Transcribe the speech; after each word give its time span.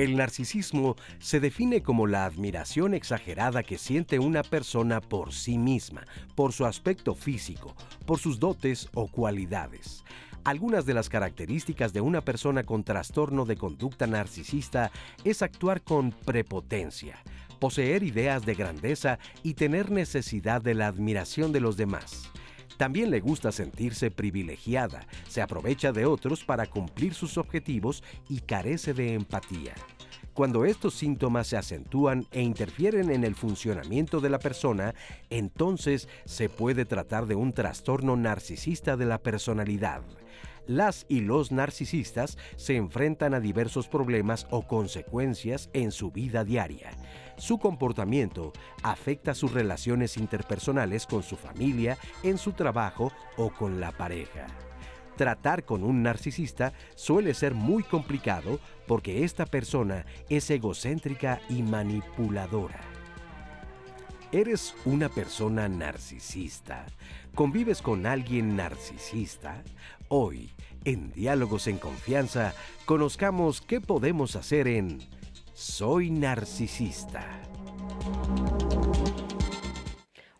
El 0.00 0.16
narcisismo 0.16 0.96
se 1.18 1.40
define 1.40 1.82
como 1.82 2.06
la 2.06 2.24
admiración 2.24 2.94
exagerada 2.94 3.62
que 3.62 3.76
siente 3.76 4.18
una 4.18 4.42
persona 4.42 5.02
por 5.02 5.34
sí 5.34 5.58
misma, 5.58 6.06
por 6.34 6.54
su 6.54 6.64
aspecto 6.64 7.14
físico, 7.14 7.76
por 8.06 8.18
sus 8.18 8.38
dotes 8.38 8.88
o 8.94 9.08
cualidades. 9.08 10.02
Algunas 10.42 10.86
de 10.86 10.94
las 10.94 11.10
características 11.10 11.92
de 11.92 12.00
una 12.00 12.22
persona 12.22 12.62
con 12.62 12.82
trastorno 12.82 13.44
de 13.44 13.58
conducta 13.58 14.06
narcisista 14.06 14.90
es 15.22 15.42
actuar 15.42 15.82
con 15.82 16.12
prepotencia, 16.12 17.18
poseer 17.58 18.02
ideas 18.02 18.46
de 18.46 18.54
grandeza 18.54 19.18
y 19.42 19.52
tener 19.52 19.90
necesidad 19.90 20.62
de 20.62 20.72
la 20.72 20.86
admiración 20.86 21.52
de 21.52 21.60
los 21.60 21.76
demás. 21.76 22.30
También 22.80 23.10
le 23.10 23.20
gusta 23.20 23.52
sentirse 23.52 24.10
privilegiada, 24.10 25.06
se 25.28 25.42
aprovecha 25.42 25.92
de 25.92 26.06
otros 26.06 26.44
para 26.44 26.64
cumplir 26.64 27.12
sus 27.12 27.36
objetivos 27.36 28.02
y 28.26 28.40
carece 28.40 28.94
de 28.94 29.12
empatía. 29.12 29.74
Cuando 30.32 30.64
estos 30.64 30.94
síntomas 30.94 31.48
se 31.48 31.58
acentúan 31.58 32.26
e 32.30 32.40
interfieren 32.40 33.10
en 33.10 33.24
el 33.24 33.34
funcionamiento 33.34 34.22
de 34.22 34.30
la 34.30 34.38
persona, 34.38 34.94
entonces 35.28 36.08
se 36.24 36.48
puede 36.48 36.86
tratar 36.86 37.26
de 37.26 37.34
un 37.34 37.52
trastorno 37.52 38.16
narcisista 38.16 38.96
de 38.96 39.04
la 39.04 39.18
personalidad 39.18 40.00
las 40.66 41.04
y 41.08 41.20
los 41.20 41.50
narcisistas 41.50 42.38
se 42.54 42.76
enfrentan 42.76 43.34
a 43.34 43.40
diversos 43.40 43.88
problemas 43.88 44.46
o 44.50 44.68
consecuencias 44.68 45.68
en 45.72 45.90
su 45.90 46.12
vida 46.12 46.44
diaria. 46.44 46.92
Su 47.40 47.58
comportamiento 47.58 48.52
afecta 48.82 49.34
sus 49.34 49.52
relaciones 49.54 50.18
interpersonales 50.18 51.06
con 51.06 51.22
su 51.22 51.36
familia, 51.36 51.96
en 52.22 52.36
su 52.36 52.52
trabajo 52.52 53.12
o 53.38 53.48
con 53.48 53.80
la 53.80 53.92
pareja. 53.92 54.46
Tratar 55.16 55.64
con 55.64 55.82
un 55.82 56.02
narcisista 56.02 56.74
suele 56.94 57.32
ser 57.32 57.54
muy 57.54 57.82
complicado 57.82 58.60
porque 58.86 59.24
esta 59.24 59.46
persona 59.46 60.04
es 60.28 60.50
egocéntrica 60.50 61.40
y 61.48 61.62
manipuladora. 61.62 62.80
¿Eres 64.32 64.74
una 64.84 65.08
persona 65.08 65.66
narcisista? 65.66 66.84
¿Convives 67.34 67.80
con 67.80 68.04
alguien 68.04 68.54
narcisista? 68.54 69.64
Hoy, 70.08 70.52
en 70.84 71.10
Diálogos 71.12 71.68
en 71.68 71.78
Confianza, 71.78 72.52
conozcamos 72.84 73.62
qué 73.62 73.80
podemos 73.80 74.36
hacer 74.36 74.68
en 74.68 74.98
Soy 75.60 76.10
Narcisista. 76.10 77.22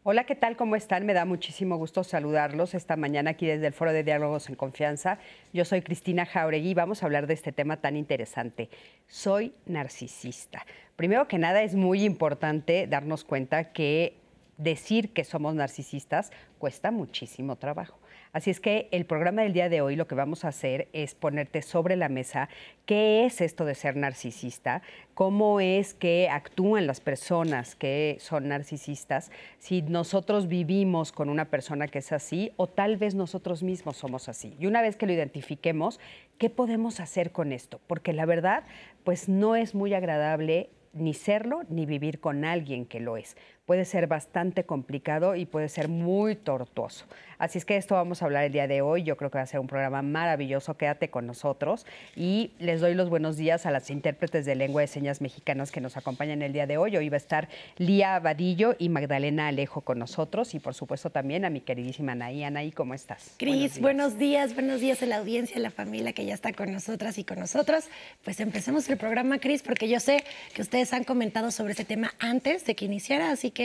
Hola, 0.02 0.24
¿qué 0.24 0.34
tal? 0.34 0.56
¿Cómo 0.56 0.76
están? 0.76 1.04
Me 1.04 1.12
da 1.12 1.26
muchísimo 1.26 1.76
gusto 1.76 2.04
saludarlos 2.04 2.72
esta 2.72 2.96
mañana 2.96 3.32
aquí 3.32 3.44
desde 3.44 3.66
el 3.66 3.74
Foro 3.74 3.92
de 3.92 4.02
Diálogos 4.02 4.48
en 4.48 4.54
Confianza. 4.54 5.18
Yo 5.52 5.66
soy 5.66 5.82
Cristina 5.82 6.24
Jauregui 6.24 6.70
y 6.70 6.74
vamos 6.74 7.02
a 7.02 7.06
hablar 7.06 7.26
de 7.26 7.34
este 7.34 7.52
tema 7.52 7.76
tan 7.76 7.98
interesante. 7.98 8.70
Soy 9.08 9.52
narcisista. 9.66 10.64
Primero 10.96 11.28
que 11.28 11.36
nada, 11.36 11.62
es 11.64 11.74
muy 11.74 12.04
importante 12.04 12.86
darnos 12.86 13.22
cuenta 13.22 13.74
que 13.74 14.16
decir 14.56 15.12
que 15.12 15.24
somos 15.24 15.54
narcisistas 15.54 16.30
cuesta 16.58 16.90
muchísimo 16.90 17.56
trabajo. 17.56 17.99
Así 18.32 18.50
es 18.50 18.60
que 18.60 18.88
el 18.92 19.06
programa 19.06 19.42
del 19.42 19.52
día 19.52 19.68
de 19.68 19.80
hoy 19.80 19.96
lo 19.96 20.06
que 20.06 20.14
vamos 20.14 20.44
a 20.44 20.48
hacer 20.48 20.86
es 20.92 21.16
ponerte 21.16 21.62
sobre 21.62 21.96
la 21.96 22.08
mesa 22.08 22.48
qué 22.86 23.26
es 23.26 23.40
esto 23.40 23.64
de 23.64 23.74
ser 23.74 23.96
narcisista, 23.96 24.82
cómo 25.14 25.58
es 25.58 25.94
que 25.94 26.28
actúan 26.30 26.86
las 26.86 27.00
personas 27.00 27.74
que 27.74 28.18
son 28.20 28.46
narcisistas, 28.46 29.32
si 29.58 29.82
nosotros 29.82 30.46
vivimos 30.46 31.10
con 31.10 31.28
una 31.28 31.46
persona 31.46 31.88
que 31.88 31.98
es 31.98 32.12
así 32.12 32.52
o 32.56 32.68
tal 32.68 32.96
vez 32.98 33.16
nosotros 33.16 33.64
mismos 33.64 33.96
somos 33.96 34.28
así. 34.28 34.54
Y 34.60 34.66
una 34.66 34.80
vez 34.80 34.94
que 34.94 35.06
lo 35.06 35.12
identifiquemos, 35.12 35.98
¿qué 36.38 36.50
podemos 36.50 37.00
hacer 37.00 37.32
con 37.32 37.52
esto? 37.52 37.80
Porque 37.88 38.12
la 38.12 38.26
verdad, 38.26 38.62
pues 39.02 39.28
no 39.28 39.56
es 39.56 39.74
muy 39.74 39.92
agradable 39.92 40.70
ni 40.92 41.14
serlo 41.14 41.62
ni 41.68 41.86
vivir 41.86 42.20
con 42.20 42.44
alguien 42.44 42.84
que 42.84 43.00
lo 43.00 43.16
es 43.16 43.36
puede 43.70 43.84
ser 43.84 44.08
bastante 44.08 44.64
complicado 44.64 45.36
y 45.36 45.46
puede 45.46 45.68
ser 45.68 45.86
muy 45.86 46.34
tortuoso. 46.34 47.06
Así 47.38 47.56
es 47.56 47.64
que 47.64 47.76
esto 47.76 47.94
vamos 47.94 48.20
a 48.20 48.24
hablar 48.26 48.44
el 48.44 48.52
día 48.52 48.66
de 48.66 48.82
hoy. 48.82 49.04
Yo 49.04 49.16
creo 49.16 49.30
que 49.30 49.38
va 49.38 49.44
a 49.44 49.46
ser 49.46 49.60
un 49.60 49.68
programa 49.68 50.02
maravilloso. 50.02 50.76
Quédate 50.76 51.08
con 51.08 51.26
nosotros 51.26 51.86
y 52.14 52.50
les 52.58 52.82
doy 52.82 52.94
los 52.94 53.08
buenos 53.08 53.36
días 53.38 53.64
a 53.64 53.70
las 53.70 53.88
intérpretes 53.88 54.44
de 54.44 54.56
lengua 54.56 54.82
de 54.82 54.88
señas 54.88 55.22
mexicanas 55.22 55.70
que 55.70 55.80
nos 55.80 55.96
acompañan 55.96 56.42
el 56.42 56.52
día 56.52 56.66
de 56.66 56.76
hoy. 56.76 56.96
Hoy 56.98 57.08
va 57.08 57.14
a 57.14 57.16
estar 57.16 57.48
Lía 57.78 58.18
Vadillo 58.18 58.74
y 58.76 58.90
Magdalena 58.90 59.46
Alejo 59.46 59.80
con 59.82 60.00
nosotros 60.00 60.52
y 60.54 60.58
por 60.58 60.74
supuesto 60.74 61.08
también 61.08 61.46
a 61.46 61.50
mi 61.50 61.60
queridísima 61.60 62.12
Anaí. 62.12 62.42
Anaí, 62.42 62.72
¿cómo 62.72 62.92
estás? 62.92 63.36
Cris, 63.38 63.80
buenos 63.80 64.18
días. 64.18 64.52
buenos 64.54 64.80
días, 64.80 65.02
a 65.02 65.06
la 65.06 65.16
audiencia, 65.16 65.56
a 65.56 65.60
la 65.60 65.70
familia 65.70 66.12
que 66.12 66.26
ya 66.26 66.34
está 66.34 66.52
con 66.52 66.72
nosotras 66.72 67.16
y 67.18 67.24
con 67.24 67.38
nosotros. 67.38 67.84
Pues 68.22 68.40
empecemos 68.40 68.86
el 68.90 68.98
programa, 68.98 69.38
Cris, 69.38 69.62
porque 69.62 69.88
yo 69.88 70.00
sé 70.00 70.24
que 70.54 70.60
ustedes 70.60 70.92
han 70.92 71.04
comentado 71.04 71.52
sobre 71.52 71.70
este 71.70 71.86
tema 71.86 72.12
antes 72.18 72.66
de 72.66 72.74
que 72.74 72.84
iniciara, 72.84 73.30
así 73.30 73.50
que 73.50 73.59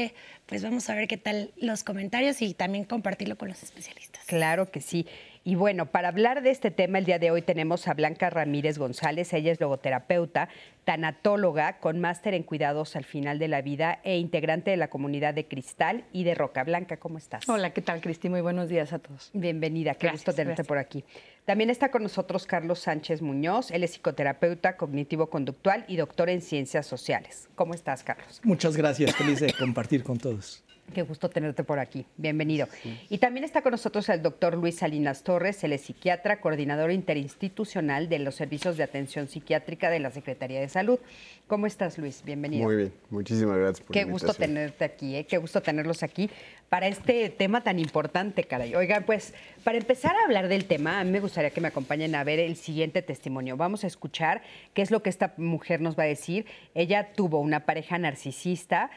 pues 0.45 0.63
vamos 0.63 0.89
a 0.89 0.95
ver 0.95 1.07
qué 1.07 1.17
tal 1.17 1.51
los 1.57 1.83
comentarios 1.83 2.41
y 2.41 2.53
también 2.53 2.85
compartirlo 2.85 3.38
con 3.38 3.50
los 3.50 3.63
especialistas. 3.63 4.25
Claro 4.25 4.72
que 4.72 4.81
sí. 4.81 5.07
Y 5.47 5.53
bueno, 5.53 5.91
para 5.91 6.07
hablar 6.07 6.41
de 6.41 6.50
este 6.50 6.72
tema, 6.72 6.97
el 6.97 7.06
día 7.06 7.19
de 7.19 7.29
hoy 7.29 7.44
tenemos 7.44 7.88
a 7.88 7.94
Blanca 7.94 8.31
Ramírez 8.31 8.79
González. 8.79 9.31
Ella 9.31 9.51
es 9.51 9.61
logoterapeuta, 9.61 10.50
tanatóloga 10.85 11.78
con 11.78 12.01
máster 12.01 12.33
en 12.33 12.41
cuidados 12.41 12.95
al 12.95 13.03
final 13.03 13.38
de 13.38 13.47
la 13.47 13.61
vida 13.61 14.00
e 14.03 14.17
integrante 14.17 14.72
de 14.72 14.78
la 14.78 14.88
comunidad 14.88 15.35
de 15.35 15.47
Cristal 15.47 16.03
y 16.11 16.23
de 16.23 16.33
Roca. 16.33 16.63
Blanca, 16.63 16.97
¿cómo 16.97 17.19
estás? 17.19 17.47
Hola, 17.47 17.73
¿qué 17.73 17.83
tal, 17.83 18.01
Cristi? 18.01 18.28
Muy 18.28 18.41
buenos 18.41 18.69
días 18.69 18.91
a 18.91 18.97
todos. 18.97 19.29
Bienvenida, 19.33 19.94
qué 19.94 20.09
gusto 20.09 20.33
tenerte 20.33 20.63
por 20.63 20.79
aquí. 20.79 21.06
También 21.45 21.69
está 21.69 21.91
con 21.91 22.01
nosotros 22.01 22.47
Carlos 22.47 22.79
Sánchez 22.79 23.22
Muñoz. 23.22 23.69
Él 23.69 23.83
es 23.83 23.91
psicoterapeuta 23.91 24.77
cognitivo-conductual 24.77 25.85
y 25.88 25.97
doctor 25.97 26.31
en 26.31 26.41
ciencias 26.41 26.88
sociales. 26.88 27.50
¿Cómo 27.53 27.75
estás, 27.75 28.03
Carlos? 28.03 28.41
Muchas 28.44 28.75
gracias, 28.75 29.16
feliz 29.16 29.41
de 29.41 29.53
compartir 29.53 30.03
con 30.03 30.17
todos. 30.17 30.64
Qué 30.94 31.01
gusto 31.01 31.29
tenerte 31.29 31.63
por 31.63 31.79
aquí. 31.79 32.06
Bienvenido. 32.16 32.68
Y 33.09 33.18
también 33.18 33.44
está 33.44 33.62
con 33.62 33.72
nosotros 33.72 34.07
el 34.09 34.22
doctor 34.22 34.56
Luis 34.56 34.78
Salinas 34.78 35.23
Torres, 35.23 35.63
es 35.63 35.81
psiquiatra, 35.81 36.40
coordinador 36.40 36.91
interinstitucional 36.91 38.07
de 38.07 38.19
los 38.19 38.35
servicios 38.35 38.78
de 38.78 38.84
atención 38.84 39.28
psiquiátrica 39.28 39.90
de 39.90 40.00
la 40.00 40.12
Secretaría 40.12 40.59
de 40.59 40.69
Salud. 40.69 41.00
¿Cómo 41.47 41.68
estás, 41.68 41.97
Luis? 41.97 42.24
Bienvenido. 42.24 42.63
Muy 42.66 42.75
bien, 42.75 42.94
muchísimas 43.09 43.57
gracias 43.57 43.81
por 43.81 43.94
Qué 43.94 44.03
gusto 44.06 44.34
tenerte 44.34 44.85
aquí, 44.85 45.16
¿eh? 45.16 45.25
qué 45.25 45.38
gusto 45.38 45.62
tenerlos 45.62 46.01
aquí 46.01 46.29
para 46.69 46.88
este 46.88 47.29
tema 47.29 47.62
tan 47.62 47.79
importante, 47.79 48.44
caray. 48.44 48.74
Oigan, 48.75 49.03
pues 49.03 49.34
para 49.63 49.78
empezar 49.78 50.16
a 50.16 50.25
hablar 50.25 50.47
del 50.47 50.66
tema, 50.66 51.00
a 51.00 51.03
mí 51.03 51.12
me 51.12 51.19
gustaría 51.19 51.50
que 51.50 51.62
me 51.62 51.68
acompañen 51.68 52.16
a 52.16 52.24
ver 52.24 52.40
el 52.40 52.56
siguiente 52.56 53.01
testimonio. 53.01 53.57
Vamos 53.57 53.84
a 53.84 53.88
escuchar 53.88 54.41
qué 54.74 54.81
es 54.81 54.91
lo 54.91 55.03
que 55.03 55.09
esta 55.09 55.34
mujer 55.38 55.81
nos 55.81 55.97
va 55.97 56.03
a 56.03 56.07
decir. 56.07 56.45
Ella 56.74 57.13
tuvo 57.13 57.40
una 57.40 57.66
pareja 57.66 57.97
narcisista, 57.97 58.90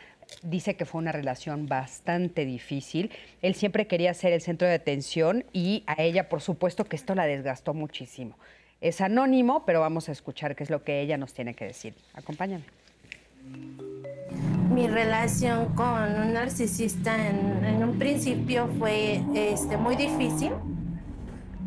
dice 0.43 0.77
que 0.77 0.84
fue 0.84 1.00
una 1.00 1.12
relación 1.12 1.66
bastante 1.66 2.44
difícil. 2.44 3.11
Él 3.43 3.55
siempre 3.55 3.87
quería 3.87 4.15
ser 4.15 4.33
el 4.33 4.41
centro 4.41 4.69
de 4.69 4.75
atención 4.75 5.44
y 5.53 5.84
a 5.87 6.03
ella, 6.03 6.28
por 6.28 6.41
supuesto, 6.41 6.84
que 6.84 6.97
esto 6.97 7.15
la 7.15 7.27
desgastó 7.27 7.75
muchísimo. 7.75 8.37
Es 8.81 9.00
anónimo, 9.00 9.65
pero 9.66 9.81
vamos 9.81 10.09
a 10.09 10.12
escuchar 10.12 10.55
qué 10.55 10.62
es 10.65 10.71
lo 10.71 10.84
que 10.84 11.00
ella 11.00 11.16
nos 11.19 11.33
tiene 11.33 11.55
que 11.55 11.65
decir. 11.65 11.94
Acompáñame. 12.15 12.65
Mi 14.72 14.87
relación 14.87 15.75
con 15.75 16.15
un 16.15 16.34
narcisista 16.34 17.16
en, 17.28 17.83
un 17.83 17.98
principio 17.98 18.69
fue 18.78 19.22
este, 19.34 19.77
muy 19.77 19.97
difícil, 19.97 20.53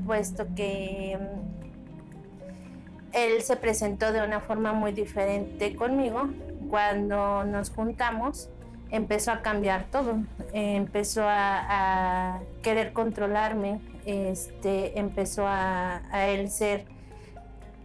puesto 0.05 0.47
que 0.55 1.17
mm, 1.19 1.41
él 3.13 3.41
se 3.41 3.57
presentó 3.57 4.13
de 4.13 4.23
una 4.23 4.39
forma 4.39 4.71
muy 4.71 4.93
diferente 4.93 5.75
conmigo 5.75 6.29
cuando 6.71 7.43
nos 7.43 7.69
juntamos, 7.69 8.49
empezó 8.91 9.31
a 9.31 9.41
cambiar 9.41 9.83
todo. 9.91 10.15
empezó 10.53 11.23
a, 11.27 12.39
querer 12.63 12.93
controlarme, 12.93 13.81
este, 14.05 14.97
empezó 14.97 15.45
a, 15.45 16.01
él 16.29 16.49
ser 16.49 16.85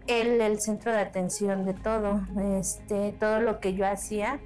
él 0.07 0.41
el 0.41 0.61
centro 0.61 0.93
de 0.93 1.01
atención 1.01 1.65
de 1.65 1.75
todo. 1.75 2.21
Este, 2.59 3.13
todo 3.19 3.41
lo 3.41 3.59
que 3.59 3.75
yo 3.75 3.85
hacía, 3.89 4.39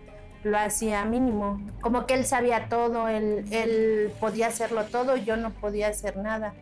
lo 0.43 0.59
hacía 0.59 1.05
mínimo. 1.05 1.61
Como 1.83 2.07
que 2.07 2.15
él 2.15 2.25
sabía 2.25 2.71
todo, 2.71 3.09
él, 3.09 4.11
podía 4.21 4.47
hacerlo 4.47 4.85
todo, 4.87 5.17
yo 5.17 5.37
no 5.37 5.51
podía 5.51 5.89
hacer 5.89 6.17
nada. 6.17 6.55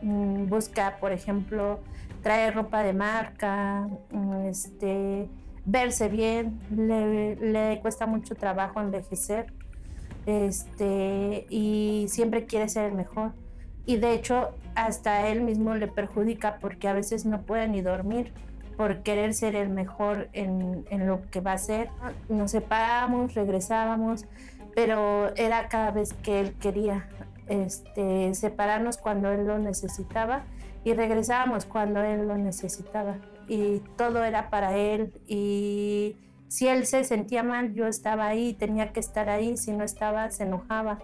Mm, 0.00 0.48
busca, 0.48 0.96
por 1.00 1.12
ejemplo, 1.12 1.80
traer 2.22 2.54
ropa 2.54 2.82
de 2.82 2.94
marca, 2.94 3.88
este, 4.46 5.28
verse 5.64 6.08
bien, 6.08 6.60
le, 6.70 7.78
cuesta 7.80 8.06
mucho 8.06 8.34
trabajo 8.34 8.80
envejecer 8.80 9.52
este, 10.26 11.46
y 11.48 12.06
siempre 12.08 12.46
quiere 12.46 12.68
ser 12.68 12.86
el 12.86 12.94
mejor. 12.94 13.32
Y 13.86 13.96
de 13.96 14.14
hecho 14.14 14.50
hasta 14.74 15.28
él 15.28 15.40
mismo 15.40 15.74
le 15.74 15.88
perjudica 15.88 16.58
porque 16.60 16.88
a 16.88 16.92
veces 16.92 17.26
no 17.26 17.42
puede 17.42 17.68
ni 17.68 17.82
dormir 17.82 18.32
por 18.76 19.02
querer 19.02 19.34
ser 19.34 19.56
el 19.56 19.68
mejor 19.68 20.28
en, 20.32 20.86
en 20.90 21.06
lo 21.06 21.22
que 21.30 21.40
va 21.40 21.52
a 21.52 21.58
ser. 21.58 21.90
Nos 22.28 22.52
separamos, 22.52 23.34
regresábamos, 23.34 24.24
pero 24.74 25.34
era 25.36 25.68
cada 25.68 25.90
vez 25.90 26.14
que 26.14 26.40
él 26.40 26.54
quería 26.54 27.08
este, 27.48 28.32
separarnos 28.34 28.96
cuando 28.96 29.30
él 29.30 29.46
lo 29.46 29.58
necesitaba 29.58 30.44
y 30.84 30.94
regresábamos 30.94 31.66
cuando 31.66 32.00
él 32.02 32.26
lo 32.26 32.38
necesitaba 32.38 33.16
y 33.50 33.82
todo 33.96 34.22
era 34.22 34.48
para 34.48 34.76
él 34.76 35.12
y 35.26 36.14
si 36.46 36.68
él 36.68 36.86
se 36.86 37.02
sentía 37.02 37.42
mal, 37.42 37.74
yo 37.74 37.88
estaba 37.88 38.28
ahí, 38.28 38.54
tenía 38.54 38.92
que 38.92 39.00
estar 39.00 39.28
ahí, 39.28 39.56
si 39.56 39.72
no 39.72 39.82
estaba, 39.82 40.30
se 40.30 40.44
enojaba. 40.44 41.00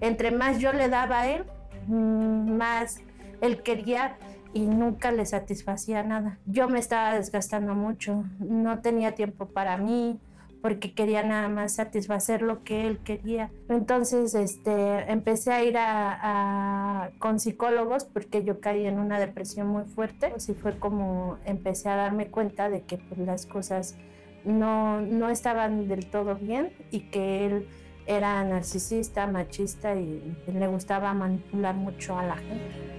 Entre 0.00 0.30
más 0.30 0.58
yo 0.60 0.72
le 0.72 0.88
daba 0.88 1.20
a 1.20 1.28
él, 1.28 1.44
mm, 1.88 2.52
más 2.56 3.00
él 3.42 3.62
quería 3.62 4.16
y 4.54 4.66
nunca 4.66 5.12
le 5.12 5.26
satisfacía 5.26 6.02
nada. 6.02 6.38
Yo 6.46 6.68
me 6.68 6.78
estaba 6.78 7.14
desgastando 7.14 7.74
mucho, 7.74 8.24
no 8.38 8.80
tenía 8.80 9.14
tiempo 9.14 9.44
para 9.44 9.76
mí 9.76 10.18
porque 10.62 10.92
quería 10.92 11.22
nada 11.22 11.48
más 11.48 11.74
satisfacer 11.74 12.42
lo 12.42 12.62
que 12.64 12.86
él 12.86 12.98
quería. 12.98 13.50
Entonces 13.68 14.34
este, 14.34 15.10
empecé 15.10 15.52
a 15.52 15.64
ir 15.64 15.76
a, 15.78 17.10
con 17.18 17.40
psicólogos 17.40 18.04
porque 18.04 18.44
yo 18.44 18.60
caí 18.60 18.86
en 18.86 18.98
una 18.98 19.18
depresión 19.18 19.68
muy 19.68 19.84
fuerte. 19.84 20.32
Así 20.36 20.54
fue 20.54 20.78
como 20.78 21.38
empecé 21.44 21.88
a 21.88 21.96
darme 21.96 22.28
cuenta 22.28 22.68
de 22.68 22.82
que 22.82 22.98
pues, 22.98 23.20
las 23.20 23.46
cosas 23.46 23.96
no, 24.44 25.00
no 25.00 25.30
estaban 25.30 25.88
del 25.88 26.06
todo 26.06 26.34
bien 26.34 26.72
y 26.90 27.00
que 27.10 27.46
él 27.46 27.68
era 28.06 28.42
narcisista, 28.44 29.26
machista 29.26 29.94
y 29.94 30.36
le 30.52 30.66
gustaba 30.66 31.14
manipular 31.14 31.74
mucho 31.74 32.18
a 32.18 32.24
la 32.24 32.36
gente. 32.36 32.90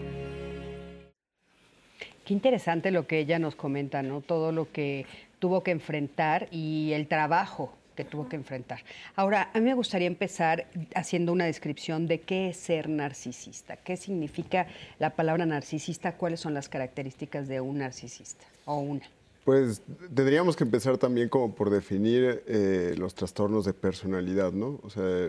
Qué 2.25 2.33
interesante 2.33 2.91
lo 2.91 3.07
que 3.07 3.19
ella 3.19 3.39
nos 3.39 3.55
comenta, 3.55 4.03
¿no? 4.03 4.21
Todo 4.21 4.51
lo 4.51 4.71
que 4.71 5.05
tuvo 5.41 5.63
que 5.63 5.71
enfrentar 5.71 6.47
y 6.51 6.91
el 6.93 7.07
trabajo 7.07 7.73
que 7.95 8.05
tuvo 8.05 8.29
que 8.29 8.35
enfrentar. 8.35 8.79
Ahora, 9.15 9.49
a 9.53 9.59
mí 9.59 9.65
me 9.65 9.73
gustaría 9.73 10.07
empezar 10.07 10.67
haciendo 10.93 11.33
una 11.33 11.45
descripción 11.45 12.05
de 12.05 12.21
qué 12.21 12.49
es 12.49 12.57
ser 12.57 12.87
narcisista, 12.87 13.75
qué 13.75 13.97
significa 13.97 14.67
la 14.99 15.09
palabra 15.15 15.47
narcisista, 15.47 16.15
cuáles 16.15 16.39
son 16.39 16.53
las 16.53 16.69
características 16.69 17.47
de 17.47 17.59
un 17.59 17.79
narcisista 17.79 18.45
o 18.65 18.77
una. 18.77 19.01
Pues 19.43 19.81
tendríamos 20.13 20.55
que 20.55 20.63
empezar 20.63 20.99
también 20.99 21.27
como 21.27 21.55
por 21.55 21.71
definir 21.71 22.43
eh, 22.45 22.93
los 22.95 23.15
trastornos 23.15 23.65
de 23.65 23.73
personalidad, 23.73 24.51
¿no? 24.51 24.79
O 24.83 24.91
sea, 24.91 25.27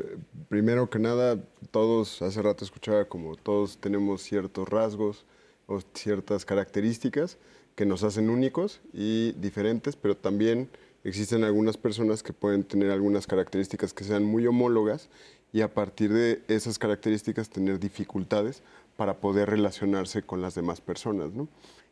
primero 0.50 0.90
que 0.90 0.98
nada, 0.98 1.38
todos, 1.70 2.20
hace 2.20 2.42
rato 2.42 2.66
escuchaba 2.66 3.06
como 3.06 3.34
todos 3.36 3.78
tenemos 3.78 4.22
ciertos 4.22 4.68
rasgos 4.68 5.24
o 5.66 5.80
ciertas 5.94 6.44
características 6.44 7.38
que 7.74 7.86
nos 7.86 8.02
hacen 8.02 8.30
únicos 8.30 8.80
y 8.92 9.32
diferentes, 9.32 9.96
pero 9.96 10.16
también 10.16 10.68
existen 11.04 11.44
algunas 11.44 11.76
personas 11.76 12.22
que 12.22 12.32
pueden 12.32 12.64
tener 12.64 12.90
algunas 12.90 13.26
características 13.26 13.92
que 13.92 14.04
sean 14.04 14.24
muy 14.24 14.46
homólogas 14.46 15.08
y 15.52 15.60
a 15.60 15.72
partir 15.72 16.12
de 16.12 16.42
esas 16.48 16.78
características 16.78 17.50
tener 17.50 17.78
dificultades 17.78 18.62
para 18.96 19.20
poder 19.20 19.50
relacionarse 19.50 20.22
con 20.22 20.40
las 20.40 20.54
demás 20.54 20.80
personas, 20.80 21.32
¿no? 21.32 21.48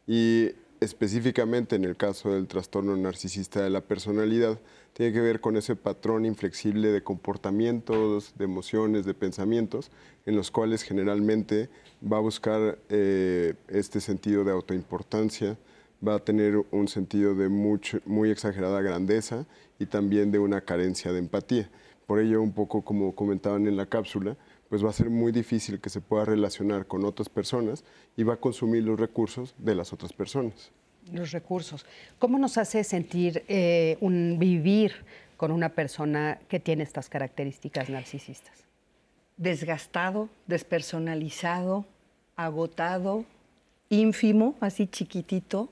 Y 0.07 0.51
específicamente 0.81 1.77
en 1.77 1.85
el 1.85 1.97
caso 1.97 2.33
del 2.33 2.47
trastorno 2.47 2.97
narcisista 2.97 3.63
de 3.63 3.71
la 3.71 3.83
personalidad, 3.83 4.59
tiene 4.95 5.13
que 5.13 5.21
ver 5.21 5.41
con 5.41 5.57
ese 5.57 5.77
patrón 5.77 6.25
inflexible 6.25 6.89
de 6.89 7.03
comportamientos, 7.03 8.35
de 8.37 8.45
emociones, 8.45 9.05
de 9.05 9.15
pensamientos, 9.15 9.91
en 10.27 10.37
los 10.37 10.51
cuales 10.51 10.83
generalmente 10.83 11.69
va 12.03 12.17
a 12.17 12.21
buscar 12.21 12.79
eh, 12.89 13.55
este 13.69 14.01
sentido 14.01 14.43
de 14.43 14.53
autoimportancia, 14.53 15.59
va 16.07 16.17
a 16.17 16.19
tener 16.19 16.57
un 16.71 16.89
sentido 16.89 17.35
de 17.35 17.49
muy 17.49 18.31
exagerada 18.31 18.81
grandeza 18.81 19.47
y 19.79 19.87
también 19.87 20.31
de 20.31 20.39
una 20.39 20.61
carencia 20.63 21.13
de 21.13 21.19
empatía. 21.19 21.71
Por 22.07 22.19
ello, 22.19 22.43
un 22.43 22.53
poco 22.53 22.83
como 22.83 23.15
comentaban 23.15 23.67
en 23.67 23.77
la 23.77 23.87
cápsula, 23.87 24.37
pues 24.69 24.85
va 24.85 24.91
a 24.91 24.93
ser 24.93 25.11
muy 25.11 25.33
difícil 25.33 25.81
que 25.81 25.91
se 25.91 26.01
pueda 26.01 26.25
relacionar 26.25 26.87
con 26.87 27.05
otras 27.05 27.29
personas 27.29 27.85
y 28.17 28.23
va 28.23 28.35
a 28.35 28.37
consumir 28.37 28.85
los 28.85 28.99
recursos 28.99 29.55
de 29.59 29.75
las 29.75 29.93
otras 29.93 30.13
personas. 30.13 30.71
Los 31.13 31.33
recursos. 31.33 31.85
¿Cómo 32.19 32.39
nos 32.39 32.57
hace 32.57 32.85
sentir 32.85 33.45
eh, 33.49 33.97
un 34.01 34.39
vivir 34.39 34.93
con 35.37 35.51
una 35.51 35.71
persona 35.71 36.39
que 36.49 36.61
tiene 36.61 36.85
estas 36.85 37.09
características 37.09 37.91
narcisistas? 37.91 38.65
Desgastado, 39.37 40.29
despersonalizado, 40.47 41.85
agotado, 42.37 43.25
ínfimo, 43.89 44.55
así 44.61 44.87
chiquitito. 44.87 45.71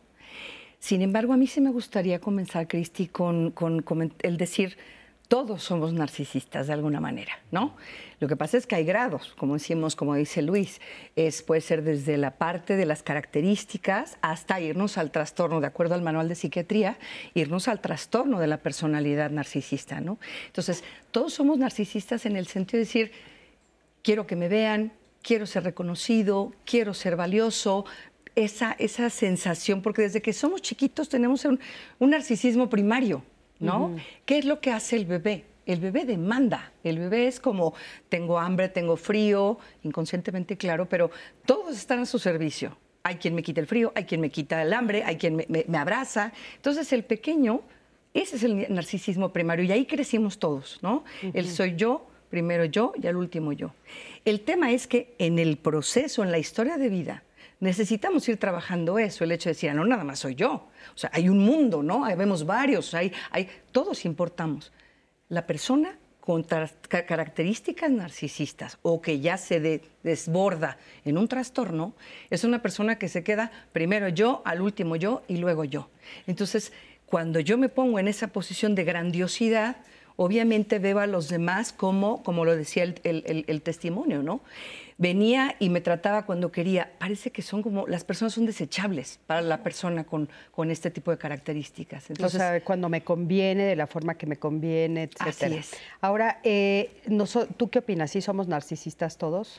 Sin 0.78 1.02
embargo, 1.02 1.32
a 1.32 1.36
mí 1.36 1.46
sí 1.46 1.60
me 1.60 1.70
gustaría 1.70 2.20
comenzar, 2.20 2.68
Cristi, 2.68 3.08
con 3.08 3.52
el 4.22 4.36
decir, 4.36 4.76
todos 5.28 5.62
somos 5.62 5.92
narcisistas 5.92 6.68
de 6.68 6.72
alguna 6.72 7.00
manera, 7.00 7.38
¿no? 7.50 7.76
Lo 8.18 8.28
que 8.28 8.36
pasa 8.36 8.56
es 8.56 8.66
que 8.66 8.76
hay 8.76 8.84
grados, 8.84 9.34
como 9.36 9.54
decimos, 9.54 9.94
como 9.94 10.14
dice 10.14 10.40
Luis, 10.40 10.80
es, 11.16 11.42
puede 11.42 11.60
ser 11.60 11.82
desde 11.82 12.16
la 12.16 12.30
parte 12.32 12.76
de 12.76 12.86
las 12.86 13.02
características 13.02 14.16
hasta 14.22 14.58
irnos 14.58 14.96
al 14.96 15.10
trastorno, 15.10 15.60
de 15.60 15.66
acuerdo 15.66 15.94
al 15.94 16.00
manual 16.00 16.28
de 16.28 16.34
psiquiatría, 16.34 16.98
irnos 17.34 17.68
al 17.68 17.80
trastorno 17.80 18.40
de 18.40 18.46
la 18.46 18.56
personalidad 18.56 19.30
narcisista, 19.30 20.00
¿no? 20.00 20.18
Entonces, 20.46 20.82
todos 21.10 21.34
somos 21.34 21.58
narcisistas 21.58 22.24
en 22.24 22.36
el 22.36 22.46
sentido 22.46 22.78
de 22.78 22.86
decir, 22.86 23.12
quiero 24.02 24.26
que 24.26 24.34
me 24.34 24.48
vean, 24.48 24.92
quiero 25.20 25.44
ser 25.44 25.64
reconocido, 25.64 26.54
quiero 26.64 26.94
ser 26.94 27.16
valioso, 27.16 27.84
esa, 28.44 28.76
esa 28.78 29.10
sensación, 29.10 29.82
porque 29.82 30.02
desde 30.02 30.22
que 30.22 30.32
somos 30.32 30.62
chiquitos 30.62 31.08
tenemos 31.08 31.44
un 31.44 31.58
narcisismo 31.98 32.70
primario, 32.70 33.22
¿no? 33.58 33.96
¿Qué 34.24 34.38
es 34.38 34.44
lo 34.44 34.60
que 34.60 34.70
hace 34.70 34.96
el 34.96 35.06
bebé? 35.06 35.44
El 35.66 35.80
bebé 35.80 36.04
demanda. 36.04 36.72
El 36.82 36.98
bebé 36.98 37.26
es 37.26 37.40
como, 37.40 37.74
tengo 38.08 38.38
hambre, 38.38 38.68
tengo 38.68 38.96
frío, 38.96 39.58
inconscientemente 39.82 40.56
claro, 40.56 40.88
pero 40.88 41.10
todos 41.44 41.76
están 41.76 42.00
a 42.00 42.06
su 42.06 42.18
servicio. 42.18 42.76
Hay 43.02 43.16
quien 43.16 43.34
me 43.34 43.42
quita 43.42 43.60
el 43.60 43.66
frío, 43.66 43.92
hay 43.94 44.04
quien 44.04 44.20
me 44.20 44.30
quita 44.30 44.62
el 44.62 44.72
hambre, 44.72 45.02
hay 45.04 45.16
quien 45.16 45.36
me, 45.36 45.78
abraza. 45.78 46.32
Entonces 46.56 46.92
el 46.92 47.04
pequeño, 47.04 47.62
ese 48.14 48.36
es 48.36 48.44
el 48.44 48.72
narcisismo 48.72 49.32
primario 49.32 49.64
y 49.64 49.72
ahí 49.72 49.84
crecimos 49.84 50.38
todos, 50.38 50.78
¿no? 50.82 51.04
El 51.34 51.48
soy 51.48 51.74
yo, 51.76 52.06
primero 52.30 52.64
yo 52.64 52.92
y 53.00 53.06
al 53.06 53.16
último 53.16 53.52
yo. 53.52 53.72
El 54.24 54.40
tema 54.40 54.70
es 54.72 54.86
que 54.86 55.14
en 55.18 55.38
el 55.38 55.56
proceso, 55.56 56.22
en 56.22 56.30
la 56.30 56.38
historia 56.38 56.76
de 56.76 56.88
vida, 56.88 57.22
necesitamos 57.60 58.28
ir 58.28 58.38
trabajando 58.38 58.98
eso, 58.98 59.24
el 59.24 59.32
hecho 59.32 59.48
de 59.48 59.54
decir, 59.54 59.70
ah, 59.70 59.74
no, 59.74 59.84
nada 59.84 60.04
más 60.04 60.20
soy 60.20 60.34
yo. 60.34 60.68
O 60.94 60.98
sea, 60.98 61.10
hay 61.12 61.28
un 61.28 61.38
mundo, 61.38 61.82
¿no? 61.82 62.04
Hay, 62.04 62.16
vemos 62.16 62.46
varios, 62.46 62.94
hay, 62.94 63.12
hay, 63.30 63.48
todos 63.72 64.04
importamos. 64.04 64.72
La 65.28 65.46
persona 65.46 65.98
con 66.28 66.42
características 66.42 67.90
narcisistas 67.90 68.76
o 68.82 69.00
que 69.00 69.18
ya 69.18 69.38
se 69.38 69.80
desborda 70.02 70.76
en 71.06 71.16
un 71.16 71.26
trastorno, 71.26 71.94
es 72.28 72.44
una 72.44 72.60
persona 72.60 72.98
que 72.98 73.08
se 73.08 73.24
queda 73.24 73.50
primero 73.72 74.10
yo, 74.10 74.42
al 74.44 74.60
último 74.60 74.96
yo 74.96 75.22
y 75.26 75.38
luego 75.38 75.64
yo. 75.64 75.88
Entonces, 76.26 76.70
cuando 77.06 77.40
yo 77.40 77.56
me 77.56 77.70
pongo 77.70 77.98
en 77.98 78.08
esa 78.08 78.28
posición 78.28 78.74
de 78.74 78.84
grandiosidad, 78.84 79.78
obviamente 80.16 80.78
veo 80.78 80.98
a 80.98 81.06
los 81.06 81.30
demás 81.30 81.72
como, 81.72 82.22
como 82.22 82.44
lo 82.44 82.54
decía 82.56 82.82
el, 82.82 83.44
el 83.46 83.62
testimonio, 83.62 84.22
¿no? 84.22 84.42
Venía 84.98 85.54
y 85.60 85.70
me 85.70 85.80
trataba 85.80 86.26
cuando 86.26 86.50
quería. 86.50 86.92
Parece 86.98 87.30
que 87.30 87.40
son 87.40 87.62
como, 87.62 87.86
las 87.86 88.04
personas 88.04 88.34
son 88.34 88.46
desechables 88.46 89.20
para 89.26 89.40
la 89.40 89.62
persona 89.62 90.04
con, 90.04 90.28
con 90.50 90.70
este 90.70 90.90
tipo 90.90 91.12
de 91.12 91.18
características. 91.18 92.10
Entonces, 92.10 92.34
o 92.34 92.38
sea, 92.38 92.60
cuando 92.62 92.88
me 92.88 93.02
conviene, 93.02 93.64
de 93.64 93.76
la 93.76 93.86
forma 93.86 94.14
que 94.14 94.26
me 94.26 94.36
conviene, 94.36 95.04
etc. 95.04 95.20
Así 95.20 95.44
es. 95.54 95.70
Ahora, 96.00 96.40
eh, 96.42 96.90
¿tú 97.56 97.70
qué 97.70 97.78
opinas? 97.78 98.10
¿Sí 98.10 98.20
somos 98.20 98.48
narcisistas 98.48 99.16
todos? 99.16 99.56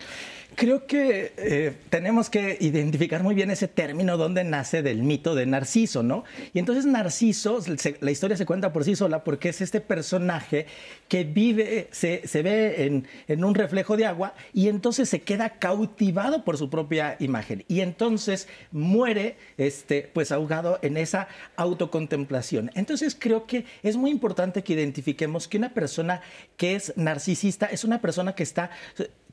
Creo 0.55 0.86
que 0.86 1.34
eh, 1.38 1.74
tenemos 1.89 2.29
que 2.29 2.58
identificar 2.60 3.24
muy 3.24 3.34
bien 3.34 3.50
ese 3.50 3.69
término 3.69 4.17
donde 4.17 4.43
nace 4.43 4.81
del 4.81 5.03
mito 5.03 5.36
de 5.36 5.46
Narciso, 5.46 6.03
¿no? 6.03 6.25
Y 6.53 6.60
entonces 6.60 6.86
Narciso, 6.86 7.60
la 8.01 8.12
historia 8.12 8.36
se 8.36 8.46
cuenta 8.46 8.74
por 8.74 8.84
sí 8.84 8.96
sola 8.96 9.24
porque 9.24 9.50
es 9.50 9.62
este 9.62 9.79
personaje 9.79 10.65
que 11.08 11.24
vive, 11.24 11.88
se, 11.91 12.27
se 12.27 12.41
ve 12.41 12.86
en, 12.86 13.08
en 13.27 13.43
un 13.46 13.55
reflejo 13.55 13.96
de 13.96 14.05
agua 14.05 14.34
y 14.53 14.67
entonces 14.67 15.08
se 15.08 15.22
queda 15.29 15.59
cautivado 15.59 16.43
por 16.43 16.57
su 16.57 16.71
propia 16.71 17.15
imagen 17.19 17.63
y 17.67 17.81
entonces 17.81 18.48
muere 18.71 19.38
este, 19.57 20.09
pues 20.12 20.31
ahogado 20.31 20.79
en 20.81 20.98
esa 20.98 21.27
autocontemplación. 21.55 22.71
Entonces 22.74 23.15
creo 23.15 23.45
que 23.45 23.65
es 23.83 23.95
muy 23.95 24.09
importante 24.09 24.63
que 24.63 24.74
identifiquemos 24.74 25.48
que 25.48 25.57
una 25.57 25.71
persona 25.75 26.21
que 26.57 26.74
es 26.74 26.93
narcisista 26.95 27.67
es 27.67 27.83
una 27.83 28.01
persona 28.01 28.33
que 28.33 28.41
está 28.41 28.71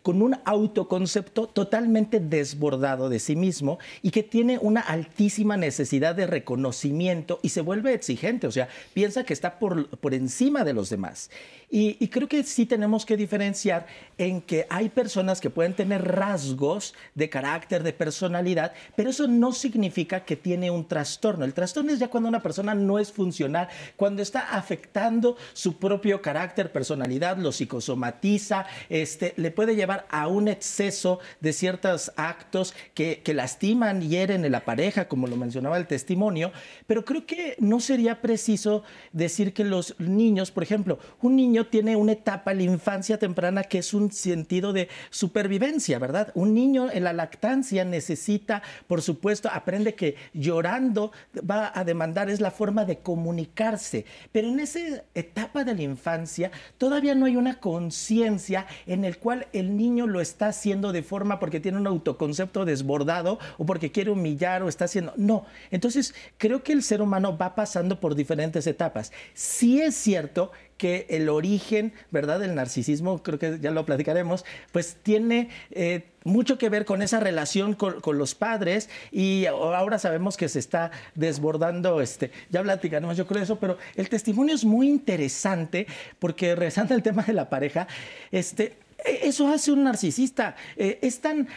con 0.06 0.22
un 0.22 0.36
autoconcepto 0.44 1.48
totalmente 1.48 2.20
desbordado 2.20 3.08
de 3.08 3.18
sí 3.18 3.34
mismo 3.34 3.80
y 4.02 4.12
que 4.12 4.22
tiene 4.22 4.56
una 4.58 4.82
altísima 4.82 5.56
necesidad 5.56 6.14
de 6.14 6.28
reconocimiento 6.28 7.40
y 7.42 7.48
se 7.48 7.60
vuelve 7.60 7.92
exigente, 7.92 8.46
o 8.46 8.52
sea, 8.52 8.68
piensa 8.94 9.24
que 9.24 9.32
está 9.32 9.58
por, 9.58 9.88
por 9.98 10.14
encima 10.14 10.62
de 10.62 10.74
los 10.74 10.90
demás. 10.90 11.28
Y, 11.68 12.06
creo 12.08 12.28
que 12.28 12.44
sí 12.44 12.64
tenemos 12.64 13.04
que 13.04 13.16
diferenciar 13.16 13.86
en 14.18 14.40
que 14.40 14.66
hay 14.70 14.88
personas 14.88 15.40
que 15.40 15.50
pueden 15.50 15.74
tener 15.74 16.06
rasgos 16.06 16.94
de 17.16 17.28
carácter, 17.28 17.82
de 17.82 17.92
personalidad, 17.92 18.72
pero 18.94 19.10
eso 19.10 19.26
no 19.26 19.52
significa 19.52 20.24
que 20.24 20.36
tiene 20.36 20.70
un 20.70 20.86
trastorno. 20.86 21.44
El 21.44 21.54
trastorno 21.54 21.92
es 21.92 21.98
ya 21.98 22.06
cuando 22.06 22.28
una 22.28 22.40
persona 22.40 22.74
no 22.76 23.00
es 23.00 23.10
funcional, 23.10 23.68
cuando 23.96 24.22
está 24.22 24.56
afectando 24.56 25.36
su 25.54 25.76
propio 25.76 26.22
carácter, 26.22 26.70
personalidad, 26.70 27.36
lo 27.36 27.50
psicosomatiza, 27.50 28.66
este, 28.88 29.34
le 29.36 29.50
puede 29.50 29.74
llevar 29.74 30.06
a 30.08 30.28
un 30.28 30.46
exceso 30.46 31.18
de 31.40 31.52
ciertos 31.52 32.12
actos 32.16 32.74
que, 32.94 33.22
que 33.24 33.34
lastiman, 33.34 34.02
hieren 34.02 34.44
en 34.44 34.52
la 34.52 34.64
pareja, 34.64 35.08
como 35.08 35.26
lo 35.26 35.36
mencionaba 35.36 35.78
el 35.78 35.88
testimonio, 35.88 36.52
pero 36.86 37.04
creo 37.04 37.26
que 37.26 37.56
no 37.58 37.80
sería 37.80 38.20
preciso 38.20 38.84
decir 39.12 39.52
que 39.52 39.64
los 39.64 39.98
niños, 39.98 40.52
por 40.52 40.62
ejemplo, 40.62 41.00
un 41.20 41.34
niño 41.34 41.55
tiene 41.64 41.96
una 41.96 42.12
etapa 42.12 42.52
la 42.52 42.62
infancia 42.62 43.18
temprana 43.18 43.64
que 43.64 43.78
es 43.78 43.94
un 43.94 44.12
sentido 44.12 44.74
de 44.74 44.88
supervivencia, 45.08 45.98
¿verdad? 45.98 46.32
Un 46.34 46.52
niño 46.52 46.90
en 46.90 47.04
la 47.04 47.14
lactancia 47.14 47.84
necesita, 47.84 48.62
por 48.86 49.00
supuesto, 49.00 49.48
aprende 49.50 49.94
que 49.94 50.16
llorando 50.34 51.12
va 51.38 51.72
a 51.74 51.84
demandar, 51.84 52.28
es 52.28 52.40
la 52.40 52.50
forma 52.50 52.84
de 52.84 52.98
comunicarse, 52.98 54.04
pero 54.32 54.48
en 54.48 54.60
esa 54.60 54.80
etapa 55.14 55.64
de 55.64 55.74
la 55.74 55.82
infancia 55.82 56.50
todavía 56.76 57.14
no 57.14 57.26
hay 57.26 57.36
una 57.36 57.60
conciencia 57.60 58.66
en 58.86 59.04
el 59.04 59.18
cual 59.18 59.46
el 59.52 59.76
niño 59.76 60.06
lo 60.06 60.20
está 60.20 60.48
haciendo 60.48 60.92
de 60.92 61.02
forma 61.02 61.38
porque 61.38 61.60
tiene 61.60 61.78
un 61.78 61.86
autoconcepto 61.86 62.64
desbordado 62.64 63.38
o 63.56 63.64
porque 63.64 63.92
quiere 63.92 64.10
humillar 64.10 64.62
o 64.62 64.68
está 64.68 64.84
haciendo, 64.84 65.14
no. 65.16 65.46
Entonces, 65.70 66.14
creo 66.36 66.62
que 66.62 66.72
el 66.72 66.82
ser 66.82 67.00
humano 67.00 67.36
va 67.36 67.54
pasando 67.54 68.00
por 68.00 68.14
diferentes 68.14 68.66
etapas. 68.66 69.12
Sí 69.34 69.80
es 69.80 69.94
cierto 69.94 70.50
que 70.76 71.06
el 71.10 71.28
origen, 71.28 71.92
¿verdad?, 72.10 72.40
del 72.40 72.54
narcisismo, 72.54 73.22
creo 73.22 73.38
que 73.38 73.58
ya 73.60 73.70
lo 73.70 73.86
platicaremos, 73.86 74.44
pues 74.72 74.96
tiene 75.02 75.48
eh, 75.70 76.04
mucho 76.24 76.58
que 76.58 76.68
ver 76.68 76.84
con 76.84 77.02
esa 77.02 77.20
relación 77.20 77.74
con, 77.74 78.00
los 78.18 78.34
padres 78.34 78.88
y 79.10 79.46
ahora 79.46 79.98
sabemos 79.98 80.36
que 80.36 80.48
se 80.48 80.58
está 80.58 80.90
desbordando, 81.14 82.00
este, 82.00 82.30
ya 82.50 82.62
platicaremos 82.62 83.16
yo 83.16 83.26
creo 83.26 83.42
eso, 83.42 83.58
pero 83.58 83.78
el 83.94 84.08
testimonio 84.08 84.54
es 84.54 84.64
muy 84.64 84.88
interesante 84.88 85.86
porque 86.18 86.54
regresando 86.54 86.94
al 86.94 87.02
tema 87.02 87.22
de 87.22 87.32
la 87.32 87.48
pareja, 87.48 87.86
este, 88.30 88.74
eso 89.04 89.48
hace 89.48 89.72
un 89.72 89.84
narcisista. 89.84 90.56
Eh, 90.76 90.98
es 91.02 91.20
tan 91.20 91.48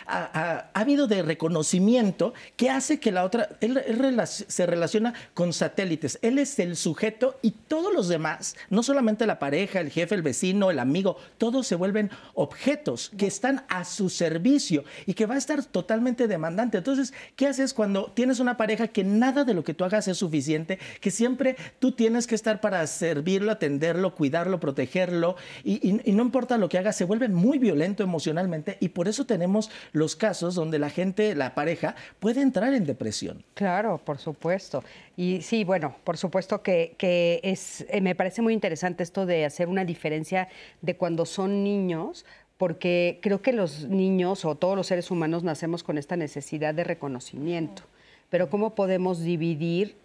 ávido 0.74 1.08
de 1.08 1.22
reconocimiento 1.22 2.34
que 2.56 2.70
hace 2.70 3.00
que 3.00 3.12
la 3.12 3.24
otra, 3.24 3.50
él, 3.62 3.82
se 4.26 4.66
relaciona 4.66 5.14
con 5.34 5.54
satélites. 5.54 6.20
Él 6.22 6.38
es 6.38 6.60
el 6.60 6.76
sujeto 6.76 7.38
y 7.42 7.52
todos 7.52 7.94
los 7.94 8.08
demás, 8.08 8.56
no 8.70 8.84
solamente 8.84 9.26
la 9.26 9.40
pareja, 9.40 9.80
el 9.80 9.90
jefe, 9.90 10.16
el 10.16 10.22
vecino, 10.22 10.70
el 10.70 10.80
amigo, 10.80 11.18
todos 11.38 11.68
se 11.68 11.76
vuelven 11.76 12.12
objetos 12.34 13.12
que 13.18 13.28
están 13.28 13.64
a 13.70 13.86
su 13.86 14.10
servicio 14.10 14.84
y 15.06 15.14
que 15.14 15.26
va 15.26 15.36
a 15.36 15.40
estar 15.40 15.64
totalmente 15.64 16.28
demandante. 16.28 16.78
Entonces, 16.78 17.14
¿qué 17.36 17.48
haces 17.48 17.74
cuando 17.74 18.12
tienes 18.14 18.40
una 18.40 18.58
pareja 18.58 18.88
que 18.88 19.04
nada 19.04 19.44
de 19.44 19.54
lo 19.54 19.64
que 19.64 19.74
tú 19.74 19.86
hagas 19.86 20.08
es 20.08 20.18
suficiente, 20.18 20.80
que 21.00 21.12
siempre 21.12 21.56
tú 21.80 21.92
tienes 21.92 22.28
que 22.28 22.36
estar 22.36 22.62
para 22.62 22.86
servirlo, 22.88 23.52
atenderlo, 23.52 24.16
cuidarlo, 24.16 24.60
protegerlo 24.60 25.36
y, 25.64 26.10
y 26.10 26.12
no 26.12 26.24
importa 26.24 26.58
lo 26.58 26.70
que 26.70 26.78
hagas, 26.78 26.96
se 26.96 27.06
vuelve 27.06 27.29
muy 27.34 27.58
violento 27.58 28.04
emocionalmente 28.04 28.78
y 28.80 28.90
por 28.90 29.08
eso 29.08 29.26
tenemos 29.26 29.70
los 29.92 30.16
casos 30.16 30.56
donde 30.56 30.80
la 30.80 30.90
gente, 30.90 31.36
la 31.36 31.56
pareja, 31.56 31.96
puede 32.20 32.42
entrar 32.42 32.74
en 32.74 32.86
depresión. 32.86 33.44
Claro, 33.54 33.98
por 33.98 34.18
supuesto. 34.18 34.84
Y 35.16 35.42
sí, 35.42 35.64
bueno, 35.64 35.96
por 36.04 36.18
supuesto 36.18 36.62
que, 36.62 36.96
es, 37.44 37.86
eh, 37.90 38.02
me 38.02 38.16
parece 38.16 38.42
muy 38.42 38.54
interesante 38.54 39.04
esto 39.04 39.26
de 39.26 39.46
hacer 39.46 39.68
una 39.68 39.86
diferencia 39.86 40.48
de 40.82 40.96
cuando 40.96 41.26
son 41.26 41.64
niños, 41.64 42.26
porque 42.58 43.20
creo 43.22 43.42
que 43.42 43.54
los 43.54 43.86
niños 43.86 44.44
o 44.46 44.56
todos 44.56 44.76
los 44.76 44.88
seres 44.88 45.12
humanos 45.12 45.44
nacemos 45.44 45.84
con 45.84 45.98
esta 45.98 46.16
necesidad 46.16 46.74
de 46.74 46.84
reconocimiento. 46.84 47.84
Pero 48.30 48.50
¿cómo 48.50 48.76
podemos 48.76 49.22
dividir 49.22 49.96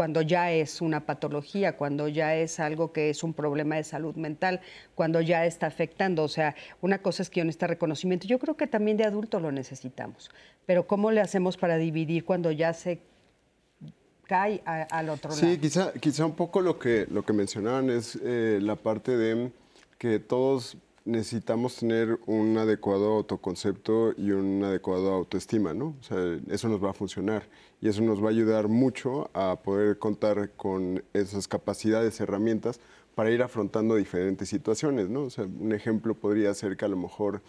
cuando 0.00 0.22
ya 0.22 0.50
es 0.50 0.80
una 0.80 1.04
patología, 1.04 1.76
cuando 1.76 2.08
ya 2.08 2.34
es 2.34 2.58
algo 2.58 2.90
que 2.90 3.10
es 3.10 3.22
un 3.22 3.34
problema 3.34 3.76
de 3.76 3.84
salud 3.84 4.14
mental, 4.16 4.62
cuando 4.94 5.20
ya 5.20 5.44
está 5.44 5.66
afectando. 5.66 6.22
O 6.22 6.28
sea, 6.28 6.54
una 6.80 7.02
cosa 7.02 7.22
es 7.22 7.28
que 7.28 7.40
yo 7.40 7.44
necesito 7.44 7.66
reconocimiento. 7.66 8.26
Yo 8.26 8.38
creo 8.38 8.56
que 8.56 8.66
también 8.66 8.96
de 8.96 9.04
adulto 9.04 9.40
lo 9.40 9.52
necesitamos. 9.52 10.30
Pero 10.64 10.86
¿cómo 10.86 11.10
le 11.10 11.20
hacemos 11.20 11.58
para 11.58 11.76
dividir 11.76 12.24
cuando 12.24 12.50
ya 12.50 12.72
se 12.72 13.02
cae 14.22 14.62
al 14.64 15.10
otro 15.10 15.32
lado? 15.32 15.42
Sí, 15.42 15.58
quizá, 15.58 15.92
quizá 15.92 16.24
un 16.24 16.34
poco 16.34 16.62
lo 16.62 16.78
que, 16.78 17.06
lo 17.10 17.22
que 17.22 17.34
mencionaban 17.34 17.90
es 17.90 18.18
eh, 18.24 18.58
la 18.62 18.76
parte 18.76 19.18
de 19.18 19.52
que 19.98 20.18
todos 20.18 20.78
necesitamos 21.10 21.76
tener 21.76 22.18
un 22.26 22.56
adecuado 22.56 23.16
autoconcepto 23.16 24.12
y 24.16 24.30
un 24.30 24.62
adecuado 24.64 25.12
autoestima, 25.12 25.74
¿no? 25.74 25.96
O 26.00 26.02
sea, 26.02 26.38
eso 26.48 26.68
nos 26.68 26.82
va 26.82 26.90
a 26.90 26.92
funcionar 26.94 27.48
y 27.80 27.88
eso 27.88 28.02
nos 28.02 28.22
va 28.22 28.28
a 28.28 28.30
ayudar 28.30 28.68
mucho 28.68 29.30
a 29.34 29.60
poder 29.62 29.98
contar 29.98 30.50
con 30.56 31.02
esas 31.12 31.48
capacidades, 31.48 32.20
herramientas 32.20 32.80
para 33.14 33.30
ir 33.30 33.42
afrontando 33.42 33.96
diferentes 33.96 34.48
situaciones, 34.48 35.08
¿no? 35.08 35.24
O 35.24 35.30
sea, 35.30 35.44
un 35.44 35.72
ejemplo 35.72 36.14
podría 36.14 36.54
ser 36.54 36.76
que 36.76 36.84
a 36.84 36.88
lo 36.88 36.96
mejor 36.96 37.42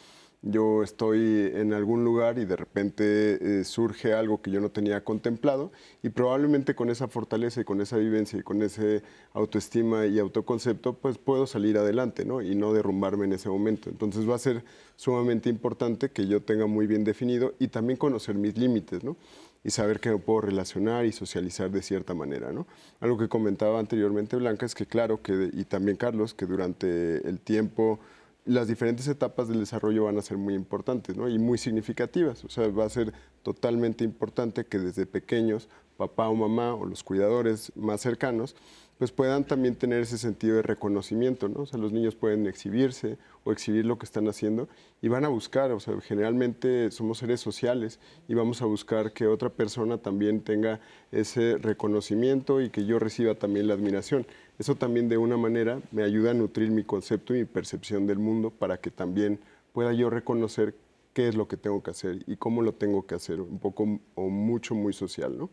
yo 0.44 0.82
estoy 0.82 1.52
en 1.54 1.74
algún 1.74 2.04
lugar 2.04 2.40
y 2.40 2.46
de 2.46 2.56
repente 2.56 3.60
eh, 3.60 3.64
surge 3.64 4.14
algo 4.14 4.42
que 4.42 4.50
yo 4.50 4.60
no 4.60 4.72
tenía 4.72 5.04
contemplado 5.04 5.72
y 6.02 6.10
probablemente 6.10 6.74
con 6.74 6.90
esa 6.90 7.08
fortaleza 7.08 7.62
y 7.62 7.64
con 7.64 7.80
esa 7.80 7.98
vivencia 7.98 8.40
y 8.40 8.42
con 8.42 8.62
ese 8.64 9.04
autoestima 9.34 10.08
y 10.08 10.18
autoconcepto, 10.18 10.94
pues 10.94 11.20
puedo 11.20 11.46
salir 11.46 11.78
adelante, 11.78 12.26
¿no? 12.26 12.42
Y 12.42 12.56
no 12.56 12.74
derrumbarme 12.74 13.26
en 13.26 13.34
ese 13.34 13.50
momento. 13.50 13.90
Entonces 13.90 14.28
va 14.28 14.36
a 14.36 14.40
ser 14.40 14.64
sumamente 14.96 15.50
importante 15.50 16.10
que 16.10 16.26
yo 16.26 16.42
tenga 16.42 16.66
muy 16.66 16.88
bien 16.88 17.04
definido 17.04 17.54
y 17.60 17.68
también 17.68 17.98
conocer 17.98 18.36
mis 18.36 18.58
límites, 18.58 19.04
¿no? 19.04 19.18
y 19.64 19.70
saber 19.70 20.00
que 20.00 20.10
me 20.10 20.18
puedo 20.18 20.42
relacionar 20.42 21.06
y 21.06 21.12
socializar 21.12 21.70
de 21.70 21.84
cierta 21.84 22.14
manera. 22.14 22.52
¿no? 22.52 22.66
Algo 23.00 23.18
que 23.18 23.30
comentaba 23.30 23.80
anteriormente 23.80 24.36
Blanca 24.36 24.66
es 24.66 24.74
que 24.74 24.86
claro, 24.88 25.22
que, 25.22 25.52
y 25.54 25.66
también 25.66 25.98
Carlos, 25.98 26.34
que 26.34 26.46
durante 26.48 27.28
el 27.28 27.40
tiempo 27.40 28.00
las 28.46 28.68
diferentes 28.68 29.08
etapas 29.08 29.48
del 29.48 29.60
desarrollo 29.60 30.06
van 30.06 30.18
a 30.18 30.22
ser 30.22 30.38
muy 30.38 30.56
importantes 30.56 31.16
¿no? 31.16 31.30
y 31.30 31.38
muy 31.38 31.58
significativas. 31.58 32.44
O 32.44 32.50
sea, 32.50 32.68
va 32.70 32.86
a 32.86 32.90
ser 32.90 33.14
totalmente 33.44 34.04
importante 34.04 34.66
que 34.66 34.80
desde 34.80 35.06
pequeños 35.06 35.70
papá 36.02 36.30
o 36.30 36.36
mamá 36.36 36.74
o 36.74 36.86
los 36.86 37.04
cuidadores 37.04 37.72
más 37.76 38.02
cercanos 38.02 38.56
pues 38.98 39.12
puedan 39.12 39.44
también 39.46 39.76
tener 39.76 40.02
ese 40.02 40.20
sentido 40.20 40.58
de 40.58 40.62
reconocimiento, 40.62 41.50
¿no? 41.50 41.62
O 41.62 41.66
sea, 41.66 41.80
los 41.80 41.92
niños 41.92 42.14
pueden 42.14 42.46
exhibirse 42.46 43.18
o 43.44 43.52
exhibir 43.52 43.84
lo 43.84 43.98
que 43.98 44.06
están 44.06 44.28
haciendo 44.28 44.68
y 45.02 45.08
van 45.08 45.26
a 45.26 45.28
buscar, 45.28 45.72
o 45.72 45.80
sea, 45.80 46.00
generalmente 46.02 46.92
somos 46.92 47.18
seres 47.18 47.40
sociales 47.40 48.00
y 48.28 48.36
vamos 48.36 48.62
a 48.62 48.66
buscar 48.66 49.12
que 49.12 49.26
otra 49.26 49.50
persona 49.50 49.98
también 49.98 50.42
tenga 50.42 50.82
ese 51.12 51.58
reconocimiento 51.58 52.62
y 52.62 52.70
que 52.70 52.86
yo 52.86 53.00
reciba 53.00 53.34
también 53.34 53.68
la 53.68 53.74
admiración. 53.74 54.28
Eso 54.60 54.76
también 54.76 55.10
de 55.10 55.18
una 55.18 55.36
manera 55.36 55.82
me 55.92 56.04
ayuda 56.04 56.30
a 56.30 56.36
nutrir 56.36 56.70
mi 56.70 56.84
concepto 56.84 57.34
y 57.34 57.40
mi 57.40 57.46
percepción 57.46 58.06
del 58.06 58.20
mundo 58.20 58.52
para 58.52 58.78
que 58.78 58.92
también 58.92 59.40
pueda 59.74 59.94
yo 59.94 60.12
reconocer 60.12 60.76
qué 61.14 61.28
es 61.28 61.36
lo 61.36 61.48
que 61.48 61.58
tengo 61.58 61.82
que 61.82 61.90
hacer 61.92 62.24
y 62.28 62.36
cómo 62.38 62.62
lo 62.62 62.74
tengo 62.74 63.08
que 63.08 63.16
hacer, 63.16 63.42
un 63.42 63.58
poco 63.58 64.00
o 64.14 64.30
mucho, 64.30 64.76
muy 64.76 64.94
social, 64.94 65.38
¿no? 65.38 65.50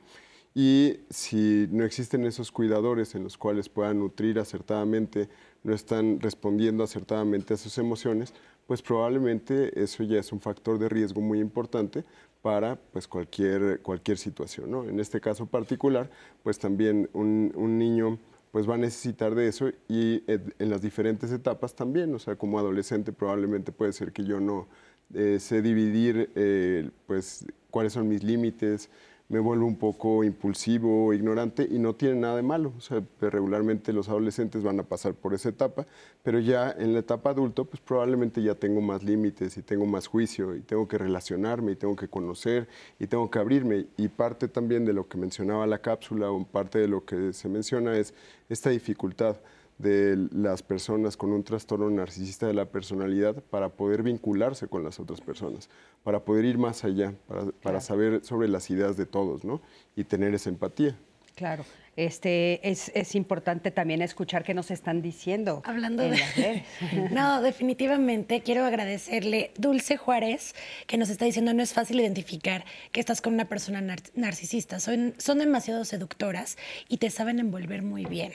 Y 0.55 1.01
si 1.11 1.69
no 1.71 1.85
existen 1.85 2.25
esos 2.25 2.51
cuidadores 2.51 3.15
en 3.15 3.23
los 3.23 3.37
cuales 3.39 3.69
puedan 3.69 4.01
nutrir 4.01 4.39
acertadamente, 4.39 5.29
no 5.63 5.75
están 5.75 6.21
respondiendo 6.21 6.83
acertadamente 6.83 7.55
a 7.55 7.57
sus 7.57 7.79
emociones, 7.79 8.35
pues 8.67 8.83
probablemente 8.83 9.81
eso 9.81 10.03
ya 10.03 10.19
es 10.19 10.33
un 10.33 10.41
factor 10.41 10.79
de 10.79 10.89
riesgo 10.89 11.21
muy 11.21 11.41
importante 11.41 12.05
para 12.43 12.77
pues 12.77 13.09
cualquier, 13.09 13.81
cualquier 13.81 14.19
situación. 14.19 14.71
¿no? 14.71 14.85
En 14.85 15.01
este 15.01 15.21
caso 15.21 15.47
particular, 15.47 16.11
pues 16.43 16.59
también 16.59 17.09
un, 17.13 17.53
un 17.55 17.79
niño 17.79 18.19
pues 18.51 18.69
va 18.69 18.75
a 18.75 18.79
necesitar 18.79 19.35
de 19.35 19.49
eso 19.49 19.71
y 19.89 20.23
en 20.27 20.71
las 20.71 20.81
diferentes 20.81 21.31
etapas 21.33 21.75
también, 21.75 22.15
o 22.15 22.19
sea, 22.19 22.37
como 22.37 22.59
adolescente 22.59 23.13
probablemente 23.13 23.73
puede 23.73 23.93
ser 23.93 24.13
que 24.13 24.25
yo 24.25 24.41
no 24.41 24.67
eh, 25.15 25.39
sé 25.41 25.63
dividir 25.63 26.31
eh, 26.35 26.91
pues 27.07 27.47
cuáles 27.71 27.93
son 27.93 28.09
mis 28.09 28.23
límites, 28.23 28.91
me 29.29 29.41
vuelvo 29.41 29.67
un 29.67 29.77
poco 29.77 30.25
impulsivo, 30.25 31.13
ignorante 31.13 31.69
y 31.71 31.79
no 31.79 31.95
tiene 31.95 32.17
nada 32.17 32.37
de 32.37 32.43
malo. 32.43 32.73
O 32.77 32.81
sea, 32.81 33.03
pues, 33.19 33.33
regularmente 33.33 33.93
los 33.93 34.09
adolescentes 34.09 34.63
van 34.63 34.81
a 34.81 34.85
pasar 34.85 35.15
por 35.15 35.35
esa 35.35 35.51
etapa, 35.51 35.87
pero 36.23 36.39
ya 36.39 36.71
en 36.71 36.95
la 36.95 37.01
etapa 37.01 37.31
adulto, 37.31 37.67
pues 37.67 37.81
probablemente 37.83 38.43
ya 38.43 38.55
tengo 38.55 38.81
más 38.81 39.03
límites 39.03 39.57
y 39.59 39.63
tengo 39.63 39.85
más 39.87 40.07
juicio 40.07 40.57
y 40.57 40.61
tengo 40.61 40.89
que 40.89 40.97
relacionarme 40.99 41.73
y 41.73 41.77
tengo 41.77 41.95
que 41.95 42.09
conocer 42.09 42.69
y 42.99 43.07
tengo 43.07 43.31
que 43.31 43.39
abrirme. 43.39 43.87
Y 43.99 44.09
parte 44.09 44.49
también 44.49 44.85
de 44.87 44.95
lo 44.95 45.09
que 45.09 45.19
mencionaba 45.19 45.67
la 45.67 45.79
cápsula 45.79 46.31
o 46.31 46.43
parte 46.45 46.79
de 46.79 46.89
lo 46.89 47.05
que 47.05 47.33
se 47.35 47.49
menciona 47.49 47.97
es 47.99 48.15
esta 48.49 48.71
dificultad 48.71 49.37
de 49.79 50.29
las 50.33 50.63
personas 50.63 51.17
con 51.17 51.33
un 51.33 51.45
trastorno 51.45 51.89
narcisista 51.89 52.47
de 52.47 52.55
la 52.55 52.67
personalidad 52.67 53.37
para 53.45 53.69
poder 53.69 54.03
vincularse 54.03 54.67
con 54.67 54.83
las 54.83 54.99
otras 54.99 55.21
personas, 55.21 55.71
para 56.03 56.25
poder 56.25 56.45
ir 56.45 56.59
más 56.59 56.85
allá, 56.85 57.15
para, 57.63 57.81
saber 57.81 58.25
sobre 58.25 58.49
las 58.49 58.71
ideas 58.71 58.97
de 58.97 59.07
todos, 59.07 59.45
¿no? 59.45 59.61
Y 59.95 60.05
tener 60.05 60.35
esa 60.35 60.51
empatía. 60.51 60.97
Claro. 61.37 61.65
Este, 61.95 62.61
es, 62.69 63.15
importante 63.17 63.73
también 63.73 64.03
escuchar 64.03 64.45
qué 64.45 64.55
nos 64.55 64.71
están 64.71 65.03
diciendo. 65.03 65.63
Hablando 65.65 66.05
de... 66.05 66.65
no, 67.11 67.43
definitivamente 67.43 68.41
quiero 68.41 68.65
agradecerle 68.65 69.51
Dulce 69.57 69.97
Juárez, 69.97 70.55
que 70.87 70.97
nos 70.97 71.11
está 71.11 71.25
diciendo 71.25 71.55
no 71.55 71.63
es 71.63 71.73
fácil 71.73 71.99
identificar 71.99 72.65
que 72.93 73.01
estás 73.01 73.21
con 73.21 73.35
una 73.35 73.49
persona 73.49 73.97
narcisista. 74.15 74.79
Son, 74.79 75.15
son 75.19 75.39
demasiado 75.39 75.85
seductoras 75.85 76.57
y 76.89 76.99
te 76.99 77.11
saben 77.11 77.41
envolver 77.41 77.83
muy 77.83 78.05
bien. 78.05 78.33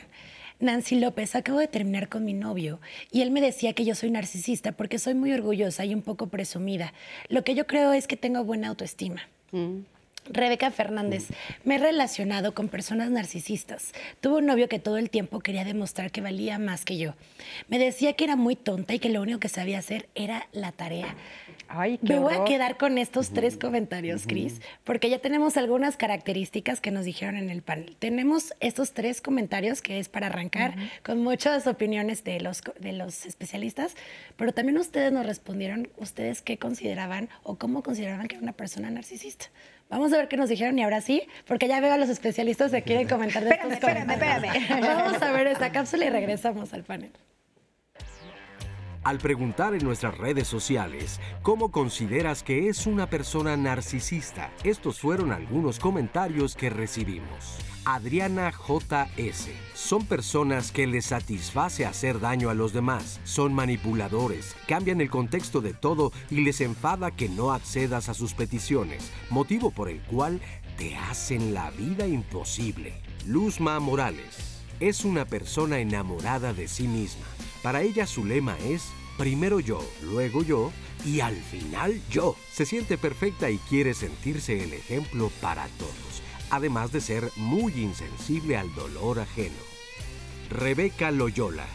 Nancy 0.59 0.99
López, 0.99 1.35
acabo 1.35 1.59
de 1.59 1.67
terminar 1.67 2.09
con 2.09 2.25
mi 2.25 2.33
novio 2.33 2.79
y 3.11 3.21
él 3.21 3.31
me 3.31 3.41
decía 3.41 3.73
que 3.73 3.85
yo 3.85 3.95
soy 3.95 4.11
narcisista 4.11 4.71
porque 4.71 4.99
soy 4.99 5.13
muy 5.13 5.33
orgullosa 5.33 5.85
y 5.85 5.93
un 5.93 6.01
poco 6.01 6.27
presumida. 6.27 6.93
Lo 7.29 7.43
que 7.43 7.55
yo 7.55 7.67
creo 7.67 7.93
es 7.93 8.07
que 8.07 8.17
tengo 8.17 8.43
buena 8.43 8.69
autoestima. 8.69 9.21
Mm. 9.51 9.79
Rebeca 10.29 10.71
Fernández, 10.71 11.27
me 11.65 11.75
he 11.75 11.77
relacionado 11.79 12.53
con 12.53 12.69
personas 12.69 13.11
narcisistas. 13.11 13.91
Tuve 14.21 14.37
un 14.37 14.45
novio 14.45 14.69
que 14.69 14.79
todo 14.79 14.97
el 14.97 15.09
tiempo 15.09 15.41
quería 15.41 15.65
demostrar 15.65 16.11
que 16.11 16.21
valía 16.21 16.59
más 16.59 16.85
que 16.85 16.97
yo. 16.97 17.13
Me 17.67 17.77
decía 17.77 18.13
que 18.13 18.23
era 18.23 18.37
muy 18.37 18.55
tonta 18.55 18.93
y 18.93 18.99
que 18.99 19.09
lo 19.09 19.21
único 19.21 19.39
que 19.39 19.49
sabía 19.49 19.79
hacer 19.79 20.07
era 20.15 20.47
la 20.53 20.71
tarea. 20.71 21.13
Ay, 21.75 21.97
Me 22.03 22.19
voy 22.19 22.35
a 22.35 22.43
quedar 22.43 22.77
con 22.77 22.99
estos 22.99 23.31
tres 23.31 23.57
comentarios, 23.57 24.27
Cris, 24.27 24.61
porque 24.83 25.09
ya 25.09 25.17
tenemos 25.17 25.57
algunas 25.57 25.97
características 25.97 26.79
que 26.81 26.91
nos 26.91 27.03
dijeron 27.03 27.35
en 27.35 27.49
el 27.49 27.63
panel. 27.63 27.95
Tenemos 27.97 28.53
estos 28.59 28.93
tres 28.93 29.21
comentarios 29.21 29.81
que 29.81 29.97
es 29.97 30.07
para 30.07 30.27
arrancar 30.27 30.75
con 31.03 31.23
muchas 31.23 31.65
opiniones 31.65 32.23
de 32.23 32.39
los, 32.41 32.61
de 32.79 32.93
los 32.93 33.25
especialistas, 33.25 33.95
pero 34.35 34.53
también 34.53 34.77
ustedes 34.77 35.11
nos 35.11 35.25
respondieron, 35.25 35.89
ustedes 35.97 36.43
qué 36.43 36.59
consideraban 36.59 37.29
o 37.41 37.57
cómo 37.57 37.81
consideraban 37.81 38.27
que 38.27 38.35
era 38.35 38.43
una 38.43 38.53
persona 38.53 38.91
narcisista. 38.91 39.45
Vamos 39.89 40.13
a 40.13 40.17
ver 40.17 40.27
qué 40.27 40.37
nos 40.37 40.49
dijeron 40.49 40.77
y 40.77 40.83
ahora 40.83 41.01
sí, 41.01 41.23
porque 41.47 41.67
ya 41.67 41.81
veo 41.81 41.93
a 41.93 41.97
los 41.97 42.09
especialistas 42.09 42.71
que 42.71 42.83
quieren 42.83 43.07
comentar 43.07 43.43
de 43.43 43.49
espérame, 43.71 44.11
espérame, 44.11 44.45
espérame. 44.45 44.81
Vamos 44.81 45.21
a 45.23 45.31
ver 45.31 45.47
esta 45.47 45.71
cápsula 45.71 46.05
y 46.05 46.09
regresamos 46.11 46.71
al 46.73 46.83
panel. 46.83 47.11
Al 49.03 49.17
preguntar 49.17 49.73
en 49.73 49.83
nuestras 49.83 50.17
redes 50.17 50.47
sociales 50.47 51.19
cómo 51.41 51.71
consideras 51.71 52.41
que 52.41 52.69
es 52.69 52.87
una 52.87 53.07
persona 53.09 53.57
narcisista, 53.57 54.49
estos 54.63 55.01
fueron 55.01 55.33
algunos 55.33 55.77
comentarios 55.77 56.55
que 56.55 56.69
recibimos. 56.69 57.57
Adriana 57.83 58.49
JS. 58.49 59.49
Son 59.73 60.05
personas 60.05 60.71
que 60.71 60.87
les 60.87 61.07
satisface 61.07 61.85
hacer 61.85 62.21
daño 62.21 62.49
a 62.49 62.53
los 62.53 62.71
demás, 62.71 63.19
son 63.25 63.53
manipuladores, 63.53 64.55
cambian 64.69 65.01
el 65.01 65.09
contexto 65.09 65.59
de 65.59 65.73
todo 65.73 66.13
y 66.29 66.45
les 66.45 66.61
enfada 66.61 67.11
que 67.11 67.27
no 67.27 67.51
accedas 67.51 68.07
a 68.07 68.13
sus 68.13 68.33
peticiones, 68.33 69.11
motivo 69.29 69.71
por 69.71 69.89
el 69.89 69.99
cual 70.03 70.39
te 70.77 70.95
hacen 70.95 71.53
la 71.53 71.71
vida 71.71 72.07
imposible. 72.07 72.93
Luzma 73.27 73.81
Morales. 73.81 74.52
Es 74.83 75.05
una 75.05 75.25
persona 75.25 75.79
enamorada 75.79 76.53
de 76.53 76.67
sí 76.67 76.87
misma. 76.87 77.25
Para 77.61 77.81
ella 77.81 78.05
su 78.05 78.25
lema 78.25 78.57
es 78.59 78.83
primero 79.17 79.59
yo, 79.59 79.81
luego 80.01 80.43
yo 80.43 80.71
y 81.05 81.21
al 81.21 81.35
final 81.35 82.01
yo. 82.09 82.35
Se 82.51 82.65
siente 82.65 82.97
perfecta 82.97 83.49
y 83.49 83.57
quiere 83.57 83.93
sentirse 83.93 84.63
el 84.63 84.73
ejemplo 84.73 85.31
para 85.41 85.67
todos 85.79 86.13
además 86.53 86.91
de 86.91 87.01
ser 87.01 87.31
muy 87.35 87.73
insensible 87.73 88.57
al 88.57 88.73
dolor 88.75 89.19
ajeno. 89.19 89.57
Rebeca 90.51 91.09
Loyola, 91.09 91.65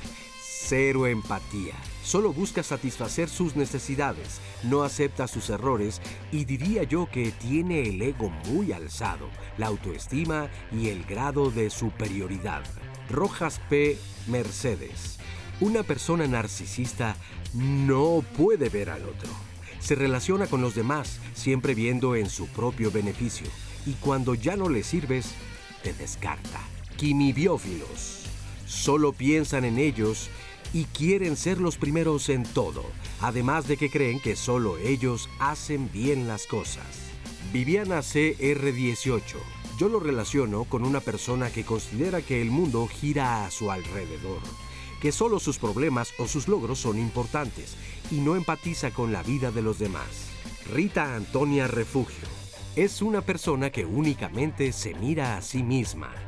cero 0.40 1.08
empatía, 1.08 1.74
solo 2.04 2.32
busca 2.32 2.62
satisfacer 2.62 3.28
sus 3.28 3.56
necesidades, 3.56 4.40
no 4.62 4.84
acepta 4.84 5.26
sus 5.26 5.50
errores 5.50 6.00
y 6.30 6.44
diría 6.44 6.84
yo 6.84 7.08
que 7.10 7.32
tiene 7.32 7.88
el 7.88 8.00
ego 8.00 8.30
muy 8.46 8.70
alzado, 8.70 9.28
la 9.56 9.66
autoestima 9.66 10.48
y 10.70 10.90
el 10.90 11.02
grado 11.02 11.50
de 11.50 11.70
superioridad. 11.70 12.62
Rojas 13.10 13.60
P. 13.68 13.98
Mercedes, 14.26 15.18
una 15.60 15.82
persona 15.82 16.26
narcisista 16.26 17.16
no 17.54 18.22
puede 18.36 18.68
ver 18.68 18.90
al 18.90 19.02
otro. 19.02 19.30
Se 19.80 19.94
relaciona 19.94 20.46
con 20.46 20.60
los 20.60 20.74
demás, 20.74 21.18
siempre 21.34 21.74
viendo 21.74 22.16
en 22.16 22.28
su 22.28 22.46
propio 22.48 22.90
beneficio 22.90 23.46
y 23.86 23.92
cuando 23.94 24.34
ya 24.34 24.56
no 24.56 24.68
le 24.68 24.82
sirves, 24.82 25.30
te 25.82 25.94
descarta. 25.94 26.60
Quimibiófilos. 26.96 28.26
Solo 28.66 29.12
piensan 29.12 29.64
en 29.64 29.78
ellos 29.78 30.28
y 30.74 30.84
quieren 30.84 31.36
ser 31.36 31.58
los 31.58 31.78
primeros 31.78 32.28
en 32.28 32.42
todo, 32.42 32.84
además 33.20 33.66
de 33.66 33.78
que 33.78 33.90
creen 33.90 34.20
que 34.20 34.36
solo 34.36 34.76
ellos 34.76 35.30
hacen 35.38 35.90
bien 35.90 36.28
las 36.28 36.46
cosas. 36.46 36.84
Viviana 37.52 38.00
CR18. 38.00 39.57
Yo 39.78 39.88
lo 39.88 40.00
relaciono 40.00 40.64
con 40.64 40.84
una 40.84 40.98
persona 40.98 41.50
que 41.50 41.64
considera 41.64 42.20
que 42.20 42.42
el 42.42 42.50
mundo 42.50 42.88
gira 42.88 43.46
a 43.46 43.50
su 43.52 43.70
alrededor, 43.70 44.40
que 45.00 45.12
solo 45.12 45.38
sus 45.38 45.58
problemas 45.58 46.12
o 46.18 46.26
sus 46.26 46.48
logros 46.48 46.80
son 46.80 46.98
importantes 46.98 47.76
y 48.10 48.16
no 48.16 48.34
empatiza 48.34 48.90
con 48.90 49.12
la 49.12 49.22
vida 49.22 49.52
de 49.52 49.62
los 49.62 49.78
demás. 49.78 50.30
Rita 50.72 51.14
Antonia 51.14 51.68
Refugio 51.68 52.26
es 52.74 53.02
una 53.02 53.20
persona 53.20 53.70
que 53.70 53.84
únicamente 53.84 54.72
se 54.72 54.94
mira 54.94 55.36
a 55.36 55.42
sí 55.42 55.62
misma. 55.62 56.27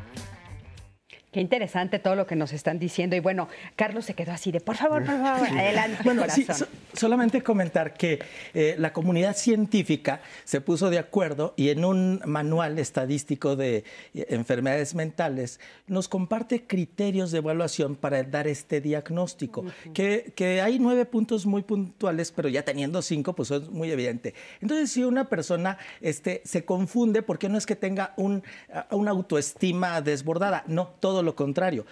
Qué 1.30 1.40
interesante 1.40 2.00
todo 2.00 2.16
lo 2.16 2.26
que 2.26 2.34
nos 2.34 2.52
están 2.52 2.80
diciendo. 2.80 3.14
Y 3.14 3.20
bueno, 3.20 3.48
Carlos 3.76 4.04
se 4.04 4.14
quedó 4.14 4.32
así 4.32 4.50
de, 4.50 4.60
por 4.60 4.76
favor, 4.76 5.04
por 5.04 5.16
favor, 5.16 5.48
adelante. 5.48 5.98
Bueno, 6.02 6.24
sí, 6.28 6.44
solamente 6.92 7.40
comentar 7.40 7.94
que 7.94 8.18
eh, 8.52 8.74
la 8.78 8.92
comunidad 8.92 9.36
científica 9.36 10.22
se 10.42 10.60
puso 10.60 10.90
de 10.90 10.98
acuerdo 10.98 11.54
y 11.56 11.68
en 11.68 11.84
un 11.84 12.20
manual 12.24 12.80
estadístico 12.80 13.54
de 13.54 13.84
eh, 14.12 14.26
enfermedades 14.30 14.96
mentales 14.96 15.60
nos 15.86 16.08
comparte 16.08 16.66
criterios 16.66 17.30
de 17.30 17.38
evaluación 17.38 17.94
para 17.94 18.24
dar 18.24 18.48
este 18.48 18.80
diagnóstico, 18.80 19.64
que, 19.94 20.32
que, 20.34 20.60
hay 20.60 20.80
nueve 20.80 21.04
puntos 21.04 21.46
muy 21.46 21.62
puntuales, 21.62 22.32
pero 22.32 22.48
ya 22.48 22.64
teniendo 22.64 23.02
cinco, 23.02 23.34
pues 23.34 23.52
es 23.52 23.70
muy 23.70 23.92
evidente. 23.92 24.34
Entonces, 24.60 24.90
si 24.90 25.04
una 25.04 25.28
persona 25.28 25.78
este, 26.00 26.42
se 26.44 26.64
confunde, 26.64 27.22
porque 27.22 27.48
no 27.48 27.56
es 27.56 27.66
que 27.66 27.76
tenga 27.76 28.14
un, 28.16 28.42
una 28.90 29.12
autoestima 29.12 30.00
desbordada, 30.00 30.64
no, 30.66 30.88
todo 30.98 31.19
lo 31.22 31.34
contrario. 31.34 31.86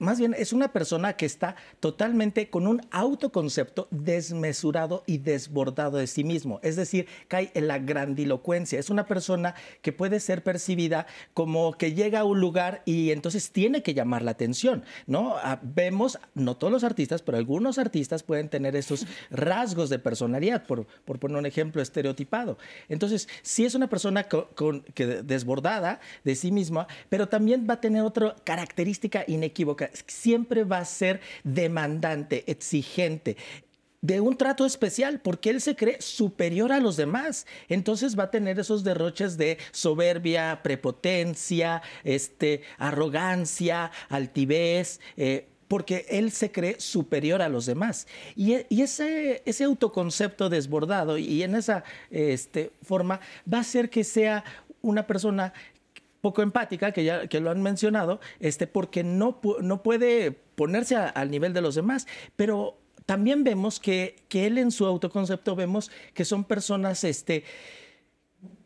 Más 0.00 0.18
bien 0.18 0.34
es 0.36 0.52
una 0.52 0.72
persona 0.72 1.12
que 1.12 1.26
está 1.26 1.56
totalmente 1.78 2.50
con 2.50 2.66
un 2.66 2.80
autoconcepto 2.90 3.86
desmesurado 3.90 5.04
y 5.06 5.18
desbordado 5.18 5.98
de 5.98 6.06
sí 6.06 6.24
mismo. 6.24 6.58
Es 6.62 6.74
decir, 6.74 7.06
cae 7.28 7.52
en 7.54 7.68
la 7.68 7.78
grandilocuencia. 7.78 8.78
Es 8.78 8.90
una 8.90 9.06
persona 9.06 9.54
que 9.82 9.92
puede 9.92 10.18
ser 10.18 10.42
percibida 10.42 11.06
como 11.34 11.74
que 11.74 11.92
llega 11.92 12.20
a 12.20 12.24
un 12.24 12.40
lugar 12.40 12.82
y 12.86 13.10
entonces 13.10 13.52
tiene 13.52 13.82
que 13.82 13.94
llamar 13.94 14.22
la 14.22 14.32
atención. 14.32 14.84
¿no? 15.06 15.36
Ah, 15.36 15.60
vemos, 15.62 16.18
no 16.34 16.56
todos 16.56 16.72
los 16.72 16.82
artistas, 16.82 17.20
pero 17.20 17.36
algunos 17.36 17.78
artistas 17.78 18.22
pueden 18.22 18.48
tener 18.48 18.76
esos 18.76 19.06
rasgos 19.30 19.90
de 19.90 19.98
personalidad, 19.98 20.66
por, 20.66 20.86
por 21.04 21.18
poner 21.18 21.36
un 21.36 21.46
ejemplo 21.46 21.82
estereotipado. 21.82 22.56
Entonces, 22.88 23.28
si 23.42 23.66
es 23.66 23.74
una 23.74 23.88
persona 23.88 24.28
con, 24.28 24.80
que 24.94 25.06
desbordada 25.06 26.00
de 26.24 26.34
sí 26.34 26.52
misma, 26.52 26.86
pero 27.10 27.28
también 27.28 27.66
va 27.68 27.74
a 27.74 27.80
tener 27.80 28.02
otra 28.02 28.34
característica 28.44 29.24
inequívoca 29.26 29.89
siempre 30.06 30.64
va 30.64 30.78
a 30.78 30.84
ser 30.84 31.20
demandante, 31.44 32.44
exigente 32.46 33.36
de 34.02 34.20
un 34.20 34.36
trato 34.36 34.64
especial, 34.64 35.20
porque 35.20 35.50
él 35.50 35.60
se 35.60 35.76
cree 35.76 36.00
superior 36.00 36.72
a 36.72 36.80
los 36.80 36.96
demás. 36.96 37.46
Entonces 37.68 38.18
va 38.18 38.24
a 38.24 38.30
tener 38.30 38.58
esos 38.58 38.82
derroches 38.82 39.36
de 39.36 39.58
soberbia, 39.72 40.60
prepotencia, 40.62 41.82
este, 42.04 42.62
arrogancia, 42.78 43.90
altivez. 44.08 45.00
Eh, 45.16 45.46
porque 45.68 46.04
él 46.08 46.32
se 46.32 46.50
cree 46.50 46.80
superior 46.80 47.40
a 47.42 47.48
los 47.48 47.64
demás. 47.64 48.08
Y, 48.34 48.54
ese, 48.82 49.40
ese, 49.44 49.62
autoconcepto 49.62 50.48
desbordado 50.48 51.16
y 51.16 51.44
en 51.44 51.54
esa 51.54 51.84
este, 52.10 52.72
forma 52.82 53.20
va 53.52 53.58
a 53.58 53.60
hacer 53.60 53.88
que 53.88 54.02
sea 54.02 54.42
una 54.82 55.06
persona 55.06 55.52
poco 56.20 56.42
empática, 56.42 56.92
que 56.92 57.04
ya 57.04 57.26
que 57.26 57.40
lo 57.40 57.50
han 57.50 57.62
mencionado, 57.62 58.20
este, 58.38 58.66
porque 58.66 59.02
no, 59.04 59.40
no 59.60 59.82
puede 59.82 60.32
ponerse 60.32 60.96
al 60.96 61.30
nivel 61.30 61.52
de 61.52 61.60
los 61.60 61.74
demás, 61.74 62.06
pero 62.36 62.78
también 63.06 63.42
vemos 63.44 63.80
que, 63.80 64.16
que, 64.28 64.46
él 64.46 64.58
en 64.58 64.70
su 64.70 64.86
autoconcepto 64.86 65.56
vemos 65.56 65.90
que 66.14 66.24
son 66.24 66.44
personas 66.44 67.02
este, 67.02 67.44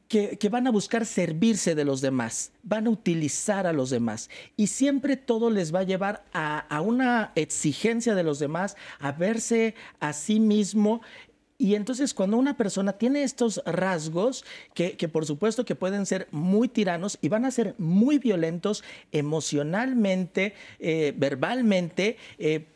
que, 0.08 0.36
que, 0.36 0.48
van 0.48 0.66
a 0.66 0.70
buscar 0.70 1.06
servirse 1.06 1.74
de 1.74 1.84
los 1.84 2.00
demás, 2.00 2.52
van 2.62 2.86
a 2.86 2.90
utilizar 2.90 3.66
a 3.66 3.72
los 3.72 3.90
demás. 3.90 4.28
Y 4.56 4.66
siempre 4.66 5.16
todo 5.16 5.50
les 5.50 5.74
va 5.74 5.80
a 5.80 5.84
llevar 5.84 6.24
a, 6.32 6.58
a 6.58 6.80
una 6.82 7.32
exigencia 7.36 8.14
de 8.14 8.22
los 8.22 8.38
demás, 8.38 8.76
a 8.98 9.12
verse 9.12 9.74
a 10.00 10.12
sí 10.12 10.40
mismo 10.40 11.00
y 11.56 11.76
entonces 11.76 12.14
cuando 12.14 12.36
una 12.36 12.56
persona 12.56 12.94
tiene 12.94 13.22
estos 13.22 13.62
rasgos, 13.64 14.44
que, 14.74 14.96
por 15.08 15.24
supuesto 15.24 15.64
que 15.64 15.76
pueden 15.76 16.04
ser 16.04 16.26
muy 16.30 16.68
tiranos 16.68 17.18
y 17.22 17.28
van 17.28 17.44
a 17.44 17.50
ser 17.50 17.74
muy 17.78 18.18
violentos 18.18 18.82
emocionalmente, 19.12 20.54
eh, 20.80 21.14
verbalmente, 21.16 22.16
eh, 22.38 22.66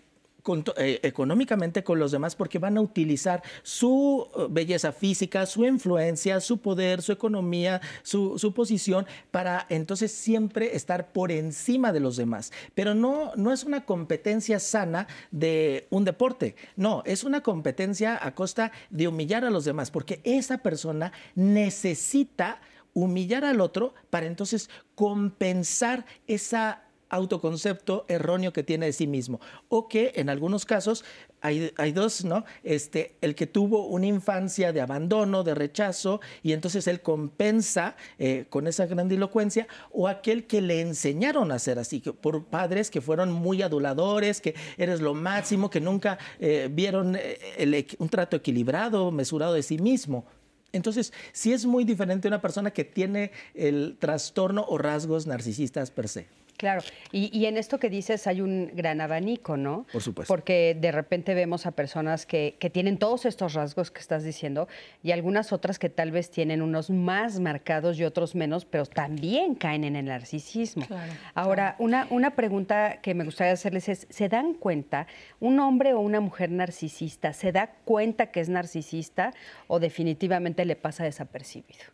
eh, 0.76 1.00
económicamente 1.02 1.84
con 1.84 1.98
los 1.98 2.12
demás 2.12 2.34
porque 2.34 2.58
van 2.58 2.78
a 2.78 2.80
utilizar 2.80 3.42
su 3.62 4.28
eh, 4.34 4.46
belleza 4.48 4.92
física, 4.92 5.44
su 5.44 5.64
influencia, 5.64 6.40
su 6.40 6.58
poder, 6.58 7.02
su 7.02 7.12
economía, 7.12 7.82
su, 8.02 8.38
su, 8.38 8.54
posición 8.54 9.06
para 9.30 9.66
entonces 9.68 10.10
siempre 10.10 10.74
estar 10.74 11.12
por 11.12 11.32
encima 11.32 11.92
de 11.92 12.00
los 12.00 12.16
demás. 12.16 12.50
Pero 12.74 12.94
no, 12.94 13.32
no 13.36 13.52
es 13.52 13.64
una 13.64 13.84
competencia 13.84 14.58
sana 14.58 15.06
de 15.30 15.86
un 15.90 16.04
deporte, 16.04 16.56
no, 16.76 17.02
es 17.04 17.24
una 17.24 17.42
competencia 17.42 18.18
a 18.20 18.34
costa 18.34 18.72
de 18.88 19.06
humillar 19.06 19.44
a 19.44 19.50
los 19.50 19.66
demás 19.66 19.90
porque 19.90 20.20
esa 20.24 20.58
persona 20.58 21.12
necesita 21.34 22.60
humillar 22.94 23.44
al 23.44 23.60
otro 23.60 23.94
para 24.10 24.26
entonces 24.26 24.70
compensar 24.94 26.06
esa 26.26 26.87
autoconcepto 27.08 28.04
erróneo 28.08 28.52
que 28.52 28.62
tiene 28.62 28.86
de 28.86 28.92
sí 28.92 29.06
mismo. 29.06 29.40
O 29.68 29.88
que 29.88 30.12
en 30.16 30.28
algunos 30.28 30.64
casos 30.64 31.04
hay, 31.40 31.72
hay, 31.76 31.92
dos, 31.92 32.24
¿no? 32.24 32.44
Este, 32.64 33.16
el 33.20 33.34
que 33.34 33.46
tuvo 33.46 33.86
una 33.86 34.06
infancia 34.06 34.72
de 34.72 34.80
abandono, 34.80 35.44
de 35.44 35.54
rechazo, 35.54 36.20
y 36.42 36.52
entonces 36.52 36.86
él 36.86 37.00
compensa 37.00 37.96
eh, 38.18 38.46
con 38.50 38.66
esa 38.66 38.86
grandilocuencia, 38.86 39.68
o 39.90 40.08
aquel 40.08 40.46
que 40.46 40.60
le 40.60 40.80
enseñaron 40.80 41.52
a 41.52 41.58
ser 41.58 41.78
así, 41.78 42.00
por 42.00 42.44
padres 42.46 42.90
que 42.90 43.00
fueron 43.00 43.32
muy 43.32 43.62
aduladores, 43.62 44.40
que 44.40 44.54
eres 44.76 45.00
lo 45.00 45.14
máximo, 45.14 45.70
que 45.70 45.80
nunca 45.80 46.18
eh, 46.40 46.68
vieron 46.70 47.16
eh, 47.16 47.86
un 47.98 48.08
trato 48.08 48.36
equilibrado, 48.36 49.10
mesurado 49.12 49.54
de 49.54 49.62
sí 49.62 49.78
mismo. 49.78 50.26
Entonces, 50.72 51.12
sí 51.32 51.52
es 51.52 51.64
muy 51.64 51.84
diferente 51.84 52.28
una 52.28 52.40
persona 52.40 52.70
que 52.72 52.84
tiene 52.84 53.32
el 53.54 53.96
trastorno 53.98 54.66
o 54.68 54.76
rasgos 54.76 55.26
narcisistas 55.26 55.90
per 55.90 56.08
se. 56.08 56.26
Claro, 56.58 56.82
y, 57.12 57.46
en 57.46 57.56
esto 57.56 57.78
que 57.78 57.88
dices 57.88 58.26
hay 58.26 58.40
un 58.40 58.72
gran 58.74 59.00
abanico, 59.00 59.56
¿no? 59.56 59.86
Por 59.92 60.02
supuesto. 60.02 60.26
Porque 60.26 60.76
de 60.78 60.90
repente 60.90 61.32
vemos 61.34 61.66
a 61.66 61.70
personas 61.70 62.26
que, 62.26 62.56
tienen 62.72 62.98
todos 62.98 63.26
estos 63.26 63.54
rasgos 63.54 63.92
que 63.92 64.00
estás 64.00 64.24
diciendo 64.24 64.66
y 65.04 65.12
algunas 65.12 65.52
otras 65.52 65.78
que 65.78 65.88
tal 65.88 66.10
vez 66.10 66.32
tienen 66.32 66.60
unos 66.60 66.90
más 66.90 67.38
marcados 67.38 67.96
y 68.00 68.04
otros 68.04 68.34
menos, 68.34 68.64
pero 68.64 68.86
también 68.86 69.54
caen 69.54 69.84
en 69.84 69.94
el 69.94 70.06
narcisismo. 70.06 70.84
Ahora, 71.32 71.76
Una, 71.78 72.08
una 72.10 72.34
pregunta 72.34 73.00
que 73.02 73.14
me 73.14 73.24
gustaría 73.24 73.52
hacerles 73.52 73.88
es, 73.88 74.08
¿se 74.10 74.28
dan 74.28 74.54
cuenta, 74.54 75.06
un 75.38 75.60
hombre 75.60 75.94
o 75.94 76.00
una 76.00 76.20
mujer 76.20 76.50
narcisista, 76.50 77.32
se 77.34 77.52
da 77.52 77.68
cuenta 77.84 78.32
que 78.32 78.40
es 78.40 78.48
narcisista 78.48 79.32
o 79.68 79.78
definitivamente 79.78 80.64
le 80.64 80.74
pasa 80.74 81.04
desapercibido? 81.04 81.84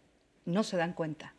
No 0.46 0.62
se 0.62 0.78
dan 0.78 0.94
cuenta. 0.94 1.34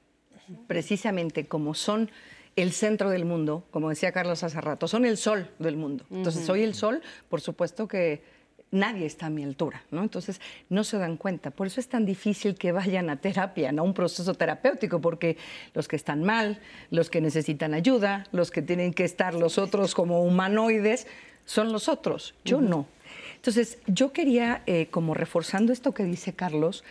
Precisamente 0.68 1.48
como 1.48 1.74
son 1.74 2.12
el 2.56 2.72
centro 2.72 3.10
del 3.10 3.26
mundo, 3.26 3.66
como 3.72 3.90
decía 3.90 4.12
Carlos 4.12 4.44
hace 4.44 4.62
rato, 4.62 4.88
son 4.88 5.06
el 5.06 5.18
sol 5.18 5.50
del 5.60 5.76
mundo. 5.76 6.06
Entonces, 6.10 6.46
soy 6.46 6.64
el 6.64 6.74
sol, 6.74 7.02
por 7.30 7.42
supuesto 7.42 7.88
que 7.88 8.24
nadie 8.72 9.06
está 9.06 9.28
a 9.28 9.30
mi 9.30 9.44
altura, 9.44 9.84
¿no? 9.92 10.02
Entonces, 10.02 10.40
no 10.70 10.84
se 10.84 10.98
dan 10.98 11.18
cuenta. 11.18 11.52
Por 11.52 11.68
eso 11.68 11.80
es 11.80 11.88
tan 11.88 12.06
difícil 12.06 12.56
que 12.56 12.72
vayan 12.72 13.10
a 13.10 13.18
terapia, 13.18 13.72
¿no? 13.72 13.84
Un 13.84 13.94
proceso 13.94 14.34
terapéutico, 14.34 15.02
porque 15.02 15.38
los 15.74 15.88
que 15.88 15.96
están 15.96 16.24
mal, 16.24 16.62
los 16.92 17.10
que 17.10 17.22
necesitan 17.22 17.74
ayuda, 17.74 18.26
los 18.32 18.52
que 18.52 18.62
tienen 18.62 18.94
que 18.94 19.04
estar 19.04 19.34
los 19.34 19.58
otros 19.58 19.94
como 19.94 20.24
humanoides, 20.24 21.08
son 21.46 21.72
los 21.72 21.90
otros. 21.90 22.36
Yo 22.44 22.62
no. 22.62 22.88
Entonces, 23.36 23.80
yo 23.86 24.12
quería, 24.12 24.64
eh, 24.66 24.88
como 24.90 25.14
reforzando 25.14 25.72
esto 25.72 25.94
que 25.94 26.04
dice 26.04 26.34
Carlos, 26.34 26.84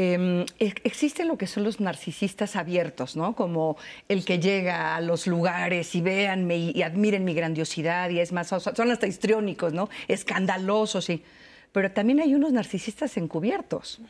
eh, 0.00 0.46
existen 0.84 1.26
lo 1.26 1.36
que 1.36 1.48
son 1.48 1.64
los 1.64 1.80
narcisistas 1.80 2.54
abiertos, 2.54 3.16
¿no? 3.16 3.34
Como 3.34 3.76
el 4.08 4.24
que 4.24 4.38
llega 4.38 4.94
a 4.94 5.00
los 5.00 5.26
lugares 5.26 5.92
y 5.96 6.00
véanme 6.00 6.56
y, 6.56 6.82
admiren 6.82 7.24
mi 7.24 7.34
grandiosidad 7.34 8.08
y 8.08 8.20
es 8.20 8.30
más, 8.30 8.46
son 8.46 8.90
hasta 8.92 9.08
histriónicos, 9.08 9.72
¿no? 9.72 9.88
Escandalosos, 10.06 11.06
sí. 11.06 11.24
Pero 11.72 11.90
también 11.90 12.20
hay 12.20 12.36
unos 12.36 12.52
narcisistas 12.52 13.16
encubiertos. 13.16 14.00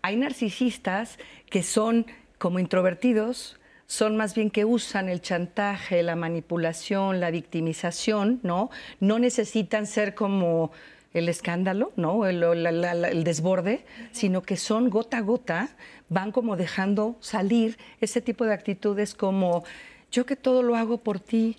Hay 0.00 0.16
narcisistas 0.16 1.18
que 1.50 1.62
son 1.62 2.06
como 2.38 2.58
introvertidos, 2.58 3.58
son 3.86 4.16
más 4.16 4.34
bien 4.34 4.48
que 4.48 4.64
usan 4.64 5.10
el 5.10 5.20
chantaje, 5.20 6.02
la 6.02 6.16
manipulación, 6.16 7.20
la 7.20 7.30
victimización, 7.30 8.40
¿no? 8.42 8.70
No 8.98 9.18
necesitan 9.18 9.86
ser 9.86 10.14
como 10.14 10.72
el 11.14 11.28
escándalo, 11.28 11.92
¿no? 11.96 12.26
El, 12.26 13.24
desborde, 13.24 13.84
sino 14.12 14.42
que 14.42 14.56
son 14.56 14.90
gota 14.90 15.18
a 15.18 15.20
gota, 15.22 15.70
van 16.08 16.32
como 16.32 16.56
dejando 16.56 17.16
salir 17.20 17.78
ese 18.00 18.20
tipo 18.20 18.44
de 18.44 18.54
actitudes 18.54 19.14
como 19.14 19.64
yo 20.10 20.26
que 20.26 20.36
todo 20.36 20.62
lo 20.62 20.76
hago 20.76 20.98
por 20.98 21.20
ti 21.20 21.56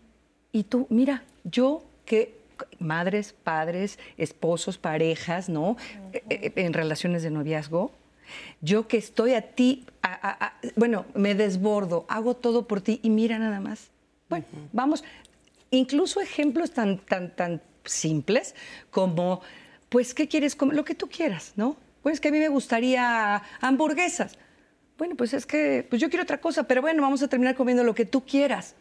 y 0.51 0.63
tú, 0.63 0.88
mira, 0.89 1.23
yo 1.43 1.83
que 2.05 2.39
madres, 2.79 3.33
padres, 3.33 3.99
esposos, 4.17 4.77
parejas, 4.77 5.49
¿no? 5.49 5.77
Eh, 6.13 6.23
eh, 6.29 6.53
en 6.55 6.73
relaciones 6.73 7.23
de 7.23 7.31
noviazgo, 7.31 7.91
yo 8.62 8.88
que 8.88 8.97
estoy 8.97 9.33
a 9.33 9.41
ti, 9.41 9.85
bueno, 10.75 11.05
me 11.15 11.33
desbordo, 11.33 12.05
hago 12.07 12.35
todo 12.35 12.67
por 12.67 12.81
ti 12.81 12.99
y 13.01 13.09
mira 13.09 13.39
nada 13.39 13.59
más. 13.59 13.89
Bueno, 14.29 14.45
vamos, 14.71 15.03
incluso 15.71 16.21
ejemplos 16.21 16.71
tan, 16.71 16.99
tan, 16.99 17.35
tan 17.35 17.62
simples 17.89 18.56
como, 18.91 19.41
pues, 19.89 20.13
¿qué 20.13 20.28
quieres 20.28 20.56
comer? 20.56 20.75
Lo 20.75 20.86
que 20.86 20.95
tú 20.95 21.08
quieras, 21.08 21.54
¿no? 21.56 21.78
Pues 22.02 22.19
que 22.19 22.30
a 22.30 22.32
mí 22.32 22.39
me 22.39 22.49
gustaría 22.49 23.41
hamburguesas. 23.62 24.38
Bueno, 24.97 25.15
pues 25.15 25.34
es 25.34 25.45
que, 25.45 25.86
pues 25.89 26.02
yo 26.02 26.10
quiero 26.10 26.23
otra 26.23 26.39
cosa, 26.39 26.63
pero 26.63 26.82
bueno, 26.82 27.02
vamos 27.02 27.23
a 27.23 27.28
terminar 27.28 27.56
comiendo 27.56 27.84
lo 27.84 27.95
que 27.95 28.06
tú 28.06 28.25
quieras. 28.25 28.75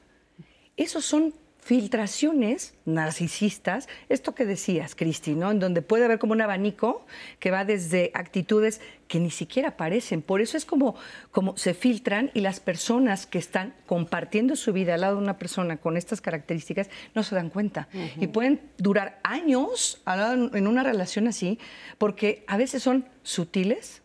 Esos 0.76 1.04
son 1.04 1.34
filtraciones 1.68 2.72
narcisistas, 2.86 3.90
esto 4.08 4.34
que 4.34 4.46
decías, 4.46 4.94
Cristi, 4.94 5.34
¿no? 5.34 5.50
En 5.50 5.58
donde 5.58 5.82
puede 5.82 6.06
haber 6.06 6.18
como 6.18 6.32
un 6.32 6.40
abanico 6.40 7.04
que 7.40 7.50
va 7.50 7.66
desde 7.66 8.10
actitudes 8.14 8.80
que 9.06 9.20
ni 9.20 9.30
siquiera 9.30 9.68
aparecen. 9.68 10.22
Por 10.22 10.40
eso 10.40 10.56
es 10.56 10.64
como, 10.64 10.94
como 11.30 11.58
se 11.58 11.74
filtran 11.74 12.30
y 12.32 12.40
las 12.40 12.60
personas 12.60 13.26
que 13.26 13.36
están 13.36 13.74
compartiendo 13.84 14.56
su 14.56 14.72
vida 14.72 14.94
al 14.94 15.02
lado 15.02 15.16
de 15.16 15.22
una 15.22 15.36
persona 15.36 15.76
con 15.76 15.98
estas 15.98 16.22
características 16.22 16.88
no 17.14 17.22
se 17.22 17.34
dan 17.34 17.50
cuenta. 17.50 17.88
Y 18.18 18.28
pueden 18.28 18.62
durar 18.78 19.20
años 19.22 20.00
en 20.06 20.66
una 20.66 20.82
relación 20.82 21.28
así, 21.28 21.58
porque 21.98 22.44
a 22.46 22.56
veces 22.56 22.82
son 22.82 23.04
sutiles, 23.22 24.00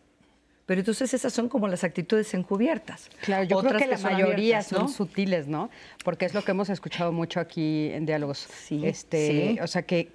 pero 0.66 0.80
entonces 0.80 1.12
esas 1.12 1.32
son 1.32 1.48
como 1.48 1.68
las 1.68 1.84
actitudes 1.84 2.32
encubiertas. 2.34 3.10
Claro, 3.20 3.44
yo 3.44 3.58
creo 3.60 3.78
que, 3.78 3.86
la 3.86 3.98
mayoría 3.98 4.62
son 4.62 4.88
sutiles, 4.88 5.46
¿no? 5.46 5.70
Porque 6.04 6.24
es 6.24 6.34
lo 6.34 6.42
que 6.42 6.52
hemos 6.52 6.70
escuchado 6.70 7.12
mucho 7.12 7.40
aquí 7.40 7.90
en 7.92 8.06
diálogos. 8.06 8.38
Sí, 8.38 8.84
este, 8.84 9.58
O 9.62 9.66
sea, 9.66 9.82
que, 9.82 10.10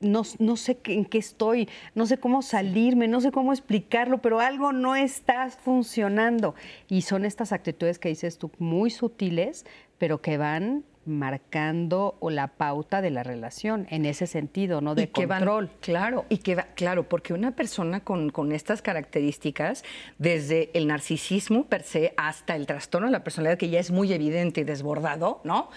no, 0.00 0.22
no, 0.38 0.56
sé 0.56 0.78
en 0.84 1.04
qué 1.04 1.18
estoy, 1.18 1.68
no 1.94 2.06
sé 2.06 2.18
cómo 2.18 2.42
salirme, 2.42 3.06
no 3.06 3.20
sé 3.20 3.30
cómo 3.30 3.52
explicarlo, 3.52 4.18
pero 4.18 4.40
algo 4.40 4.72
no 4.72 4.96
está 4.96 5.50
funcionando. 5.50 6.54
Y 6.88 7.02
son 7.02 7.24
estas 7.24 7.52
actitudes 7.52 7.98
que 7.98 8.08
dices 8.08 8.38
tú 8.38 8.50
muy 8.58 8.90
sutiles, 8.90 9.66
pero 9.98 10.20
que 10.20 10.38
van 10.38 10.84
marcando 11.10 12.16
la 12.22 12.46
pauta 12.46 13.02
de 13.02 13.10
la 13.10 13.22
relación 13.22 13.86
en 13.90 14.06
ese 14.06 14.26
sentido, 14.26 14.80
¿no? 14.80 14.94
De 14.94 15.10
control. 15.10 15.68
claro, 15.80 16.24
y 16.28 16.38
que 16.38 16.56
claro, 16.74 17.08
porque 17.08 17.34
una 17.34 17.50
persona 17.56 18.00
con, 18.00 18.30
estas 18.52 18.80
características, 18.80 19.84
desde 20.18 20.70
el 20.72 20.86
narcisismo 20.86 21.66
per 21.66 21.82
se 21.82 22.14
hasta 22.16 22.56
el 22.56 22.66
trastorno 22.66 23.08
de 23.08 23.12
la 23.12 23.24
personalidad, 23.24 23.58
que 23.58 23.68
ya 23.68 23.80
es 23.80 23.90
muy 23.90 24.12
evidente 24.12 24.62
y 24.62 24.64
desbordado, 24.64 25.40
¿no? 25.44 25.70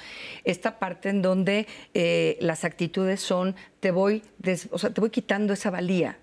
Esta 0.44 0.80
parte 0.80 1.10
en 1.10 1.22
donde 1.22 1.68
eh, 1.94 2.38
las 2.40 2.64
actitudes 2.64 3.20
son, 3.20 3.56
te 3.80 3.92
voy, 3.92 4.24
o 4.72 4.78
sea, 4.78 4.94
te 4.94 5.02
voy 5.02 5.10
quitando 5.10 5.54
esa 5.54 5.70
valía, 5.72 6.18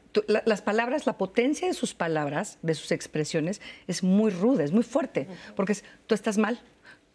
las 0.44 0.62
palabras, 0.62 1.06
la 1.06 1.16
potencia 1.16 1.68
de 1.68 1.74
sus 1.74 1.94
palabras, 1.94 2.58
de 2.62 2.74
sus 2.74 2.90
expresiones, 2.90 3.60
es 3.86 4.02
muy 4.02 4.30
ruda, 4.30 4.64
es 4.64 4.72
muy 4.72 4.82
fuerte, 4.82 5.28
porque 5.54 5.72
es, 5.72 5.84
tú 6.06 6.14
estás 6.14 6.38
mal, 6.38 6.60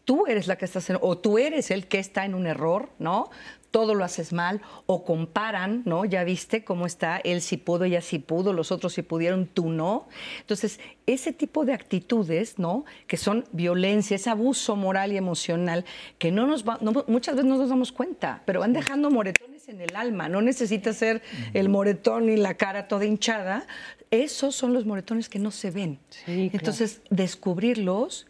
tú 0.05 0.27
eres 0.27 0.47
la 0.47 0.55
que 0.55 0.65
estás 0.65 0.89
en, 0.89 0.97
o 1.01 1.17
tú 1.17 1.37
eres 1.37 1.71
el 1.71 1.87
que 1.87 1.99
está 1.99 2.25
en 2.25 2.35
un 2.35 2.47
error, 2.47 2.89
¿no? 2.99 3.29
Todo 3.71 3.93
lo 3.93 4.05
haces 4.05 4.31
mal, 4.31 4.61
o 4.85 5.03
comparan, 5.03 5.81
¿no? 5.85 6.05
Ya 6.05 6.23
viste 6.23 6.63
cómo 6.63 6.85
está, 6.85 7.17
él 7.17 7.41
sí 7.41 7.57
pudo, 7.57 7.83
ella 7.83 7.99
sí 7.99 8.19
pudo, 8.19 8.53
los 8.53 8.71
otros 8.71 8.93
sí 8.93 9.01
pudieron, 9.01 9.47
tú 9.47 9.69
no. 9.69 10.07
Entonces, 10.39 10.79
ese 11.07 11.33
tipo 11.33 11.65
de 11.65 11.73
actitudes, 11.73 12.57
¿no? 12.57 12.85
Que 13.07 13.17
son 13.17 13.43
violencia, 13.51 14.15
ese 14.15 14.29
abuso 14.29 14.77
moral 14.77 15.11
y 15.11 15.17
emocional, 15.17 15.83
que 16.19 16.31
no 16.31 16.47
nos 16.47 16.63
muchas 17.07 17.35
veces 17.35 17.49
no 17.49 17.57
nos 17.57 17.69
damos 17.69 17.91
cuenta, 17.91 18.43
pero 18.45 18.61
van 18.61 18.71
dejando 18.71 19.11
moretones 19.11 19.67
en 19.67 19.81
el 19.81 19.95
alma, 19.95 20.29
no 20.29 20.41
necesita 20.41 20.93
ser 20.93 21.21
el 21.53 21.67
moretón 21.67 22.29
y 22.29 22.37
la 22.37 22.53
cara 22.53 22.87
toda 22.87 23.03
hinchada, 23.03 23.65
esos 24.11 24.55
son 24.55 24.73
los 24.73 24.85
moretones 24.85 25.27
que 25.27 25.39
no 25.39 25.51
se 25.51 25.71
ven. 25.71 25.99
Entonces, 26.27 27.01
descubrirlos 27.09 28.27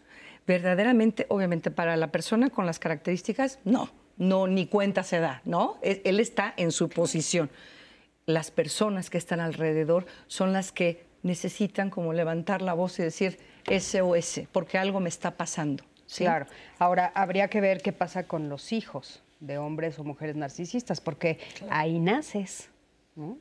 verdaderamente, 0.47 1.25
obviamente, 1.29 1.71
para 1.71 1.95
la 1.97 2.11
persona 2.11 2.49
con 2.49 2.65
las 2.65 2.79
características, 2.79 3.59
no, 3.63 3.89
no, 4.17 4.47
ni 4.47 4.67
cuenta 4.67 5.03
se 5.03 5.19
da, 5.19 5.41
¿no? 5.45 5.77
Él 5.81 6.19
está 6.19 6.53
en 6.57 6.71
su 6.71 6.89
posición. 6.89 7.49
Las 8.25 8.51
personas 8.51 9.09
que 9.09 9.17
están 9.17 9.39
alrededor 9.39 10.05
son 10.27 10.53
las 10.53 10.71
que 10.71 11.05
necesitan 11.23 11.89
como 11.89 12.13
levantar 12.13 12.61
la 12.61 12.73
voz 12.73 12.99
y 12.99 13.03
decir 13.03 13.39
SOS, 13.67 14.41
porque 14.51 14.77
algo 14.77 14.99
me 14.99 15.09
está 15.09 15.31
pasando. 15.31 15.83
Claro. 16.15 16.45
Ahora, 16.77 17.11
habría 17.15 17.47
que 17.47 17.61
ver 17.61 17.81
qué 17.81 17.91
pasa 17.91 18.27
con 18.27 18.47
los 18.47 18.71
hijos 18.71 19.23
de 19.39 19.57
hombres 19.57 19.97
o 19.99 20.03
mujeres 20.03 20.35
narcisistas, 20.35 21.01
porque 21.01 21.39
ahí 21.69 21.99
naces. 21.99 22.69
¿no? 23.15 23.37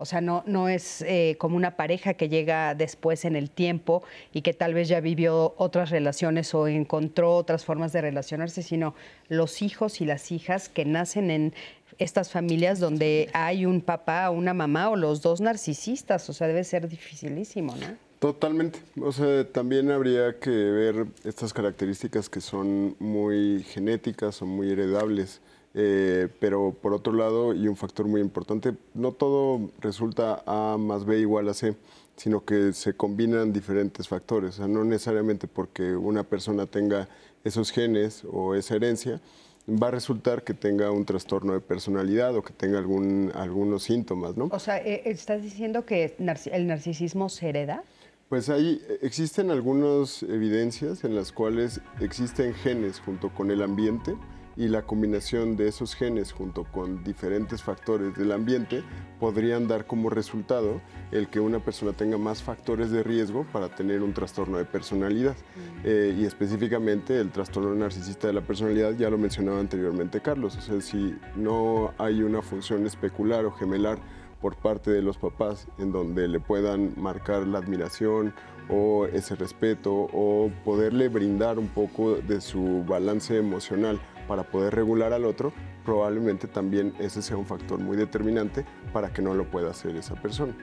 O 0.00 0.04
sea, 0.04 0.20
no, 0.20 0.44
no 0.46 0.68
es 0.68 1.02
eh, 1.02 1.34
como 1.38 1.56
una 1.56 1.76
pareja 1.76 2.14
que 2.14 2.28
llega 2.28 2.76
después 2.76 3.24
en 3.24 3.34
el 3.34 3.50
tiempo 3.50 4.04
y 4.32 4.42
que 4.42 4.54
tal 4.54 4.72
vez 4.72 4.86
ya 4.86 5.00
vivió 5.00 5.54
otras 5.56 5.90
relaciones 5.90 6.54
o 6.54 6.68
encontró 6.68 7.34
otras 7.34 7.64
formas 7.64 7.92
de 7.92 8.00
relacionarse, 8.00 8.62
sino 8.62 8.94
los 9.28 9.60
hijos 9.60 10.00
y 10.00 10.04
las 10.04 10.30
hijas 10.30 10.68
que 10.68 10.84
nacen 10.84 11.32
en 11.32 11.52
estas 11.98 12.30
familias 12.30 12.78
donde 12.78 13.28
hay 13.32 13.66
un 13.66 13.80
papá 13.80 14.30
o 14.30 14.34
una 14.34 14.54
mamá 14.54 14.88
o 14.90 14.94
los 14.94 15.20
dos 15.20 15.40
narcisistas. 15.40 16.30
O 16.30 16.32
sea, 16.32 16.46
debe 16.46 16.62
ser 16.62 16.88
dificilísimo, 16.88 17.74
¿no? 17.74 17.96
Totalmente. 18.20 18.80
O 19.00 19.10
sea, 19.10 19.44
también 19.50 19.90
habría 19.90 20.38
que 20.38 20.50
ver 20.50 21.06
estas 21.24 21.52
características 21.52 22.28
que 22.28 22.40
son 22.40 22.94
muy 23.00 23.64
genéticas 23.64 24.42
o 24.42 24.46
muy 24.46 24.70
heredables. 24.70 25.40
Eh, 25.74 26.28
pero 26.40 26.74
por 26.80 26.92
otro 26.92 27.12
lado, 27.12 27.54
y 27.54 27.68
un 27.68 27.76
factor 27.76 28.06
muy 28.06 28.20
importante, 28.20 28.74
no 28.94 29.12
todo 29.12 29.70
resulta 29.80 30.42
A 30.46 30.76
más 30.78 31.04
B 31.04 31.18
igual 31.18 31.48
a 31.48 31.54
C, 31.54 31.76
sino 32.16 32.44
que 32.44 32.72
se 32.72 32.94
combinan 32.94 33.52
diferentes 33.52 34.08
factores. 34.08 34.50
O 34.50 34.52
sea, 34.58 34.68
no 34.68 34.84
necesariamente 34.84 35.46
porque 35.46 35.94
una 35.94 36.24
persona 36.24 36.66
tenga 36.66 37.08
esos 37.44 37.70
genes 37.70 38.24
o 38.30 38.54
esa 38.54 38.74
herencia, 38.76 39.20
va 39.68 39.88
a 39.88 39.90
resultar 39.90 40.42
que 40.42 40.54
tenga 40.54 40.90
un 40.90 41.04
trastorno 41.04 41.52
de 41.52 41.60
personalidad 41.60 42.34
o 42.34 42.42
que 42.42 42.52
tenga 42.52 42.78
algún, 42.78 43.30
algunos 43.34 43.82
síntomas, 43.82 44.36
¿no? 44.36 44.48
O 44.50 44.58
sea, 44.58 44.78
eh, 44.78 45.02
¿estás 45.04 45.42
diciendo 45.42 45.84
que 45.84 46.16
el 46.18 46.66
narcisismo 46.66 47.28
se 47.28 47.50
hereda? 47.50 47.84
Pues 48.28 48.48
ahí 48.48 48.82
existen 49.00 49.50
algunas 49.50 50.22
evidencias 50.22 51.04
en 51.04 51.14
las 51.14 51.32
cuales 51.32 51.80
existen 52.00 52.54
genes 52.54 53.00
junto 53.00 53.30
con 53.32 53.50
el 53.50 53.62
ambiente 53.62 54.14
y 54.58 54.66
la 54.66 54.82
combinación 54.82 55.56
de 55.56 55.68
esos 55.68 55.94
genes 55.94 56.32
junto 56.32 56.64
con 56.64 57.04
diferentes 57.04 57.62
factores 57.62 58.16
del 58.16 58.32
ambiente 58.32 58.82
podrían 59.20 59.68
dar 59.68 59.86
como 59.86 60.10
resultado 60.10 60.82
el 61.12 61.28
que 61.28 61.38
una 61.38 61.60
persona 61.60 61.92
tenga 61.92 62.18
más 62.18 62.42
factores 62.42 62.90
de 62.90 63.04
riesgo 63.04 63.46
para 63.52 63.68
tener 63.68 64.02
un 64.02 64.12
trastorno 64.12 64.58
de 64.58 64.64
personalidad. 64.64 65.36
Mm. 65.36 65.80
Eh, 65.84 66.16
y 66.18 66.24
específicamente 66.24 67.20
el 67.20 67.30
trastorno 67.30 67.72
narcisista 67.72 68.26
de 68.26 68.32
la 68.32 68.40
personalidad, 68.40 68.96
ya 68.96 69.08
lo 69.08 69.16
mencionaba 69.16 69.60
anteriormente 69.60 70.20
Carlos, 70.20 70.56
o 70.56 70.60
sea, 70.60 70.80
si 70.80 71.16
no 71.36 71.94
hay 71.96 72.24
una 72.24 72.42
función 72.42 72.84
especular 72.84 73.44
o 73.44 73.52
gemelar 73.52 74.00
por 74.40 74.56
parte 74.56 74.90
de 74.90 75.02
los 75.02 75.18
papás 75.18 75.68
en 75.78 75.92
donde 75.92 76.26
le 76.26 76.40
puedan 76.40 76.94
marcar 76.96 77.46
la 77.46 77.58
admiración 77.58 78.34
o 78.68 79.06
ese 79.06 79.36
respeto 79.36 80.08
o 80.12 80.50
poderle 80.64 81.08
brindar 81.08 81.60
un 81.60 81.68
poco 81.68 82.16
de 82.16 82.40
su 82.40 82.84
balance 82.86 83.36
emocional 83.36 84.00
para 84.28 84.44
poder 84.44 84.74
regular 84.74 85.12
al 85.12 85.24
otro, 85.24 85.52
probablemente 85.84 86.46
también 86.46 86.92
ese 87.00 87.22
sea 87.22 87.36
un 87.36 87.46
factor 87.46 87.80
muy 87.80 87.96
determinante 87.96 88.64
para 88.92 89.12
que 89.12 89.22
no 89.22 89.34
lo 89.34 89.50
pueda 89.50 89.70
hacer 89.70 89.96
esa 89.96 90.14
persona. 90.14 90.54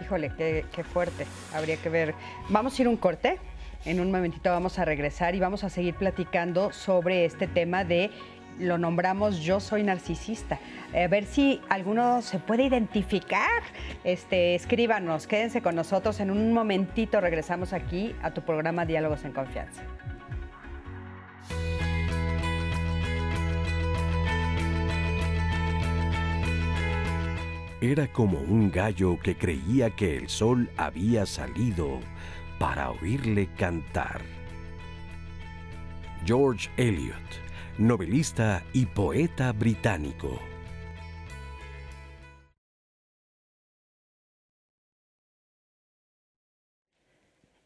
Híjole, 0.00 0.30
qué, 0.36 0.84
fuerte. 0.84 1.26
Habría 1.54 1.76
que 1.76 1.88
ver. 1.88 2.14
Vamos 2.50 2.78
a 2.78 2.82
ir 2.82 2.88
un 2.88 2.96
corte. 2.96 3.38
En 3.84 4.00
un 4.00 4.10
momentito 4.10 4.50
vamos 4.50 4.78
a 4.78 4.84
regresar 4.84 5.34
y 5.34 5.40
vamos 5.40 5.64
a 5.64 5.68
seguir 5.68 5.94
platicando 5.94 6.72
sobre 6.72 7.24
este 7.24 7.46
tema 7.46 7.84
de 7.84 8.10
lo 8.58 8.78
nombramos 8.78 9.40
Yo 9.40 9.60
soy 9.60 9.82
narcisista. 9.82 10.58
A 10.94 11.08
ver 11.08 11.24
si 11.24 11.60
alguno 11.68 12.22
se 12.22 12.38
puede 12.38 12.64
identificar. 12.64 13.62
Este, 14.04 14.54
escríbanos, 14.54 15.26
quédense 15.26 15.60
con 15.60 15.74
nosotros. 15.74 16.20
En 16.20 16.30
un 16.30 16.52
momentito 16.52 17.20
regresamos 17.20 17.72
aquí 17.72 18.14
a 18.22 18.32
tu 18.32 18.42
programa 18.42 18.86
Diálogos 18.86 19.24
en 19.24 19.32
Confianza. 19.32 19.82
Era 27.84 28.06
como 28.10 28.38
un 28.38 28.70
gallo 28.70 29.18
que 29.20 29.36
creía 29.36 29.90
que 29.90 30.16
el 30.16 30.30
sol 30.30 30.70
había 30.78 31.26
salido 31.26 32.00
para 32.58 32.90
oírle 32.90 33.46
cantar. 33.58 34.22
George 36.24 36.70
Eliot, 36.78 37.18
novelista 37.76 38.62
y 38.72 38.86
poeta 38.86 39.52
británico. 39.52 40.40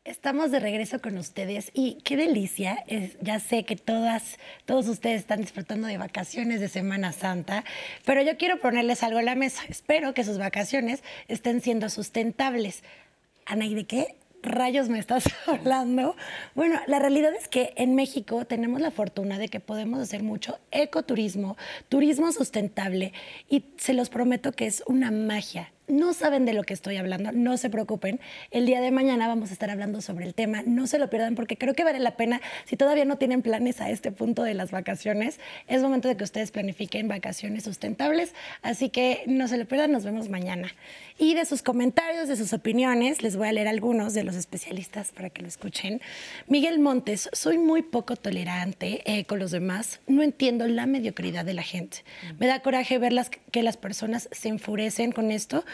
Estamos 0.09 0.51
de 0.51 0.59
regreso 0.59 1.03
con 1.03 1.18
ustedes 1.18 1.71
y 1.75 1.99
qué 2.03 2.16
delicia. 2.16 2.83
ya 3.21 3.40
sé 3.40 3.64
que 3.64 3.77
todas, 3.77 4.38
todos 4.64 4.88
ustedes 4.88 5.21
están 5.21 5.42
disfrutando 5.42 5.87
de 5.87 5.99
vacaciones 5.99 6.61
de 6.61 6.71
Semana 6.71 7.12
Santa, 7.12 7.62
pero 8.07 8.23
yo 8.23 8.38
quiero 8.38 8.59
ponerles 8.59 9.03
algo 9.03 9.18
a 9.18 9.23
la 9.23 9.35
mesa. 9.35 9.64
Espero 9.68 10.14
que 10.14 10.25
sus 10.25 10.38
vacaciones 10.38 11.03
estén 11.29 11.61
siendo 11.61 11.90
sustentables. 11.90 12.85
Ana, 13.44 13.66
¿y 13.66 13.75
de 13.75 13.85
qué 13.85 14.16
rayos 14.42 14.88
me 14.88 14.99
estás 14.99 15.25
hablando? 15.47 16.16
Bueno, 16.55 16.81
la 16.87 17.01
realidad 17.01 17.35
es 17.35 17.47
que 17.47 17.75
en 17.77 17.94
México 17.94 18.47
tenemos 18.47 18.81
la 18.81 18.90
fortuna 18.90 19.38
de 19.38 19.49
que 19.49 19.61
podemos 19.61 20.01
hacer 20.01 20.23
mucho 20.23 20.59
ecoturismo, 20.71 21.59
turismo 21.90 22.33
sustentable 22.33 23.12
y 23.51 23.66
se 23.77 23.92
los 23.92 24.09
prometo 24.09 24.53
que 24.53 24.68
es 24.68 24.83
una 24.87 25.11
magia 25.11 25.71
no 25.88 26.12
saben 26.14 26.46
de 26.46 26.53
lo 26.53 26.64
que 26.64 26.72
estoy 26.72 26.96
hablando, 26.96 27.33
no 27.33 27.57
se 27.57 27.70
preocupen. 27.70 28.20
El 28.51 28.66
día 28.66 28.81
de 28.81 28.90
mañana 28.90 29.29
vamos 29.29 29.51
a 29.51 29.53
estar 29.53 29.70
hablando 29.70 30.01
sobre 30.01 30.24
el 30.24 30.35
tema. 30.35 30.62
No 30.64 30.87
se 30.87 30.98
lo 30.98 31.11
pierdan 31.11 31.35
porque 31.35 31.57
creo 31.59 31.74
que 31.74 31.85
vale 31.85 31.98
la 31.98 32.16
pena. 32.16 32.40
Si 32.64 32.77
todavía 32.77 33.05
no 33.05 33.18
tienen 33.18 33.42
planes 33.42 33.81
a 33.81 33.90
este 33.90 34.12
punto 34.12 34.42
de 34.42 34.55
las 34.55 34.70
vacaciones, 34.70 35.40
es 35.66 35.83
momento 35.83 36.09
de 36.09 36.16
que 36.16 36.24
ustedes 36.24 36.51
planifiquen 36.51 37.09
vacaciones 37.09 37.64
sustentables. 37.64 38.35
Así 38.62 38.88
que 38.88 39.24
no 39.27 39.48
se 39.48 39.59
lo 39.59 39.66
pierdan, 39.66 39.92
nos 39.92 40.05
vemos 40.05 40.29
mañana. 40.29 40.72
Y 41.18 41.35
de 41.35 41.44
sus 41.44 41.62
comentarios, 41.62 42.29
de 42.29 42.37
sus 42.37 42.53
opiniones, 42.53 43.22
les 43.22 43.37
voy 43.37 43.48
a 43.48 43.53
leer 43.53 43.68
algunos 43.68 44.14
de 44.14 44.24
los 44.24 44.37
especialistas 44.37 45.12
para 45.12 45.31
que 45.31 45.42
lo 45.42 45.48
escuchen. 45.48 46.01
Miguel 46.46 46.79
Montes, 46.79 47.29
soy 47.33 47.59
muy 47.59 47.83
poco 47.83 48.16
tolerante 48.16 49.03
eh, 49.05 49.24
con 49.24 49.38
los 49.38 49.51
demás. 49.51 50.01
No 50.07 50.22
entiendo 50.22 50.66
la 50.66 50.87
mediocridad 50.87 51.44
de 51.44 51.55
la 51.55 51.62
gente. 51.62 52.05
Me 52.38 52.46
da 52.46 52.61
coraje 52.61 52.98
ver 52.98 53.09
que 53.51 53.62
las 53.62 53.77
personas 53.77 54.29
se 54.33 54.48
enfurecen 54.48 55.12
con 55.12 55.31
esto 55.31 55.64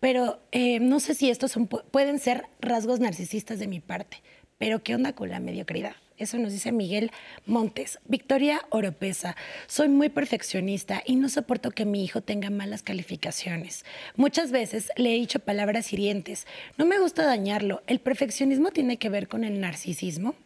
pero 0.00 0.40
eh, 0.52 0.80
no 0.80 1.00
sé 1.00 1.14
si 1.14 1.30
estos 1.30 1.54
pueden 1.90 2.18
ser 2.18 2.46
rasgos 2.60 3.00
narcisistas 3.00 3.58
de 3.58 3.66
mi 3.66 3.80
parte. 3.80 4.22
Pero 4.58 4.82
¿qué 4.82 4.94
onda 4.94 5.12
con 5.14 5.30
la 5.30 5.40
mediocridad? 5.40 5.96
Eso 6.16 6.38
nos 6.38 6.52
dice 6.52 6.70
Miguel 6.70 7.10
Montes. 7.44 7.98
Victoria 8.04 8.62
Oropesa. 8.70 9.34
Soy 9.66 9.88
muy 9.88 10.10
perfeccionista 10.10 11.02
y 11.04 11.16
no 11.16 11.28
soporto 11.28 11.72
que 11.72 11.84
mi 11.84 12.04
hijo 12.04 12.20
tenga 12.20 12.50
malas 12.50 12.82
calificaciones. 12.82 13.84
Muchas 14.14 14.52
veces 14.52 14.92
le 14.96 15.10
he 15.10 15.18
dicho 15.18 15.40
palabras 15.40 15.92
hirientes. 15.92 16.46
No 16.78 16.86
me 16.86 17.00
gusta 17.00 17.24
dañarlo. 17.24 17.82
¿El 17.88 17.98
perfeccionismo 17.98 18.70
tiene 18.70 18.96
que 18.96 19.08
ver 19.08 19.26
con 19.26 19.42
el 19.42 19.60
narcisismo? 19.60 20.36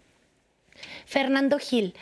Fernando 1.04 1.58
Gil. 1.58 1.94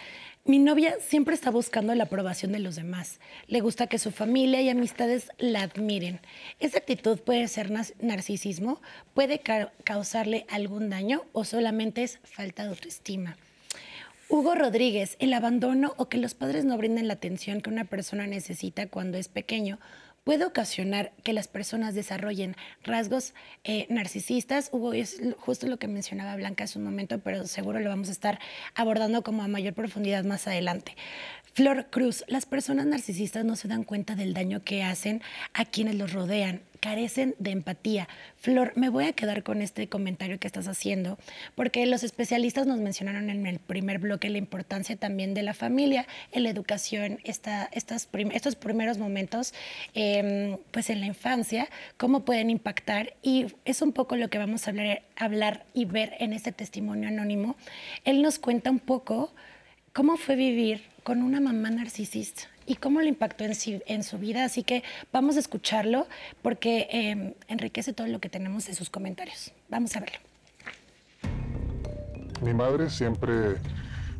Mi 0.48 0.60
novia 0.60 0.94
siempre 1.00 1.34
está 1.34 1.50
buscando 1.50 1.92
la 1.96 2.04
aprobación 2.04 2.52
de 2.52 2.60
los 2.60 2.76
demás. 2.76 3.18
Le 3.48 3.60
gusta 3.60 3.88
que 3.88 3.98
su 3.98 4.12
familia 4.12 4.62
y 4.62 4.68
amistades 4.68 5.28
la 5.38 5.62
admiren. 5.62 6.20
¿Esa 6.60 6.78
actitud 6.78 7.18
puede 7.18 7.48
ser 7.48 7.72
narcisismo? 8.00 8.80
¿Puede 9.12 9.40
causarle 9.82 10.46
algún 10.48 10.88
daño 10.88 11.24
o 11.32 11.42
solamente 11.42 12.04
es 12.04 12.20
falta 12.22 12.62
de 12.62 12.68
autoestima? 12.68 13.36
Hugo 14.28 14.54
Rodríguez, 14.54 15.16
el 15.18 15.32
abandono 15.32 15.94
o 15.96 16.08
que 16.08 16.18
los 16.18 16.34
padres 16.34 16.64
no 16.64 16.78
brinden 16.78 17.08
la 17.08 17.14
atención 17.14 17.60
que 17.60 17.70
una 17.70 17.84
persona 17.84 18.28
necesita 18.28 18.86
cuando 18.86 19.18
es 19.18 19.26
pequeño 19.26 19.80
puede 20.26 20.44
ocasionar 20.44 21.12
que 21.22 21.32
las 21.32 21.46
personas 21.46 21.94
desarrollen 21.94 22.56
rasgos 22.82 23.32
eh, 23.62 23.86
narcisistas. 23.90 24.70
Hugo, 24.72 24.92
es 24.92 25.22
justo 25.38 25.68
lo 25.68 25.76
que 25.78 25.86
mencionaba 25.86 26.34
Blanca 26.34 26.64
hace 26.64 26.80
un 26.80 26.84
momento, 26.84 27.20
pero 27.20 27.46
seguro 27.46 27.78
lo 27.78 27.90
vamos 27.90 28.08
a 28.08 28.10
estar 28.10 28.40
abordando 28.74 29.22
como 29.22 29.44
a 29.44 29.48
mayor 29.48 29.74
profundidad 29.74 30.24
más 30.24 30.48
adelante. 30.48 30.96
Flor 31.54 31.86
Cruz, 31.90 32.24
las 32.26 32.44
personas 32.44 32.86
narcisistas 32.86 33.44
no 33.44 33.54
se 33.54 33.68
dan 33.68 33.84
cuenta 33.84 34.16
del 34.16 34.34
daño 34.34 34.64
que 34.64 34.82
hacen 34.82 35.22
a 35.54 35.64
quienes 35.64 35.94
los 35.94 36.12
rodean, 36.12 36.60
carecen 36.86 37.34
de 37.40 37.50
empatía. 37.50 38.08
Flor, 38.36 38.72
me 38.76 38.90
voy 38.90 39.06
a 39.06 39.12
quedar 39.12 39.42
con 39.42 39.60
este 39.60 39.88
comentario 39.88 40.38
que 40.38 40.46
estás 40.46 40.68
haciendo, 40.68 41.18
porque 41.56 41.84
los 41.84 42.04
especialistas 42.04 42.64
nos 42.64 42.78
mencionaron 42.78 43.28
en 43.28 43.44
el 43.48 43.58
primer 43.58 43.98
bloque 43.98 44.30
la 44.30 44.38
importancia 44.38 44.94
también 44.94 45.34
de 45.34 45.42
la 45.42 45.52
familia, 45.52 46.06
en 46.30 46.44
la 46.44 46.50
educación, 46.50 47.18
esta, 47.24 47.68
estas 47.72 48.08
estos 48.32 48.54
primeros 48.54 48.98
momentos 48.98 49.52
em, 49.94 50.58
pues 50.70 50.88
en 50.88 51.00
la 51.00 51.06
infancia, 51.06 51.68
cómo 51.96 52.24
pueden 52.24 52.50
impactar 52.50 53.14
y 53.20 53.46
es 53.64 53.82
un 53.82 53.90
poco 53.92 54.14
lo 54.14 54.30
que 54.30 54.38
vamos 54.38 54.68
a 54.68 54.70
hablar, 54.70 55.02
hablar 55.16 55.66
y 55.74 55.86
ver 55.86 56.14
en 56.20 56.32
este 56.32 56.52
testimonio 56.52 57.08
anónimo. 57.08 57.56
Él 58.04 58.22
nos 58.22 58.38
cuenta 58.38 58.70
un 58.70 58.78
poco 58.78 59.34
cómo 59.92 60.16
fue 60.16 60.36
vivir 60.36 60.84
con 61.02 61.24
una 61.24 61.40
mamá 61.40 61.68
narcisista 61.68 62.44
y 62.66 62.76
cómo 62.76 63.00
le 63.00 63.08
impactó 63.08 63.44
en, 63.44 63.52
en 63.86 64.02
su 64.02 64.18
vida. 64.18 64.44
Así 64.44 64.62
que 64.62 64.82
vamos 65.12 65.36
a 65.36 65.40
escucharlo 65.40 66.06
porque 66.42 66.88
em, 66.90 67.34
enriquece 67.48 67.92
todo 67.92 68.06
lo 68.08 68.18
que 68.18 68.28
tenemos 68.28 68.68
en 68.68 68.74
sus 68.74 68.90
comentarios. 68.90 69.52
Vamos 69.68 69.96
a 69.96 70.00
verlo. 70.00 70.18
Mi 72.42 72.52
madre 72.52 72.90
siempre, 72.90 73.56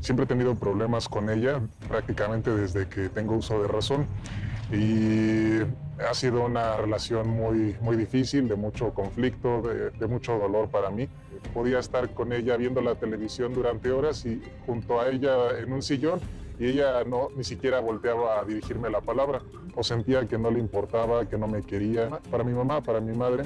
siempre 0.00 0.24
he 0.24 0.28
tenido 0.28 0.54
problemas 0.54 1.08
con 1.08 1.28
ella 1.28 1.60
prácticamente 1.88 2.50
desde 2.50 2.88
que 2.88 3.08
tengo 3.08 3.36
uso 3.36 3.60
de 3.60 3.68
razón 3.68 4.06
y 4.72 5.60
ha 6.02 6.14
sido 6.14 6.44
una 6.44 6.76
relación 6.76 7.28
muy, 7.28 7.76
muy 7.80 7.96
difícil, 7.96 8.48
de 8.48 8.56
mucho 8.56 8.92
conflicto, 8.92 9.62
de, 9.62 9.90
de, 9.90 10.06
mucho 10.06 10.38
dolor 10.38 10.68
para 10.68 10.90
mí. 10.90 11.08
Podía 11.54 11.78
estar 11.78 12.10
con 12.10 12.32
ella 12.32 12.56
viendo 12.56 12.80
la 12.80 12.96
televisión 12.96 13.54
durante 13.54 13.90
horas 13.90 14.26
y 14.26 14.42
junto 14.66 15.00
a 15.00 15.08
ella 15.08 15.58
en 15.58 15.72
un 15.72 15.82
sillón 15.82 16.20
y 16.58 16.66
ella 16.66 17.04
no 17.04 17.28
ni 17.36 17.44
siquiera 17.44 17.80
volteaba 17.80 18.40
a 18.40 18.44
dirigirme 18.44 18.90
la 18.90 19.00
palabra 19.00 19.42
o 19.74 19.82
sentía 19.82 20.26
que 20.26 20.38
no 20.38 20.50
le 20.50 20.58
importaba, 20.58 21.26
que 21.28 21.36
no 21.36 21.46
me 21.46 21.62
quería. 21.62 22.08
Para 22.30 22.44
mi 22.44 22.52
mamá, 22.52 22.82
para 22.82 23.00
mi 23.00 23.16
madre, 23.16 23.44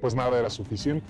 pues 0.00 0.14
nada 0.14 0.38
era 0.38 0.50
suficiente. 0.50 1.06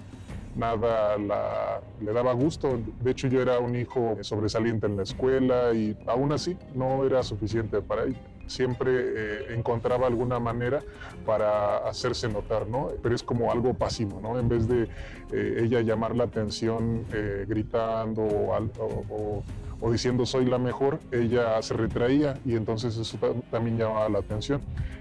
nada 0.54 1.16
le 1.16 2.12
daba 2.12 2.32
gusto. 2.32 2.78
De 3.00 3.10
hecho, 3.10 3.28
yo 3.28 3.40
era 3.40 3.58
un 3.58 3.74
hijo 3.74 4.18
sobresaliente 4.20 4.86
en 4.86 4.96
la 4.96 5.02
escuela 5.02 5.72
y 5.72 5.96
aún 6.06 6.32
así 6.32 6.56
no 6.74 7.04
era 7.04 7.22
suficiente 7.22 7.80
para 7.80 8.04
ella 8.04 8.20
siempre 8.46 8.90
eh, 8.92 9.54
encontraba 9.54 10.06
alguna 10.06 10.38
manera 10.38 10.80
para 11.24 11.78
hacerse 11.88 12.28
notar, 12.28 12.68
¿no? 12.68 12.90
Pero 13.02 13.14
es 13.14 13.22
como 13.22 13.50
algo 13.50 13.74
pasivo, 13.74 14.20
¿no? 14.20 14.38
En 14.38 14.48
vez 14.48 14.68
de 14.68 14.88
eh, 15.32 15.62
ella 15.62 15.80
llamar 15.80 16.14
la 16.14 16.24
atención 16.24 17.04
eh, 17.12 17.46
gritando 17.48 18.22
o, 18.22 19.42
diciendo 19.90 20.26
soy 20.26 20.44
la 20.44 20.58
mejor, 20.58 21.00
ella 21.10 21.60
se 21.62 21.74
retraía 21.74 22.38
y 22.44 22.54
entonces 22.54 22.96
eso 22.96 23.18
también 23.50 23.78
llamaba 23.78 24.08
la 24.08 24.18
atención. 24.20 24.60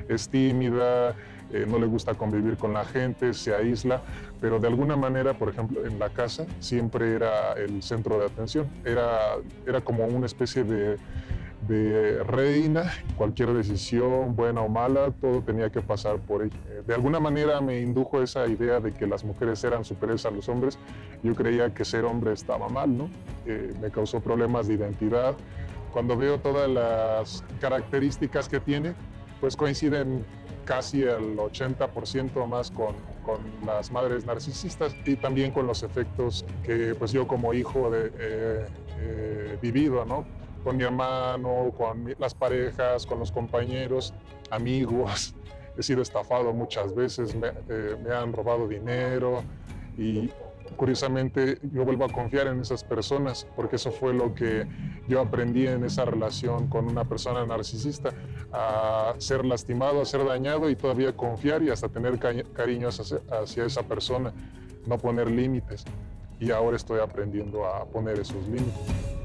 Es 0.10 0.30
tímida, 0.30 1.15
no 1.67 1.80
le 1.80 1.86
gusta 1.86 2.13
convivir 2.13 2.58
con 2.58 2.74
la 2.74 2.86
gente, 2.86 3.34
se 3.34 3.54
aísla, 3.54 4.02
pero 4.39 4.60
de 4.60 4.67
alguna 4.67 4.96
manera, 4.96 5.34
por 5.34 5.50
ejemplo, 5.50 5.86
en 5.86 6.00
la 6.00 6.10
casa 6.10 6.46
siempre 6.60 7.13
era 7.13 7.54
el 7.54 7.84
centro 7.84 8.20
de 8.20 8.26
atención, 8.26 8.67
era, 8.86 9.36
era 9.67 9.82
como 9.82 10.06
una 10.06 10.26
especie 10.26 10.63
de 10.63 10.98
de 11.67 12.24
reina, 12.24 12.91
cualquier 13.17 13.54
decisión, 13.54 14.36
buena 14.36 14.62
o 14.62 14.69
mala, 14.69 15.12
todo 15.21 15.41
tenía 15.41 15.69
que 15.69 15.82
pasar 15.82 16.17
por 16.17 16.43
ella. 16.43 16.56
Eh, 16.69 16.84
de 16.86 16.93
alguna 16.93 17.19
manera 17.19 17.62
me 17.62 17.80
indujo 17.80 18.21
esa 18.21 18.47
idea 18.47 18.80
de 18.80 18.91
que 18.93 19.06
las 19.06 19.24
mujeres 19.24 19.63
eran 19.63 19.86
superiores 19.86 20.26
a 20.26 20.32
los 20.32 20.50
hombres. 20.50 20.80
Yo 21.24 21.36
creía 21.36 21.74
que 21.74 21.86
ser 21.86 22.06
hombre 22.06 22.34
estaba 22.34 22.67
mal, 22.67 22.97
¿no? 22.97 23.10
Eh, 23.45 23.74
me 23.82 23.91
causó 23.91 24.19
problemas 24.19 24.67
de 24.67 24.76
identidad. 24.76 25.36
Cuando 25.93 26.17
veo 26.17 26.39
todas 26.39 26.69
las 26.69 27.43
características 27.60 28.50
que 28.50 28.60
tiene, 28.60 28.93
pues 29.39 29.56
coinciden 29.56 30.26
casi 30.65 31.02
el 31.02 31.38
80% 31.38 32.47
más 32.47 32.71
con, 32.71 32.95
con, 33.26 33.39
las 33.65 33.91
madres 33.91 34.26
narcisistas 34.26 34.95
y 35.06 35.15
también 35.15 35.52
con 35.52 35.67
los 35.67 35.84
efectos 35.84 36.45
que 36.63 36.95
pues 36.97 37.12
yo 37.12 37.28
como 37.28 37.54
hijo 37.54 37.89
de, 37.89 38.12
eh, 38.17 39.58
vivido, 39.62 40.06
¿no? 40.06 40.26
Con 40.63 40.78
mi 40.78 40.84
hermano, 40.84 41.71
con 41.78 42.15
las 42.19 42.34
parejas, 42.34 43.06
con 43.06 43.19
los 43.19 43.32
compañeros, 43.32 44.13
amigos. 44.50 45.36
He 45.78 45.84
sido 45.84 46.02
estafado 46.02 46.54
muchas 46.54 46.93
veces, 46.93 47.34
me, 47.36 47.47
eh, 47.69 47.95
han 48.13 48.34
robado 48.34 48.67
dinero 48.67 49.41
y 49.97 50.30
curiosamente 50.76 51.60
yo 51.71 51.86
vuelvo 51.86 52.06
a 52.06 52.10
confiar 52.10 52.47
en 52.47 52.60
esas 52.60 52.84
personas 52.84 53.47
porque 53.56 53.78
eso 53.78 53.91
fue 53.91 54.13
lo 54.13 54.34
que 54.34 54.67
yo 55.08 55.21
aprendí 55.21 55.67
en 55.67 55.84
esa 55.84 56.06
relación 56.06 56.67
con 56.67 56.88
una 56.88 57.06
persona 57.06 57.45
narcisista, 57.45 58.12
a 58.52 59.13
ser 59.17 59.45
lastimado, 59.45 60.02
a 60.02 60.06
ser 60.06 60.26
dañado 60.26 60.69
y 60.69 60.76
todavía 60.76 61.15
confiar 61.15 61.63
y 61.63 61.69
hasta 61.69 61.88
tener 61.89 62.19
cariño 62.54 62.89
hacia 62.89 63.65
esa 63.65 63.84
persona, 63.84 64.34
no 64.86 64.97
poner 64.97 65.30
límites. 65.30 65.86
Y 66.39 66.52
ahora 66.52 66.76
estoy 66.76 67.00
aprendiendo 67.00 67.65
a 67.65 67.86
poner 67.86 68.19
esos 68.19 68.43
límites. 68.47 69.21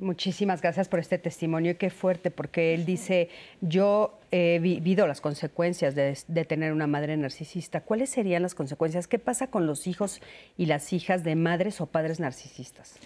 Muchísimas 0.00 0.62
gracias 0.62 0.88
por 0.88 0.98
este 0.98 1.18
testimonio 1.18 1.72
y 1.72 1.74
qué 1.74 1.90
fuerte, 1.90 2.30
porque 2.30 2.72
él 2.72 2.86
dice, 2.86 3.28
yo 3.60 4.18
he 4.30 4.58
vivido 4.58 5.06
las 5.06 5.20
consecuencias 5.20 5.94
de, 5.94 6.16
de, 6.26 6.44
tener 6.46 6.72
una 6.72 6.86
madre 6.86 7.18
narcisista. 7.18 7.82
¿Cuáles 7.82 8.08
serían 8.08 8.40
las 8.40 8.54
consecuencias? 8.54 9.06
¿Qué 9.06 9.18
pasa 9.18 9.48
con 9.48 9.66
los 9.66 9.86
hijos 9.86 10.22
y 10.56 10.66
las 10.66 10.94
hijas 10.94 11.22
de 11.22 11.36
madres 11.36 11.82
o 11.82 11.86
padres 11.86 12.18
narcisistas? 12.18 12.98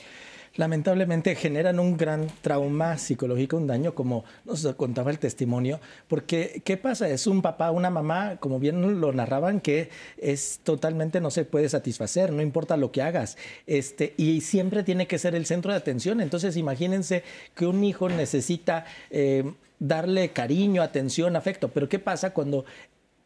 Lamentablemente 0.56 1.34
generan 1.34 1.80
un 1.80 1.96
gran 1.96 2.28
trauma 2.42 2.96
psicológico, 2.98 3.56
un 3.56 3.66
daño, 3.66 3.94
como 3.94 4.24
nos 4.44 4.64
contaba 4.74 5.10
el 5.10 5.18
testimonio, 5.18 5.80
porque 6.08 6.62
¿qué 6.64 6.76
pasa? 6.76 7.08
Es 7.08 7.26
un 7.26 7.42
papá, 7.42 7.70
una 7.70 7.90
mamá, 7.90 8.36
como 8.38 8.58
bien 8.58 9.00
lo 9.00 9.12
narraban, 9.12 9.60
que 9.60 9.90
es 10.18 10.60
totalmente 10.62 11.20
no 11.20 11.30
se 11.30 11.44
puede 11.44 11.68
satisfacer, 11.68 12.32
no 12.32 12.42
importa 12.42 12.76
lo 12.76 12.92
que 12.92 13.02
hagas, 13.02 13.36
este, 13.66 14.14
y 14.16 14.40
siempre 14.40 14.82
tiene 14.82 15.06
que 15.06 15.18
ser 15.18 15.34
el 15.34 15.46
centro 15.46 15.72
de 15.72 15.78
atención. 15.78 16.20
Entonces, 16.20 16.56
imagínense 16.56 17.24
que 17.54 17.66
un 17.66 17.82
hijo 17.82 18.08
necesita 18.08 18.84
eh, 19.10 19.52
darle 19.78 20.30
cariño, 20.30 20.82
atención, 20.82 21.36
afecto, 21.36 21.68
pero 21.68 21.88
¿qué 21.88 21.98
pasa 21.98 22.32
cuando 22.32 22.64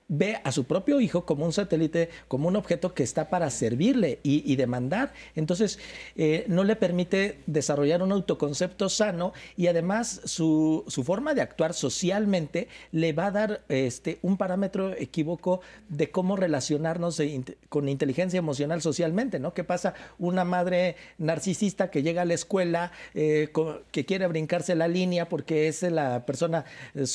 ve 0.09 0.41
a 0.43 0.53
su 0.53 0.65
propio 0.65 1.01
hijo 1.01 1.25
como 1.25 1.45
un 1.45 1.53
satélite, 1.53 2.09
como 2.27 2.49
un 2.49 2.57
objeto 2.57 2.95
que 2.95 3.03
está 3.03 3.29
para 3.29 3.51
servirle 3.51 4.19
y, 4.23 4.57
demandar. 4.57 5.13
Entonces, 5.37 5.79
eh, 6.17 6.45
no 6.49 6.65
le 6.65 6.75
permite 6.75 7.39
desarrollar 7.47 8.03
un 8.03 8.13
autoconcepto 8.13 8.89
sano 8.89 9.33
y 9.57 9.69
además 9.69 10.21
su, 10.25 10.85
forma 11.05 11.35
de 11.35 11.43
actuar 11.43 11.75
socialmente 11.75 12.69
le 12.91 13.13
va 13.13 13.27
a 13.27 13.31
dar 13.31 13.61
este, 13.69 14.19
un 14.23 14.37
parámetro 14.37 14.93
equívoco 14.95 15.61
de 15.89 16.11
cómo 16.11 16.37
relacionarnos 16.37 17.23
con 17.69 17.89
inteligencia 17.89 18.39
emocional 18.39 18.83
socialmente, 18.83 19.39
¿no? 19.39 19.55
¿Qué 19.55 19.65
pasa? 19.65 19.95
Una 20.19 20.45
madre 20.45 20.97
narcisista 21.19 21.91
que 21.91 22.03
llega 22.03 22.23
a 22.23 22.25
la 22.25 22.35
escuela, 22.35 22.93
eh, 23.15 23.51
que 23.93 24.05
quiere 24.05 24.27
brincarse 24.27 24.75
la 24.75 24.89
línea 24.89 25.29
porque 25.29 25.69
es 25.69 25.83
la 25.83 26.27
persona 26.27 26.65
eh, 26.95 27.07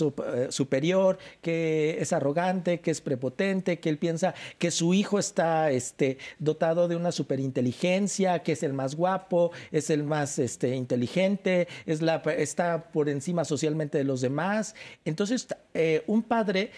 superior, 0.49 1.17
que 1.41 1.97
es 1.99 2.13
arrogante, 2.13 2.79
que 2.83 2.91
es 2.91 3.01
prepotente, 3.01 3.79
que 3.79 3.89
él 3.89 3.97
piensa 3.97 4.35
que 4.59 4.69
su 4.69 4.93
hijo 4.93 5.17
está 5.17 5.71
este, 5.71 6.19
dotado 6.37 6.87
de 6.87 6.95
una 6.95 7.11
superinteligencia, 7.11 8.43
que 8.43 8.51
es 8.51 8.61
el 8.61 8.73
más 8.73 8.93
guapo, 8.95 9.51
es 9.71 9.89
el 9.89 10.03
más 10.03 10.37
este, 10.37 10.75
inteligente, 10.75 11.67
es 11.87 12.03
la, 12.03 12.17
está 12.37 12.91
por 12.91 13.09
encima 13.09 13.45
socialmente 13.45 13.97
de 13.97 14.03
los 14.03 14.21
demás. 14.21 14.75
Entonces, 15.05 15.47
eh, 15.73 16.03
un 16.05 16.21
padre 16.21 16.69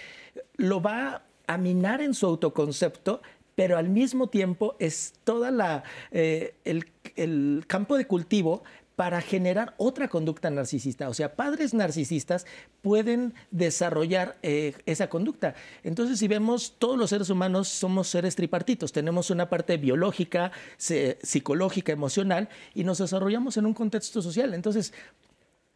lo 0.56 0.82
va 0.82 1.24
a 1.48 1.58
minar 1.58 2.02
en 2.02 2.14
su 2.14 2.26
autoconcepto, 2.26 3.22
pero 3.56 3.78
al 3.78 3.90
mismo 3.90 4.28
tiempo 4.28 4.76
es 4.80 5.14
toda 5.24 5.52
la 5.52 5.84
eh, 6.12 6.56
el, 6.66 6.86
el, 7.16 7.64
campo 7.68 7.98
de 7.98 8.06
cultivo 8.06 8.64
para 8.96 9.22
generar 9.22 9.74
otra 9.78 10.08
conducta 10.08 10.50
narcisista. 10.50 11.10
O 11.10 11.14
sea, 11.14 11.36
padres 11.36 11.74
narcisistas 11.74 12.46
pueden 12.82 13.34
desarrollar 13.52 14.38
eh, 14.42 14.74
esa 14.86 15.10
conducta. 15.10 15.56
Entonces, 15.84 16.20
si 16.20 16.28
vemos, 16.28 16.76
todos 16.78 16.98
los 16.98 17.10
seres 17.10 17.30
humanos 17.30 17.68
somos 17.68 18.08
seres 18.08 18.36
tripartitos. 18.36 18.92
Tenemos 18.92 19.30
una 19.30 19.50
parte 19.50 19.78
biológica, 19.78 20.52
psicológica, 20.78 21.92
emocional, 21.92 22.50
y 22.74 22.84
nos 22.84 23.00
desarrollamos 23.00 23.58
en 23.58 23.66
un 23.66 23.74
contexto 23.74 24.22
social. 24.22 24.54
Entonces, 24.54 24.94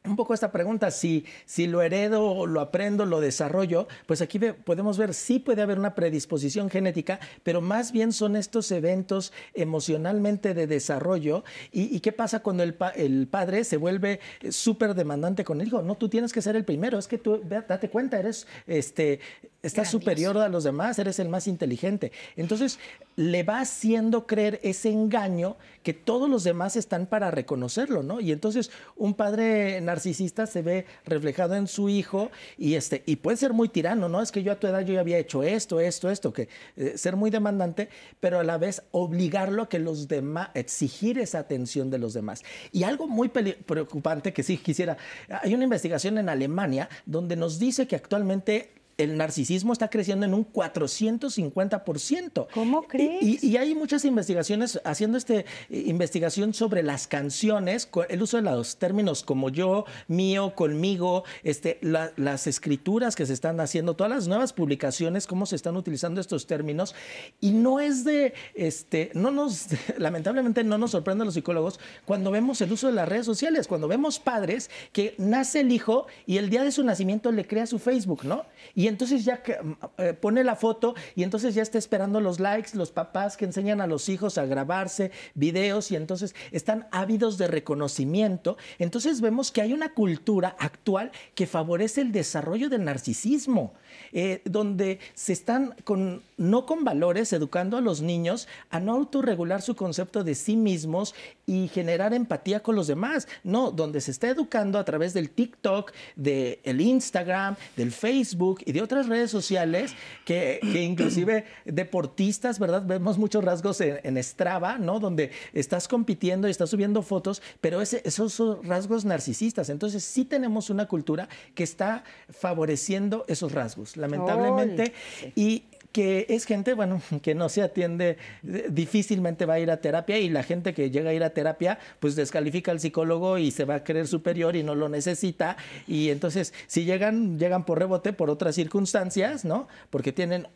un 0.06 0.16
poco 0.16 0.34
esta 0.34 0.52
pregunta, 0.52 0.92
si, 0.92 1.26
si 1.46 1.68
lo 1.68 1.82
heredo, 1.82 2.46
lo 2.48 2.62
aprendo, 2.62 3.06
lo 3.06 3.20
desarrollo, 3.20 3.88
pues 4.06 4.22
aquí 4.22 4.40
podemos 4.40 4.98
ver, 4.98 5.14
sí 5.14 5.40
puede 5.40 5.62
haber 5.62 5.78
una 5.78 5.94
predisposición 5.94 6.70
genética, 6.70 7.20
pero 7.44 7.60
más 7.60 7.92
bien 7.92 8.14
son 8.14 8.38
estos 8.38 8.72
eventos 8.72 9.34
emocionalmente 9.54 10.54
de 10.54 10.68
desarrollo. 10.68 11.44
¿Y, 11.74 12.00
qué 12.00 12.14
pasa 12.14 12.40
cuando 12.40 12.64
el, 12.64 12.78
el 12.96 13.28
padre 13.28 13.66
se 13.66 13.76
vuelve 13.76 14.22
súper 14.50 14.96
demandante 14.96 15.44
con 15.44 15.60
el 15.60 15.68
hijo? 15.68 15.82
No, 15.82 15.96
tú 15.96 16.08
tienes 16.08 16.32
que 16.32 16.42
ser 16.42 16.56
el 16.56 16.64
primero, 16.64 16.98
es 16.98 17.08
que 17.08 17.18
tú, 17.18 17.42
date 17.44 17.90
cuenta, 17.90 18.18
eres, 18.18 18.48
este, 18.68 19.20
estás 19.62 19.92
superior 19.92 20.38
a 20.38 20.48
los 20.48 20.64
demás, 20.64 20.98
eres 21.00 21.20
el 21.20 21.28
más 21.28 21.46
inteligente. 21.48 22.14
Entonces, 22.38 22.80
le 23.20 23.44
va 23.44 23.60
haciendo 23.60 24.26
creer 24.26 24.62
ese 24.64 24.90
engaño 24.90 25.58
que 25.84 25.94
todos 25.94 26.30
los 26.30 26.46
demás 26.46 26.78
están 26.78 27.06
para 27.06 27.32
reconocerlo, 27.32 28.02
¿no? 28.02 28.22
Y 28.22 28.32
entonces 28.32 28.72
un 28.96 29.14
padre 29.14 29.82
narcisista 29.82 30.48
se 30.48 30.62
ve 30.62 30.86
reflejado 31.04 31.56
en 31.56 31.68
su 31.68 31.90
hijo 31.90 32.32
y, 32.58 32.76
este, 32.76 33.04
y 33.06 33.18
puede 33.18 33.36
ser 33.36 33.52
muy 33.52 33.68
tirano, 33.68 34.08
¿no? 34.08 34.22
Es 34.22 34.32
que 34.32 34.42
yo 34.42 34.54
a 34.54 34.56
tu 34.56 34.68
edad 34.68 34.86
yo 34.86 34.94
ya 34.94 35.02
había 35.02 35.18
hecho 35.18 35.44
esto, 35.44 35.82
esto, 35.82 36.10
esto, 36.10 36.32
que 36.32 36.48
eh, 36.78 36.94
ser 36.98 37.18
muy 37.18 37.30
demandante, 37.30 37.90
pero 38.22 38.40
a 38.40 38.44
la 38.46 38.58
vez 38.58 38.84
obligarlo 38.92 39.64
a 39.64 39.70
que 39.70 39.80
los 39.80 40.08
demás, 40.08 40.52
exigir 40.54 41.20
esa 41.20 41.40
atención 41.40 41.90
de 41.90 41.98
los 41.98 42.14
demás. 42.14 42.44
Y 42.72 42.84
algo 42.84 43.06
muy 43.06 43.28
preocupante 43.28 44.32
que 44.32 44.44
sí 44.44 44.58
quisiera, 44.60 44.96
hay 45.28 45.54
una 45.54 45.66
investigación 45.66 46.20
en 46.20 46.30
Alemania 46.30 46.88
donde 47.06 47.36
nos 47.36 47.60
dice 47.60 47.86
que 47.86 47.98
actualmente 47.98 48.79
el 49.00 49.18
narcisismo 49.18 49.74
está 49.74 49.90
creciendo 49.90 50.26
en 50.26 50.34
un 50.34 50.46
450%. 50.52 52.48
¿Cómo 52.54 52.84
crees? 52.84 53.44
Y, 53.44 53.58
hay 53.58 53.74
muchas 53.76 54.06
investigaciones 54.06 54.80
haciendo 54.84 55.18
esta 55.18 55.36
eh, 55.36 55.46
investigación 55.70 56.54
sobre 56.54 56.84
las 56.84 57.08
canciones, 57.08 57.90
el 58.10 58.22
uso 58.22 58.38
de 58.38 58.44
los 58.44 58.78
términos 58.78 59.24
como 59.24 59.50
yo, 59.50 59.86
mío, 60.08 60.54
conmigo, 60.56 61.24
este, 61.44 61.80
las 61.82 62.48
escrituras 62.48 63.16
que 63.16 63.26
se 63.26 63.34
están 63.34 63.60
haciendo, 63.62 63.96
todas 63.96 64.12
las 64.12 64.28
nuevas 64.28 64.54
publicaciones, 64.54 65.28
cómo 65.28 65.46
se 65.46 65.56
están 65.56 65.78
utilizando 65.78 66.20
estos 66.20 66.46
términos. 66.46 66.94
Y 67.40 67.52
no 67.52 67.80
es 67.80 68.04
de, 68.04 68.34
este, 68.54 69.12
no 69.14 69.32
nos, 69.32 69.68
lamentablemente 69.98 70.64
no 70.64 70.78
nos 70.78 70.92
sorprende 70.92 71.22
a 71.22 71.26
los 71.26 71.36
psicólogos 71.36 71.80
cuando 72.06 72.32
vemos 72.32 72.60
el 72.62 72.72
uso 72.72 72.88
de 72.88 72.94
las 72.94 73.08
redes 73.08 73.26
sociales, 73.26 73.68
cuando 73.68 73.88
vemos 73.88 74.20
padres 74.20 74.70
que 74.92 75.16
nace 75.18 75.62
el 75.62 75.72
hijo 75.72 76.08
y 76.26 76.38
el 76.38 76.50
día 76.50 76.64
de 76.64 76.72
su 76.72 76.84
nacimiento 76.84 77.32
le 77.32 77.48
crea 77.48 77.66
su 77.66 77.80
Facebook, 77.80 78.26
¿no? 78.26 78.46
Y 78.76 78.89
entonces 78.90 79.24
ya 79.24 79.42
que, 79.42 79.58
eh, 79.98 80.14
pone 80.14 80.44
la 80.44 80.56
foto 80.56 80.96
y 81.16 81.24
entonces 81.24 81.56
ya 81.56 81.62
está 81.62 81.78
esperando 81.78 82.20
los 82.20 82.40
likes, 82.40 82.72
los 82.74 82.92
papás 82.92 83.38
que 83.38 83.46
enseñan 83.46 83.82
a 83.82 83.88
los 83.88 84.10
hijos 84.10 84.38
a 84.38 84.46
grabarse 84.46 85.12
videos 85.34 85.92
y 85.92 85.96
entonces 85.96 86.36
están 86.52 86.88
ávidos 86.92 87.38
de 87.38 87.48
reconocimiento. 87.48 88.58
Entonces 88.78 89.22
vemos 89.22 89.52
que 89.52 89.62
hay 89.62 89.74
una 89.74 89.94
cultura 89.94 90.56
actual 90.60 91.12
que 91.36 91.48
favorece 91.48 92.02
el 92.02 92.12
desarrollo 92.12 92.70
del 92.70 92.84
narcisismo, 92.84 93.74
eh, 94.12 94.42
donde 94.46 95.00
se 95.14 95.34
están 95.34 95.76
con, 95.84 96.22
no 96.38 96.66
con 96.66 96.84
valores 96.84 97.32
educando 97.34 97.78
a 97.78 97.82
los 97.82 98.02
niños 98.02 98.48
a 98.70 98.80
no 98.80 98.94
autorregular 98.94 99.62
su 99.62 99.76
concepto 99.76 100.24
de 100.24 100.36
sí 100.36 100.56
mismos 100.56 101.16
y 101.46 101.68
generar 101.70 102.14
empatía 102.14 102.62
con 102.62 102.76
los 102.76 102.88
demás. 102.88 103.28
No, 103.44 103.72
donde 103.72 104.02
se 104.02 104.12
está 104.12 104.30
educando 104.30 104.80
a 104.80 104.86
través 104.86 105.14
del 105.14 105.30
TikTok, 105.30 105.92
del 106.16 106.82
Instagram, 106.82 107.56
del 107.76 107.92
Facebook 107.92 108.62
y 108.66 108.72
de 108.72 108.79
otras 108.82 109.08
redes 109.08 109.32
sociales 109.32 109.94
que, 110.26 110.60
inclusive 110.64 111.46
deportistas, 111.66 112.60
¿verdad? 112.60 112.84
Vemos 112.86 113.18
muchos 113.18 113.44
rasgos 113.44 113.82
en, 113.82 114.00
en, 114.04 114.24
Strava, 114.24 114.78
¿no? 114.78 115.00
Donde 115.00 115.32
estás 115.54 115.88
compitiendo 115.88 116.48
y 116.48 116.52
estás 116.52 116.70
subiendo 116.70 117.02
fotos, 117.02 117.42
pero 117.62 117.82
ese, 117.82 118.02
esos 118.06 118.34
son 118.34 118.64
rasgos 118.64 119.06
narcisistas. 119.06 119.70
Entonces 119.70 120.04
sí 120.04 120.26
tenemos 120.26 120.70
una 120.70 120.88
cultura 120.88 121.30
que 121.56 121.64
está 121.64 122.04
favoreciendo 122.30 123.26
esos 123.28 123.52
rasgos, 123.52 123.98
lamentablemente. 123.98 124.94
Y 125.36 125.64
que 125.92 126.26
es 126.30 126.46
gente, 126.46 126.74
bueno, 126.74 127.02
que 127.22 127.36
no 127.36 127.50
se 127.50 127.62
atiende, 127.62 128.18
difícilmente 128.42 129.46
va 129.46 129.56
a 129.56 129.60
ir 129.60 129.72
a 129.72 129.82
terapia 129.82 130.18
y 130.20 130.30
la 130.30 130.44
gente 130.44 130.74
que 130.74 130.92
llega 130.92 131.12
a 131.12 131.14
ir 131.14 131.24
a 131.24 131.32
terapia, 131.32 131.80
pues 132.00 132.16
descalifica 132.16 132.72
al 132.72 132.80
psicólogo 132.80 133.38
y 133.38 133.52
se 133.52 133.66
va 133.66 133.76
a 133.76 133.84
creer 133.84 134.08
superior 134.08 134.56
y 134.56 134.64
no 134.64 134.76
lo 134.76 134.90
necesita. 134.90 135.58
Y 135.88 136.10
entonces, 136.10 136.54
si 136.68 136.86
llegan, 136.86 137.40
llegan 137.40 137.66
por 137.66 137.80
rebote 137.80 138.14
por 138.14 138.30
otras 138.30 138.56
circunstancias, 138.56 139.46
¿no? 139.46 139.68
Porque 139.90 140.12
tienen 140.12 140.48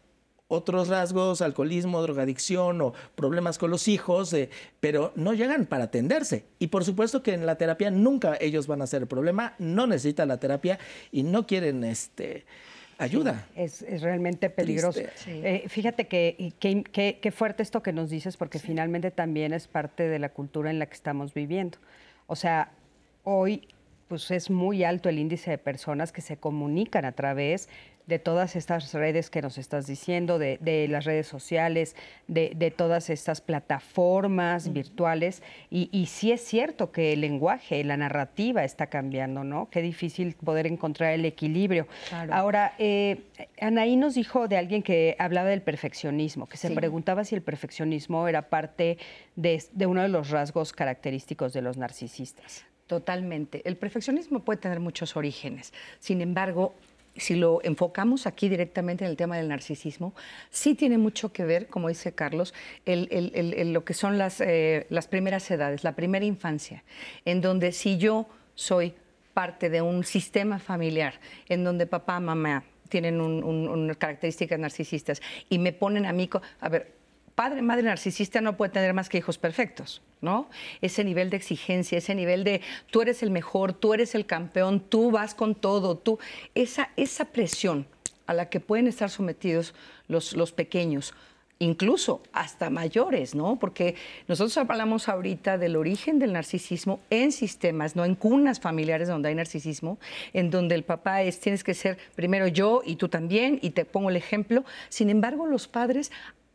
otros 0.47 0.87
rasgos, 0.87 1.41
alcoholismo, 1.41 2.01
drogadicción 2.01 2.81
o 2.81 2.93
problemas 3.15 3.57
con 3.57 3.71
los 3.71 3.87
hijos, 3.87 4.33
eh, 4.33 4.49
pero 4.79 5.11
no 5.15 5.33
llegan 5.33 5.65
para 5.65 5.85
atenderse. 5.85 6.45
Y 6.59 6.67
por 6.67 6.85
supuesto 6.85 7.23
que 7.23 7.33
en 7.33 7.45
la 7.45 7.57
terapia 7.57 7.89
nunca 7.89 8.37
ellos 8.39 8.67
van 8.67 8.81
a 8.81 8.87
ser 8.87 9.03
el 9.03 9.07
problema, 9.07 9.55
no 9.57 9.87
necesitan 9.87 10.27
la 10.27 10.37
terapia 10.37 10.79
y 11.11 11.23
no 11.23 11.47
quieren 11.47 11.83
este 11.83 12.45
ayuda. 12.97 13.47
es, 13.55 13.83
realmente 14.01 14.49
peligroso. 14.49 15.01
Eh, 15.27 15.65
fíjate 15.67 16.07
que 16.07 16.53
qué 16.59 17.31
fuerte 17.31 17.63
esto 17.63 17.83
que 17.83 17.93
nos 17.93 18.09
dices, 18.09 18.37
porque 18.37 18.59
finalmente 18.59 19.11
también 19.11 19.53
es 19.53 19.67
parte 19.67 20.07
de 20.07 20.19
la 20.19 20.29
cultura 20.29 20.69
en 20.69 20.79
la 20.79 20.85
que 20.85 20.93
estamos 20.93 21.33
viviendo. 21.33 21.77
O 22.27 22.35
sea, 22.35 22.71
hoy 23.23 23.67
pues 24.07 24.29
es 24.31 24.49
muy 24.49 24.83
alto 24.83 25.09
el 25.09 25.17
índice 25.17 25.49
de 25.49 25.57
personas 25.57 26.11
que 26.11 26.21
se 26.21 26.37
comunican 26.37 27.05
a 27.05 27.13
través 27.13 27.67
de 28.05 28.19
todas 28.19 28.55
estas 28.55 28.93
redes 28.93 29.29
que 29.29 29.41
nos 29.41 29.57
estás 29.57 29.87
diciendo, 29.87 30.37
de, 30.37 30.87
las 30.89 31.05
redes 31.05 31.27
sociales, 31.27 31.95
de, 32.27 32.73
todas 32.75 33.09
estas 33.09 33.41
plataformas 33.41 34.73
virtuales. 34.73 35.41
Y, 35.69 36.05
sí 36.07 36.31
es 36.31 36.41
cierto 36.41 36.91
que 36.91 37.13
el 37.13 37.21
lenguaje, 37.21 37.83
la 37.83 37.97
narrativa 37.97 38.63
está 38.63 38.87
cambiando, 38.87 39.43
¿no? 39.43 39.69
Qué 39.69 39.81
difícil 39.81 40.35
poder 40.35 40.67
encontrar 40.67 41.13
el 41.13 41.25
equilibrio. 41.25 41.87
Ahora, 42.31 42.73
eh, 42.77 43.21
Anaí 43.59 43.95
nos 43.95 44.15
dijo 44.15 44.47
de 44.47 44.57
alguien 44.57 44.83
que 44.83 45.15
hablaba 45.19 45.49
del 45.49 45.61
perfeccionismo, 45.61 46.47
que 46.47 46.57
se 46.57 46.71
preguntaba 46.71 47.23
si 47.23 47.35
el 47.35 47.41
perfeccionismo 47.41 48.27
era 48.27 48.49
parte 48.49 48.97
de 49.35 49.85
uno 49.85 50.01
de 50.01 50.09
los 50.09 50.29
rasgos 50.29 50.73
característicos 50.73 51.53
de 51.53 51.61
los 51.61 51.77
narcisistas. 51.77 52.65
Totalmente. 52.87 53.61
El 53.65 53.77
perfeccionismo 53.77 54.43
puede 54.43 54.59
tener 54.59 54.79
muchos 54.79 55.15
orígenes. 55.15 55.73
Sin 55.99 56.21
embargo, 56.21 56.75
si 57.15 57.35
lo 57.35 57.59
enfocamos 57.63 58.25
aquí 58.25 58.49
directamente 58.49 59.05
en 59.05 59.11
el 59.11 59.17
tema 59.17 59.37
del 59.37 59.47
narcisismo, 59.47 60.13
sí 60.49 60.75
tiene 60.75 60.97
mucho 60.97 61.31
que 61.31 61.45
ver, 61.45 61.67
como 61.67 61.89
dice 61.89 62.13
Carlos, 62.13 62.53
lo 62.85 63.85
que 63.85 63.93
son 63.93 64.17
las, 64.17 64.41
eh, 64.41 64.87
las 64.89 65.07
primeras 65.07 65.49
edades, 65.51 65.83
la 65.83 65.95
primera 65.95 66.25
infancia, 66.25 66.83
en 67.25 67.41
donde 67.41 67.71
si 67.71 67.97
yo 67.97 68.27
soy 68.55 68.93
parte 69.33 69.69
de 69.69 69.81
un 69.81 70.03
sistema 70.03 70.59
familiar, 70.59 71.19
en 71.49 71.63
donde 71.63 71.87
papá, 71.87 72.19
mamá 72.19 72.63
tienen 72.89 73.19
unas 73.19 73.97
características 73.97 74.59
narcisistas 74.59 75.21
y 75.49 75.57
me 75.57 75.73
ponen 75.73 76.05
a 76.05 76.13
mí, 76.13 76.29
a 76.59 76.69
ver, 76.69 77.02
padre, 77.35 77.61
madre 77.61 77.83
narcisista 77.83 78.41
no 78.41 78.57
puede 78.57 78.71
tener 78.71 78.93
más 78.93 79.09
que 79.09 79.17
hijos 79.17 79.37
perfectos, 79.37 80.01
¿no? 80.21 80.49
Ese 80.81 81.03
nivel 81.03 81.29
de 81.29 81.37
exigencia, 81.37 81.97
ese 81.97 82.15
nivel 82.15 82.43
de 82.43 82.61
tú 82.91 83.01
eres 83.01 83.23
el 83.23 83.31
mejor, 83.31 83.73
tú 83.73 83.93
eres 83.93 84.15
el 84.15 84.25
campeón, 84.25 84.79
tú 84.79 85.11
vas 85.11 85.33
con 85.35 85.55
todo, 85.55 85.97
tú, 85.97 86.19
esa, 86.55 86.89
esa 86.95 87.25
presión 87.25 87.87
a 88.25 88.33
la 88.33 88.49
que 88.49 88.59
pueden 88.59 88.87
estar 88.87 89.09
sometidos 89.09 89.73
los, 90.07 90.33
los 90.33 90.51
pequeños, 90.51 91.13
incluso 91.59 92.21
hasta 92.33 92.69
mayores, 92.69 93.35
¿no? 93.35 93.57
Porque 93.57 93.95
nosotros 94.27 94.57
hablamos 94.57 95.09
ahorita 95.09 95.57
del 95.57 95.75
origen 95.75 96.19
del 96.19 96.33
narcisismo 96.33 96.99
en 97.09 97.31
sistemas, 97.31 97.95
no 97.95 98.05
en 98.05 98.15
cunas 98.15 98.59
familiares 98.59 99.07
donde 99.07 99.29
hay 99.29 99.35
narcisismo, 99.35 99.97
en 100.33 100.49
donde 100.49 100.75
el 100.75 100.83
papá 100.83 101.23
es 101.23 101.39
tienes 101.39 101.63
que 101.63 101.73
ser 101.73 101.97
primero 102.15 102.47
yo 102.47 102.81
y 102.85 102.95
tú 102.95 103.09
también, 103.09 103.59
y 103.61 103.71
te 103.71 103.85
pongo 103.85 104.09
el 104.09 104.17
ejemplo. 104.17 104.63
Sin 104.89 105.09
embargo, 105.09 105.45
los 105.47 105.67
padres 105.67 106.11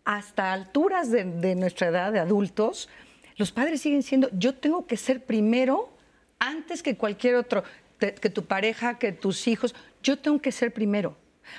hasta 0.08 0.54
alturas 0.54 1.10
de, 1.10 1.54
nuestra 1.54 1.88
edad, 1.88 2.10
de 2.10 2.18
adultos, 2.18 2.88
los 3.36 3.52
padres 3.52 3.82
siguen 3.82 4.02
siendo, 4.02 4.30
yo 4.32 4.54
tengo 4.54 4.86
que 4.86 4.96
ser 4.96 5.22
primero 5.22 5.90
antes 6.38 6.82
que 6.82 6.96
cualquier 6.96 7.34
otro, 7.34 7.62
que 7.98 8.30
tu 8.30 8.46
pareja, 8.46 8.98
que 8.98 9.12
tus 9.12 9.46
hijos, 9.46 9.74
yo 10.02 10.18
tengo 10.18 10.40
que 10.40 10.50
ser 10.50 10.72
primero. 10.72 11.14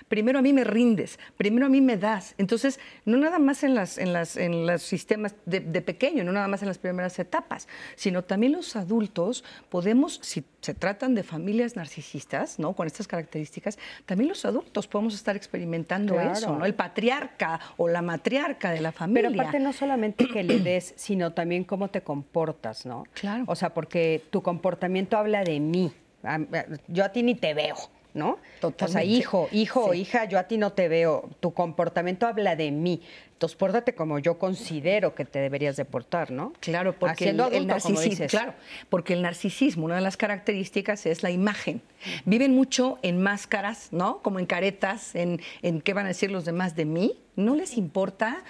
Primero 0.08 0.40
a 0.40 0.42
mí 0.42 0.54
me 0.54 0.64
rindes, 0.64 1.20
primero 1.38 1.66
a 1.66 1.70
mí 1.70 1.82
me 1.82 1.98
das. 1.98 2.36
Entonces, 2.38 2.80
no 3.06 3.18
nada 3.18 3.40
más 3.40 3.64
en, 3.64 3.76
las, 3.76 3.98
en, 3.98 4.14
las, 4.14 4.38
en 4.38 4.66
los 4.66 4.82
sistemas 4.82 5.36
de, 5.46 5.62
pequeño, 5.82 6.24
no 6.24 6.32
nada 6.32 6.48
más 6.48 6.62
en 6.62 6.68
las 6.68 6.78
primeras 6.78 7.18
etapas, 7.20 7.68
sino 7.96 8.24
también 8.24 8.54
los 8.54 8.76
adultos 8.76 9.44
podemos, 9.70 10.20
si 10.24 10.44
se 10.62 10.74
tratan 10.74 11.16
de 11.16 11.24
familias 11.24 11.76
narcisistas, 11.76 12.60
¿no? 12.60 12.74
Con 12.74 12.88
estas 12.88 13.08
características, 13.08 13.78
también 14.06 14.30
los 14.30 14.46
adultos 14.46 14.88
podemos 14.88 15.16
estar 15.16 15.36
experimentando 15.36 16.20
eso, 16.20 16.58
¿no? 16.58 16.66
El 16.66 16.74
patriarca 16.74 17.60
o 17.78 17.88
la 17.88 18.02
matriarca 18.02 18.72
de 18.72 18.82
la 18.82 18.92
familia. 18.92 19.30
Pero 19.30 19.42
aparte 19.42 19.60
no 19.60 19.74
solamente 19.74 20.28
que 20.28 20.44
le 20.44 20.60
des, 20.60 20.94
sino 20.98 21.32
también 21.32 21.64
cómo 21.64 21.90
te 21.90 22.02
comportas, 22.02 22.86
¿no? 22.86 23.06
Claro. 23.14 23.46
O 23.48 23.56
sea, 23.56 23.74
porque 23.74 24.24
tu 24.30 24.42
comportamiento 24.42 25.18
habla 25.18 25.44
de 25.44 25.60
mí. 25.60 25.94
Yo 26.88 27.06
a 27.06 27.10
ti 27.10 27.24
ni 27.24 27.36
te 27.36 27.54
veo. 27.54 27.76
¿No? 28.20 28.38
Totalmente. 28.60 28.86
O 28.86 28.88
sea, 28.88 29.04
hijo, 29.04 29.50
hijo 29.52 29.86
o 29.86 29.94
hija, 29.94 30.26
yo 30.26 30.38
a 30.38 30.44
ti 30.44 30.58
no 30.58 30.74
te 30.74 30.88
veo, 30.88 31.30
tu 31.40 31.54
comportamiento 31.54 32.28
habla 32.28 32.56
de 32.56 32.70
mí. 32.70 33.02
Entonces, 33.34 33.56
pórtate 33.58 33.96
como 33.96 34.20
yo 34.20 34.38
considero 34.38 35.16
que 35.16 35.24
te 35.24 35.40
deberías 35.40 35.78
de 35.78 35.86
portar, 35.86 36.30
¿no? 36.30 36.52
Claro, 36.60 36.94
porque 37.00 37.30
el, 37.30 37.38
narcisismo, 37.68 38.28
claro, 38.28 38.54
porque 38.90 39.14
el 39.14 39.22
narcisismo, 39.22 39.86
una 39.86 39.96
de 39.96 40.02
las 40.02 40.18
características 40.18 41.06
es 41.06 41.24
la 41.24 41.32
imagen. 41.32 41.82
Viven 42.26 42.54
mucho 42.54 43.00
en 43.02 43.22
máscaras, 43.22 43.94
¿no? 43.94 44.22
Como 44.22 44.40
en 44.40 44.46
caretas, 44.46 45.16
en, 45.16 45.40
en 45.62 45.80
qué 45.80 45.94
van 45.94 46.04
a 46.04 46.10
decir 46.10 46.32
los 46.32 46.44
demás 46.44 46.76
de 46.76 46.84
mí. 46.84 47.18
No 47.38 47.56
les 47.56 47.78
importa. 47.78 48.44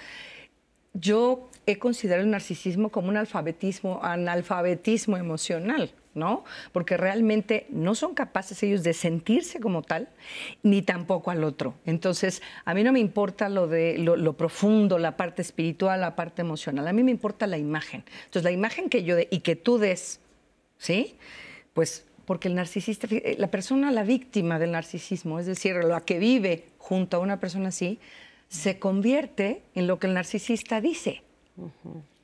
Yo 0.92 1.48
he 1.66 1.78
considerado 1.78 2.24
el 2.24 2.30
narcisismo 2.30 2.88
como 2.90 3.10
un 3.10 3.16
alfabetismo, 3.16 4.00
analfabetismo 4.02 5.16
emocional. 5.16 5.92
¿No? 6.14 6.44
Porque 6.72 6.96
realmente 6.96 7.66
no 7.70 7.94
son 7.94 8.14
capaces 8.14 8.62
ellos 8.62 8.82
de 8.82 8.92
sentirse 8.92 9.60
como 9.60 9.82
tal, 9.82 10.08
ni 10.62 10.82
tampoco 10.82 11.30
al 11.30 11.44
otro. 11.44 11.74
Entonces, 11.86 12.42
a 12.64 12.74
mí 12.74 12.82
no 12.82 12.92
me 12.92 13.00
importa 13.00 13.48
lo 13.48 13.68
de 13.68 13.98
lo, 13.98 14.32
profundo, 14.34 14.98
la 14.98 15.16
parte 15.16 15.42
espiritual, 15.42 16.00
la 16.00 16.16
parte 16.16 16.42
emocional. 16.42 16.86
A 16.88 16.92
mí 16.92 17.02
me 17.02 17.10
importa 17.10 17.46
la 17.46 17.58
imagen. 17.58 18.04
Entonces, 18.24 18.44
la 18.44 18.50
imagen 18.50 18.88
que 18.88 19.04
yo 19.04 19.16
de 19.16 19.28
y 19.30 19.40
que 19.40 19.56
tú 19.56 19.78
des, 19.78 20.20
¿sí? 20.78 21.16
Pues 21.72 22.06
porque 22.24 22.48
el 22.48 22.54
narcisista, 22.54 23.08
la 23.38 23.50
persona, 23.50 23.90
la 23.90 24.04
víctima 24.04 24.58
del 24.58 24.72
narcisismo, 24.72 25.38
es 25.38 25.46
decir, 25.46 25.74
la 25.84 26.00
que 26.00 26.18
vive 26.18 26.64
junto 26.78 27.16
a 27.16 27.20
una 27.20 27.40
persona 27.40 27.68
así, 27.68 27.98
se 28.48 28.78
convierte 28.78 29.62
en 29.74 29.86
lo 29.86 29.98
que 29.98 30.06
el 30.06 30.14
narcisista 30.14 30.80
dice 30.80 31.22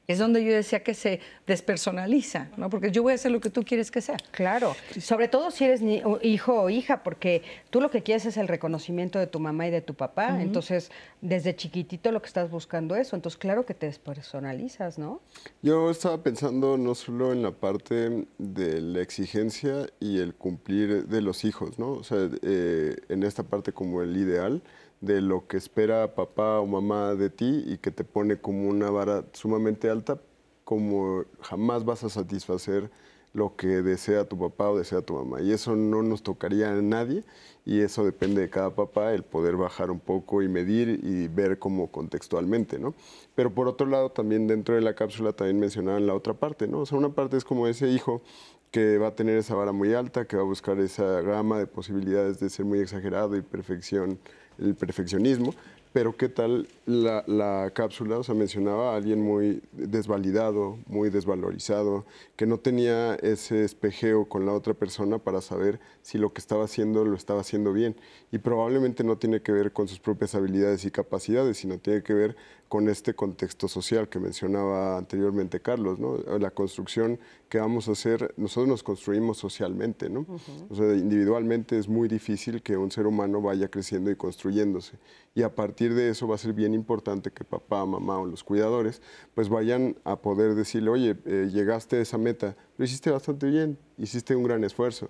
es 0.06 0.18
donde 0.18 0.44
yo 0.44 0.52
decía 0.52 0.82
que 0.82 0.94
se 0.94 1.20
despersonaliza, 1.46 2.48
¿no? 2.56 2.70
Porque 2.70 2.90
yo 2.90 3.02
voy 3.02 3.12
a 3.12 3.14
hacer 3.16 3.32
lo 3.32 3.40
que 3.40 3.50
tú 3.50 3.62
quieres 3.62 3.90
que 3.90 4.00
sea. 4.00 4.16
Claro, 4.30 4.76
sobre 5.00 5.28
todo 5.28 5.50
si 5.50 5.64
eres 5.64 5.80
hijo 6.22 6.60
o 6.60 6.70
hija, 6.70 7.02
porque 7.02 7.42
tú 7.70 7.80
lo 7.80 7.90
que 7.90 8.02
quieres 8.02 8.26
es 8.26 8.36
el 8.36 8.48
reconocimiento 8.48 9.18
de 9.18 9.26
tu 9.26 9.40
mamá 9.40 9.66
y 9.66 9.70
de 9.70 9.80
tu 9.80 9.94
papá, 9.94 10.40
entonces 10.40 10.90
desde 11.20 11.56
chiquitito 11.56 12.12
lo 12.12 12.20
que 12.20 12.28
estás 12.28 12.50
buscando 12.50 12.96
eso, 12.96 13.16
entonces 13.16 13.38
claro 13.38 13.66
que 13.66 13.74
te 13.74 13.86
despersonalizas, 13.86 14.98
¿no? 14.98 15.20
Yo 15.62 15.90
estaba 15.90 16.22
pensando 16.22 16.76
no 16.76 16.94
solo 16.94 17.32
en 17.32 17.42
la 17.42 17.52
parte 17.52 18.26
de 18.38 18.80
la 18.80 19.00
exigencia 19.00 19.86
y 20.00 20.18
el 20.18 20.34
cumplir 20.34 21.06
de 21.06 21.20
los 21.22 21.44
hijos, 21.44 21.78
¿no? 21.78 21.92
O 21.92 22.04
sea, 22.04 22.28
eh, 22.42 22.96
en 23.08 23.22
esta 23.22 23.42
parte 23.42 23.72
como 23.72 24.02
el 24.02 24.16
ideal, 24.16 24.62
de 25.00 25.20
lo 25.20 25.46
que 25.46 25.56
espera 25.56 26.14
papá 26.14 26.60
o 26.60 26.66
mamá 26.66 27.14
de 27.14 27.30
ti 27.30 27.64
y 27.66 27.78
que 27.78 27.90
te 27.90 28.04
pone 28.04 28.38
como 28.38 28.68
una 28.68 28.90
vara 28.90 29.24
sumamente 29.32 29.90
alta, 29.90 30.20
como 30.64 31.24
jamás 31.40 31.84
vas 31.84 32.04
a 32.04 32.08
satisfacer 32.08 32.90
lo 33.36 33.54
que 33.54 33.66
desea 33.82 34.24
tu 34.24 34.38
papá 34.38 34.70
o 34.70 34.78
desea 34.78 35.02
tu 35.02 35.14
mamá. 35.14 35.42
Y 35.42 35.52
eso 35.52 35.76
no 35.76 36.02
nos 36.02 36.22
tocaría 36.22 36.72
a 36.72 36.80
nadie 36.80 37.22
y 37.66 37.80
eso 37.80 38.02
depende 38.02 38.40
de 38.40 38.48
cada 38.48 38.74
papá, 38.74 39.12
el 39.12 39.24
poder 39.24 39.56
bajar 39.56 39.90
un 39.90 40.00
poco 40.00 40.42
y 40.42 40.48
medir 40.48 41.00
y 41.02 41.28
ver 41.28 41.58
como 41.58 41.90
contextualmente, 41.90 42.78
¿no? 42.78 42.94
Pero 43.34 43.52
por 43.52 43.68
otro 43.68 43.86
lado, 43.86 44.10
también 44.10 44.46
dentro 44.46 44.74
de 44.74 44.80
la 44.80 44.94
cápsula 44.94 45.34
también 45.34 45.60
mencionaban 45.60 46.06
la 46.06 46.14
otra 46.14 46.32
parte, 46.32 46.66
¿no? 46.66 46.80
O 46.80 46.86
sea, 46.86 46.96
una 46.96 47.10
parte 47.10 47.36
es 47.36 47.44
como 47.44 47.66
ese 47.66 47.88
hijo 47.88 48.22
que 48.70 48.96
va 48.98 49.08
a 49.08 49.14
tener 49.14 49.36
esa 49.36 49.54
vara 49.54 49.72
muy 49.72 49.92
alta, 49.92 50.26
que 50.26 50.36
va 50.36 50.42
a 50.42 50.46
buscar 50.46 50.78
esa 50.80 51.20
gama 51.20 51.58
de 51.58 51.66
posibilidades 51.66 52.40
de 52.40 52.48
ser 52.48 52.64
muy 52.64 52.78
exagerado 52.80 53.36
y 53.36 53.42
perfección, 53.42 54.18
el 54.58 54.74
perfeccionismo, 54.74 55.54
pero 55.96 56.14
¿qué 56.14 56.28
tal 56.28 56.68
la, 56.84 57.70
cápsula? 57.72 58.18
O 58.18 58.22
sea, 58.22 58.34
mencionaba 58.34 58.92
a 58.92 58.96
alguien 58.96 59.22
muy 59.22 59.62
desvalidado, 59.72 60.76
muy 60.88 61.08
desvalorizado, 61.08 62.04
que 62.36 62.44
no 62.44 62.58
tenía 62.58 63.14
ese 63.14 63.64
espejeo 63.64 64.28
con 64.28 64.44
la 64.44 64.52
otra 64.52 64.74
persona 64.74 65.16
para 65.16 65.40
saber 65.40 65.80
si 66.02 66.18
lo 66.18 66.34
que 66.34 66.40
estaba 66.40 66.64
haciendo 66.64 67.06
lo 67.06 67.16
estaba 67.16 67.40
haciendo 67.40 67.72
bien. 67.72 67.96
Y 68.30 68.36
probablemente 68.36 69.04
no 69.04 69.16
tiene 69.16 69.40
que 69.40 69.52
ver 69.52 69.72
con 69.72 69.88
sus 69.88 69.98
propias 69.98 70.34
habilidades 70.34 70.84
y 70.84 70.90
capacidades, 70.90 71.56
sino 71.56 71.78
tiene 71.78 72.02
que 72.02 72.12
ver 72.12 72.36
con 72.68 72.88
este 72.88 73.14
contexto 73.14 73.68
social 73.68 74.08
que 74.08 74.18
mencionaba 74.18 74.98
anteriormente 74.98 75.60
Carlos, 75.60 75.98
¿no? 75.98 76.18
La 76.38 76.50
construcción 76.50 77.18
que 77.48 77.58
vamos 77.58 77.88
a 77.88 77.92
hacer, 77.92 78.34
nosotros 78.36 78.68
nos 78.68 78.82
construimos 78.82 79.38
socialmente, 79.38 80.10
¿no? 80.10 80.26
O 80.68 80.74
sea, 80.74 80.94
individualmente 80.94 81.78
es 81.78 81.88
muy 81.88 82.08
difícil 82.08 82.62
que 82.62 82.76
un 82.76 82.90
ser 82.90 83.06
humano 83.06 83.40
vaya 83.40 83.68
creciendo 83.68 84.10
y 84.10 84.16
construyéndose. 84.16 84.98
Y 85.34 85.42
a 85.42 85.54
partir 85.54 85.94
de 85.94 86.10
eso 86.10 86.26
va 86.26 86.34
a 86.34 86.38
ser 86.38 86.54
bien 86.54 86.74
importante 86.74 87.30
que 87.30 87.44
papá, 87.44 87.86
mamá 87.86 88.18
o 88.18 88.26
los 88.26 88.42
cuidadores 88.42 89.00
pues 89.34 89.48
vayan 89.48 89.96
a 90.04 90.16
poder 90.16 90.54
decirle, 90.54 90.90
oye, 90.90 91.16
eh, 91.24 91.48
llegaste 91.52 91.96
a 91.96 92.00
esa 92.00 92.18
meta, 92.18 92.56
lo 92.78 92.84
hiciste 92.84 93.10
bastante 93.10 93.46
bien, 93.46 93.78
hiciste 93.96 94.34
un 94.34 94.42
gran 94.42 94.64
esfuerzo 94.64 95.08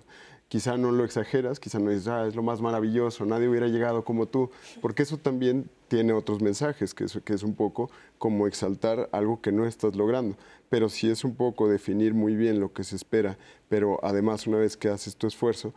quizá 0.49 0.77
no 0.77 0.91
lo 0.91 1.03
exageras, 1.03 1.59
quizá 1.59 1.79
no 1.79 1.89
dices, 1.89 2.07
ah, 2.07 2.27
es 2.27 2.35
lo 2.35 2.43
más 2.43 2.61
maravilloso, 2.61 3.25
nadie 3.25 3.49
hubiera 3.49 3.67
llegado 3.67 4.03
como 4.03 4.27
tú, 4.27 4.49
porque 4.81 5.03
eso 5.03 5.17
también 5.17 5.69
tiene 5.87 6.13
otros 6.13 6.41
mensajes, 6.41 6.93
que 6.93 7.05
es, 7.05 7.19
que 7.23 7.33
es 7.33 7.43
un 7.43 7.55
poco 7.55 7.89
como 8.17 8.47
exaltar 8.47 9.09
algo 9.11 9.41
que 9.41 9.51
no 9.51 9.65
estás 9.65 9.95
logrando. 9.95 10.35
Pero 10.69 10.89
si 10.89 11.09
es 11.09 11.23
un 11.23 11.35
poco 11.35 11.69
definir 11.69 12.13
muy 12.13 12.35
bien 12.35 12.59
lo 12.59 12.73
que 12.73 12.83
se 12.83 12.95
espera, 12.95 13.37
pero 13.69 13.99
además 14.03 14.47
una 14.47 14.57
vez 14.57 14.75
que 14.75 14.89
haces 14.89 15.15
tu 15.15 15.27
esfuerzo, 15.27 15.73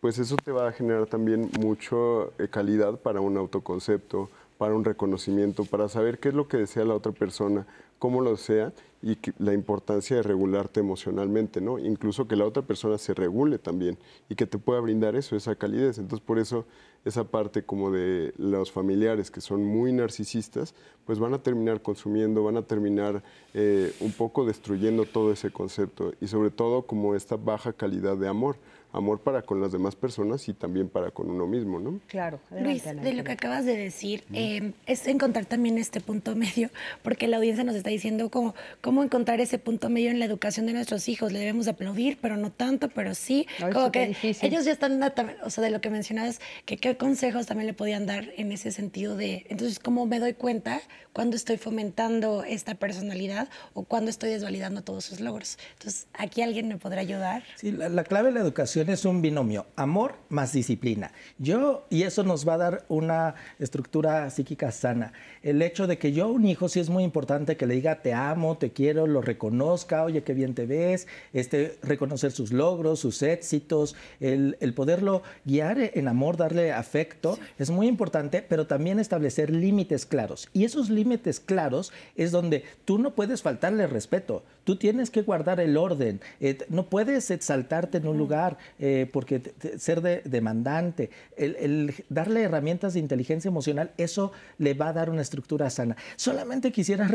pues 0.00 0.18
eso 0.18 0.36
te 0.36 0.52
va 0.52 0.68
a 0.68 0.72
generar 0.72 1.06
también 1.06 1.50
mucha 1.58 1.96
eh, 2.38 2.48
calidad 2.48 2.98
para 2.98 3.20
un 3.20 3.36
autoconcepto, 3.36 4.30
para 4.56 4.74
un 4.74 4.84
reconocimiento, 4.84 5.64
para 5.64 5.88
saber 5.88 6.18
qué 6.18 6.28
es 6.28 6.34
lo 6.34 6.48
que 6.48 6.58
desea 6.58 6.84
la 6.84 6.94
otra 6.94 7.12
persona, 7.12 7.66
cómo 8.00 8.22
lo 8.22 8.32
desea 8.32 8.72
y 9.02 9.16
la 9.38 9.54
importancia 9.54 10.16
de 10.16 10.22
regularte 10.22 10.80
emocionalmente, 10.80 11.60
¿no? 11.60 11.78
Incluso 11.78 12.26
que 12.26 12.34
la 12.34 12.46
otra 12.46 12.62
persona 12.62 12.98
se 12.98 13.14
regule 13.14 13.58
también 13.58 13.98
y 14.28 14.34
que 14.34 14.46
te 14.46 14.58
pueda 14.58 14.80
brindar 14.80 15.14
eso, 15.14 15.36
esa 15.36 15.54
calidez. 15.54 15.98
Entonces, 15.98 16.26
por 16.26 16.38
eso 16.38 16.64
esa 17.04 17.24
parte 17.24 17.62
como 17.62 17.90
de 17.90 18.34
los 18.36 18.72
familiares 18.72 19.30
que 19.30 19.40
son 19.40 19.64
muy 19.64 19.92
narcisistas, 19.92 20.74
pues 21.04 21.18
van 21.18 21.34
a 21.34 21.42
terminar 21.42 21.82
consumiendo, 21.82 22.42
van 22.42 22.56
a 22.56 22.62
terminar 22.62 23.22
eh, 23.54 23.94
un 24.00 24.12
poco 24.12 24.44
destruyendo 24.44 25.04
todo 25.04 25.32
ese 25.32 25.50
concepto 25.50 26.12
y 26.20 26.26
sobre 26.26 26.50
todo 26.50 26.82
como 26.82 27.14
esta 27.14 27.36
baja 27.36 27.72
calidad 27.72 28.16
de 28.16 28.28
amor 28.28 28.56
amor 28.92 29.20
para 29.20 29.42
con 29.42 29.60
las 29.60 29.72
demás 29.72 29.94
personas 29.94 30.48
y 30.48 30.54
también 30.54 30.88
para 30.88 31.10
con 31.10 31.30
uno 31.30 31.46
mismo, 31.46 31.78
¿no? 31.78 32.00
Claro. 32.06 32.40
Luis, 32.50 32.84
de 32.84 33.12
lo 33.12 33.24
que 33.24 33.32
acabas 33.32 33.64
de 33.64 33.76
decir, 33.76 34.24
eh, 34.32 34.72
es 34.86 35.06
encontrar 35.06 35.46
también 35.46 35.78
este 35.78 36.00
punto 36.00 36.34
medio, 36.36 36.70
porque 37.02 37.28
la 37.28 37.36
audiencia 37.36 37.64
nos 37.64 37.76
está 37.76 37.90
diciendo 37.90 38.30
cómo, 38.30 38.54
cómo 38.80 39.02
encontrar 39.02 39.40
ese 39.40 39.58
punto 39.58 39.88
medio 39.90 40.10
en 40.10 40.18
la 40.18 40.24
educación 40.24 40.66
de 40.66 40.72
nuestros 40.72 41.08
hijos. 41.08 41.32
Le 41.32 41.38
debemos 41.38 41.68
aplaudir, 41.68 42.18
pero 42.20 42.36
no 42.36 42.50
tanto, 42.50 42.88
pero 42.88 43.14
sí. 43.14 43.46
como 43.72 43.92
que 43.92 44.16
ellos 44.42 44.64
ya 44.64 44.72
están, 44.72 45.00
o 45.44 45.50
sea, 45.50 45.64
de 45.64 45.70
lo 45.70 45.80
que 45.80 45.90
mencionabas, 45.90 46.40
que 46.64 46.76
qué 46.76 46.96
consejos 46.96 47.46
también 47.46 47.66
le 47.66 47.74
podían 47.74 48.06
dar 48.06 48.28
en 48.36 48.52
ese 48.52 48.72
sentido 48.72 49.16
de, 49.16 49.46
entonces, 49.48 49.78
¿cómo 49.78 50.06
me 50.06 50.18
doy 50.18 50.34
cuenta 50.34 50.80
cuando 51.12 51.36
estoy 51.36 51.56
fomentando 51.56 52.44
esta 52.44 52.74
personalidad 52.74 53.48
o 53.74 53.84
cuando 53.84 54.10
estoy 54.10 54.30
desvalidando 54.30 54.82
todos 54.82 55.04
sus 55.04 55.20
logros? 55.20 55.58
Entonces, 55.74 56.06
aquí 56.14 56.42
alguien 56.42 56.68
me 56.68 56.76
podrá 56.76 57.00
ayudar. 57.00 57.44
Sí, 57.56 57.72
la 57.72 58.04
clave 58.04 58.28
de 58.28 58.34
la 58.34 58.40
educación 58.40 58.79
es 58.88 59.04
un 59.04 59.20
binomio, 59.20 59.66
amor 59.76 60.14
más 60.28 60.52
disciplina. 60.52 61.12
Yo, 61.38 61.86
y 61.90 62.04
eso 62.04 62.22
nos 62.22 62.46
va 62.46 62.54
a 62.54 62.58
dar 62.58 62.84
una 62.88 63.34
estructura 63.58 64.30
psíquica 64.30 64.72
sana. 64.72 65.12
El 65.42 65.60
hecho 65.62 65.86
de 65.86 65.98
que 65.98 66.12
yo 66.12 66.28
un 66.28 66.46
hijo 66.46 66.68
sí 66.68 66.80
es 66.80 66.88
muy 66.88 67.04
importante 67.04 67.56
que 67.56 67.66
le 67.66 67.74
diga 67.74 68.02
te 68.02 68.14
amo, 68.14 68.56
te 68.58 68.70
quiero, 68.70 69.06
lo 69.06 69.20
reconozca, 69.20 70.04
oye, 70.04 70.22
qué 70.22 70.34
bien 70.34 70.54
te 70.54 70.66
ves, 70.66 71.06
este, 71.32 71.78
reconocer 71.82 72.32
sus 72.32 72.52
logros, 72.52 73.00
sus 73.00 73.22
éxitos, 73.22 73.96
el, 74.20 74.56
poderlo 74.74 75.22
guiar 75.44 75.78
en 75.78 76.08
amor, 76.08 76.36
darle 76.36 76.72
afecto, 76.72 77.38
es 77.58 77.70
muy 77.70 77.88
importante, 77.88 78.44
pero 78.46 78.66
también 78.66 78.98
establecer 78.98 79.50
límites 79.50 80.06
claros. 80.06 80.48
Y 80.52 80.64
esos 80.64 80.90
límites 80.90 81.40
claros 81.40 81.92
es 82.16 82.30
donde 82.30 82.64
tú 82.84 82.98
no 82.98 83.14
puedes 83.14 83.42
faltarle 83.42 83.86
respeto, 83.86 84.44
tú 84.70 84.76
tienes 84.76 85.10
que 85.10 85.22
guardar 85.22 85.58
el 85.58 85.76
orden, 85.76 86.20
eh, 86.38 86.56
no 86.68 86.86
puedes 86.86 87.32
exaltarte 87.32 87.98
en 87.98 88.06
un 88.06 88.16
lugar, 88.16 88.56
eh, 88.78 89.10
porque 89.12 89.42
ser 89.78 90.00
demandante, 90.22 91.10
el, 91.36 91.92
darle 92.08 92.42
herramientas 92.42 92.94
de 92.94 93.00
inteligencia 93.00 93.48
emocional, 93.48 93.90
eso 93.96 94.30
le 94.58 94.74
va 94.74 94.90
a 94.90 94.92
dar 94.92 95.10
una 95.10 95.22
estructura 95.22 95.68
sana. 95.70 95.96
Solamente 96.14 96.70
quisiera 96.70 97.08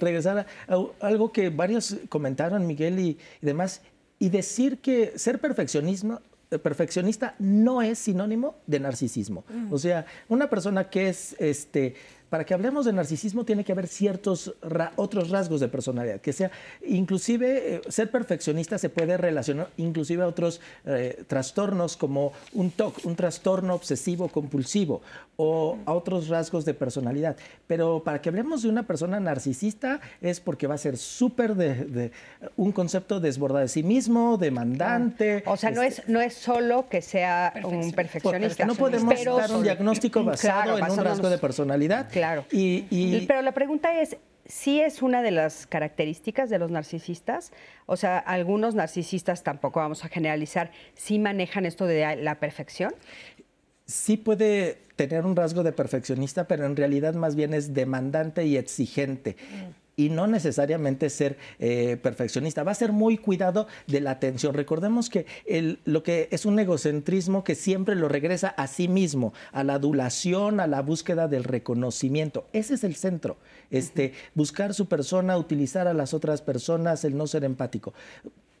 regresar 0.00 0.46
a, 0.66 0.86
algo 1.00 1.30
que 1.30 1.50
varios 1.50 1.94
comentaron, 2.08 2.66
Miguel 2.66 2.98
y, 2.98 3.18
demás, 3.42 3.82
y 4.18 4.30
decir 4.30 4.78
que 4.78 5.12
ser 5.18 5.40
perfeccionismo 5.40 6.22
eh, 6.50 6.58
perfeccionista 6.58 7.34
no 7.38 7.82
es 7.82 7.98
sinónimo 7.98 8.56
de 8.66 8.80
narcisismo. 8.80 9.44
Mm. 9.50 9.74
O 9.74 9.78
sea, 9.78 10.06
una 10.28 10.48
persona 10.48 10.88
que 10.88 11.10
es 11.10 11.36
este 11.38 11.96
para 12.34 12.44
que 12.44 12.52
hablemos 12.52 12.84
de 12.84 12.92
narcisismo 12.92 13.44
tiene 13.44 13.62
que 13.62 13.70
haber 13.70 13.86
ciertos 13.86 14.56
otros 14.96 15.30
rasgos 15.30 15.60
de 15.60 15.68
personalidad, 15.68 16.20
que 16.20 16.32
sea, 16.32 16.50
inclusive 16.84 17.76
eh, 17.76 17.80
ser 17.88 18.10
perfeccionista 18.10 18.76
se 18.76 18.88
puede 18.88 19.16
relacionar 19.16 19.68
inclusive 19.76 20.24
a 20.24 20.26
otros 20.26 20.60
eh, 20.84 21.22
trastornos 21.28 21.96
como 21.96 22.32
un 22.52 22.72
TOC, 22.72 23.04
un 23.04 23.14
trastorno 23.14 23.72
obsesivo 23.72 24.26
compulsivo 24.26 25.00
o 25.36 25.78
a 25.86 25.92
otros 25.92 26.26
rasgos 26.28 26.64
de 26.64 26.74
personalidad. 26.74 27.36
Pero 27.68 28.02
para 28.02 28.20
que 28.20 28.30
hablemos 28.30 28.62
de 28.62 28.68
una 28.68 28.82
persona 28.82 29.20
narcisista 29.20 30.00
es 30.20 30.40
porque 30.40 30.66
va 30.66 30.74
a 30.74 30.78
ser 30.78 30.96
súper 30.96 31.54
de, 31.54 32.10
un 32.56 32.72
concepto 32.72 33.20
desbordado 33.20 33.60
de 33.60 33.68
sí 33.68 33.84
mismo, 33.84 34.38
demandante. 34.38 35.44
O 35.46 35.56
sea, 35.56 35.70
no, 35.70 35.82
es, 35.82 36.02
no 36.08 36.20
es 36.20 36.34
solo 36.34 36.88
que 36.88 37.00
sea 37.00 37.52
un 37.64 37.92
perfeccionista. 37.92 38.64
no 38.66 38.74
podemos 38.74 39.24
dar 39.24 39.52
un 39.52 39.62
diagnóstico 39.62 40.24
basado 40.24 40.78
en 40.78 40.90
un 40.90 40.98
rasgo 40.98 41.30
de 41.30 41.38
personalidad. 41.38 42.08
Claro. 42.10 42.23
Y, 42.50 43.24
Pero 43.26 43.42
la 43.42 43.52
pregunta 43.52 44.00
es, 44.00 44.16
¿sí 44.46 44.80
es 44.80 45.02
una 45.02 45.22
de 45.22 45.30
las 45.30 45.66
características 45.66 46.50
de 46.50 46.58
los 46.58 46.70
narcisistas? 46.70 47.52
O 47.86 47.96
sea, 47.96 48.18
algunos 48.18 48.74
narcisistas, 48.74 49.42
tampoco 49.42 49.80
vamos 49.80 50.04
a 50.04 50.08
generalizar, 50.08 50.70
¿sí 50.94 51.18
manejan 51.18 51.66
esto 51.66 51.86
de 51.86 52.16
la 52.16 52.40
perfección? 52.40 52.94
Sí 53.86 54.16
puede 54.16 54.78
tener 54.96 55.26
un 55.26 55.36
rasgo 55.36 55.62
de 55.62 55.72
perfeccionista, 55.72 56.46
pero 56.46 56.64
en 56.64 56.76
realidad 56.76 57.14
más 57.14 57.36
bien 57.36 57.52
es 57.52 57.74
demandante 57.74 58.44
y 58.46 58.56
exigente. 58.56 59.36
Mm 59.50 59.83
y 59.96 60.08
no 60.08 60.26
necesariamente 60.26 61.10
ser 61.10 61.36
eh, 61.58 61.96
perfeccionista. 62.02 62.62
Va 62.62 62.72
a 62.72 62.76
ser 62.76 62.92
muy 62.92 63.18
cuidado 63.18 63.66
de 63.86 64.00
la 64.00 64.12
atención. 64.12 64.54
Recordemos 64.54 65.10
que 65.10 65.26
lo 65.84 66.02
que 66.02 66.28
es 66.30 66.46
un 66.46 66.58
egocentrismo 66.58 67.44
que 67.44 67.54
siempre 67.54 67.94
lo 67.94 68.08
regresa 68.08 68.48
a 68.48 68.66
sí 68.66 68.88
mismo, 68.88 69.32
a 69.52 69.64
la 69.64 69.74
adulación, 69.74 70.60
a 70.60 70.66
la 70.66 70.82
búsqueda 70.82 71.28
del 71.28 71.44
reconocimiento. 71.44 72.46
Ese 72.52 72.74
es 72.74 72.84
el 72.84 72.96
centro. 72.96 73.36
Este, 73.70 74.12
buscar 74.34 74.74
su 74.74 74.86
persona, 74.86 75.36
utilizar 75.36 75.88
a 75.88 75.94
las 75.94 76.14
otras 76.14 76.42
personas, 76.42 77.04
el 77.04 77.16
no 77.16 77.26
ser 77.26 77.44
empático. 77.44 77.92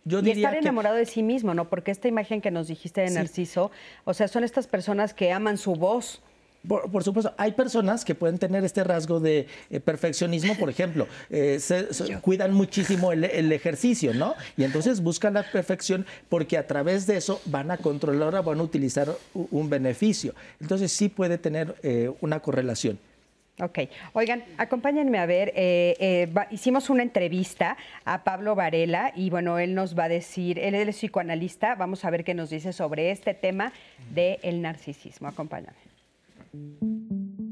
Yo 0.04 0.20
y 0.20 0.30
estar 0.30 0.54
enamorado 0.54 0.96
de 0.96 1.06
sí 1.06 1.22
mismo, 1.22 1.54
¿no? 1.54 1.70
Porque 1.70 1.90
esta 1.90 2.08
imagen 2.08 2.42
que 2.42 2.50
nos 2.50 2.68
dijiste 2.68 3.00
de 3.00 3.10
Narciso, 3.10 3.70
o 4.04 4.12
sea, 4.12 4.28
son 4.28 4.44
estas 4.44 4.66
personas 4.66 5.14
que 5.14 5.32
aman 5.32 5.56
su 5.56 5.74
voz, 5.76 6.20
por, 6.66 7.04
supuesto, 7.04 7.34
hay 7.36 7.52
personas 7.52 8.04
que 8.04 8.14
pueden 8.14 8.38
tener 8.38 8.64
este 8.64 8.84
rasgo 8.84 9.20
de 9.20 9.46
eh, 9.70 9.80
perfeccionismo, 9.80 10.56
por 10.56 10.70
ejemplo, 10.70 11.06
eh, 11.30 11.58
se, 11.60 11.86
cuidan 12.20 12.54
muchísimo 12.54 13.12
el, 13.12 13.52
ejercicio, 13.52 14.14
¿no? 14.14 14.34
Y 14.56 14.64
entonces 14.64 15.02
buscan 15.02 15.34
la 15.34 15.42
perfección 15.42 16.06
porque 16.28 16.56
a 16.56 16.66
través 16.66 17.06
de 17.06 17.16
eso 17.16 17.40
van 17.46 17.70
a 17.70 17.76
controlar, 17.76 18.42
van 18.42 18.60
a 18.60 18.62
utilizar 18.62 19.08
un 19.34 19.68
beneficio. 19.68 20.34
Entonces 20.60 20.90
sí 20.92 21.08
puede 21.08 21.38
tener 21.38 21.76
eh, 21.82 22.10
una 22.20 22.40
correlación. 22.40 22.98
Ok, 23.60 23.80
oigan, 24.14 24.42
acompáñenme 24.58 25.18
a 25.18 25.26
ver, 25.26 25.52
hicimos 26.50 26.90
una 26.90 27.04
entrevista 27.04 27.76
a 28.04 28.24
Pablo 28.24 28.56
Varela 28.56 29.12
y 29.14 29.30
bueno, 29.30 29.60
él 29.60 29.76
nos 29.76 29.96
va 29.96 30.04
a 30.04 30.08
decir, 30.08 30.58
él 30.58 30.74
es 30.74 30.96
psicoanalista, 30.96 31.76
vamos 31.76 32.04
a 32.04 32.10
ver 32.10 32.24
qué 32.24 32.34
nos 32.34 32.50
dice 32.50 32.72
sobre 32.72 33.12
este 33.12 33.32
tema 33.32 33.72
del 34.12 34.60
narcisismo. 34.60 35.28
Acompáñame. 35.28 35.93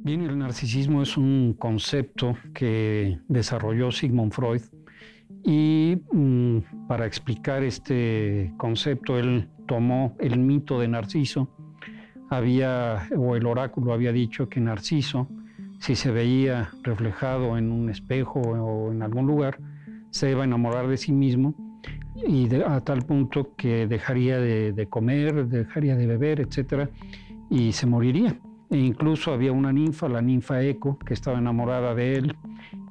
Bien, 0.04 0.22
el 0.22 0.36
narcisismo 0.36 1.00
es 1.00 1.16
un 1.16 1.54
concepto 1.56 2.36
que 2.52 3.20
desarrolló 3.28 3.92
Sigmund 3.92 4.32
Freud 4.32 4.62
Y 5.44 5.96
mm, 6.12 6.86
para 6.88 7.06
explicar 7.06 7.62
este 7.62 8.52
concepto, 8.56 9.16
él 9.18 9.48
tomó 9.66 10.16
el 10.18 10.38
mito 10.40 10.80
de 10.80 10.88
Narciso. 10.88 11.48
Había, 12.30 13.08
o 13.16 13.36
el 13.36 13.46
oráculo 13.46 13.92
había 13.92 14.12
dicho 14.12 14.48
que 14.48 14.60
Narciso, 14.60 15.28
si 15.78 15.94
se 15.94 16.10
veía 16.10 16.70
reflejado 16.82 17.56
en 17.56 17.70
un 17.70 17.88
espejo 17.88 18.40
o 18.40 18.90
en 18.90 19.02
algún 19.02 19.26
lugar, 19.26 19.58
se 20.10 20.32
iba 20.32 20.42
a 20.42 20.44
enamorar 20.44 20.88
de 20.88 20.96
sí 20.96 21.12
mismo 21.12 21.54
y 22.26 22.48
a 22.54 22.80
tal 22.80 23.02
punto 23.02 23.54
que 23.56 23.86
dejaría 23.86 24.38
de, 24.38 24.72
de, 24.72 24.86
comer, 24.88 25.46
dejaría 25.46 25.96
de 25.96 26.06
beber, 26.06 26.40
etcétera, 26.40 26.90
y 27.50 27.72
se 27.72 27.86
moriría. 27.86 28.36
E 28.72 28.78
incluso 28.78 29.34
había 29.34 29.52
una 29.52 29.70
ninfa, 29.70 30.08
la 30.08 30.22
ninfa 30.22 30.62
Eco, 30.62 30.98
que 30.98 31.12
estaba 31.12 31.38
enamorada 31.38 31.94
de 31.94 32.16
él 32.16 32.36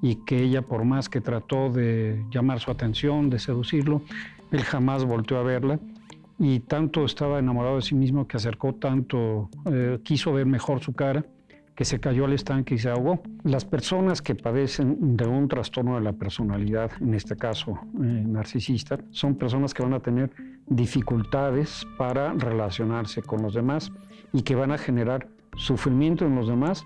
y 0.04 0.18
que 0.18 0.44
ella, 0.44 0.62
por 0.62 0.86
más 0.86 1.10
que 1.10 1.22
trató 1.22 1.72
de 1.72 2.24
llamar 2.30 2.60
su 2.60 2.70
atención, 2.70 3.32
de 3.32 3.40
seducirlo, 3.40 4.04
él 4.52 4.62
jamás 4.62 5.06
volteó 5.06 5.40
a 5.40 5.44
verla 5.44 5.80
y 6.38 6.60
tanto 6.60 7.04
estaba 7.04 7.40
enamorado 7.40 7.78
de 7.78 7.82
sí 7.82 7.96
mismo 7.96 8.28
que 8.28 8.38
acercó 8.38 8.76
tanto, 8.76 9.50
eh, 9.66 9.98
quiso 10.04 10.32
ver 10.34 10.46
mejor 10.46 10.82
su 10.82 10.94
cara, 10.94 11.26
que 11.74 11.84
se 11.84 12.00
cayó 12.00 12.26
al 12.26 12.34
estanque 12.34 12.76
y 12.76 12.78
se 12.78 12.92
ahogó. 12.92 13.24
Las 13.44 13.66
personas 13.66 14.22
que 14.22 14.36
padecen 14.36 15.18
de 15.18 15.26
un 15.26 15.48
trastorno 15.48 15.96
de 15.96 16.02
la 16.02 16.14
personalidad, 16.14 16.92
en 17.02 17.16
este 17.16 17.36
caso 17.36 17.72
eh, 17.72 18.24
narcisista, 18.28 19.00
son 19.10 19.34
personas 19.34 19.74
que 19.74 19.82
van 19.82 19.94
a 19.94 20.00
tener 20.00 20.30
dificultades 20.68 21.88
para 21.98 22.34
relacionarse 22.34 23.24
con 23.24 23.42
los 23.42 23.56
demás 23.56 23.92
y 24.32 24.44
que 24.44 24.54
van 24.54 24.72
a 24.72 24.78
generar 24.78 25.28
sufrimiento 25.56 26.26
en 26.26 26.36
los 26.36 26.48
demás 26.48 26.86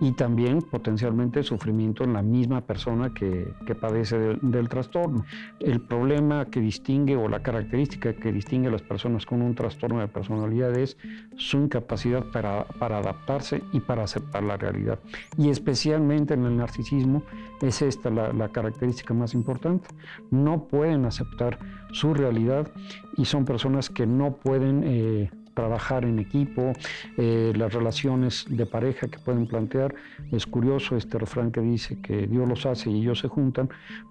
y 0.00 0.12
también 0.12 0.60
potencialmente 0.60 1.42
sufrimiento 1.42 2.04
en 2.04 2.12
la 2.12 2.22
misma 2.22 2.60
persona 2.60 3.14
que, 3.14 3.54
que 3.66 3.74
padece 3.74 4.36
del 4.42 4.68
trastorno. 4.68 5.24
El 5.58 5.80
problema 5.80 6.46
que 6.46 6.60
distingue 6.60 7.16
o 7.16 7.28
la 7.28 7.42
característica 7.42 8.12
que 8.12 8.32
distingue 8.32 8.68
a 8.68 8.70
las 8.70 8.82
personas 8.82 9.24
con 9.24 9.42
un 9.42 9.54
trastorno 9.54 10.00
de 10.00 10.08
personalidad 10.08 10.76
es 10.76 10.96
su 11.36 11.58
incapacidad 11.58 12.24
para, 12.30 12.64
para 12.64 12.98
adaptarse 12.98 13.62
y 13.72 13.80
para 13.80 14.04
aceptar 14.04 14.42
la 14.42 14.56
realidad. 14.56 14.98
Y 15.38 15.48
especialmente 15.48 16.34
en 16.34 16.44
el 16.44 16.56
narcisismo 16.56 17.22
es 17.62 17.80
esta 17.82 18.10
la, 18.10 18.48
característica 18.48 19.14
más 19.14 19.34
importante. 19.34 19.88
No 20.30 20.68
pueden 20.68 21.04
aceptar 21.04 21.58
su 21.92 22.14
realidad 22.14 22.70
y 23.16 23.24
son 23.24 23.44
personas 23.44 23.90
que 23.90 24.06
no 24.06 24.36
pueden... 24.36 24.82
Eh, 24.84 25.30
trabajar 25.56 26.04
en 26.04 26.18
equipo, 26.18 26.74
eh, 27.16 27.52
las 27.56 27.72
relaciones 27.72 28.44
de 28.48 28.66
pareja 28.66 29.08
que 29.08 29.18
pueden 29.18 29.46
plantear. 29.46 29.94
Es 30.30 30.46
curioso 30.46 30.96
este 30.96 31.18
refrán 31.18 31.50
que 31.50 31.62
dice 31.62 31.98
que 32.00 32.26
Dios 32.26 32.46
los 32.48 32.66
hace 32.66 32.90
y 32.90 33.00
ellos 33.00 33.20
se 33.20 33.28
juntan, 33.28 33.70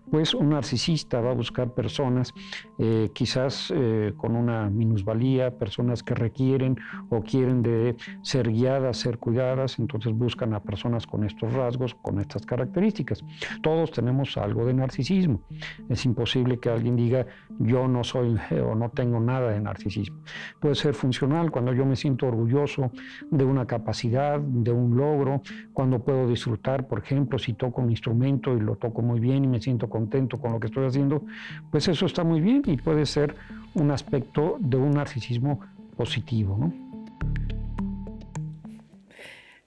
pues 0.10 0.34
un 0.34 0.50
narcisista 0.50 1.22
va 1.22 1.32
a 1.32 1.34
buscar 1.34 1.74
personas 1.74 2.34
eh, 2.78 3.10
quizás 3.14 3.72
eh, 3.76 4.14
con 4.18 4.36
una 4.36 4.70
minusvalía, 4.70 5.58
personas 5.58 6.04
que 6.04 6.14
requieren 6.14 6.78
o 7.10 7.22
quieren 7.22 7.62
de 7.62 7.96
ser 8.22 8.52
guiadas, 8.52 8.98
ser 8.98 9.18
cuidadas, 9.18 9.80
entonces 9.80 10.14
buscan 10.14 10.54
a 10.54 10.62
personas 10.62 11.08
con 11.08 11.24
estos 11.24 11.54
rasgos, 11.54 11.96
con 11.96 12.20
estas 12.20 12.46
características. 12.46 13.24
Todos 13.62 13.92
tenemos 13.92 14.38
algo 14.38 14.66
de 14.66 14.74
narcisismo. 14.74 15.42
Es 15.90 16.06
imposible 16.06 16.60
que 16.60 16.70
alguien 16.70 16.96
diga 16.96 17.26
yo 17.60 17.88
no 17.88 18.04
soy 18.04 18.36
o 18.70 18.76
no 18.76 18.90
tengo 18.90 19.20
nada 19.20 19.52
de 19.52 19.62
narcisismo. 19.62 20.18
Puede 20.60 20.76
ser 20.76 20.94
funcional 20.94 21.52
cuando 21.52 21.74
yo 21.74 21.86
me 21.86 21.96
siento 21.96 22.28
orgulloso 22.28 22.92
de 23.32 23.46
una 23.46 23.66
capacidad, 23.66 24.40
de 24.40 24.72
un 24.72 24.98
logro, 24.98 25.42
cuando 25.74 26.04
puedo 26.04 26.28
disfrutar, 26.28 26.88
por 26.88 27.00
ejemplo, 27.00 27.40
si 27.40 27.54
toco 27.54 27.82
un 27.82 27.90
instrumento 27.90 28.56
y 28.56 28.60
lo 28.60 28.76
toco 28.76 29.02
muy 29.02 29.20
bien 29.20 29.46
y 29.46 29.48
me 29.48 29.62
siento 29.62 29.90
contento 29.90 30.38
con 30.38 30.52
lo 30.52 30.60
que 30.60 30.68
estoy 30.68 30.86
haciendo, 30.86 31.24
pues 31.72 31.88
eso 31.88 32.06
está 32.06 32.24
muy 32.24 32.42
bien 32.42 32.65
y 32.66 32.78
puede 32.78 33.06
ser 33.06 33.36
un 33.74 33.92
aspecto 33.92 34.58
de 34.60 34.78
un 34.78 34.92
narcisismo 34.92 35.60
positivo. 35.98 36.58
¿no? 36.58 36.74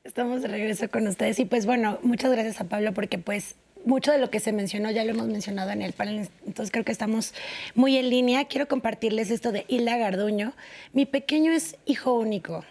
Estamos 0.05 0.43
de 0.43 0.49
regreso 0.49 0.91
con 0.91 1.07
ustedes 1.07 1.39
y 1.39 1.45
pues 1.45 1.67
bueno, 1.67 1.99
muchas 2.03 2.33
gracias 2.33 2.61
a 2.61 2.65
Pablo 2.65 2.93
porque 2.93 3.19
pues 3.19 3.57
mucho 3.85 4.11
de 4.11 4.19
lo 4.19 4.31
que 4.31 4.41
se 4.41 4.53
mencionó 4.53 4.91
ya 4.91 5.05
lo 5.05 5.11
hemos 5.11 5.29
mencionado 5.29 5.71
en 5.71 5.83
el 5.83 5.93
panel, 5.93 6.29
entonces 6.47 6.71
creo 6.71 6.85
que 6.85 6.93
estamos 6.93 7.35
muy 7.75 7.97
en 7.97 8.11
línea. 8.11 8.47
Quiero 8.47 8.69
compartirles 8.69 9.31
esto 9.31 9.53
de 9.53 9.65
Hilda 9.69 9.97
Garduño. 9.97 10.53
Mi 10.93 11.07
pequeño 11.07 11.53
es 11.53 11.77
hijo 11.87 12.15
único 12.15 12.65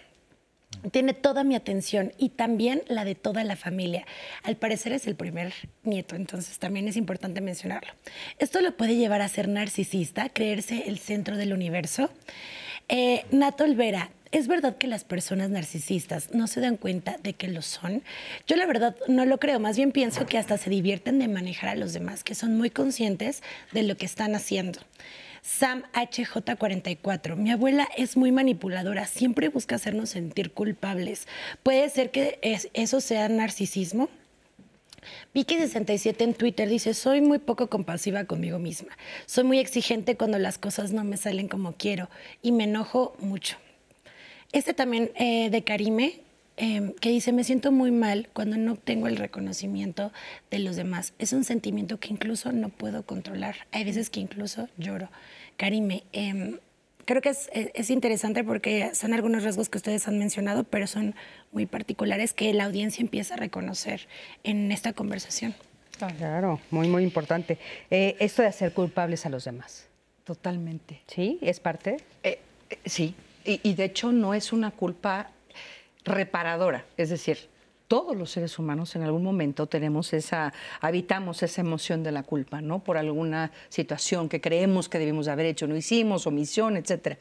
tiene 0.91 1.13
toda 1.13 1.43
mi 1.43 1.55
atención 1.55 2.13
y 2.17 2.29
también 2.29 2.83
la 2.87 3.05
de 3.05 3.15
toda 3.15 3.43
la 3.43 3.55
familia. 3.55 4.05
Al 4.43 4.55
parecer 4.55 4.91
es 4.93 5.07
el 5.07 5.15
primer 5.15 5.53
nieto, 5.83 6.15
entonces 6.15 6.59
también 6.59 6.87
es 6.87 6.97
importante 6.97 7.41
mencionarlo. 7.41 7.93
Esto 8.39 8.61
lo 8.61 8.75
puede 8.75 8.95
llevar 8.95 9.21
a 9.21 9.29
ser 9.29 9.47
narcisista, 9.47 10.29
creerse 10.29 10.83
el 10.87 10.99
centro 10.99 11.37
del 11.37 11.53
universo. 11.53 12.09
Eh, 12.89 13.25
Nato 13.31 13.65
Olvera, 13.65 14.11
¿es 14.31 14.47
verdad 14.47 14.77
que 14.77 14.87
las 14.87 15.03
personas 15.03 15.49
narcisistas 15.49 16.33
no 16.33 16.47
se 16.47 16.61
dan 16.61 16.77
cuenta 16.77 17.17
de 17.23 17.33
que 17.33 17.47
lo 17.47 17.61
son? 17.61 18.03
Yo 18.47 18.55
la 18.55 18.65
verdad 18.65 18.95
no 19.07 19.25
lo 19.25 19.39
creo, 19.39 19.59
más 19.59 19.77
bien 19.77 19.91
pienso 19.91 20.25
que 20.25 20.37
hasta 20.37 20.57
se 20.57 20.69
divierten 20.69 21.19
de 21.19 21.27
manejar 21.27 21.69
a 21.69 21.75
los 21.75 21.93
demás, 21.93 22.23
que 22.23 22.35
son 22.35 22.57
muy 22.57 22.69
conscientes 22.69 23.43
de 23.71 23.83
lo 23.83 23.97
que 23.97 24.05
están 24.05 24.35
haciendo. 24.35 24.79
Sam 25.41 25.83
HJ44. 25.93 27.37
Mi 27.37 27.51
abuela 27.51 27.87
es 27.95 28.17
muy 28.17 28.31
manipuladora, 28.31 29.05
siempre 29.05 29.47
busca 29.47 29.75
hacernos 29.75 30.09
sentir 30.09 30.51
culpables. 30.51 31.27
¿Puede 31.63 31.89
ser 31.89 32.11
que 32.11 32.39
eso 32.73 32.99
sea 32.99 33.29
narcisismo? 33.29 34.09
Vicky67 35.33 36.21
en 36.21 36.33
Twitter 36.33 36.67
dice, 36.67 36.93
soy 36.93 37.21
muy 37.21 37.39
poco 37.39 37.69
compasiva 37.69 38.25
conmigo 38.25 38.59
misma. 38.59 38.97
Soy 39.25 39.45
muy 39.45 39.59
exigente 39.59 40.17
cuando 40.17 40.37
las 40.37 40.57
cosas 40.57 40.91
no 40.91 41.03
me 41.03 41.15
salen 41.15 41.47
como 41.47 41.73
quiero 41.73 42.09
y 42.41 42.51
me 42.51 42.65
enojo 42.65 43.15
mucho. 43.19 43.57
Este 44.51 44.73
también 44.73 45.11
eh, 45.15 45.49
de 45.49 45.63
Karime, 45.63 46.21
em, 46.55 46.93
que 46.93 47.09
dice, 47.09 47.31
me 47.31 47.43
siento 47.43 47.71
muy 47.71 47.91
mal 47.91 48.29
cuando 48.33 48.57
no 48.57 48.75
tengo 48.75 49.07
el 49.07 49.17
reconocimiento 49.17 50.11
de 50.49 50.59
los 50.59 50.75
demás. 50.75 51.13
Es 51.19 51.33
un 51.33 51.43
sentimiento 51.43 51.99
que 51.99 52.09
incluso 52.09 52.51
no 52.51 52.69
puedo 52.69 53.03
controlar. 53.03 53.55
Hay 53.71 53.83
veces 53.83 54.09
que 54.09 54.19
incluso 54.19 54.69
lloro. 54.77 55.09
Karime, 55.57 56.03
em, 56.13 56.57
creo 57.07 57.21
que 57.21 57.29
es, 57.29 57.89
interesante 57.89 58.43
porque 58.43 58.93
son 58.93 59.13
algunos 59.13 59.43
rasgos 59.43 59.69
que 59.69 59.77
ustedes 59.77 60.07
han 60.07 60.19
mencionado, 60.19 60.63
pero 60.65 60.87
son 60.87 61.15
muy 61.51 61.65
particulares 61.65 62.33
que 62.33 62.53
la 62.53 62.65
audiencia 62.65 63.01
empieza 63.01 63.35
a 63.35 63.37
reconocer 63.37 64.07
en 64.43 64.71
esta 64.71 64.93
conversación. 64.93 65.55
Claro, 65.97 66.59
muy, 66.69 66.87
muy 66.87 67.03
importante. 67.03 67.57
Eh, 67.89 68.15
esto 68.19 68.43
de 68.43 68.49
hacer 68.49 68.73
culpables 68.73 69.25
a 69.25 69.29
los 69.29 69.45
demás. 69.45 69.87
Totalmente. 70.25 71.01
¿Sí? 71.07 71.39
¿Es 71.41 71.59
parte? 71.59 71.97
Eh, 72.23 72.39
eh, 72.69 72.77
sí, 72.85 73.15
y, 73.47 73.73
de 73.73 73.85
hecho 73.85 74.11
no 74.11 74.33
es 74.33 74.51
una 74.51 74.71
culpa 74.71 75.31
reparadora, 76.03 76.85
es 76.97 77.09
decir, 77.09 77.49
todos 77.87 78.17
los 78.17 78.31
seres 78.31 78.59
humanos 78.59 78.95
en 78.95 79.03
algún 79.03 79.23
momento 79.23 79.67
tenemos 79.67 80.11
esa, 80.11 80.53
habitamos 80.81 81.41
esa 81.41 81.61
emoción 81.61 82.03
de 82.03 82.11
la 82.11 82.23
culpa, 82.23 82.59
¿no? 82.61 82.79
Por 82.79 82.97
alguna 82.97 83.51
situación 83.69 84.27
que 84.27 84.41
creemos 84.41 84.89
que 84.89 84.99
debimos 84.99 85.29
haber 85.29 85.45
hecho, 85.45 85.67
no 85.67 85.75
hicimos, 85.75 86.27
omisión, 86.27 86.75
etcétera. 86.75 87.17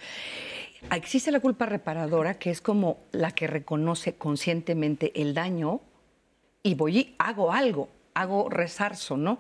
Existe 0.93 1.31
la 1.31 1.41
culpa 1.41 1.67
reparadora, 1.67 2.35
que 2.35 2.51
es 2.51 2.61
como 2.61 2.99
la 3.13 3.31
que 3.31 3.47
reconoce 3.47 4.17
conscientemente 4.17 5.13
el 5.21 5.35
daño 5.35 5.81
y 6.63 6.75
voy 6.75 6.99
y 6.99 7.15
hago 7.19 7.53
algo, 7.53 7.89
hago 8.15 8.49
resarzo, 8.49 9.17
¿no? 9.17 9.39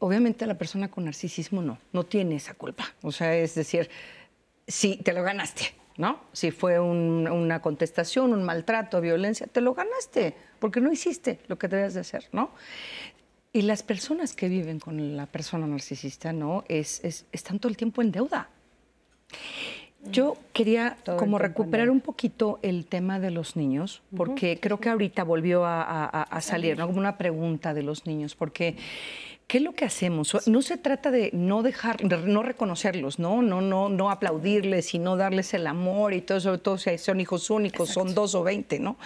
Obviamente 0.00 0.46
la 0.46 0.58
persona 0.58 0.90
con 0.90 1.04
narcisismo 1.04 1.62
no, 1.62 1.78
no 1.92 2.04
tiene 2.04 2.36
esa 2.36 2.54
culpa. 2.54 2.92
O 3.02 3.12
sea, 3.12 3.36
es 3.36 3.54
decir, 3.54 3.88
sí, 4.66 5.00
te 5.02 5.12
lo 5.12 5.22
ganaste, 5.22 5.74
¿no? 5.96 6.20
Si 6.32 6.50
fue 6.50 6.80
una 6.80 7.60
contestación, 7.60 8.32
un 8.32 8.44
maltrato, 8.44 9.00
violencia, 9.00 9.46
te 9.46 9.60
lo 9.60 9.74
ganaste, 9.74 10.34
porque 10.58 10.80
no 10.80 10.92
hiciste 10.92 11.40
lo 11.46 11.58
que 11.58 11.68
debes 11.68 11.94
de 11.94 12.00
hacer, 12.00 12.28
¿no? 12.32 12.50
Y 13.52 13.62
las 13.62 13.84
personas 13.84 14.34
que 14.34 14.48
viven 14.48 14.80
con 14.80 15.16
la 15.16 15.26
persona 15.26 15.66
narcisista, 15.66 16.32
¿no? 16.32 16.64
Es, 16.68 17.04
están 17.30 17.60
todo 17.60 17.70
el 17.70 17.76
tiempo 17.76 18.02
en 18.02 18.10
deuda. 18.10 18.48
Yo 20.10 20.36
quería 20.52 20.98
como 21.16 21.38
recuperar 21.38 21.88
un 21.88 22.00
poquito 22.00 22.58
el 22.62 22.84
tema 22.84 23.20
de 23.20 23.30
los 23.30 23.56
niños, 23.56 24.02
porque 24.14 24.58
creo 24.60 24.78
que 24.78 24.90
ahorita 24.90 25.24
volvió 25.24 25.64
a, 25.64 26.04
a 26.04 26.40
salir, 26.42 26.76
¿no? 26.76 26.86
Como 26.86 26.98
una 26.98 27.16
pregunta 27.16 27.72
de 27.72 27.82
los 27.82 28.04
niños, 28.04 28.34
porque 28.34 28.76
¿Qué 29.46 29.58
es 29.58 29.64
lo 29.64 29.74
que 29.74 29.84
hacemos? 29.84 30.34
No 30.46 30.62
se 30.62 30.78
trata 30.78 31.10
de 31.10 31.30
no 31.34 31.62
dejar, 31.62 31.98
de 31.98 32.16
no 32.16 32.42
reconocerlos, 32.42 33.18
¿no? 33.18 33.42
No, 33.42 33.60
no, 33.60 33.90
no 33.90 34.10
aplaudirles 34.10 34.94
y 34.94 34.98
no 34.98 35.16
darles 35.16 35.52
el 35.52 35.66
amor 35.66 36.14
y 36.14 36.22
todo, 36.22 36.40
sobre 36.40 36.58
todo 36.58 36.78
si 36.78 36.96
son 36.96 37.20
hijos 37.20 37.50
únicos, 37.50 37.90
son 37.90 38.14
dos 38.14 38.34
o 38.34 38.42
veinte, 38.42 38.78
¿no? 38.78 38.96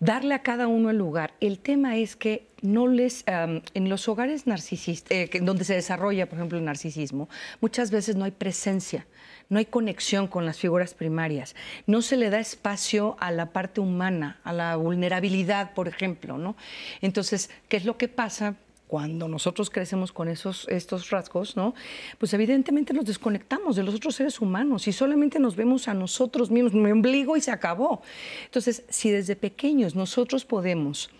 Darle 0.00 0.34
a 0.34 0.42
cada 0.42 0.66
uno 0.66 0.90
el 0.90 0.98
lugar. 0.98 1.34
El 1.40 1.60
tema 1.60 1.96
es 1.96 2.16
que 2.16 2.48
no 2.60 2.88
les, 2.88 3.24
en 3.26 3.88
los 3.88 4.08
hogares 4.08 4.48
narcisistas, 4.48 5.12
eh, 5.12 5.30
donde 5.40 5.64
se 5.64 5.74
desarrolla, 5.74 6.26
por 6.26 6.38
ejemplo, 6.38 6.58
el 6.58 6.64
narcisismo, 6.64 7.28
muchas 7.60 7.92
veces 7.92 8.16
no 8.16 8.24
hay 8.24 8.32
presencia 8.32 9.06
no 9.48 9.58
hay 9.58 9.64
conexión 9.64 10.26
con 10.26 10.44
las 10.44 10.58
figuras 10.58 10.92
primarias, 10.92 11.54
no 11.86 12.02
se 12.02 12.16
le 12.16 12.28
da 12.28 12.38
espacio 12.38 13.16
a 13.18 13.30
la 13.30 13.46
parte 13.46 13.80
humana, 13.80 14.40
a 14.44 14.52
la 14.52 14.76
vulnerabilidad, 14.76 15.72
por 15.72 15.88
ejemplo, 15.88 16.36
¿no? 16.36 16.54
Entonces, 17.00 17.50
¿qué 17.68 17.78
es 17.78 17.84
lo 17.84 17.96
que 17.96 18.08
pasa? 18.08 18.56
Cuando 18.88 19.28
nosotros 19.28 19.70
crecemos 19.70 20.12
con 20.12 20.28
esos, 20.28 20.66
estos 20.68 21.10
rasgos, 21.10 21.56
¿no? 21.56 21.74
Pues 22.18 22.32
evidentemente 22.32 22.94
nos 22.94 23.04
desconectamos 23.04 23.76
de 23.76 23.84
los 23.84 23.94
otros 23.94 24.16
seres 24.16 24.40
humanos 24.40 24.88
y 24.88 24.92
solamente 24.92 25.38
nos 25.38 25.54
vemos 25.54 25.86
a 25.88 25.94
nosotros 25.94 26.50
mismos, 26.50 26.72
mi 26.72 26.90
ombligo 26.90 27.36
y 27.36 27.42
se 27.42 27.50
acabó. 27.50 28.02
Entonces, 28.46 28.84
si 28.88 29.10
desde 29.10 29.36
pequeños 29.36 29.94
nosotros 29.94 30.46
podemos, 30.46 31.10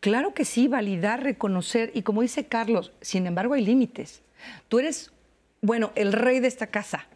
claro 0.00 0.32
que 0.32 0.46
sí, 0.46 0.68
validar, 0.68 1.22
reconocer, 1.22 1.92
y 1.94 2.02
como 2.02 2.22
dice 2.22 2.46
Carlos, 2.46 2.92
sin 3.02 3.26
embargo 3.26 3.54
hay 3.54 3.64
límites. 3.64 4.22
Tú 4.68 4.78
eres, 4.78 5.12
bueno, 5.60 5.92
el 5.94 6.12
rey 6.12 6.40
de 6.40 6.48
esta 6.48 6.68
casa, 6.68 7.06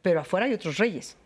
pero 0.00 0.20
afuera 0.20 0.46
hay 0.46 0.54
otros 0.54 0.78
reyes. 0.78 1.16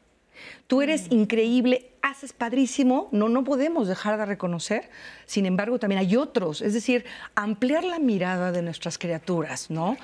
Tú 0.66 0.82
eres 0.82 1.10
increíble, 1.10 1.90
haces 2.02 2.32
padrísimo, 2.32 3.08
no, 3.12 3.28
no 3.28 3.44
podemos 3.44 3.88
dejar 3.88 4.18
de 4.18 4.26
reconocer. 4.26 4.90
Sin 5.26 5.46
embargo, 5.46 5.78
también 5.78 6.00
hay 6.00 6.16
otros, 6.16 6.62
es 6.62 6.74
decir, 6.74 7.04
ampliar 7.34 7.84
la 7.84 7.98
mirada 7.98 8.52
de 8.52 8.62
nuestras 8.62 8.98
criaturas, 8.98 9.70
¿no? 9.70 9.96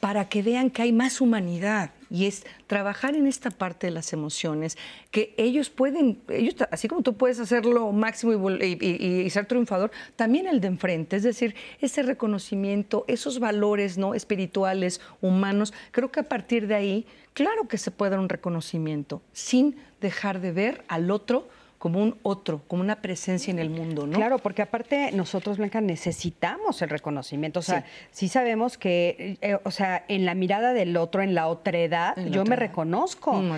Para 0.00 0.28
que 0.28 0.42
vean 0.42 0.70
que 0.70 0.82
hay 0.82 0.92
más 0.92 1.20
humanidad 1.20 1.90
y 2.10 2.26
es 2.26 2.44
trabajar 2.66 3.14
en 3.14 3.26
esta 3.26 3.50
parte 3.50 3.86
de 3.86 3.92
las 3.92 4.12
emociones, 4.12 4.76
que 5.10 5.32
ellos 5.36 5.70
pueden, 5.70 6.20
ellos, 6.28 6.56
así 6.70 6.88
como 6.88 7.02
tú 7.02 7.14
puedes 7.14 7.38
hacerlo 7.38 7.92
máximo 7.92 8.50
y, 8.50 8.78
y, 8.84 9.30
ser 9.30 9.46
triunfador, 9.46 9.92
también 10.16 10.48
el 10.48 10.60
de 10.60 10.68
enfrente, 10.68 11.16
es 11.16 11.22
decir, 11.22 11.54
ese 11.80 12.02
reconocimiento, 12.02 13.04
esos 13.06 13.38
valores 13.38 13.96
no 13.96 14.14
espirituales, 14.14 15.00
humanos, 15.20 15.72
creo 15.92 16.10
que 16.10 16.20
a 16.20 16.28
partir 16.28 16.66
de 16.66 16.74
ahí, 16.74 17.06
claro 17.40 17.68
que 17.68 17.78
se 17.78 17.90
puede 17.90 18.10
dar 18.10 18.20
un 18.20 18.28
reconocimiento, 18.28 19.22
sin 19.32 19.76
dejar 20.02 20.40
de 20.40 20.52
ver 20.52 20.84
al 20.88 21.10
otro 21.10 21.48
como 21.78 22.02
un 22.02 22.18
otro, 22.22 22.60
como 22.68 22.82
una 22.82 23.00
presencia 23.00 23.50
en 23.50 23.58
el 23.58 23.70
mundo, 23.70 24.06
¿no? 24.06 24.18
Claro, 24.18 24.36
porque 24.36 24.60
aparte 24.60 25.10
nosotros, 25.12 25.56
Blanca, 25.56 25.80
necesitamos 25.80 26.82
el 26.82 26.90
reconocimiento. 26.90 27.60
O 27.60 27.62
sea, 27.62 27.86
sí, 28.10 28.28
sabemos 28.28 28.76
que, 28.76 29.38
eh, 29.40 29.56
o 29.64 29.70
sea, 29.70 30.04
en 30.08 30.26
la 30.26 30.34
mirada 30.34 30.74
del 30.74 30.94
otro, 30.98 31.22
en 31.22 31.34
la 31.34 31.48
otra 31.48 31.78
edad, 31.78 32.14
yo 32.26 32.44
me 32.44 32.56
reconozco. 32.56 33.32
Mm, 33.32 33.56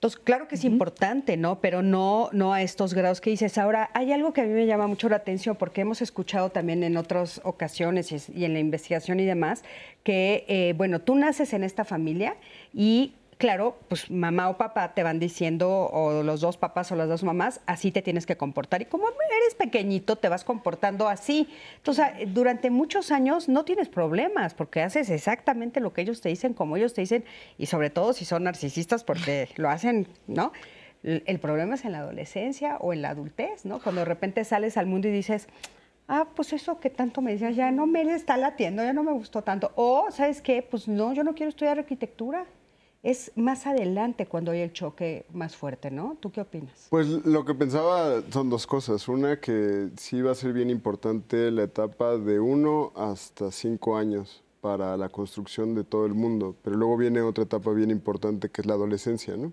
Entonces, 0.00 0.18
claro 0.24 0.48
que 0.48 0.54
es 0.54 0.64
importante, 0.64 1.36
¿no? 1.36 1.60
Pero 1.60 1.82
no, 1.82 2.30
no 2.32 2.54
a 2.54 2.62
estos 2.62 2.94
grados 2.94 3.20
que 3.20 3.28
dices. 3.28 3.58
Ahora, 3.58 3.90
hay 3.92 4.12
algo 4.12 4.32
que 4.32 4.40
a 4.40 4.44
mí 4.44 4.50
me 4.54 4.64
llama 4.64 4.86
mucho 4.86 5.10
la 5.10 5.16
atención 5.16 5.56
porque 5.56 5.82
hemos 5.82 6.00
escuchado 6.00 6.48
también 6.48 6.82
en 6.82 6.96
otras 6.96 7.42
ocasiones 7.44 8.10
y, 8.10 8.46
en 8.46 8.54
la 8.54 8.60
investigación 8.60 9.20
y 9.20 9.26
demás 9.26 9.62
que, 10.02 10.46
eh, 10.48 10.72
bueno, 10.74 11.02
tú 11.02 11.16
naces 11.16 11.52
en 11.52 11.64
esta 11.64 11.84
familia 11.84 12.36
y 12.72 13.12
claro, 13.40 13.78
pues 13.88 14.10
mamá 14.10 14.50
o 14.50 14.58
papá 14.58 14.92
te 14.92 15.02
van 15.02 15.18
diciendo, 15.18 15.88
o 15.90 16.22
los 16.22 16.42
dos 16.42 16.58
papás 16.58 16.92
o 16.92 16.94
las 16.94 17.08
dos 17.08 17.24
mamás, 17.24 17.62
así 17.64 17.90
te 17.90 18.02
tienes 18.02 18.26
que 18.26 18.36
comportar. 18.36 18.82
Y 18.82 18.84
como 18.84 19.08
eres 19.08 19.54
pequeñito, 19.54 20.16
te 20.16 20.28
vas 20.28 20.44
comportando 20.44 21.08
así. 21.08 21.48
Entonces, 21.78 22.04
durante 22.28 22.68
muchos 22.68 23.10
años 23.10 23.48
no 23.48 23.64
tienes 23.64 23.88
problemas, 23.88 24.52
porque 24.52 24.82
haces 24.82 25.08
exactamente 25.08 25.80
lo 25.80 25.94
que 25.94 26.02
ellos 26.02 26.20
te 26.20 26.28
dicen, 26.28 26.52
como 26.52 26.76
ellos 26.76 26.92
te 26.92 27.00
dicen, 27.00 27.24
y 27.56 27.64
sobre 27.64 27.88
todo 27.88 28.12
si 28.12 28.26
son 28.26 28.44
narcisistas, 28.44 29.04
porque 29.04 29.48
lo 29.56 29.70
hacen, 29.70 30.06
¿no? 30.26 30.52
El 31.02 31.40
problema 31.40 31.76
es 31.76 31.86
en 31.86 31.92
la 31.92 32.00
adolescencia 32.00 32.76
o 32.76 32.92
en 32.92 33.00
la 33.00 33.08
adultez, 33.08 33.64
¿no? 33.64 33.80
Cuando 33.80 34.02
de 34.02 34.04
repente 34.04 34.44
sales 34.44 34.76
al 34.76 34.84
mundo 34.84 35.08
y 35.08 35.12
dices, 35.12 35.48
ah, 36.08 36.28
pues 36.36 36.52
eso 36.52 36.78
que 36.78 36.90
tanto 36.90 37.22
me 37.22 37.32
decías, 37.32 37.56
ya 37.56 37.70
no 37.70 37.86
me 37.86 38.02
está 38.02 38.36
latiendo, 38.36 38.84
ya 38.84 38.92
no 38.92 39.02
me 39.02 39.12
gustó 39.12 39.40
tanto. 39.40 39.72
O, 39.76 40.10
¿sabes 40.10 40.42
qué? 40.42 40.62
Pues 40.62 40.88
no, 40.88 41.14
yo 41.14 41.24
no 41.24 41.34
quiero 41.34 41.48
estudiar 41.48 41.78
arquitectura 41.78 42.44
es 43.02 43.32
más 43.34 43.66
adelante 43.66 44.26
cuando 44.26 44.52
hay 44.52 44.60
el 44.60 44.72
choque 44.72 45.24
más 45.32 45.56
fuerte, 45.56 45.90
¿no? 45.90 46.16
¿Tú 46.20 46.30
qué 46.30 46.42
opinas? 46.42 46.88
Pues 46.90 47.06
lo 47.06 47.44
que 47.44 47.54
pensaba 47.54 48.22
son 48.30 48.50
dos 48.50 48.66
cosas. 48.66 49.08
Una, 49.08 49.40
que 49.40 49.88
sí 49.96 50.20
va 50.20 50.32
a 50.32 50.34
ser 50.34 50.52
bien 50.52 50.68
importante 50.68 51.50
la 51.50 51.62
etapa 51.62 52.18
de 52.18 52.40
uno 52.40 52.92
hasta 52.94 53.50
cinco 53.50 53.96
años 53.96 54.42
para 54.60 54.96
la 54.98 55.08
construcción 55.08 55.74
de 55.74 55.84
todo 55.84 56.04
el 56.04 56.12
mundo, 56.12 56.54
pero 56.62 56.76
luego 56.76 56.98
viene 56.98 57.22
otra 57.22 57.44
etapa 57.44 57.72
bien 57.72 57.90
importante 57.90 58.50
que 58.50 58.60
es 58.60 58.66
la 58.66 58.74
adolescencia, 58.74 59.36
¿no? 59.36 59.52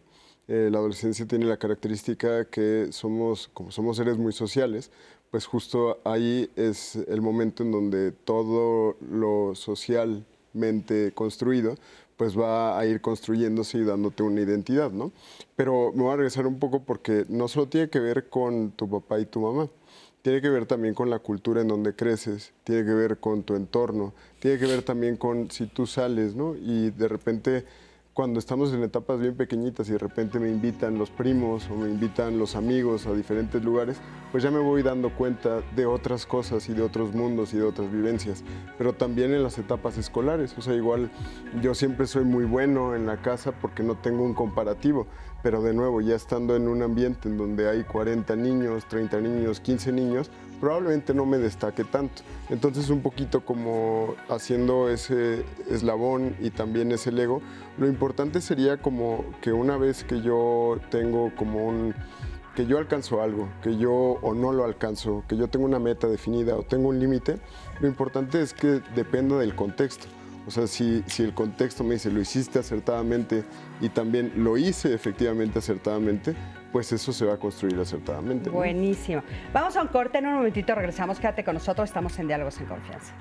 Eh, 0.49 0.69
la 0.71 0.79
adolescencia 0.79 1.25
tiene 1.25 1.45
la 1.45 1.57
característica 1.57 2.45
que 2.45 2.87
somos, 2.91 3.49
como 3.53 3.71
somos 3.71 3.97
seres 3.97 4.17
muy 4.17 4.33
sociales, 4.33 4.91
pues 5.31 5.45
justo 5.45 5.99
ahí 6.05 6.49
es 6.55 6.95
el 6.95 7.21
momento 7.21 7.63
en 7.63 7.71
donde 7.71 8.11
todo 8.11 8.95
lo 9.01 9.55
socialmente 9.55 11.11
construido 11.13 11.75
pues 12.17 12.37
va 12.37 12.77
a 12.77 12.85
ir 12.85 12.99
construyéndose 12.99 13.77
y 13.77 13.83
dándote 13.83 14.23
una 14.23 14.41
identidad, 14.41 14.91
¿no? 14.91 15.11
Pero 15.55 15.91
me 15.93 16.03
voy 16.03 16.13
a 16.13 16.17
regresar 16.17 16.47
un 16.47 16.59
poco 16.59 16.83
porque 16.83 17.25
no 17.29 17.47
solo 17.47 17.67
tiene 17.67 17.89
que 17.89 17.99
ver 17.99 18.27
con 18.29 18.71
tu 18.71 18.89
papá 18.89 19.19
y 19.19 19.25
tu 19.25 19.39
mamá, 19.39 19.69
tiene 20.23 20.41
que 20.41 20.49
ver 20.49 20.65
también 20.65 20.93
con 20.93 21.09
la 21.09 21.19
cultura 21.19 21.61
en 21.61 21.67
donde 21.67 21.95
creces, 21.95 22.51
tiene 22.63 22.83
que 22.83 22.93
ver 22.93 23.19
con 23.19 23.43
tu 23.43 23.55
entorno, 23.55 24.13
tiene 24.39 24.57
que 24.57 24.65
ver 24.65 24.81
también 24.81 25.15
con 25.15 25.49
si 25.51 25.67
tú 25.67 25.85
sales, 25.85 26.35
¿no? 26.35 26.55
Y 26.55 26.89
de 26.89 27.07
repente 27.07 27.65
cuando 28.17 28.39
estamos 28.39 28.73
en 28.73 28.81
etapas 28.81 29.19
bien 29.19 29.35
pequeñitas 29.35 29.87
y 29.89 29.91
de 29.91 29.99
repente 29.99 30.39
me 30.39 30.49
invitan 30.49 30.97
los 30.97 31.11
primos 31.11 31.69
o 31.69 31.75
me 31.75 31.87
invitan 31.87 32.39
los 32.39 32.55
amigos 32.55 33.05
a 33.05 33.13
diferentes 33.13 33.63
lugares, 33.63 34.01
pues 34.31 34.43
ya 34.43 34.49
me 34.49 34.57
voy 34.57 34.81
dando 34.81 35.15
cuenta 35.15 35.61
de 35.75 35.85
otras 35.85 36.25
cosas 36.25 36.67
y 36.67 36.73
de 36.73 36.81
otros 36.81 37.13
mundos 37.13 37.53
y 37.53 37.57
de 37.57 37.63
otras 37.63 37.91
vivencias. 37.91 38.43
Pero 38.79 38.93
también 38.93 39.35
en 39.35 39.43
las 39.43 39.59
etapas 39.59 39.99
escolares, 39.99 40.57
o 40.57 40.61
sea, 40.61 40.73
igual 40.73 41.11
yo 41.61 41.75
siempre 41.75 42.07
soy 42.07 42.23
muy 42.23 42.45
bueno 42.45 42.95
en 42.95 43.05
la 43.05 43.21
casa 43.21 43.51
porque 43.51 43.83
no 43.83 43.93
tengo 43.93 44.23
un 44.23 44.33
comparativo, 44.33 45.05
pero 45.43 45.61
de 45.61 45.75
nuevo, 45.75 46.01
ya 46.01 46.15
estando 46.15 46.55
en 46.55 46.67
un 46.67 46.81
ambiente 46.81 47.29
en 47.29 47.37
donde 47.37 47.69
hay 47.69 47.83
40 47.83 48.35
niños, 48.35 48.87
30 48.87 49.21
niños, 49.21 49.59
15 49.59 49.91
niños, 49.91 50.31
probablemente 50.59 51.13
no 51.13 51.25
me 51.25 51.37
destaque 51.37 51.83
tanto. 51.83 52.23
Entonces 52.49 52.89
un 52.89 53.01
poquito 53.01 53.45
como 53.45 54.15
haciendo 54.29 54.89
ese 54.89 55.45
eslabón 55.69 56.35
y 56.39 56.49
también 56.49 56.91
ese 56.91 57.11
Lego, 57.11 57.41
lo 57.77 57.87
importante 57.87 58.41
sería 58.41 58.77
como 58.77 59.25
que 59.41 59.51
una 59.51 59.77
vez 59.77 60.03
que 60.03 60.21
yo 60.21 60.79
tengo 60.89 61.31
como 61.35 61.65
un 61.65 61.93
que 62.55 62.65
yo 62.65 62.79
alcanzo 62.79 63.21
algo, 63.21 63.47
que 63.61 63.77
yo 63.77 63.93
o 63.93 64.33
no 64.33 64.51
lo 64.51 64.65
alcanzo, 64.65 65.23
que 65.27 65.37
yo 65.37 65.47
tengo 65.47 65.65
una 65.65 65.77
meta 65.77 66.07
definida 66.07 66.55
o 66.55 66.63
tengo 66.63 66.89
un 66.89 66.99
límite, 66.99 67.37
lo 67.79 67.87
importante 67.87 68.41
es 68.41 68.55
que 68.55 68.81
dependa 68.95 69.37
del 69.37 69.55
contexto. 69.55 70.07
O 70.47 70.49
sea, 70.49 70.65
si, 70.65 71.03
si 71.05 71.21
el 71.21 71.35
contexto 71.35 71.83
me 71.83 71.95
dice 71.95 72.09
lo 72.09 72.19
hiciste 72.19 72.57
acertadamente 72.57 73.43
y 73.79 73.89
también 73.89 74.31
lo 74.37 74.57
hice 74.57 74.91
efectivamente 74.91 75.59
acertadamente, 75.59 76.35
pues 76.71 76.91
eso 76.91 77.13
se 77.13 77.25
va 77.25 77.33
a 77.33 77.37
construir 77.37 77.79
acertadamente. 77.79 78.49
Buenísimo. 78.49 79.23
Vamos 79.53 79.75
a 79.75 79.81
un 79.81 79.87
corte, 79.87 80.17
en 80.17 80.27
un 80.27 80.35
momentito 80.35 80.75
regresamos, 80.75 81.19
quédate 81.19 81.43
con 81.43 81.55
nosotros, 81.55 81.89
estamos 81.89 82.17
en 82.19 82.27
Diálogos 82.27 82.59
en 82.59 82.65
Confianza. 82.65 83.13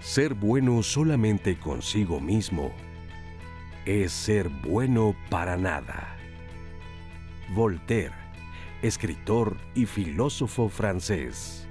Ser 0.00 0.34
bueno 0.34 0.82
solamente 0.82 1.58
consigo 1.58 2.20
mismo 2.20 2.70
es 3.84 4.12
ser 4.12 4.48
bueno 4.48 5.16
para 5.28 5.56
nada. 5.56 6.16
Voltaire, 7.52 8.14
escritor 8.82 9.56
y 9.74 9.86
filósofo 9.86 10.68
francés. 10.68 11.63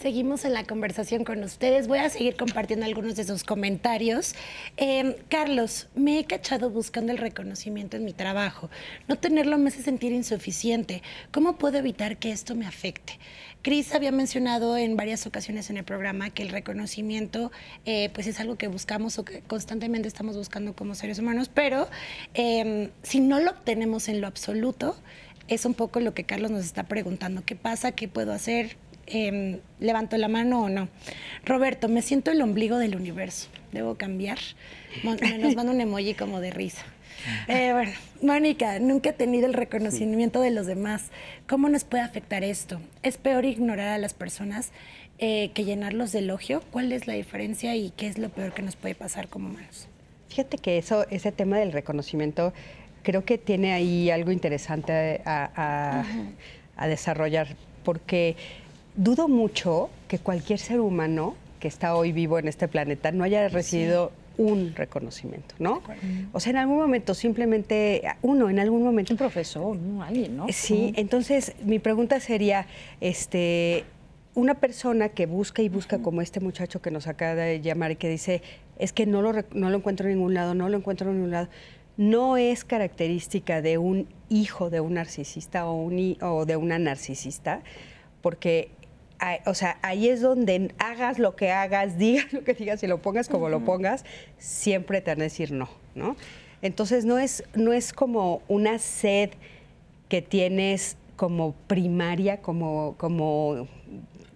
Seguimos 0.00 0.46
en 0.46 0.54
la 0.54 0.64
conversación 0.64 1.24
con 1.24 1.44
ustedes. 1.44 1.86
Voy 1.86 1.98
a 1.98 2.08
seguir 2.08 2.34
compartiendo 2.34 2.86
algunos 2.86 3.16
de 3.16 3.24
sus 3.24 3.44
comentarios. 3.44 4.34
Em, 4.78 5.14
Carlos, 5.28 5.88
me 5.94 6.18
he 6.18 6.24
cachado 6.24 6.70
buscando 6.70 7.12
el 7.12 7.18
reconocimiento 7.18 7.98
en 7.98 8.06
mi 8.06 8.14
trabajo. 8.14 8.70
No 9.08 9.18
tenerlo 9.18 9.58
me 9.58 9.68
hace 9.68 9.82
sentir 9.82 10.12
insuficiente. 10.12 11.02
¿Cómo 11.32 11.58
puedo 11.58 11.76
evitar 11.76 12.16
que 12.16 12.32
esto 12.32 12.54
me 12.54 12.66
afecte? 12.66 13.18
Cris 13.60 13.94
había 13.94 14.10
mencionado 14.10 14.78
en 14.78 14.96
varias 14.96 15.26
ocasiones 15.26 15.68
en 15.68 15.76
el 15.76 15.84
programa 15.84 16.30
que 16.30 16.44
el 16.44 16.48
reconocimiento 16.48 17.52
eh, 17.84 18.08
pues 18.14 18.26
es 18.26 18.40
algo 18.40 18.56
que 18.56 18.68
buscamos 18.68 19.18
o 19.18 19.26
que 19.26 19.42
constantemente 19.42 20.08
estamos 20.08 20.34
buscando 20.34 20.74
como 20.74 20.94
seres 20.94 21.18
humanos, 21.18 21.50
pero 21.52 21.90
em, 22.32 22.88
si 23.02 23.20
no 23.20 23.38
lo 23.38 23.50
obtenemos 23.50 24.08
en 24.08 24.22
lo 24.22 24.28
absoluto, 24.28 24.96
es 25.48 25.66
un 25.66 25.74
poco 25.74 26.00
lo 26.00 26.14
que 26.14 26.24
Carlos 26.24 26.50
nos 26.50 26.64
está 26.64 26.84
preguntando. 26.84 27.42
¿Qué 27.44 27.54
pasa? 27.54 27.92
¿Qué 27.92 28.08
puedo 28.08 28.32
hacer? 28.32 28.78
Em, 29.12 29.58
levanto 29.80 30.16
la 30.16 30.28
mano 30.28 30.62
o 30.62 30.68
no. 30.68 30.88
Roberto, 31.44 31.88
me 31.88 32.00
siento 32.00 32.30
el 32.30 32.40
ombligo 32.42 32.78
del 32.78 32.94
universo. 32.94 33.48
¿Debo 33.72 33.96
cambiar? 33.96 34.38
Nos 35.02 35.56
manda 35.56 35.72
un 35.72 35.80
emoji 35.80 36.14
como 36.14 36.40
de 36.40 36.50
risa. 36.50 36.84
Eh, 37.48 37.72
bueno, 37.74 37.92
Mónica, 38.22 38.78
nunca 38.78 39.10
he 39.10 39.12
tenido 39.12 39.46
el 39.46 39.52
reconocimiento 39.52 40.40
de 40.40 40.50
los 40.50 40.66
demás. 40.66 41.10
¿Cómo 41.46 41.68
nos 41.68 41.84
puede 41.84 42.02
afectar 42.02 42.44
esto? 42.44 42.80
¿Es 43.02 43.18
peor 43.18 43.44
ignorar 43.44 43.88
a 43.88 43.98
las 43.98 44.14
personas 44.14 44.70
eh, 45.18 45.50
que 45.52 45.66
llenarlos 45.66 46.12
de 46.12 46.20
elogio? 46.20 46.62
¿Cuál 46.70 46.92
es 46.92 47.06
la 47.06 47.12
diferencia 47.12 47.76
y 47.76 47.90
qué 47.90 48.06
es 48.06 48.16
lo 48.16 48.30
peor 48.30 48.54
que 48.54 48.62
nos 48.62 48.74
puede 48.74 48.94
pasar 48.94 49.28
como 49.28 49.50
humanos? 49.50 49.86
Fíjate 50.28 50.56
que 50.56 50.78
eso, 50.78 51.06
ese 51.10 51.30
tema 51.30 51.58
del 51.58 51.72
reconocimiento, 51.72 52.54
creo 53.02 53.22
que 53.26 53.36
tiene 53.36 53.74
ahí 53.74 54.10
algo 54.10 54.32
interesante 54.32 55.20
a, 55.26 56.02
a 56.74 56.86
desarrollar, 56.88 57.48
porque 57.84 58.34
dudo 59.00 59.28
mucho 59.28 59.88
que 60.08 60.18
cualquier 60.18 60.58
ser 60.58 60.80
humano 60.80 61.34
que 61.58 61.68
está 61.68 61.94
hoy 61.94 62.12
vivo 62.12 62.38
en 62.38 62.48
este 62.48 62.68
planeta 62.68 63.12
no 63.12 63.24
haya 63.24 63.48
recibido 63.48 64.12
un 64.36 64.74
reconocimiento, 64.74 65.54
¿no? 65.58 65.82
O 66.32 66.40
sea, 66.40 66.50
en 66.50 66.56
algún 66.58 66.78
momento 66.78 67.14
simplemente, 67.14 68.02
uno, 68.22 68.50
en 68.50 68.58
algún 68.58 68.82
momento... 68.82 69.14
Un 69.14 69.18
profesor, 69.18 69.76
¿no? 69.76 70.02
Alguien, 70.02 70.36
¿no? 70.36 70.46
Sí, 70.50 70.92
entonces 70.96 71.54
mi 71.64 71.78
pregunta 71.78 72.20
sería, 72.20 72.66
este, 73.00 73.84
una 74.34 74.54
persona 74.54 75.08
que 75.08 75.24
busca 75.24 75.62
y 75.62 75.70
busca 75.70 76.00
como 76.00 76.20
este 76.20 76.40
muchacho 76.40 76.82
que 76.82 76.90
nos 76.90 77.06
acaba 77.06 77.34
de 77.34 77.60
llamar 77.60 77.92
y 77.92 77.96
que 77.96 78.08
dice, 78.08 78.42
es 78.78 78.92
que 78.92 79.06
no 79.06 79.22
lo, 79.22 79.32
no 79.52 79.70
lo 79.70 79.76
encuentro 79.78 80.08
en 80.08 80.16
ningún 80.16 80.34
lado, 80.34 80.54
no 80.54 80.68
lo 80.68 80.76
encuentro 80.76 81.10
en 81.10 81.16
ningún 81.16 81.30
lado, 81.30 81.48
no 81.96 82.36
es 82.36 82.64
característica 82.64 83.62
de 83.62 83.78
un 83.78 84.08
hijo 84.28 84.68
de 84.68 84.80
un 84.80 84.94
narcisista 84.94 85.66
o, 85.66 85.74
un, 85.74 86.16
o 86.22 86.44
de 86.44 86.56
una 86.56 86.78
narcisista, 86.78 87.62
porque 88.22 88.70
o 89.46 89.54
sea, 89.54 89.78
ahí 89.82 90.08
es 90.08 90.20
donde 90.20 90.72
hagas 90.78 91.18
lo 91.18 91.36
que 91.36 91.50
hagas, 91.50 91.98
digas 91.98 92.32
lo 92.32 92.44
que 92.44 92.54
digas 92.54 92.82
y 92.82 92.86
lo 92.86 93.02
pongas 93.02 93.28
como 93.28 93.48
lo 93.48 93.64
pongas, 93.64 94.04
siempre 94.38 95.00
te 95.00 95.10
van 95.10 95.20
a 95.20 95.24
decir 95.24 95.52
no, 95.52 95.68
¿no? 95.94 96.16
Entonces 96.62 97.04
no 97.04 97.18
es, 97.18 97.44
no 97.54 97.72
es 97.72 97.92
como 97.92 98.42
una 98.48 98.78
sed 98.78 99.30
que 100.08 100.20
tienes 100.20 100.96
como 101.16 101.54
primaria, 101.66 102.42
como, 102.42 102.96
como 102.98 103.68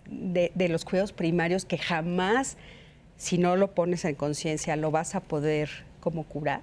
de, 0.06 0.52
de 0.54 0.68
los 0.68 0.84
cuidados 0.84 1.12
primarios 1.12 1.64
que 1.64 1.76
jamás, 1.76 2.56
si 3.16 3.38
no 3.38 3.56
lo 3.56 3.74
pones 3.74 4.04
en 4.04 4.14
conciencia, 4.14 4.76
lo 4.76 4.90
vas 4.90 5.14
a 5.14 5.20
poder 5.20 5.68
como 6.00 6.24
curar. 6.24 6.62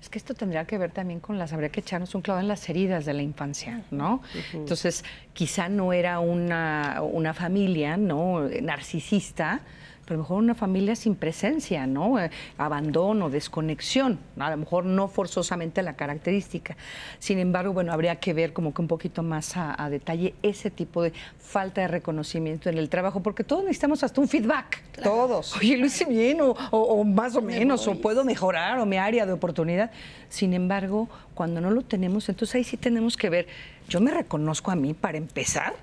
Es 0.00 0.08
que 0.08 0.18
esto 0.18 0.34
tendría 0.34 0.64
que 0.64 0.78
ver 0.78 0.92
también 0.92 1.18
con 1.18 1.38
las, 1.38 1.52
habría 1.52 1.70
que 1.70 1.80
echarnos 1.80 2.14
un 2.14 2.22
clavo 2.22 2.38
en 2.40 2.46
las 2.46 2.68
heridas 2.68 3.04
de 3.04 3.14
la 3.14 3.22
infancia, 3.22 3.82
¿no? 3.90 4.22
Entonces, 4.52 5.04
quizá 5.32 5.68
no 5.68 5.92
era 5.92 6.20
una, 6.20 7.02
una 7.02 7.34
familia, 7.34 7.96
¿no? 7.96 8.48
Narcisista, 8.62 9.62
pero 10.08 10.14
a 10.14 10.16
lo 10.16 10.22
mejor 10.22 10.38
una 10.38 10.54
familia 10.54 10.96
sin 10.96 11.14
presencia, 11.16 11.86
¿no? 11.86 12.18
Eh, 12.18 12.30
abandono, 12.56 13.28
desconexión, 13.28 14.18
a 14.38 14.50
lo 14.50 14.56
mejor 14.56 14.86
no 14.86 15.06
forzosamente 15.06 15.82
la 15.82 15.96
característica. 15.96 16.78
Sin 17.18 17.38
embargo, 17.38 17.74
bueno, 17.74 17.92
habría 17.92 18.16
que 18.16 18.32
ver 18.32 18.54
como 18.54 18.72
que 18.72 18.80
un 18.80 18.88
poquito 18.88 19.22
más 19.22 19.52
a, 19.54 19.90
detalle 19.90 20.34
ese 20.42 20.70
tipo 20.70 21.02
de 21.02 21.12
falta 21.38 21.82
de 21.82 21.88
reconocimiento 21.88 22.70
en 22.70 22.78
el 22.78 22.88
trabajo, 22.88 23.20
porque 23.20 23.44
todos 23.44 23.64
necesitamos 23.64 24.02
hasta 24.02 24.18
un 24.18 24.28
feedback. 24.28 24.82
Todos. 25.02 25.54
Oye, 25.58 25.76
lo 25.76 25.84
hice 25.84 26.06
bien, 26.06 26.38
o, 26.40 27.04
más 27.04 27.36
o 27.36 27.42
menos, 27.42 27.86
o 27.86 28.00
puedo 28.00 28.24
mejorar, 28.24 28.78
o 28.78 28.86
mi 28.86 28.96
área 28.96 29.26
de 29.26 29.32
oportunidad. 29.32 29.90
Sin 30.30 30.54
embargo, 30.54 31.10
cuando 31.34 31.60
no 31.60 31.70
lo 31.70 31.82
tenemos, 31.82 32.30
entonces 32.30 32.54
ahí 32.54 32.64
sí 32.64 32.78
tenemos 32.78 33.18
que 33.18 33.28
ver, 33.28 33.46
yo 33.90 34.00
me 34.00 34.10
reconozco 34.10 34.70
a 34.70 34.74
mí 34.74 34.94
para 34.94 35.18
empezar, 35.18 35.74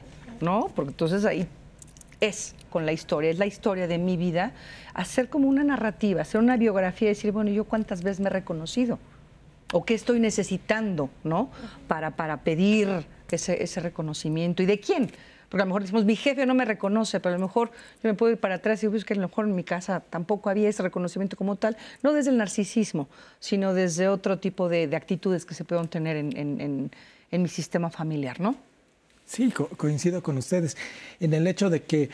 ¿no? 0.42 0.72
Porque 0.74 0.90
entonces 0.90 1.26
ahí 1.26 1.48
es 2.22 2.56
con 2.70 2.86
la 2.86 2.92
historia, 2.92 3.30
es 3.30 3.40
la 3.40 3.46
historia 3.46 3.88
de 3.88 3.98
mi 3.98 4.18
vida, 4.18 4.52
hacer 4.94 5.30
como 5.30 5.48
una 5.48 5.64
narrativa, 5.64 6.22
hacer 6.22 6.42
una 6.42 6.58
biografía 6.58 7.10
y 7.10 7.14
decir, 7.14 7.32
bueno, 7.32 7.52
yo 7.52 7.66
cuántas 7.66 8.04
veces 8.04 8.20
me 8.20 8.28
he 8.28 8.34
reconocido 8.34 9.00
o 9.74 9.84
qué 9.84 9.94
estoy 9.94 10.20
necesitando, 10.20 11.10
¿no? 11.24 11.50
Para, 11.88 12.12
para 12.12 12.44
pedir 12.44 13.06
ese, 13.30 13.64
ese 13.64 13.80
reconocimiento. 13.80 14.64
¿Y 14.64 14.66
de 14.66 14.80
quién? 14.80 15.12
Porque 15.50 15.62
a 15.62 15.66
lo 15.66 15.68
mejor 15.68 15.82
decimos, 15.82 16.06
mi 16.06 16.16
jefe 16.16 16.46
no 16.46 16.54
me 16.54 16.66
reconoce, 16.66 17.20
pero 17.20 17.36
a 17.36 17.38
lo 17.38 17.46
mejor 17.46 17.72
yo 18.04 18.10
me 18.10 18.14
puedo 18.14 18.32
ir 18.32 18.40
para 18.40 18.56
atrás 18.56 18.84
y 18.84 18.88
buscar 18.88 19.08
que 19.08 19.14
a 19.14 19.18
lo 19.18 19.28
mejor 19.28 19.46
en 19.46 19.56
mi 19.56 19.64
casa 19.64 20.02
tampoco 20.10 20.50
había 20.50 20.70
ese 20.70 20.84
reconocimiento 20.84 21.38
como 21.38 21.56
tal, 21.56 21.78
no 22.04 22.14
desde 22.14 22.32
el 22.32 22.38
narcisismo, 22.38 23.08
sino 23.40 23.74
desde 23.74 24.08
otro 24.08 24.40
tipo 24.40 24.70
de, 24.70 24.94
actitudes 24.96 25.46
que 25.46 25.54
se 25.54 25.64
pueden 25.64 25.88
tener 25.88 26.18
en, 26.18 26.38
en, 26.38 26.92
en 27.32 27.42
mi 27.42 27.50
sistema 27.50 27.90
familiar, 27.90 28.40
¿no? 28.40 28.56
Sí, 29.26 29.52
coincido 29.52 30.22
con 30.22 30.38
ustedes 30.38 30.78
en 31.20 31.34
el 31.34 31.48
hecho 31.48 31.70
de 31.70 31.82
que 31.84 32.10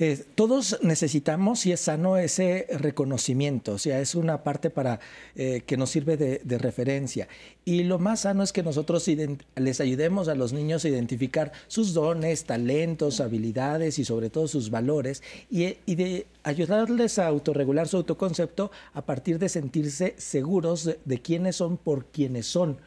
eh, 0.00 0.24
todos 0.34 0.80
necesitamos, 0.82 1.66
y 1.66 1.72
es 1.72 1.78
sano, 1.78 2.16
ese 2.16 2.66
reconocimiento, 2.80 3.74
o 3.74 3.78
sea, 3.78 4.00
es 4.00 4.16
una 4.16 4.42
parte 4.42 4.68
para 4.68 4.98
eh, 5.36 5.62
que 5.64 5.76
nos 5.76 5.90
sirve 5.90 6.16
de, 6.16 6.58
referencia. 6.58 7.28
Y 7.64 7.84
lo 7.84 8.00
más 8.00 8.22
sano 8.22 8.42
es 8.42 8.52
que 8.52 8.64
nosotros 8.64 9.08
les 9.54 9.80
ayudemos 9.80 10.26
a 10.26 10.34
los 10.34 10.52
niños 10.52 10.84
a 10.84 10.88
identificar 10.88 11.52
sus 11.68 11.94
dones, 11.94 12.44
talentos, 12.44 13.20
habilidades 13.20 14.00
y 14.00 14.04
sobre 14.04 14.30
todo 14.30 14.48
sus 14.48 14.70
valores, 14.70 15.22
y, 15.48 15.76
de 15.86 16.26
ayudarles 16.42 17.20
a 17.20 17.28
autorregular 17.28 17.86
su 17.86 17.98
autoconcepto 17.98 18.72
a 18.94 19.02
partir 19.02 19.38
de 19.38 19.48
sentirse 19.48 20.14
seguros 20.18 20.84
de, 20.84 20.98
de 21.04 21.22
quiénes 21.22 21.54
son 21.54 21.76
por 21.76 22.06
quienes 22.06 22.46
son 22.46 22.78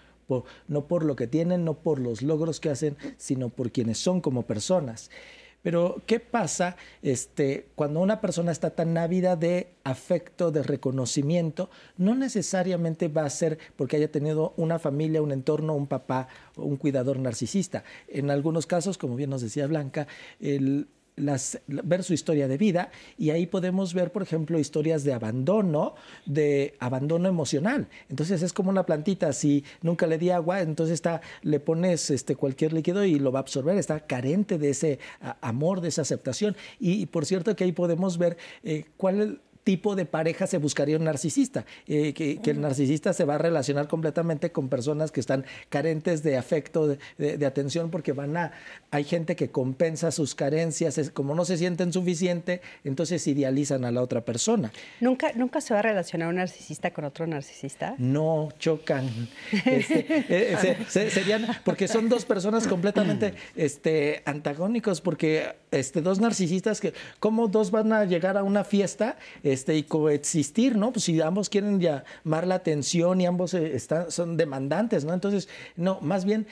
no 0.67 0.87
por 0.87 1.03
lo 1.03 1.15
que 1.15 1.27
tienen, 1.27 1.65
no 1.65 1.75
por 1.75 1.99
los 1.99 2.21
logros 2.21 2.59
que 2.59 2.69
hacen, 2.69 2.97
sino 3.17 3.49
por 3.49 3.71
quienes 3.71 3.97
son 3.97 4.21
como 4.21 4.43
personas. 4.43 5.09
Pero, 5.63 6.01
¿qué 6.05 6.19
pasa 6.19 6.77
este, 7.01 7.67
cuando 7.75 7.99
una 7.99 8.21
persona 8.21 8.51
está 8.51 8.69
tan 8.69 8.97
ávida 8.97 9.35
de 9.35 9.73
afecto, 9.83 10.51
de 10.51 10.63
reconocimiento? 10.63 11.69
No 11.97 12.15
necesariamente 12.15 13.09
va 13.09 13.25
a 13.25 13.29
ser 13.29 13.57
porque 13.75 13.97
haya 13.97 14.11
tenido 14.11 14.53
una 14.55 14.79
familia, 14.79 15.21
un 15.21 15.31
entorno, 15.31 15.75
un 15.75 15.87
papá 15.87 16.29
un 16.55 16.77
cuidador 16.77 17.19
narcisista. 17.19 17.83
En 18.07 18.29
algunos 18.29 18.65
casos, 18.65 18.97
como 18.97 19.15
bien 19.15 19.29
nos 19.29 19.41
decía 19.41 19.67
Blanca, 19.67 20.07
el, 20.39 20.87
ver 21.17 22.03
su 22.03 22.13
historia 22.13 22.47
de 22.47 22.57
vida 22.57 22.91
y 23.17 23.31
ahí 23.31 23.47
podemos 23.47 23.93
ver, 23.93 24.11
por 24.11 24.21
ejemplo, 24.21 24.59
historias 24.59 25.03
de 25.03 25.13
abandono, 25.13 25.95
de 26.25 26.75
abandono 26.79 27.27
emocional. 27.27 27.87
Entonces 28.09 28.41
es 28.41 28.53
como 28.53 28.69
una 28.69 28.85
plantita, 28.85 29.33
si 29.33 29.63
nunca 29.81 30.05
le 30.07 30.17
di 30.17 30.29
agua, 30.29 30.61
entonces 30.61 30.93
está, 30.93 31.21
le 31.41 31.59
pones 31.59 32.09
este, 32.11 32.35
cualquier 32.35 32.73
líquido 32.73 33.03
y 33.03 33.19
lo 33.19 33.31
va 33.31 33.39
a 33.39 33.41
absorber, 33.41 33.77
está 33.77 33.99
carente 34.01 34.57
de 34.57 34.69
ese 34.69 34.99
amor, 35.41 35.81
de 35.81 35.89
esa 35.89 36.03
aceptación. 36.03 36.55
Y, 36.79 37.07
por 37.07 37.25
cierto 37.25 37.55
que 37.55 37.63
ahí 37.63 37.71
podemos 37.71 38.17
ver 38.17 38.37
eh, 38.63 38.85
cuál 38.97 39.41
tipo 39.67 39.97
de 39.97 40.05
pareja 40.05 40.47
se 40.47 40.59
buscaría 40.59 40.95
un 40.95 41.03
narcisista, 41.03 41.65
eh, 41.87 42.13
que, 42.13 42.39
el 42.45 42.61
narcisista 42.61 43.11
se 43.11 43.25
va 43.25 43.35
a 43.35 43.37
relacionar 43.37 43.89
completamente 43.89 44.49
con 44.49 44.69
personas 44.69 45.11
que 45.11 45.19
están 45.19 45.43
carentes 45.67 46.23
de 46.23 46.37
afecto, 46.37 46.87
de, 47.17 47.45
atención, 47.45 47.91
porque 47.91 48.13
van 48.13 48.37
a, 48.37 48.53
hay 48.91 49.03
gente 49.03 49.35
que 49.35 49.49
compensa 49.49 50.11
sus 50.11 50.35
carencias, 50.35 51.11
como 51.13 51.35
no 51.35 51.43
se 51.43 51.57
sienten 51.57 51.91
suficiente, 51.91 52.61
entonces 52.85 53.27
idealizan 53.27 53.83
a 53.83 53.91
la 53.91 54.01
otra 54.01 54.21
persona. 54.21 54.71
¿Nunca, 55.01 55.33
¿Nunca 55.35 55.59
se 55.59 55.73
va 55.73 55.81
a 55.81 55.83
relacionar 55.83 56.29
un 56.29 56.35
narcisista 56.35 56.91
con 56.91 57.03
otro 57.03 57.27
narcisista? 57.27 57.93
No, 57.97 58.47
chocan. 58.59 59.27
Este, 59.65 60.05
eh, 60.29 61.09
serían, 61.09 61.45
porque 61.65 61.89
son 61.89 62.07
dos 62.07 62.23
personas 62.23 62.67
completamente 62.67 63.33
este, 63.57 64.21
antagónicos, 64.23 65.01
porque 65.01 65.57
este, 65.71 66.01
dos 66.01 66.21
narcisistas 66.21 66.79
que, 66.79 66.93
¿cómo 67.19 67.49
dos 67.49 67.69
van 67.71 67.91
a 67.91 68.05
llegar 68.05 68.37
a 68.37 68.43
una 68.43 68.63
fiesta? 68.63 69.17
Este, 69.43 69.56
y 69.75 69.83
coexistir, 69.83 70.75
¿no? 70.77 70.91
Pues 70.91 71.05
si 71.05 71.19
ambos 71.21 71.49
quieren 71.49 71.79
llamar 71.79 72.47
la 72.47 72.55
atención 72.55 73.21
y 73.21 73.25
ambos 73.25 73.53
eh, 73.53 73.75
están, 73.75 74.11
son 74.11 74.37
demandantes, 74.37 75.05
¿no? 75.05 75.13
Entonces, 75.13 75.49
no, 75.75 75.99
más 76.01 76.25
bien 76.25 76.47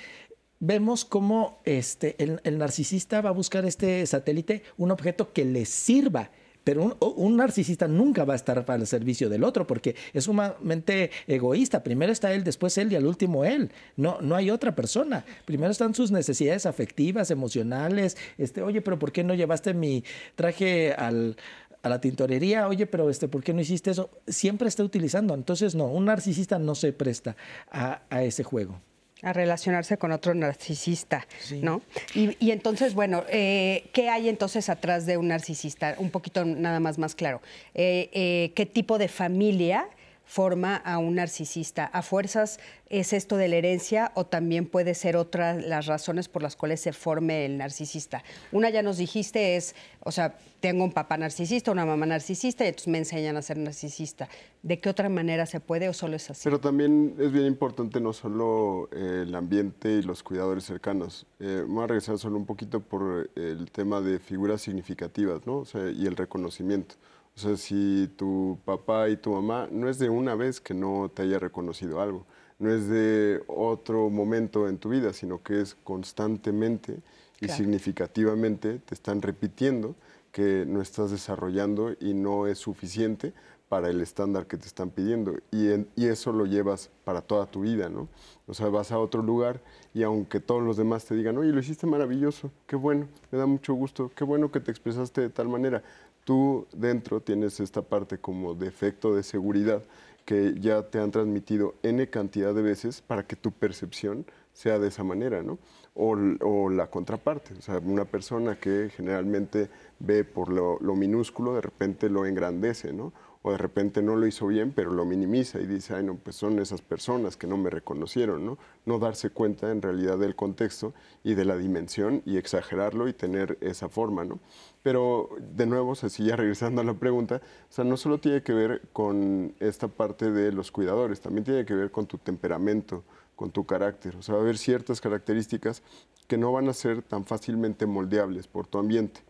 vemos 0.60 1.06
cómo 1.06 1.60
este, 1.66 2.16
el, 2.18 2.58
narcisista 2.58 3.22
va 3.22 3.30
a 3.30 3.34
buscar 3.34 3.66
este 3.66 4.06
satélite, 4.06 4.64
un 4.78 4.92
objeto 4.92 5.34
que 5.34 5.46
le 5.46 5.66
sirva. 5.66 6.32
Pero 6.64 6.98
un, 7.00 7.38
narcisista 7.38 7.88
nunca 7.88 8.26
va 8.26 8.34
a 8.34 8.36
estar 8.36 8.66
para 8.66 8.82
el 8.82 8.88
servicio 8.88 9.30
del 9.30 9.44
otro 9.44 9.68
porque 9.68 9.96
es 10.14 10.24
sumamente 10.24 11.12
egoísta. 11.28 11.84
Primero 11.84 12.12
está 12.12 12.34
él, 12.34 12.44
después 12.44 12.76
él 12.80 12.92
y 12.92 12.96
al 12.96 13.06
último 13.06 13.46
él. 13.46 13.70
No, 13.98 14.20
no 14.20 14.36
hay 14.36 14.50
otra 14.50 14.74
persona. 14.74 15.24
Primero 15.46 15.72
están 15.72 15.94
sus 15.94 16.10
necesidades 16.10 16.66
afectivas, 16.66 17.30
emocionales. 17.30 18.18
Este, 18.40 18.64
oye, 18.64 18.82
pero 18.82 18.98
¿por 18.98 19.12
qué 19.12 19.24
no 19.24 19.36
llevaste 19.36 19.76
mi 19.76 20.04
traje 20.34 20.94
al, 20.94 21.38
a 21.86 21.90
la 21.90 22.02
tintorería, 22.02 22.68
oye, 22.68 22.88
pero 22.88 23.12
este, 23.12 23.28
¿por 23.28 23.44
qué 23.44 23.54
no 23.54 23.62
hiciste 23.62 23.92
eso? 23.92 24.10
Siempre 24.28 24.68
está 24.68 24.84
utilizando. 24.84 25.36
Entonces, 25.36 25.76
no, 25.76 25.86
un 25.86 26.06
narcisista 26.06 26.58
no 26.58 26.74
se 26.74 26.94
presta 26.94 27.36
a, 27.70 28.02
ese 28.24 28.44
juego 28.44 28.82
a 29.22 29.34
relacionarse 29.34 29.98
con 29.98 30.12
otro 30.12 30.36
narcisista, 30.36 31.26
¿no? 31.62 31.82
Y, 32.14 32.52
entonces, 32.52 32.94
bueno, 32.94 33.24
eh, 33.30 33.90
¿qué 33.92 34.10
hay 34.10 34.30
entonces 34.30 34.70
atrás 34.70 35.08
de 35.08 35.18
un 35.18 35.30
narcisista? 35.30 35.96
Un 35.98 36.12
poquito 36.12 36.46
nada 36.46 36.80
más 36.80 37.00
más 37.00 37.16
claro. 37.16 37.42
Eh, 37.74 38.10
eh, 38.14 38.52
¿Qué 38.56 38.68
tipo 38.68 39.00
de 39.00 39.08
familia 39.08 39.88
forma 40.26 40.76
a 40.76 40.98
un 40.98 41.16
narcisista? 41.16 41.86
¿A 41.86 42.02
fuerzas 42.02 42.60
es 42.90 43.14
esto 43.14 43.38
de 43.38 43.48
la 43.48 43.56
herencia 43.56 44.12
o 44.16 44.26
también 44.26 44.66
puede 44.66 44.94
ser 44.94 45.16
otras 45.16 45.64
las 45.64 45.86
razones 45.86 46.28
por 46.28 46.42
las 46.42 46.56
cuales 46.56 46.82
se 46.82 46.94
forme 46.94 47.46
el 47.46 47.58
narcisista? 47.58 48.24
Una 48.52 48.70
ya 48.70 48.82
nos 48.82 48.98
dijiste 48.98 49.56
es, 49.56 49.76
o 50.02 50.12
sea, 50.12 50.38
tengo 50.60 50.84
un 50.84 50.92
papá 50.92 51.16
narcisista, 51.18 51.72
una 51.72 51.86
mamá 51.86 52.08
narcisista 52.08 52.66
y 52.66 52.70
entonces 52.70 52.88
me 52.88 52.98
enseñan 52.98 53.38
a 53.38 53.42
ser 53.42 53.58
narcisista. 53.58 54.28
¿De 54.64 54.80
qué 54.80 54.90
otra 54.90 55.10
manera 55.10 55.46
se 55.46 55.60
puede 55.60 55.88
o 55.90 55.94
solo 55.94 56.16
es 56.16 56.28
así? 56.32 56.42
Pero 56.44 56.60
también 56.60 57.16
es 57.20 57.32
bien 57.32 57.46
importante 57.46 58.02
no 58.02 58.14
solo 58.14 58.90
eh, 58.92 59.26
el 59.28 59.36
ambiente 59.36 59.92
y 59.92 60.02
los 60.02 60.24
cuidadores 60.24 60.64
cercanos. 60.64 61.28
Eh, 61.40 61.64
voy 61.68 61.84
a 61.84 61.88
regresar 61.88 62.18
solo 62.18 62.38
un 62.38 62.48
poquito 62.48 62.80
por 62.80 63.30
el 63.36 63.70
tema 63.72 64.02
de 64.02 64.18
figuras 64.18 64.62
significativas, 64.62 65.46
¿no? 65.46 65.58
O 65.58 65.66
y 65.76 66.08
el 66.08 66.16
reconocimiento. 66.16 66.96
O 67.38 67.40
sea, 67.40 67.58
si 67.58 68.10
tu 68.16 68.60
papá 68.64 69.10
y 69.10 69.18
tu 69.18 69.32
mamá 69.32 69.68
no 69.70 69.90
es 69.90 70.00
de 70.00 70.10
una 70.10 70.36
vez 70.36 70.62
que 70.62 70.74
no 70.74 71.12
te 71.14 71.24
haya 71.24 71.38
reconocido 71.38 72.00
algo, 72.00 72.26
no 72.60 72.72
es 72.72 72.88
de 72.88 73.44
otro 73.48 74.10
momento 74.10 74.70
en 74.70 74.78
tu 74.78 74.90
vida, 74.90 75.12
sino 75.12 75.44
que 75.44 75.60
es 75.60 75.76
constantemente 75.76 77.00
y 77.42 77.50
significativamente 77.50 78.80
te 78.80 78.96
están 78.96 79.22
repitiendo 79.22 79.96
que 80.32 80.66
no 80.66 80.82
estás 80.82 81.12
desarrollando 81.12 81.94
y 82.00 82.14
no 82.14 82.48
es 82.48 82.58
suficiente 82.58 83.34
para 83.70 83.90
el 83.90 84.02
estándar 84.02 84.48
que 84.48 84.58
te 84.58 84.68
están 84.68 84.90
pidiendo. 84.90 85.34
Y, 85.52 85.70
y, 85.96 86.08
eso 86.08 86.32
lo 86.32 86.46
llevas 86.46 86.92
para 87.04 87.22
toda 87.22 87.46
tu 87.48 87.62
vida, 87.62 87.90
¿no? 87.90 88.08
O 88.48 88.54
sea, 88.54 88.68
vas 88.70 88.92
a 88.92 89.00
otro 89.00 89.24
lugar 89.24 89.62
y 89.94 90.04
aunque 90.04 90.40
todos 90.40 90.62
los 90.62 90.78
demás 90.78 91.06
te 91.06 91.16
digan, 91.16 91.38
oye, 91.38 91.52
lo 91.52 91.60
hiciste 91.60 91.88
maravilloso, 91.88 92.52
qué 92.68 92.76
bueno, 92.76 93.08
me 93.32 93.40
da 93.40 93.46
mucho 93.46 93.74
gusto, 93.74 94.12
qué 94.16 94.24
bueno 94.24 94.52
que 94.52 94.60
te 94.60 94.72
expresaste 94.72 95.22
de 95.22 95.30
tal 95.30 95.50
manera, 95.50 95.84
tú 96.26 96.68
dentro 96.76 97.22
tienes 97.22 97.60
esta 97.62 97.82
parte 97.82 98.18
como 98.18 98.54
de 98.56 98.68
efecto 98.68 99.16
de 99.16 99.24
seguridad 99.24 99.82
que 100.26 100.56
ya 100.60 100.82
te 100.90 101.00
han 101.00 101.12
transmitido 101.12 101.76
N 101.84 102.10
cantidad 102.10 102.54
de 102.54 102.64
veces 102.64 103.02
para 103.02 103.26
que 103.26 103.36
tu 103.36 103.52
percepción 103.52 104.26
sea 104.54 104.80
de 104.80 104.88
esa 104.88 105.04
manera, 105.04 105.44
¿no? 105.44 105.60
O, 105.94 106.18
o 106.42 106.70
la 106.70 106.90
contraparte, 106.90 107.54
o 107.54 107.62
sea, 107.62 107.78
una 107.78 108.06
persona 108.06 108.60
que 108.60 108.90
generalmente 108.90 109.70
ve 110.00 110.24
por 110.24 110.52
lo, 110.52 110.80
lo 110.82 110.96
minúsculo, 110.96 111.54
de 111.54 111.62
repente 111.62 112.10
lo 112.10 112.26
engrandece, 112.26 112.92
¿no? 112.92 113.14
O 113.48 113.52
de 113.52 113.60
repente 113.60 114.02
no 114.02 114.16
lo 114.16 114.26
hizo 114.26 114.48
bien, 114.48 114.72
pero 114.76 114.92
lo 114.92 115.06
minimiza 115.06 115.60
y 115.60 115.68
dice, 115.68 115.94
ay, 115.94 116.04
no, 116.04 116.16
pues 116.16 116.36
son 116.36 116.58
esas 116.58 116.82
personas 116.82 117.38
que 117.38 117.46
no 117.46 117.58
me 117.58 117.70
reconocieron, 117.70 118.44
¿no? 118.44 118.58
No 118.88 118.98
darse 118.98 119.30
cuenta 119.30 119.70
en 119.70 119.84
realidad 119.84 120.18
del 120.18 120.36
contexto 120.36 120.96
y 121.24 121.36
de 121.36 121.46
la 121.46 121.56
dimensión 121.56 122.24
y 122.26 122.38
exagerarlo 122.38 123.08
y 123.08 123.14
tener 123.14 123.60
esa 123.62 123.88
forma, 123.88 124.26
¿no? 124.26 124.40
Pero 124.82 125.30
de 125.56 125.68
nuevo, 125.68 125.92
o 125.92 125.96
sea, 125.96 126.10
ya 126.10 126.36
regresando 126.36 126.82
a 126.82 126.84
la 126.84 126.96
pregunta, 126.96 127.40
o 127.70 127.72
sea, 127.72 127.86
no 127.86 127.98
solo 127.98 128.20
tiene 128.20 128.42
que 128.42 128.54
ver 128.54 128.82
con 128.92 129.54
esta 129.60 129.90
parte 129.90 130.32
de 130.32 130.52
los 130.52 130.72
cuidadores, 130.72 131.22
también 131.22 131.44
tiene 131.44 131.66
que 131.66 131.76
ver 131.76 131.92
con 131.92 132.08
tu 132.08 132.18
temperamento, 132.18 133.04
con 133.36 133.52
tu 133.52 133.64
carácter. 133.64 134.16
O 134.16 134.24
sea, 134.24 134.34
va 134.34 134.42
a 134.42 134.44
haber 134.44 134.58
ciertas 134.58 135.00
características 135.02 135.84
que 136.28 136.40
no 136.40 136.52
van 136.52 136.68
a 136.68 136.74
ser 136.74 137.04
tan 137.04 137.26
fácilmente 137.26 137.86
moldeables 137.86 138.48
por 138.48 138.66
tu 138.66 138.80
ambiente 138.80 139.22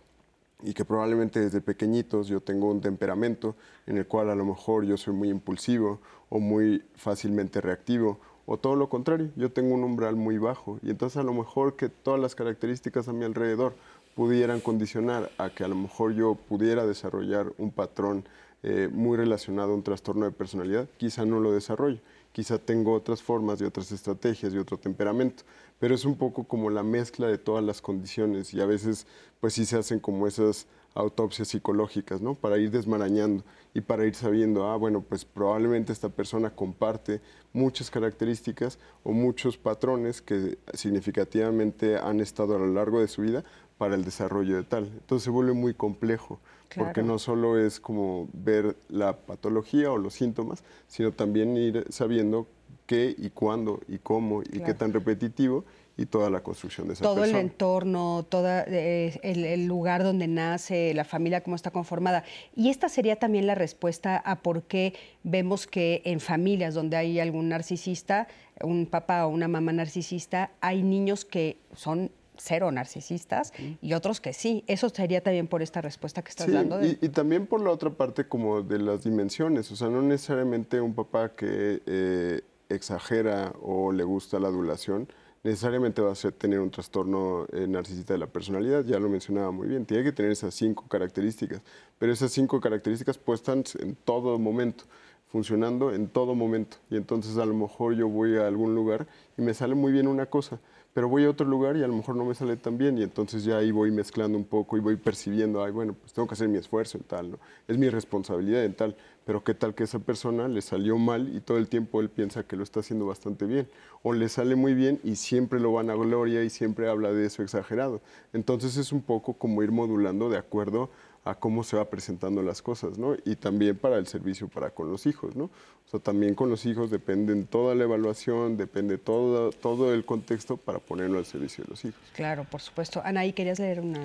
y 0.66 0.74
que 0.74 0.84
probablemente 0.84 1.40
desde 1.40 1.62
pequeñitos 1.62 2.28
yo 2.28 2.42
tengo 2.42 2.70
un 2.70 2.82
temperamento 2.82 3.56
en 3.86 3.98
el 3.98 4.08
cual 4.08 4.30
a 4.30 4.36
lo 4.36 4.46
mejor 4.46 4.86
yo 4.86 4.98
soy 4.98 5.14
muy 5.14 5.30
impulsivo 5.30 6.00
o 6.30 6.40
muy 6.40 6.84
fácilmente 6.96 7.62
reactivo 7.62 8.20
o 8.48 8.58
todo 8.58 8.76
lo 8.76 8.90
contrario, 8.90 9.30
yo 9.36 9.52
tengo 9.52 9.74
un 9.74 9.84
umbral 9.84 10.16
muy 10.16 10.38
bajo. 10.38 10.80
Y 10.84 10.92
entonces 10.92 11.18
a 11.18 11.24
lo 11.24 11.34
mejor 11.34 11.76
que 11.76 11.90
todas 11.90 12.20
las 12.20 12.36
características 12.36 13.08
a 13.08 13.14
mi 13.14 13.26
alrededor 13.26 13.74
pudieran 14.16 14.60
condicionar 14.60 15.32
a 15.38 15.50
que 15.50 15.64
a 15.64 15.68
lo 15.68 15.76
mejor 15.76 16.14
yo 16.14 16.36
pudiera 16.36 16.86
desarrollar 16.86 17.52
un 17.58 17.72
patrón 17.72 18.24
eh, 18.64 18.90
muy 18.92 19.18
relacionado 19.18 19.74
a 19.74 19.76
un 19.76 19.84
trastorno 19.84 20.26
de 20.26 20.32
personalidad, 20.32 20.88
quizá 20.98 21.26
no 21.26 21.40
lo 21.40 21.52
desarrollo, 21.52 22.00
quizá 22.32 22.58
tengo 22.58 22.94
otras 22.94 23.22
formas 23.22 23.62
y 23.62 23.64
otras 23.64 23.92
estrategias 23.92 24.54
y 24.54 24.58
otro 24.58 24.78
temperamento. 24.78 25.44
Pero 25.80 25.94
es 25.94 26.06
un 26.06 26.16
poco 26.16 26.46
como 26.46 26.70
la 26.70 26.82
mezcla 26.82 27.28
de 27.28 27.38
todas 27.38 27.64
las 27.64 27.82
condiciones 27.82 28.54
y 28.54 28.62
a 28.62 28.66
veces 28.66 29.06
pues 29.46 29.54
sí 29.54 29.66
se 29.68 29.78
hacen 29.78 30.00
como 30.00 30.26
esas 30.26 30.66
autopsias 30.96 31.50
psicológicas, 31.50 32.20
¿no? 32.20 32.34
Para 32.34 32.58
ir 32.58 32.72
desmarañando 32.72 33.44
y 33.76 33.82
para 33.82 34.04
ir 34.08 34.16
sabiendo, 34.16 34.66
ah, 34.66 34.76
bueno, 34.76 35.02
pues 35.02 35.24
probablemente 35.24 35.94
esta 35.94 36.10
persona 36.10 36.50
comparte 36.50 37.22
muchas 37.54 37.92
características 37.92 38.80
o 39.04 39.12
muchos 39.12 39.56
patrones 39.56 40.20
que 40.24 40.58
significativamente 40.74 41.96
han 41.96 42.22
estado 42.22 42.56
a 42.56 42.58
lo 42.58 42.66
largo 42.66 43.02
de 43.02 43.08
su 43.08 43.22
vida 43.22 43.44
para 43.78 43.94
el 43.94 44.04
desarrollo 44.04 44.56
de 44.56 44.64
tal. 44.64 44.86
Entonces 44.86 45.26
se 45.26 45.30
vuelve 45.30 45.54
muy 45.54 45.76
complejo, 45.76 46.40
porque 46.76 47.04
no 47.04 47.20
solo 47.20 47.60
es 47.60 47.80
como 47.80 48.28
ver 48.34 48.76
la 48.90 49.16
patología 49.16 49.92
o 49.92 50.00
los 50.00 50.16
síntomas, 50.16 50.64
sino 50.88 51.12
también 51.12 51.56
ir 51.56 51.86
sabiendo 51.90 52.48
qué 52.88 53.14
y 53.16 53.30
cuándo 53.30 53.80
y 53.88 54.00
cómo 54.00 54.42
y 54.42 54.60
qué 54.62 54.74
tan 54.74 54.92
repetitivo 54.92 55.66
y 55.98 56.06
toda 56.06 56.30
la 56.30 56.42
construcción 56.42 56.88
de 56.88 56.94
esa 56.94 57.04
todo 57.04 57.16
persona. 57.16 57.40
el 57.40 57.46
entorno, 57.46 58.26
todo 58.28 58.48
eh, 58.48 59.18
el, 59.24 59.66
lugar 59.66 60.04
donde 60.04 60.28
nace, 60.28 60.94
la 60.94 61.06
familia, 61.06 61.42
cómo 61.42 61.56
está 61.56 61.72
conformada. 61.72 62.24
Y 62.56 62.70
esta 62.70 62.90
sería 62.90 63.16
también 63.16 63.48
la 63.48 63.56
respuesta 63.56 64.18
a 64.18 64.42
por 64.42 64.64
qué 64.64 64.94
vemos 65.24 65.68
que 65.68 66.02
en 66.06 66.20
familias 66.20 66.74
donde 66.74 66.98
hay 66.98 67.20
algún 67.20 67.50
narcisista, 67.50 68.28
un 68.62 68.86
papá 68.86 69.26
o 69.26 69.30
una 69.30 69.48
mamá 69.48 69.72
narcisista, 69.72 70.52
hay 70.60 70.84
niños 70.84 71.24
que 71.24 71.58
son 71.74 72.12
cero 72.38 72.70
narcisistas 72.70 73.54
y 73.82 73.94
otros 73.94 74.20
que 74.20 74.34
sí. 74.34 74.66
Eso 74.68 74.90
sería 74.90 75.22
también 75.22 75.48
por 75.48 75.62
esta 75.62 75.80
respuesta 75.80 76.22
que 76.22 76.30
estás 76.30 76.52
dando. 76.52 76.86
Y, 76.86 76.98
y, 77.02 77.08
también 77.08 77.48
por 77.48 77.62
la 77.62 77.70
otra 77.72 77.90
parte 77.92 78.28
como 78.28 78.62
de 78.62 78.80
las 78.80 79.06
dimensiones. 79.06 79.72
O 79.72 79.78
sea, 79.78 79.88
no 79.90 80.02
necesariamente 80.02 80.82
un 80.82 80.94
papá 80.94 81.34
que... 81.36 81.82
Eh, 81.86 82.42
exagera 82.70 83.54
o 83.62 83.92
le 83.92 84.04
gusta 84.04 84.40
la 84.40 84.48
adulación, 84.48 85.08
necesariamente 85.46 86.02
va 86.02 86.12
a 86.12 86.32
tener 86.32 86.60
un 86.60 86.72
trastorno 86.72 87.46
eh, 87.54 87.68
narcisista 87.68 88.14
de 88.14 88.20
la 88.20 88.26
personalidad, 88.26 88.84
ya 88.84 88.98
lo 89.00 89.10
mencionaba 89.10 89.52
muy 89.52 89.68
bien, 89.68 89.86
tiene 89.86 90.04
que 90.04 90.12
tener 90.12 90.32
esas 90.32 90.56
cinco 90.56 90.88
características, 90.88 91.62
pero 92.00 92.12
esas 92.12 92.32
cinco 92.32 92.60
características 92.60 93.20
puestan 93.20 93.64
en 93.78 93.96
todo 93.96 94.40
momento, 94.40 94.86
funcionando 95.28 95.94
en 95.94 96.08
todo 96.08 96.34
momento, 96.34 96.78
y 96.90 96.98
entonces 96.98 97.38
a 97.38 97.46
lo 97.46 97.54
mejor 97.54 97.94
yo 97.94 98.10
voy 98.10 98.38
a 98.38 98.48
algún 98.48 98.74
lugar 98.74 99.06
y 99.38 99.44
me 99.44 99.54
sale 99.54 99.76
muy 99.76 99.92
bien 99.92 100.08
una 100.08 100.26
cosa, 100.26 100.60
pero 100.96 101.10
voy 101.10 101.26
a 101.26 101.30
otro 101.30 101.46
lugar 101.46 101.76
y 101.76 101.84
a 101.84 101.88
lo 101.88 101.94
mejor 101.94 102.16
no 102.16 102.24
me 102.24 102.34
sale 102.34 102.56
tan 102.56 102.78
bien 102.78 102.98
y 102.98 103.04
entonces 103.04 103.44
ya 103.44 103.58
ahí 103.58 103.70
voy 103.70 103.92
mezclando 103.92 104.38
un 104.38 104.46
poco 104.46 104.78
y 104.78 104.80
voy 104.80 104.96
percibiendo, 104.96 105.62
ay, 105.62 105.74
bueno, 105.74 105.94
pues 105.94 106.14
tengo 106.14 106.26
que 106.26 106.36
hacer 106.36 106.48
mi 106.48 106.58
esfuerzo 106.58 106.98
en 106.98 107.04
tal, 107.04 107.32
¿no? 107.32 107.40
Es 107.68 107.78
mi 107.78 107.90
responsabilidad 107.90 108.64
en 108.64 108.74
tal, 108.76 108.96
pero 109.26 109.44
qué 109.44 109.54
tal 109.54 109.76
que 109.76 109.84
esa 109.84 110.00
persona 110.00 110.48
le 110.48 110.62
salió 110.62 110.98
mal 110.98 111.36
y 111.36 111.42
todo 111.42 111.58
el 111.58 111.68
tiempo 111.68 112.00
él 112.00 112.08
piensa 112.08 112.44
que 112.44 112.56
lo 112.56 112.64
está 112.64 112.80
haciendo 112.80 113.06
bastante 113.06 113.46
bien, 113.46 113.68
o 114.04 114.14
le 114.14 114.30
sale 114.30 114.56
muy 114.56 114.74
bien 114.74 115.02
y 115.04 115.18
siempre 115.18 115.60
lo 115.60 115.74
van 115.74 115.90
a 115.90 115.96
gloria 115.96 116.46
y 116.46 116.50
siempre 116.50 116.88
habla 116.88 117.12
de 117.12 117.26
eso 117.26 117.44
exagerado. 117.44 118.00
Entonces 118.32 118.78
es 118.78 118.94
un 118.94 119.02
poco 119.02 119.34
como 119.34 119.64
ir 119.64 119.74
modulando 119.74 120.30
de 120.30 120.38
acuerdo 120.38 120.90
a 121.26 121.34
cómo 121.34 121.64
se 121.64 121.76
va 121.76 121.90
presentando 121.90 122.44
las 122.44 122.62
cosas, 122.62 123.00
¿no? 123.00 123.16
Y 123.26 123.36
también 123.36 123.78
para 123.78 123.98
el 123.98 124.06
servicio 124.06 124.48
para 124.48 124.70
con 124.70 124.92
los 124.92 125.08
hijos, 125.08 125.36
¿no? 125.36 125.46
O 125.46 125.90
sea, 125.90 126.00
también 126.00 126.36
con 126.36 126.50
los 126.50 126.66
hijos 126.68 126.92
dependen 126.92 127.48
toda 127.48 127.74
la 127.74 127.84
evaluación, 127.84 128.58
depende 128.58 129.00
todo, 129.00 129.52
todo 129.52 129.94
el 129.94 130.06
contexto 130.06 130.56
para 130.56 130.80
ponerlo 130.80 131.18
al 131.18 131.26
servicio 131.26 131.64
de 131.64 131.72
los 131.72 131.84
hijos. 131.84 132.00
Claro, 132.14 132.46
por 132.50 132.62
supuesto. 132.62 133.02
Anaí, 133.04 133.34
¿querías 133.34 133.60
leer 133.60 133.80
una...? 133.80 134.00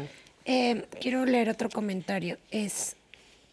Eh, 0.47 0.87
quiero 0.99 1.27
leer 1.27 1.51
otro 1.51 1.69
comentario. 1.69 2.39
Es 2.51 2.97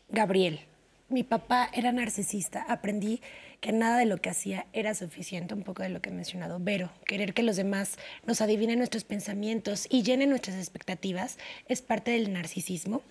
Gabriel. 0.10 0.62
Mi 1.10 1.24
papá 1.24 1.70
era 1.74 1.92
narcisista. 1.92 2.66
Aprendí 2.70 3.22
que 3.60 3.74
nada 3.74 3.98
de 3.98 4.06
lo 4.06 4.18
que 4.18 4.30
hacía 4.30 4.66
era 4.72 4.94
suficiente, 4.94 5.54
un 5.54 5.64
poco 5.64 5.84
de 5.84 5.90
lo 5.90 6.02
que 6.02 6.10
he 6.10 6.14
mencionado. 6.14 6.58
Vero, 6.62 6.90
querer 7.06 7.34
que 7.34 7.44
los 7.44 7.58
demás 7.58 7.98
nos 8.26 8.40
adivinen 8.42 8.78
nuestros 8.78 9.04
pensamientos 9.04 9.88
y 9.90 10.04
llenen 10.04 10.30
nuestras 10.30 10.58
expectativas 10.58 11.38
es 11.68 11.82
parte 11.82 12.12
del 12.12 12.32
narcisismo. 12.32 13.02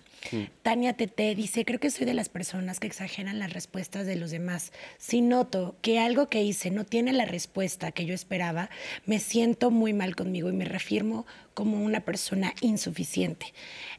Tania 0.61 0.93
Tete 0.93 1.33
dice, 1.35 1.65
creo 1.65 1.79
que 1.79 1.91
soy 1.91 2.05
de 2.05 2.13
las 2.13 2.29
personas 2.29 2.79
que 2.79 2.87
exageran 2.87 3.39
las 3.39 3.53
respuestas 3.53 4.05
de 4.05 4.15
los 4.15 4.31
demás. 4.31 4.71
Si 4.97 5.21
noto 5.21 5.75
que 5.81 5.99
algo 5.99 6.27
que 6.27 6.43
hice 6.43 6.71
no 6.71 6.83
tiene 6.83 7.13
la 7.13 7.25
respuesta 7.25 7.91
que 7.91 8.05
yo 8.05 8.13
esperaba, 8.13 8.69
me 9.05 9.19
siento 9.19 9.71
muy 9.71 9.93
mal 9.93 10.15
conmigo 10.15 10.49
y 10.49 10.53
me 10.53 10.65
reafirmo 10.65 11.25
como 11.53 11.83
una 11.83 12.01
persona 12.01 12.53
insuficiente. 12.61 13.53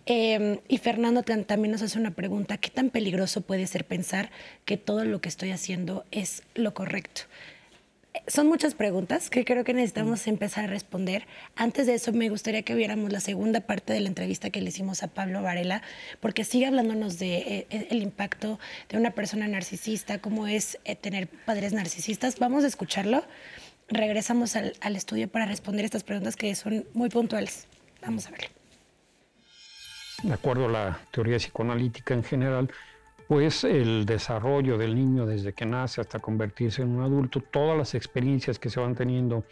Em, 0.06 0.58
y 0.68 0.78
Fernando 0.78 1.22
también 1.22 1.72
nos 1.72 1.82
hace 1.82 1.98
una 1.98 2.12
pregunta, 2.12 2.56
¿qué 2.58 2.70
tan 2.70 2.90
peligroso 2.90 3.40
puede 3.40 3.66
ser 3.66 3.84
pensar 3.84 4.30
que 4.64 4.76
todo 4.76 5.04
lo 5.04 5.20
que 5.20 5.28
estoy 5.28 5.50
haciendo 5.50 6.04
es 6.10 6.42
lo 6.54 6.74
correcto? 6.74 7.22
Son 8.26 8.46
muchas 8.46 8.74
preguntas 8.74 9.30
que 9.30 9.44
creo 9.44 9.64
que 9.64 9.74
necesitamos 9.74 10.26
empezar 10.26 10.64
a 10.64 10.66
responder. 10.66 11.26
Antes 11.56 11.86
de 11.86 11.94
eso, 11.94 12.12
me 12.12 12.28
gustaría 12.28 12.62
que 12.62 12.74
viéramos 12.74 13.12
la 13.12 13.20
segunda 13.20 13.60
parte 13.60 13.92
de 13.92 14.00
la 14.00 14.08
entrevista 14.08 14.50
que 14.50 14.60
le 14.60 14.68
hicimos 14.68 15.02
a 15.02 15.08
Pablo 15.08 15.42
Varela, 15.42 15.82
porque 16.20 16.44
sigue 16.44 16.66
hablándonos 16.66 17.18
de 17.18 17.36
eh, 17.36 17.66
eh, 17.70 17.88
impacto 17.90 18.58
de 18.88 18.98
una 18.98 19.12
persona 19.12 19.48
narcisista, 19.48 20.18
cómo 20.18 20.46
es 20.46 20.78
eh, 20.84 20.96
tener 20.96 21.28
padres 21.28 21.72
narcisistas. 21.72 22.38
Vamos 22.38 22.64
a 22.64 22.66
escucharlo. 22.66 23.24
Regresamos 23.88 24.56
al, 24.56 24.74
al 24.80 24.96
estudio 24.96 25.28
para 25.28 25.46
responder 25.46 25.84
estas 25.84 26.04
preguntas 26.04 26.36
que 26.36 26.54
son 26.54 26.86
muy 26.92 27.08
puntuales. 27.08 27.66
Vamos 28.02 28.26
a 28.26 28.30
verlo. 28.30 28.48
De 30.22 30.32
acuerdo 30.32 30.66
a 30.66 30.68
la 30.68 31.00
teoría 31.12 31.36
psicoanalítica 31.36 32.12
en 32.12 32.24
general, 32.24 32.70
pues 33.28 33.62
el 33.62 34.06
desarrollo 34.06 34.78
del 34.78 34.94
niño 34.94 35.26
desde 35.26 35.52
que 35.52 35.66
nace 35.66 36.00
hasta 36.00 36.18
convertirse 36.18 36.80
en 36.80 36.96
un 36.96 37.02
adulto, 37.02 37.40
todas 37.42 37.76
las 37.76 37.94
experiencias 37.94 38.58
que 38.58 38.70
se 38.70 38.80
van 38.80 38.94
teniendo 38.94 39.44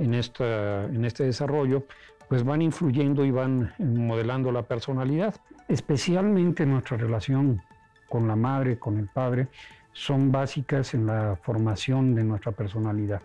en, 0.00 0.14
esta, 0.14 0.86
en 0.86 1.04
este 1.04 1.24
desarrollo, 1.24 1.84
pues 2.28 2.42
van 2.42 2.60
influyendo 2.60 3.24
y 3.24 3.30
van 3.30 3.72
modelando 3.78 4.50
la 4.50 4.62
personalidad, 4.62 5.36
especialmente 5.68 6.66
nuestra 6.66 6.96
relación 6.96 7.62
con 8.08 8.26
la 8.26 8.34
madre, 8.34 8.80
con 8.80 8.98
el 8.98 9.06
padre, 9.06 9.46
son 9.92 10.32
básicas 10.32 10.94
en 10.94 11.06
la 11.06 11.38
formación 11.40 12.16
de 12.16 12.24
nuestra 12.24 12.50
personalidad. 12.50 13.22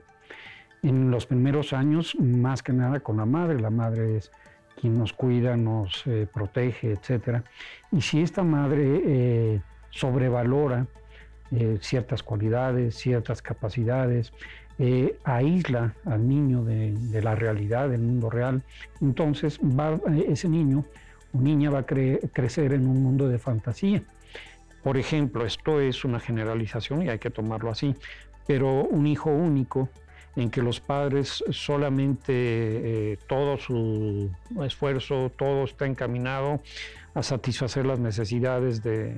En 0.84 1.10
los 1.10 1.26
primeros 1.26 1.74
años, 1.74 2.16
más 2.20 2.62
que 2.62 2.74
nada 2.74 3.00
con 3.00 3.18
la 3.18 3.26
madre, 3.26 3.60
la 3.60 3.72
madre 3.72 4.18
es 4.18 4.32
quien 4.80 5.00
nos 5.00 5.14
cuida, 5.14 5.58
nos 5.58 6.06
eh, 6.06 6.28
protege, 6.32 6.92
etc. 6.92 7.44
Y 7.92 8.02
si 8.02 8.22
esta 8.22 8.44
madre 8.44 9.02
eh, 9.04 9.62
sobrevalora 9.96 10.88
eh, 11.52 11.78
ciertas 11.80 12.22
cualidades, 12.22 12.96
ciertas 12.96 13.42
capacidades, 13.42 14.34
eh, 14.78 15.18
aísla 15.24 15.94
al 16.04 16.28
niño 16.28 16.64
de, 16.66 17.22
la 17.24 17.34
realidad, 17.34 17.90
del 17.90 18.02
mundo 18.02 18.30
real. 18.30 18.62
Entonces 19.00 19.60
va 19.60 19.94
eh, 20.14 20.26
ese 20.28 20.50
niño 20.50 20.84
o 21.34 21.40
niña 21.40 21.70
va 21.70 21.80
a 21.80 21.86
crecer 21.86 22.74
en 22.74 22.88
un 22.88 23.02
mundo 23.02 23.30
de 23.30 23.40
fantasía. 23.40 24.04
Por 24.84 24.98
ejemplo, 24.98 25.46
esto 25.46 25.80
es 25.80 26.04
una 26.04 26.20
generalización 26.20 27.04
y 27.04 27.10
hay 27.10 27.20
que 27.20 27.30
tomarlo 27.30 27.72
así, 27.72 27.96
pero 28.46 28.84
un 28.84 29.08
hijo 29.08 29.32
único 29.32 29.90
en 30.36 30.50
que 30.50 30.62
los 30.62 30.82
padres 30.82 31.44
solamente 31.50 33.18
todo 33.28 33.58
su 33.58 34.30
esfuerzo, 34.62 35.32
todo 35.38 35.64
está 35.64 35.86
encaminado 35.86 36.60
a 37.16 37.24
satisfacer 37.24 37.86
las 37.86 38.00
necesidades 38.00 38.84
de, 38.84 39.18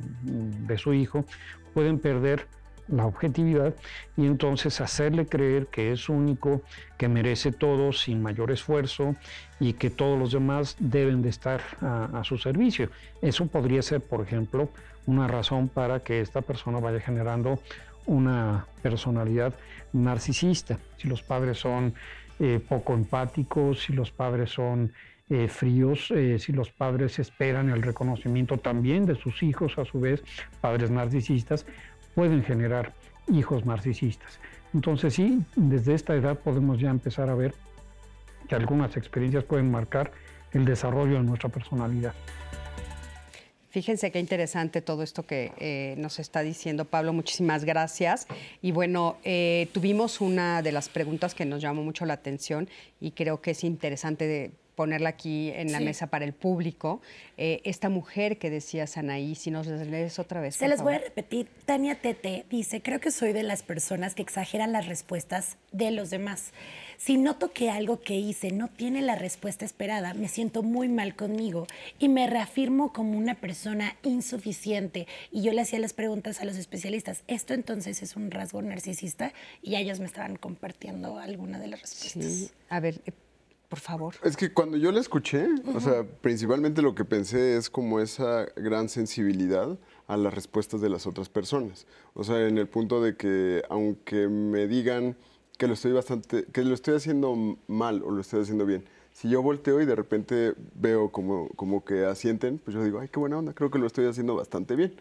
su 0.77 0.93
hijo, 0.93 1.25
pueden 1.73 1.99
perder 1.99 2.47
la 2.87 3.05
objetividad 3.05 3.75
y 4.15 4.25
entonces 4.25 4.79
hacerle 4.79 5.25
creer 5.25 5.67
que 5.67 5.91
es 5.91 6.07
único, 6.07 6.61
que 6.97 7.09
merece 7.09 7.51
todo 7.51 7.91
sin 7.91 8.21
mayor 8.21 8.51
esfuerzo 8.51 9.15
y 9.59 9.73
que 9.73 9.89
todos 9.89 10.17
los 10.17 10.31
demás 10.31 10.77
deben 10.79 11.21
de 11.21 11.29
estar 11.29 11.59
a, 11.81 12.23
su 12.23 12.37
servicio. 12.37 12.89
Eso 13.21 13.47
podría 13.47 13.81
ser, 13.81 13.99
por 13.99 14.21
ejemplo, 14.21 14.69
una 15.05 15.27
razón 15.27 15.67
para 15.67 15.99
que 15.99 16.21
esta 16.21 16.41
persona 16.41 16.79
vaya 16.79 17.01
generando 17.01 17.59
una 18.05 18.67
personalidad 18.81 19.53
narcisista. 19.91 20.77
Si 20.97 21.09
los 21.09 21.23
padres 21.23 21.57
son 21.57 21.93
eh, 22.39 22.61
poco 22.65 22.93
empáticos, 22.93 23.83
si 23.83 23.93
los 23.93 24.11
padres 24.11 24.51
son 24.51 24.93
eh, 25.30 25.49
fríos, 25.49 26.09
eh, 26.11 26.39
si 26.39 26.53
los 26.53 26.71
padres 26.71 27.19
esperan 27.19 27.69
el 27.69 27.82
reconocimiento 27.82 28.57
también 28.57 29.05
de 29.05 29.15
sus 29.15 29.43
hijos, 29.43 29.78
a 29.78 29.84
su 29.84 29.99
vez, 29.99 30.23
padres 30.61 30.89
narcisistas, 30.89 31.65
pueden 32.15 32.45
generar 32.45 32.93
hijos 33.28 33.65
narcisistas. 33.65 34.39
Entonces 34.73 35.15
sí, 35.15 35.43
desde 35.57 35.95
esta 35.95 36.15
edad 36.15 36.39
podemos 36.39 36.80
ya 36.80 36.89
empezar 36.89 37.30
a 37.30 37.36
ver 37.36 37.53
que 38.47 38.55
algunas 38.55 38.95
experiencias 38.95 39.43
pueden 39.43 39.69
marcar 39.69 40.13
el 40.53 40.63
desarrollo 40.63 41.15
de 41.15 41.23
nuestra 41.23 41.49
personalidad. 41.49 42.13
Fíjense 43.69 44.11
qué 44.11 44.19
interesante 44.19 44.82
todo 44.82 45.03
esto 45.03 45.23
que 45.23 45.51
eh, 45.57 45.95
nos 45.97 46.19
está 46.19 46.39
diciendo 46.41 46.86
Pablo. 46.86 47.11
Muchísimas 47.11 47.65
gracias. 47.65 48.28
Y 48.61 48.71
bueno, 48.71 49.17
tuvimos 49.73 50.21
una 50.21 50.61
de 50.61 50.71
las 50.71 50.88
preguntas 50.88 51.36
que 51.36 51.43
nos 51.43 51.61
llamó 51.61 51.84
mucho 51.84 52.05
la 52.05 52.13
atención 52.13 52.69
y 53.01 53.11
creo 53.11 53.41
que 53.41 53.51
es 53.51 53.65
interesante 53.65 54.25
de 54.25 54.51
ponerla 54.78 55.09
aquí 55.09 55.49
en 55.55 55.71
la 55.71 55.80
mesa 55.80 56.05
para 56.05 56.23
el 56.23 56.34
público. 56.34 57.01
Eh, 57.36 57.61
esta 57.63 57.89
mujer 57.89 58.38
que 58.38 58.51
decía 58.51 58.86
Sanaí, 58.86 59.34
si 59.34 59.49
nos 59.49 59.65
lees 59.65 60.19
otra 60.19 60.39
vez. 60.39 60.55
Se 60.55 60.67
les 60.67 60.84
voy 60.84 60.93
a 60.93 60.99
repetir. 60.99 61.47
Tania 61.65 61.99
Tete 61.99 62.45
dice, 62.51 62.84
creo 62.84 62.99
que 62.99 63.09
soy 63.09 63.34
de 63.34 63.41
las 63.41 63.63
personas 63.63 64.13
que 64.13 64.21
exageran 64.21 64.71
las 64.71 64.86
respuestas 64.86 65.57
de 65.71 65.89
los 65.89 66.11
demás. 66.11 66.53
Si 66.97 67.17
noto 67.17 67.51
que 67.53 67.71
algo 67.71 68.01
que 68.01 68.17
hice 68.17 68.51
no 68.51 68.67
tiene 68.67 69.01
la 69.01 69.15
respuesta 69.15 69.65
esperada, 69.65 70.13
me 70.13 70.28
siento 70.28 70.61
muy 70.61 70.89
mal 70.89 71.15
conmigo 71.15 71.65
y 71.97 72.07
me 72.07 72.28
reafirmo 72.28 72.93
como 72.93 73.17
una 73.17 73.34
persona 73.34 73.95
insuficiente. 74.03 75.07
Y 75.32 75.41
yo 75.41 75.53
le 75.53 75.61
hacía 75.61 75.80
las 75.80 75.93
preguntas 75.93 76.39
a 76.39 76.45
los 76.45 76.55
especialistas, 76.55 77.23
¿esto 77.25 77.55
entonces 77.55 78.03
es 78.03 78.15
un 78.15 78.30
rasgo 78.30 78.61
narcisista? 78.61 79.34
Y 79.63 79.75
ellos 79.75 79.99
me 79.99 80.05
estaban 80.05 80.36
compartiendo 80.36 81.17
alguna 81.17 81.57
de 81.57 81.67
las 81.67 81.82
respuestas. 81.82 82.53
A 82.69 82.80
ver, 82.80 83.01
por 83.70 83.80
favor. 83.80 84.15
Es 84.24 84.38
que 84.38 84.53
cuando 84.53 84.78
yo 84.78 84.91
la 84.91 84.99
escuché, 84.99 85.47
o 85.76 85.80
sea, 85.80 86.05
principalmente 86.22 86.82
lo 86.82 86.95
que 86.95 87.05
pensé 87.05 87.57
es 87.57 87.70
como 87.70 87.99
esa 87.99 88.45
gran 88.55 88.89
sensibilidad 88.89 89.78
a 90.07 90.18
las 90.18 90.34
respuestas 90.34 90.80
de 90.82 90.89
las 90.89 91.05
otras 91.05 91.30
personas. 91.30 91.86
O 92.13 92.24
sea, 92.24 92.47
en 92.47 92.57
el 92.57 92.68
punto 92.68 93.01
de 93.01 93.15
que 93.15 93.63
aunque 93.70 94.28
me 94.28 94.68
digan 94.68 95.18
que 95.57 95.68
lo 95.68 95.74
estoy 95.74 95.91
bastante, 95.91 96.45
que 96.45 96.63
lo 96.63 96.74
estoy 96.74 96.95
haciendo 96.95 97.57
mal 97.68 98.03
o 98.03 98.11
lo 98.11 98.22
estoy 98.22 98.41
haciendo 98.41 98.65
bien, 98.65 98.86
si 99.11 99.30
yo 99.30 99.41
volteo 99.41 99.82
y 99.82 99.86
de 99.86 99.95
repente 99.95 100.53
veo 100.76 101.09
como, 101.09 101.49
como 101.55 101.84
que 101.84 102.05
asienten, 102.05 102.59
pues 102.59 102.76
yo 102.76 102.84
digo, 102.84 102.99
ay, 102.99 103.09
qué 103.09 103.20
buena 103.20 103.39
onda, 103.39 103.53
creo 103.53 103.72
que 103.72 103.80
lo 103.80 103.88
estoy 103.88 104.05
haciendo 104.05 104.36
bastante 104.36 104.76
bien. 104.76 104.93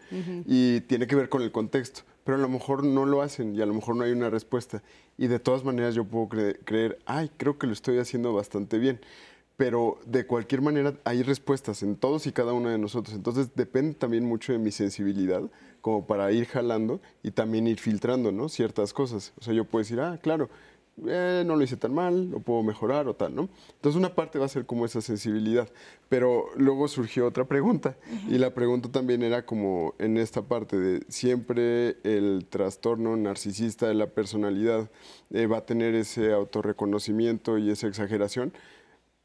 Y 0.47 0.81
tiene 0.81 1.05
que 1.05 1.15
ver 1.15 1.29
con 1.29 1.43
el 1.43 1.51
contexto, 1.51 2.01
pero 2.27 2.37
a 2.37 2.41
lo 2.41 2.49
mejor 2.49 2.83
no 2.83 3.05
lo 3.05 3.21
hacen 3.21 3.55
y 3.55 3.61
a 3.61 3.65
lo 3.65 3.73
mejor 3.73 3.95
no 3.95 4.03
hay 4.03 4.11
una 4.11 4.29
respuesta. 4.29 4.83
Y 5.17 5.27
de 5.27 5.39
todas 5.39 5.63
maneras 5.63 5.95
yo 5.95 6.03
puedo 6.03 6.27
creer, 6.27 6.99
ay, 7.05 7.31
creo 7.37 7.57
que 7.57 7.67
lo 7.67 7.71
estoy 7.71 7.99
haciendo 7.99 8.33
bastante 8.33 8.79
bien. 8.79 8.99
Pero 9.55 9.97
de 10.05 10.27
cualquier 10.27 10.61
manera 10.61 10.93
hay 11.05 11.23
respuestas 11.23 11.83
en 11.83 11.95
todos 11.95 12.27
y 12.27 12.33
cada 12.33 12.51
uno 12.51 12.67
de 12.67 12.77
nosotros. 12.77 13.15
Entonces 13.15 13.55
depende 13.55 13.93
también 13.93 14.25
mucho 14.25 14.51
de 14.51 14.59
mi 14.59 14.71
sensibilidad 14.71 15.41
como 15.79 16.05
para 16.05 16.29
ir 16.33 16.47
jalando 16.47 16.99
y 17.23 17.31
también 17.31 17.65
ir 17.65 17.79
filtrando, 17.79 18.33
¿no? 18.33 18.49
Ciertas 18.49 18.91
cosas. 18.91 19.31
O 19.39 19.43
sea, 19.45 19.53
yo 19.53 19.63
puedo 19.63 19.83
decir, 19.83 20.01
ah, 20.01 20.19
claro, 20.21 20.49
eh, 21.05 21.43
no 21.45 21.55
lo 21.55 21.63
hice 21.63 21.77
tan 21.77 21.93
mal, 21.93 22.31
lo 22.31 22.39
puedo 22.39 22.63
mejorar 22.63 23.07
o 23.07 23.15
tal, 23.15 23.35
¿no? 23.35 23.49
Entonces 23.75 23.97
una 23.97 24.15
parte 24.15 24.39
va 24.39 24.45
a 24.45 24.49
ser 24.49 24.65
como 24.65 24.85
esa 24.85 25.01
sensibilidad, 25.01 25.69
pero 26.09 26.45
luego 26.55 26.87
surgió 26.87 27.27
otra 27.27 27.45
pregunta 27.45 27.97
y 28.27 28.37
la 28.39 28.53
pregunta 28.53 28.89
también 28.91 29.21
era 29.21 29.45
como 29.45 29.93
en 29.99 30.17
esta 30.17 30.41
parte 30.41 30.77
de 30.77 31.05
siempre 31.07 31.97
el 32.03 32.47
trastorno 32.49 33.15
narcisista 33.15 33.87
de 33.87 33.93
la 33.93 34.07
personalidad 34.07 34.89
eh, 35.29 35.45
va 35.45 35.57
a 35.57 35.65
tener 35.65 35.93
ese 35.93 36.33
autorreconocimiento 36.33 37.57
y 37.57 37.69
esa 37.69 37.87
exageración. 37.87 38.53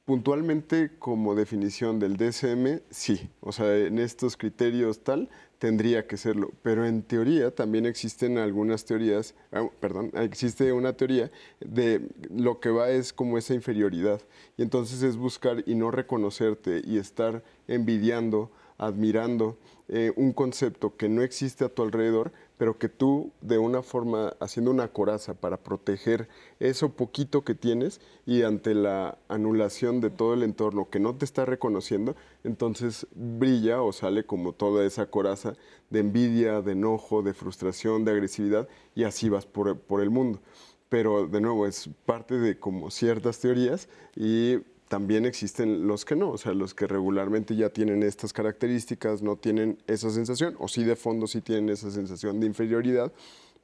Puntualmente 0.04 0.90
como 0.98 1.36
definición 1.36 2.00
del 2.00 2.16
DSM, 2.16 2.80
sí, 2.90 3.30
o 3.40 3.52
sea, 3.52 3.76
en 3.78 4.00
estos 4.00 4.36
criterios 4.36 5.04
tal, 5.04 5.30
tendría 5.62 6.08
que 6.08 6.16
serlo, 6.16 6.50
pero 6.62 6.84
en 6.84 7.04
teoría 7.04 7.54
también 7.54 7.86
existen 7.86 8.36
algunas 8.36 8.84
teorías, 8.84 9.36
ah, 9.52 9.68
perdón, 9.78 10.10
existe 10.14 10.72
una 10.72 10.94
teoría 10.94 11.30
de 11.60 12.08
lo 12.34 12.58
que 12.58 12.70
va 12.70 12.90
es 12.90 13.12
como 13.12 13.38
esa 13.38 13.54
inferioridad. 13.54 14.20
Y 14.56 14.62
entonces 14.62 15.04
es 15.04 15.16
buscar 15.16 15.62
y 15.64 15.76
no 15.76 15.92
reconocerte 15.92 16.82
y 16.84 16.98
estar 16.98 17.44
envidiando, 17.68 18.50
admirando 18.76 19.56
eh, 19.86 20.12
un 20.16 20.32
concepto 20.32 20.96
que 20.96 21.08
no 21.08 21.22
existe 21.22 21.64
a 21.64 21.68
tu 21.68 21.82
alrededor, 21.82 22.32
pero 22.62 22.78
que 22.78 22.88
tú 22.88 23.32
de 23.40 23.58
una 23.58 23.82
forma, 23.82 24.36
haciendo 24.38 24.70
una 24.70 24.86
coraza 24.86 25.34
para 25.34 25.56
proteger 25.56 26.28
eso 26.60 26.90
poquito 26.90 27.42
que 27.42 27.56
tienes 27.56 28.00
y 28.24 28.42
ante 28.42 28.72
la 28.72 29.18
anulación 29.26 30.00
de 30.00 30.10
todo 30.10 30.34
el 30.34 30.44
entorno 30.44 30.88
que 30.88 31.00
no 31.00 31.16
te 31.16 31.24
está 31.24 31.44
reconociendo, 31.44 32.14
entonces 32.44 33.08
brilla 33.16 33.82
o 33.82 33.92
sale 33.92 34.26
como 34.26 34.52
toda 34.52 34.86
esa 34.86 35.06
coraza 35.06 35.54
de 35.90 35.98
envidia, 35.98 36.62
de 36.62 36.70
enojo, 36.70 37.22
de 37.22 37.34
frustración, 37.34 38.04
de 38.04 38.12
agresividad 38.12 38.68
y 38.94 39.02
así 39.02 39.28
vas 39.28 39.44
por, 39.44 39.76
por 39.80 40.00
el 40.00 40.10
mundo. 40.10 40.40
Pero 40.88 41.26
de 41.26 41.40
nuevo 41.40 41.66
es 41.66 41.90
parte 42.06 42.38
de 42.38 42.60
como 42.60 42.92
ciertas 42.92 43.40
teorías 43.40 43.88
y 44.14 44.58
también 44.92 45.24
existen 45.24 45.86
los 45.86 46.04
que 46.04 46.14
no, 46.14 46.32
o 46.32 46.36
sea, 46.36 46.52
los 46.52 46.74
que 46.74 46.86
regularmente 46.86 47.56
ya 47.56 47.70
tienen 47.70 48.02
estas 48.02 48.34
características, 48.34 49.22
no 49.22 49.36
tienen 49.36 49.78
esa 49.86 50.10
sensación, 50.10 50.54
o 50.58 50.68
sí 50.68 50.84
de 50.84 50.96
fondo 50.96 51.26
sí 51.26 51.40
tienen 51.40 51.70
esa 51.70 51.90
sensación 51.90 52.40
de 52.40 52.46
inferioridad, 52.46 53.10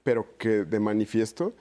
pero 0.02 0.38
que 0.38 0.64
de 0.64 0.80
manifiesto 0.80 1.52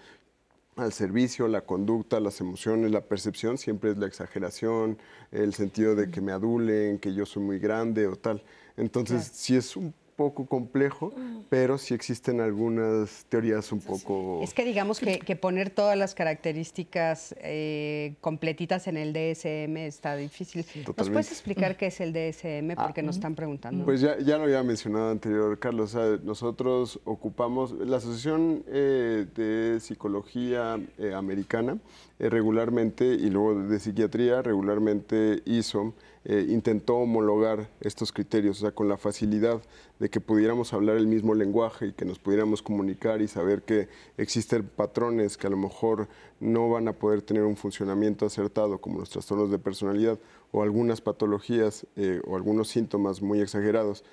al 0.78 0.94
servicio, 0.94 1.50
la 1.50 1.66
conducta, 1.66 2.22
las 2.22 2.40
emociones, 2.40 2.92
la 2.92 3.02
percepción, 3.02 3.58
siempre 3.58 3.92
es 3.92 3.98
la 3.98 4.08
exageración, 4.08 5.00
el 5.34 5.54
sentido 5.54 5.96
de 5.96 6.10
que 6.10 6.22
me 6.22 6.32
adulen, 6.32 6.98
que 6.98 7.14
yo 7.14 7.26
soy 7.26 7.44
muy 7.44 7.60
grande 7.60 8.08
o 8.08 8.16
tal. 8.16 8.42
Entonces, 8.78 9.30
si 9.34 9.58
es 9.58 9.76
un 9.76 9.94
poco 10.18 10.48
complejo, 10.48 11.14
pero 11.48 11.78
sí 11.78 11.94
existen 11.94 12.42
algunas 12.42 13.26
teorías 13.30 13.72
un 13.72 13.80
poco... 13.80 14.42
Es 14.42 14.54
que 14.54 14.66
digamos 14.66 15.00
que, 15.00 15.36
poner 15.36 15.70
todas 15.70 15.96
las 15.96 16.16
características 16.16 17.36
eh, 17.38 18.16
completitas 18.20 18.88
en 18.88 18.98
el 18.98 19.14
DSM 19.14 19.78
está 19.78 20.16
difícil. 20.16 20.66
¿Nos 20.98 21.10
puedes 21.10 21.32
explicar 21.32 21.78
qué 21.78 21.88
es 21.88 22.02
el 22.02 22.12
DSM? 22.12 22.72
Ah, 22.72 22.86
porque 22.88 23.04
nos 23.04 23.18
están 23.18 23.36
preguntando. 23.36 23.86
Pues 23.86 24.02
ya, 24.02 24.18
ya 24.18 24.38
lo 24.38 24.46
había 24.46 24.64
mencionado 24.64 25.12
anterior, 25.12 25.60
Carlos. 25.60 25.96
nosotros 26.24 27.00
ocupamos, 27.06 27.72
la 27.74 27.98
Asociación 27.98 28.64
eh, 28.68 29.28
de 29.36 29.80
Psicología 29.80 30.80
eh, 30.98 31.14
Americana 31.14 31.78
regularmente, 32.20 33.06
y 33.06 33.30
luego 33.30 33.64
de 33.64 33.80
Psiquiatría, 33.80 34.42
regularmente 34.42 35.42
hizo 35.46 35.94
eh, 36.30 36.46
intentó 36.50 36.98
homologar 36.98 37.70
estos 37.80 38.12
criterios, 38.12 38.58
o 38.58 38.60
sea, 38.60 38.72
con 38.72 38.90
la 38.90 38.98
facilidad 38.98 39.62
de 39.98 40.10
que 40.10 40.20
pudiéramos 40.20 40.74
hablar 40.74 40.98
el 40.98 41.08
mismo 41.08 41.34
lenguaje 41.34 41.88
y 41.88 41.94
que 41.94 42.04
nos 42.04 42.20
pudiéramos 42.20 42.62
comunicar 42.62 43.22
y 43.22 43.30
saber 43.30 43.62
que 43.62 43.88
existen 44.18 44.68
patrones 44.68 45.38
que 45.38 45.48
a 45.48 45.50
lo 45.50 45.56
mejor 45.56 46.10
no 46.42 46.70
van 46.70 46.90
a 46.90 46.92
poder 46.92 47.22
tener 47.22 47.44
un 47.44 47.56
funcionamiento 47.56 48.26
acertado, 48.26 48.80
como 48.80 49.00
los 49.00 49.10
trastornos 49.10 49.50
de 49.50 49.58
personalidad 49.58 50.20
o 50.52 50.64
algunas 50.64 51.00
patologías 51.00 51.88
eh, 51.96 52.20
o 52.28 52.36
algunos 52.36 52.68
síntomas 52.68 53.22
muy 53.22 53.40
exagerados 53.40 54.04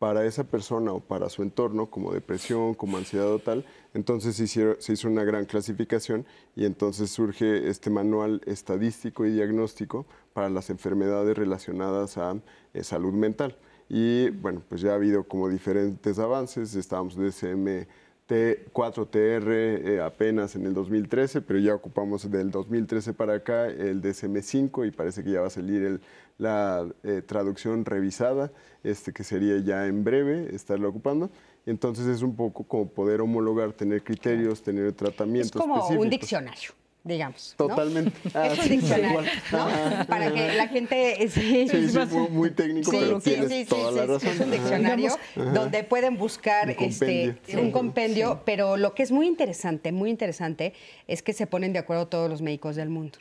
para 0.00 0.24
esa 0.24 0.44
persona 0.44 0.94
o 0.94 1.00
para 1.00 1.28
su 1.28 1.42
entorno, 1.42 1.90
como 1.90 2.14
depresión, 2.14 2.72
como 2.72 2.96
ansiedad 2.96 3.30
o 3.30 3.38
tal, 3.38 3.66
entonces 3.92 4.34
se, 4.34 4.46
se 4.80 4.92
hizo 4.94 5.08
una 5.08 5.24
gran 5.24 5.44
clasificación 5.44 6.24
y 6.56 6.64
entonces 6.64 7.10
surge 7.10 7.68
este 7.68 7.90
manual 7.90 8.40
estadístico 8.46 9.26
y 9.26 9.32
diagnóstico 9.32 10.06
para 10.32 10.48
las 10.48 10.70
enfermedades 10.70 11.36
relacionadas 11.36 12.16
a 12.16 12.40
eh, 12.72 12.82
salud 12.82 13.12
mental. 13.12 13.58
Y 13.90 14.30
bueno, 14.30 14.62
pues 14.70 14.80
ya 14.80 14.92
ha 14.92 14.94
habido 14.94 15.24
como 15.24 15.50
diferentes 15.50 16.18
avances, 16.18 16.74
estábamos 16.76 17.14
DSM 17.14 17.86
4TR 18.30 19.42
eh, 19.48 20.00
apenas 20.00 20.54
en 20.56 20.66
el 20.66 20.74
2013, 20.74 21.40
pero 21.42 21.58
ya 21.58 21.74
ocupamos 21.74 22.30
del 22.30 22.50
2013 22.50 23.12
para 23.14 23.34
acá 23.34 23.66
el 23.66 24.00
DSM5 24.02 24.86
y 24.86 24.90
parece 24.90 25.24
que 25.24 25.32
ya 25.32 25.40
va 25.40 25.48
a 25.48 25.50
salir 25.50 26.00
la 26.38 26.86
eh, 27.02 27.22
traducción 27.26 27.84
revisada, 27.84 28.52
este, 28.82 29.12
que 29.12 29.24
sería 29.24 29.58
ya 29.58 29.86
en 29.86 30.04
breve 30.04 30.54
estarlo 30.54 30.88
ocupando. 30.88 31.30
Entonces 31.66 32.06
es 32.06 32.22
un 32.22 32.34
poco 32.36 32.64
como 32.64 32.88
poder 32.88 33.20
homologar, 33.20 33.72
tener 33.72 34.02
criterios, 34.02 34.62
tener 34.62 34.92
tratamientos. 34.92 35.56
Es 35.56 35.60
como 35.60 35.86
un 35.88 36.08
diccionario 36.08 36.72
digamos. 37.04 37.54
Totalmente. 37.56 38.12
Ah, 38.34 38.46
es 38.52 38.58
un 38.58 38.68
diccionario, 38.68 39.22
¿no? 39.52 40.06
Para 40.06 40.32
que 40.32 40.54
la 40.54 40.68
gente... 40.68 41.28
Sí, 41.28 41.68
sí, 41.68 41.98
muy, 42.30 42.50
técnico, 42.50 42.90
pero 42.90 43.20
tienes 43.20 43.68
toda 43.68 43.92
la 43.92 44.06
razón. 44.06 44.28
Es 44.28 44.40
un 44.40 44.50
diccionario 44.50 45.16
donde 45.34 45.84
pueden 45.84 46.16
buscar 46.16 46.68
un 46.68 46.74
compendio, 46.74 47.30
este, 47.30 47.56
un 47.56 47.70
compendio 47.70 48.40
pero 48.44 48.76
lo 48.76 48.94
que 48.94 49.02
es 49.02 49.12
muy 49.12 49.26
interesante, 49.26 49.92
muy 49.92 50.10
interesante, 50.10 50.72
es 51.06 51.22
que 51.22 51.32
se 51.32 51.46
ponen 51.46 51.72
de 51.72 51.78
acuerdo 51.78 52.08
todos 52.08 52.28
los 52.28 52.42
médicos 52.42 52.76
del 52.76 52.88
mundo. 52.88 53.18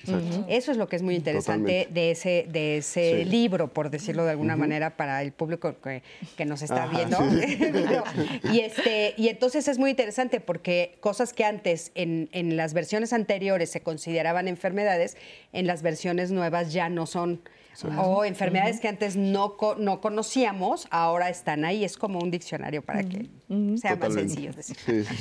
Eso 0.47 0.71
es 0.71 0.77
lo 0.77 0.87
que 0.87 0.95
es 0.95 1.01
muy 1.01 1.15
interesante 1.15 1.87
de 1.91 2.11
ese, 2.11 2.45
de 2.49 2.77
ese 2.77 3.25
libro, 3.25 3.73
por 3.73 3.89
decirlo 3.89 4.25
de 4.25 4.31
alguna 4.31 4.55
manera, 4.55 4.97
para 4.97 5.21
el 5.21 5.31
público 5.31 5.75
que, 5.81 6.03
que 6.37 6.45
nos 6.45 6.61
está 6.61 6.87
viendo. 6.87 7.17
y, 8.51 8.59
este, 8.59 9.13
y 9.17 9.27
entonces 9.29 9.67
es 9.67 9.77
muy 9.77 9.91
interesante 9.91 10.39
porque 10.39 10.97
cosas 10.99 11.33
que 11.33 11.45
antes, 11.45 11.91
en, 11.95 12.29
en 12.31 12.57
las 12.57 12.73
versiones 12.73 13.13
anteriores, 13.13 13.68
se 13.69 13.81
consideraban 13.81 14.47
enfermedades, 14.47 15.17
en 15.53 15.67
las 15.67 15.81
versiones 15.81 16.31
nuevas 16.31 16.73
ya 16.73 16.89
no 16.89 17.05
son 17.05 17.41
o 17.97 18.25
enfermedades 18.25 18.79
que 18.79 18.87
antes 18.87 19.15
no, 19.15 19.55
no 19.77 20.01
conocíamos, 20.01 20.87
ahora 20.91 21.29
están 21.29 21.65
ahí. 21.65 21.83
Es 21.83 21.97
como 21.97 22.19
un 22.19 22.31
diccionario 22.31 22.81
para 22.81 23.03
que 23.03 23.29
sea 23.77 23.95
más 23.95 24.13
sencillo 24.13 24.51
decir. 24.53 24.77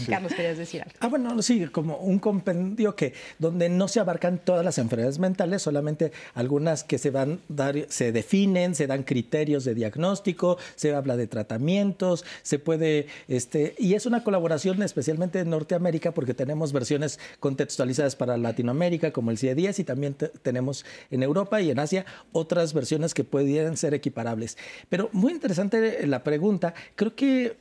Carlos, 0.08 0.34
querías 0.34 0.58
decir 0.58 0.82
algo. 0.82 0.94
Ah, 1.00 1.06
bueno, 1.08 1.40
sí, 1.42 1.66
como 1.68 1.96
un 1.96 2.18
compendio 2.18 2.94
que 2.94 3.14
donde 3.38 3.68
no 3.68 3.88
se 3.88 4.00
abarcan 4.00 4.38
todas 4.38 4.64
las 4.64 4.78
enfermedades 4.78 5.18
mentales, 5.18 5.62
solamente 5.62 6.12
algunas 6.34 6.84
que 6.84 6.98
se 6.98 7.10
van 7.10 7.40
dar, 7.48 7.76
se 7.88 8.12
definen, 8.12 8.74
se 8.74 8.86
dan 8.86 9.02
criterios 9.02 9.64
de 9.64 9.74
diagnóstico, 9.74 10.58
se 10.74 10.94
habla 10.94 11.16
de 11.16 11.26
tratamientos, 11.26 12.24
se 12.42 12.58
puede, 12.58 13.06
este, 13.28 13.74
y 13.78 13.94
es 13.94 14.04
una 14.04 14.24
colaboración 14.24 14.82
especialmente 14.82 15.40
en 15.40 15.50
Norteamérica 15.50 16.12
porque 16.12 16.34
tenemos 16.34 16.72
versiones 16.72 17.18
contextualizadas 17.40 18.16
para 18.16 18.36
Latinoamérica 18.36 19.12
como 19.12 19.30
el 19.30 19.38
CIE-10 19.38 19.78
y 19.78 19.84
también 19.84 20.16
tenemos 20.42 20.84
en 21.10 21.22
Europa 21.22 21.60
y 21.60 21.70
en 21.70 21.78
Asia 21.78 22.04
otras 22.32 22.47
versiones 22.74 23.14
que 23.14 23.24
pudieran 23.24 23.76
ser 23.76 23.94
equiparables. 23.94 24.58
Pero 24.88 25.08
muy 25.12 25.32
interesante 25.32 26.06
la 26.06 26.24
pregunta. 26.24 26.74
Creo 26.96 27.14
que 27.14 27.56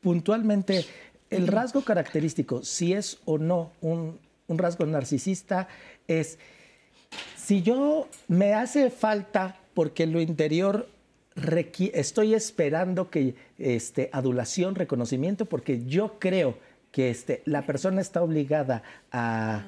puntualmente 0.00 0.84
el 1.30 1.46
rasgo 1.46 1.82
característico, 1.82 2.62
si 2.62 2.92
es 2.92 3.18
o 3.24 3.38
no 3.38 3.72
un, 3.80 4.18
rasgo 4.48 4.86
narcisista, 4.86 5.68
es 6.06 6.38
si 7.36 7.62
yo 7.62 8.08
me 8.28 8.54
hace 8.54 8.90
falta 8.90 9.56
porque 9.74 10.06
lo 10.06 10.20
interior 10.20 10.88
estoy 11.94 12.34
esperando 12.34 13.10
que 13.10 13.34
este, 13.58 14.10
adulación, 14.12 14.74
reconocimiento, 14.74 15.46
porque 15.46 15.84
yo 15.84 16.18
creo 16.18 16.56
que 16.94 17.10
este, 17.10 17.42
la 17.44 17.62
persona 17.62 18.00
está 18.00 18.22
obligada 18.22 18.84
a, 19.10 19.64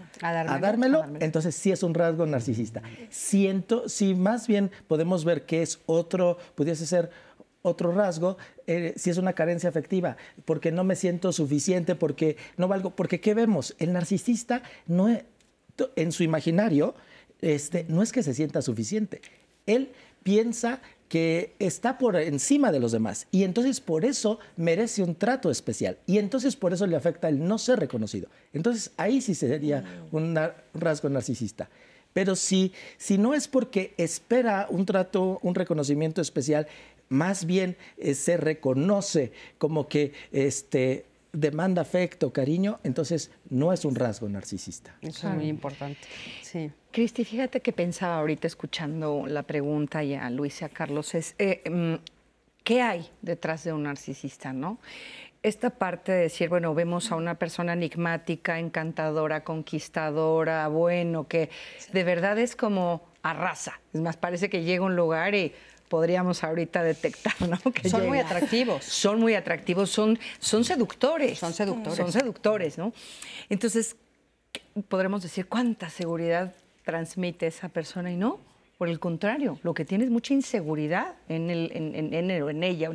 dármelo, 0.61 1.05
entonces 1.19 1.57
sí 1.57 1.73
es 1.73 1.82
un 1.82 1.93
rasgo 1.93 2.24
narcisista. 2.24 2.82
Siento, 3.11 3.89
si 3.89 4.15
más 4.15 4.47
bien 4.47 4.70
podemos 4.86 5.24
ver 5.24 5.44
que 5.44 5.61
es 5.61 5.81
otro, 5.86 6.39
pudiese 6.55 6.86
ser 6.86 7.11
otro 7.62 7.90
rasgo, 7.90 8.36
eh, 8.69 8.94
si 8.94 9.11
es 9.11 9.19
una 9.19 9.32
carencia 9.32 9.69
afectiva, 9.69 10.16
porque 10.44 10.70
no 10.70 10.85
me 10.85 10.94
siento 10.94 11.32
suficiente, 11.32 11.97
porque 11.97 12.36
no 12.59 12.69
valgo, 12.69 12.90
porque 12.90 13.20
¿qué 13.20 13.35
vemos? 13.35 13.74
El 13.81 13.93
narcisista 13.93 14.62
no 14.86 15.09
en 15.97 16.12
su 16.12 16.23
imaginario 16.23 16.94
este, 17.40 17.86
no 17.89 18.05
es 18.05 18.12
que 18.12 18.23
se 18.23 18.35
sienta 18.35 18.62
suficiente, 18.62 19.20
él 19.66 19.90
piensa 20.23 20.81
que 21.08 21.54
está 21.58 21.98
por 21.98 22.16
encima 22.16 22.72
de 22.72 22.80
los 22.80 22.92
demás 22.92 23.26
y 23.30 23.44
entonces 23.44 23.80
por 23.80 24.04
eso 24.04 24.38
merece 24.56 25.02
un 25.02 25.14
trato 25.14 25.50
especial 25.50 25.98
y 26.06 26.18
entonces 26.18 26.56
por 26.56 26.72
eso 26.72 26.86
le 26.86 26.96
afecta 26.96 27.28
el 27.28 27.46
no 27.46 27.58
ser 27.58 27.78
reconocido. 27.78 28.28
Entonces 28.52 28.90
ahí 28.96 29.20
sí 29.20 29.34
sería 29.34 29.84
un 30.12 30.38
rasgo 30.74 31.08
narcisista. 31.08 31.68
Pero 32.12 32.34
si, 32.34 32.72
si 32.96 33.18
no 33.18 33.34
es 33.34 33.46
porque 33.46 33.92
espera 33.98 34.66
un 34.70 34.86
trato, 34.86 35.38
un 35.42 35.54
reconocimiento 35.54 36.22
especial, 36.22 36.66
más 37.10 37.44
bien 37.44 37.76
eh, 37.98 38.14
se 38.14 38.36
reconoce 38.36 39.32
como 39.58 39.86
que 39.86 40.12
este, 40.32 41.04
demanda 41.36 41.82
afecto, 41.82 42.32
cariño, 42.32 42.80
entonces 42.82 43.30
no 43.50 43.72
es 43.72 43.84
un 43.84 43.94
rasgo 43.94 44.28
narcisista. 44.28 44.96
Eso 45.02 45.28
es 45.28 45.34
muy 45.34 45.48
importante. 45.48 46.00
Sí. 46.42 46.70
Cristi, 46.90 47.24
fíjate 47.24 47.60
que 47.60 47.72
pensaba 47.72 48.18
ahorita 48.18 48.46
escuchando 48.46 49.26
la 49.26 49.42
pregunta 49.42 50.02
y 50.02 50.14
a 50.14 50.30
Luis 50.30 50.62
y 50.62 50.64
a 50.64 50.70
Carlos, 50.70 51.14
es 51.14 51.34
eh, 51.38 51.62
mm, 51.70 51.94
¿qué 52.64 52.80
hay 52.80 53.06
detrás 53.20 53.64
de 53.64 53.74
un 53.74 53.82
narcisista, 53.82 54.52
no? 54.54 54.78
Esta 55.42 55.70
parte 55.70 56.10
de 56.10 56.22
decir, 56.22 56.48
bueno, 56.48 56.74
vemos 56.74 57.12
a 57.12 57.16
una 57.16 57.38
persona 57.38 57.74
enigmática, 57.74 58.58
encantadora, 58.58 59.44
conquistadora, 59.44 60.66
bueno, 60.68 61.28
que 61.28 61.50
de 61.92 62.02
verdad 62.02 62.38
es 62.38 62.56
como 62.56 63.04
arrasa. 63.22 63.78
Es 63.92 64.00
más, 64.00 64.16
parece 64.16 64.48
que 64.48 64.64
llega 64.64 64.82
a 64.82 64.86
un 64.86 64.96
lugar 64.96 65.34
y 65.34 65.52
podríamos 65.88 66.44
ahorita 66.44 66.82
detectar, 66.82 67.34
¿no? 67.48 67.58
Que 67.72 67.88
son 67.88 68.06
muy 68.06 68.18
atractivos. 68.18 68.84
Son 68.84 69.20
muy 69.20 69.34
atractivos, 69.34 69.90
son, 69.90 70.18
son 70.38 70.64
seductores. 70.64 71.38
Son 71.38 71.52
seductores. 71.52 71.96
Son 71.96 72.12
seductores, 72.12 72.78
¿no? 72.78 72.92
Entonces, 73.48 73.96
podremos 74.88 75.22
decir 75.22 75.46
cuánta 75.46 75.90
seguridad 75.90 76.54
transmite 76.84 77.46
esa 77.46 77.68
persona 77.68 78.10
y 78.10 78.16
no. 78.16 78.40
Por 78.78 78.88
el 78.88 79.00
contrario, 79.00 79.58
lo 79.62 79.72
que 79.72 79.84
tiene 79.84 80.04
es 80.04 80.10
mucha 80.10 80.34
inseguridad 80.34 81.14
en, 81.28 81.48
el, 81.48 81.70
en, 81.74 82.12
en 82.12 82.42
o 82.42 82.50
en 82.50 82.62
ella. 82.62 82.90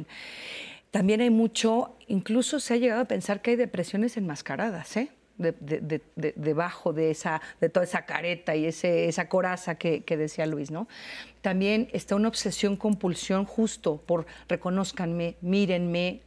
También 0.91 1.21
hay 1.21 1.29
mucho, 1.29 1.95
incluso 2.07 2.59
se 2.59 2.75
ha 2.75 2.77
llegado 2.77 3.01
a 3.01 3.05
pensar 3.05 3.41
que 3.41 3.51
hay 3.51 3.55
depresiones 3.55 4.17
enmascaradas, 4.17 4.95
¿eh? 4.97 5.09
Debajo 5.41 6.93
de, 6.93 7.11
esa, 7.11 7.41
de 7.59 7.69
toda 7.69 7.83
esa 7.83 8.05
careta 8.05 8.55
y 8.55 8.65
esa 8.65 9.27
coraza 9.27 9.75
que, 9.75 10.03
decía 10.07 10.45
Luis, 10.45 10.71
¿no? 10.71 10.87
También 11.41 11.89
está 11.93 12.15
una 12.15 12.27
obsesión, 12.27 12.75
compulsión 12.75 13.45
justo 13.45 13.97
por 13.97 14.25
reconozcanme, 14.47 15.35
mírenme, 15.41 16.21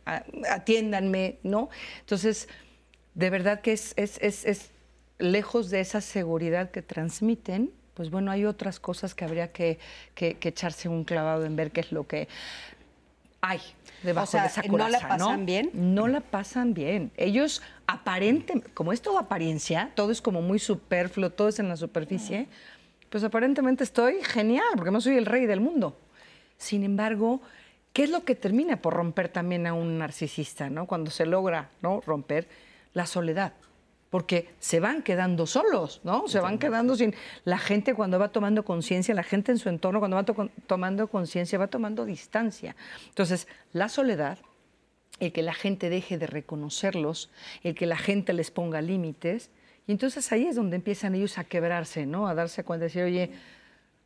atiéndanme, 0.51 1.39
¿no? 1.43 1.69
Entonces, 2.01 2.49
de 3.15 3.31
verdad 3.31 3.61
que 3.61 3.73
es, 3.73 3.95
es, 3.97 4.19
es, 4.21 4.71
lejos 5.19 5.71
de 5.71 5.81
esa 5.81 6.01
seguridad 6.01 6.71
que 6.71 6.83
transmiten, 6.83 7.71
pues 7.95 8.11
bueno, 8.11 8.33
hay 8.33 8.45
otras 8.45 8.81
cosas 8.81 9.15
que 9.15 9.25
habría 9.25 9.53
que, 9.53 9.79
que, 10.15 10.37
echarse 10.43 10.89
un 10.89 11.05
clavado 11.05 11.45
en 11.45 11.55
ver 11.55 11.71
qué 11.71 11.81
es 11.81 11.93
lo 11.93 12.07
que 12.09 12.27
hay 13.41 13.61
debajo 14.05 14.39
de 14.39 14.47
esa 14.47 14.63
coraza, 14.63 14.89
¿No 14.89 14.89
la 14.89 15.09
pasan 15.09 15.47
bien? 15.47 15.71
No 15.73 16.09
la 16.09 16.21
pasan 16.21 16.75
bien. 16.75 17.11
Ellos 17.17 17.63
aparentemente, 17.87 18.71
como 18.73 18.93
es 18.93 19.03
todo 19.03 19.19
apariencia, 19.19 19.91
todo 19.95 20.13
es 20.13 20.21
como 20.21 20.43
muy 20.43 20.59
superfluo, 20.59 21.31
todo 21.31 21.49
es 21.49 21.59
en 21.59 21.69
la 21.69 21.77
superficie, 21.77 22.49
pues 23.11 23.25
aparentemente 23.25 23.85
estoy 23.85 24.23
genial, 24.23 24.65
porque 24.77 24.91
no 24.91 25.01
soy 25.01 25.17
el 25.17 25.27
rey 25.27 25.47
del 25.47 25.61
mundo. 25.61 25.97
Sin 26.59 26.85
embargo, 26.85 27.41
¿qué 27.93 28.05
es 28.05 28.11
lo 28.11 28.25
que 28.25 28.35
termina 28.35 28.77
por 28.77 28.95
romper 28.95 29.29
también 29.29 29.67
a 29.67 29.75
un 29.75 29.99
narcisista, 29.99 30.71
¿no? 30.71 30.87
Cuando 30.87 31.11
se 31.11 31.27
logra 31.27 31.71
¿no? 31.83 32.01
romper 32.01 32.49
la 32.93 33.07
soledad 33.07 33.53
porque 34.15 34.55
se 34.61 34.79
van 34.79 35.03
quedando 35.03 35.45
solos, 35.45 36.01
¿no? 36.05 36.29
Se 36.29 36.39
van 36.39 36.61
quedando 36.61 36.95
sin... 36.95 37.17
La 37.43 37.59
gente 37.59 37.95
cuando 37.95 38.17
va 38.17 38.29
tomando 38.29 38.65
conciencia, 38.65 39.13
la 39.13 39.25
gente 39.25 39.51
en 39.51 39.59
su 39.59 39.69
entorno 39.69 39.99
cuando 39.99 40.17
va 40.17 40.25
tomando 40.69 41.09
conciencia, 41.09 41.59
va 41.59 41.67
tomando 41.67 42.05
distancia. 42.05 42.77
Entonces, 43.09 43.49
la 43.73 43.89
soledad, 43.89 44.39
el 45.19 45.33
que 45.33 45.43
la 45.43 45.53
gente 45.53 45.91
deje 45.91 46.17
de 46.17 46.29
reconocerlos, 46.29 47.29
el 47.65 47.75
que 47.75 47.87
la 47.87 47.97
gente 47.97 48.33
les 48.35 48.53
ponga 48.53 48.81
límites, 48.81 49.51
y 49.85 49.91
entonces 49.91 50.31
ahí 50.31 50.47
es 50.47 50.55
donde 50.55 50.77
empiezan 50.77 51.17
ellos 51.17 51.37
a 51.37 51.43
quebrarse, 51.43 52.07
¿no? 52.07 52.29
A 52.29 52.37
darse 52.37 52.63
cuenta, 52.63 52.83
de 52.83 52.91
decir, 52.91 53.03
oye, 53.03 53.31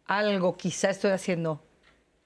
algo 0.06 0.56
quizá 0.56 0.88
estoy 0.88 1.10
haciendo 1.10 1.62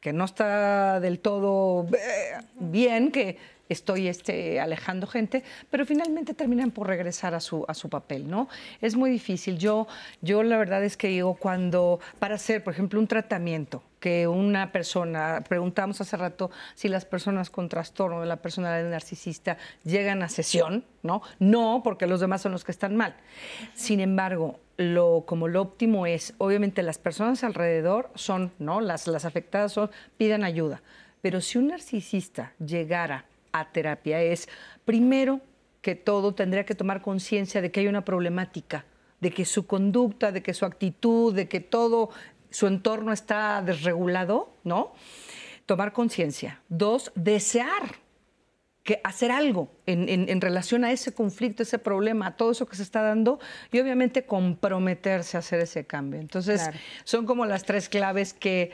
que 0.01 0.13
no 0.13 0.25
está 0.25 1.01
del 1.01 1.19
todo 1.19 1.85
eh, 1.93 2.45
bien, 2.61 3.11
que 3.11 3.39
estoy 3.69 4.09
este, 4.09 4.61
alejando 4.61 5.07
gente, 5.07 5.43
pero 5.71 5.87
finalmente 5.87 6.35
terminan 6.35 6.71
por 6.71 6.87
regresar 6.87 7.35
a 7.35 7.41
su, 7.41 7.65
a 7.69 7.75
su 7.75 7.89
papel, 7.89 8.29
¿no? 8.29 8.49
Es 8.81 8.97
muy 8.97 9.11
difícil. 9.11 9.59
Yo, 9.59 9.87
yo 10.21 10.43
la 10.43 10.57
verdad 10.57 10.85
es 10.85 10.97
que 10.97 11.09
digo, 11.09 11.35
cuando, 11.35 12.01
para 12.19 12.37
hacer, 12.37 12.63
por 12.63 12.73
ejemplo, 12.73 13.01
un 13.01 13.07
tratamiento, 13.07 13.83
que 14.03 14.27
una 14.27 14.73
persona, 14.73 15.45
preguntamos 15.49 16.01
hace 16.01 16.17
rato 16.17 16.51
si 16.75 16.89
las 16.89 17.05
personas 17.05 17.51
con 17.51 17.69
trastorno 17.69 18.21
de 18.21 18.27
la 18.27 18.37
personalidad 18.43 18.91
narcisista 18.91 19.59
llegan 19.85 20.25
a 20.25 20.29
sesión, 20.29 20.85
¿no? 21.05 21.23
No, 21.39 21.83
porque 21.85 22.09
los 22.09 22.19
demás 22.19 22.43
son 22.43 22.51
los 22.51 22.65
que 22.65 22.73
están 22.73 22.97
mal. 22.97 23.15
Sin 23.75 24.01
embargo, 24.01 24.59
lo, 24.77 25.23
como 25.25 25.47
lo 25.47 25.63
óptimo 25.63 26.07
es, 26.07 26.35
obviamente 26.39 26.83
las 26.83 26.99
personas 26.99 27.45
alrededor 27.45 28.11
son, 28.17 28.51
¿no? 28.59 28.81
Las, 28.81 29.07
las 29.07 29.25
afectadas 29.25 29.71
son, 29.71 29.89
pidan 30.17 30.43
ayuda. 30.43 30.83
Pero 31.21 31.41
si 31.41 31.59
un 31.59 31.69
narcisista 31.69 32.55
llegara 32.59 33.27
a 33.53 33.71
terapia 33.71 34.23
es, 34.23 34.49
primero, 34.85 35.41
que 35.81 35.95
todo 35.95 36.35
tendría 36.35 36.65
que 36.65 36.75
tomar 36.75 37.03
conciencia 37.03 37.61
de 37.61 37.71
que 37.71 37.81
hay 37.81 37.89
una 37.89 38.05
problemática, 38.05 38.87
de 39.21 39.31
que 39.31 39.45
su 39.45 39.67
conducta, 39.67 40.33
de 40.33 40.43
que 40.43 40.55
su 40.55 40.65
actitud, 40.65 41.35
de 41.35 41.49
que 41.49 41.61
todo 41.61 42.11
su 42.51 42.67
entorno 42.67 43.13
está 43.13 43.63
desregulado, 43.63 44.55
¿no? 44.65 44.93
Tomar 45.67 45.93
conciencia. 45.93 46.61
Dos, 46.69 47.13
desear 47.15 48.03
que 48.85 49.01
hacer 49.05 49.31
algo 49.31 49.71
en, 49.87 50.41
relación 50.41 50.85
a 50.85 50.91
ese 50.91 51.15
conflicto, 51.15 51.63
ese 51.63 51.79
problema, 51.79 52.29
a 52.29 52.37
todo 52.37 52.51
eso 52.51 52.67
que 52.67 52.75
se 52.75 52.83
está 52.83 53.01
dando 53.03 53.39
y 53.71 53.79
obviamente 53.79 54.25
comprometerse 54.27 55.37
a 55.37 55.41
hacer 55.41 55.61
ese 55.61 55.87
cambio. 55.87 56.21
Entonces, 56.21 56.69
son 57.05 57.25
como 57.25 57.47
las 57.47 57.65
tres 57.65 57.89
claves 57.89 58.35
que 58.35 58.73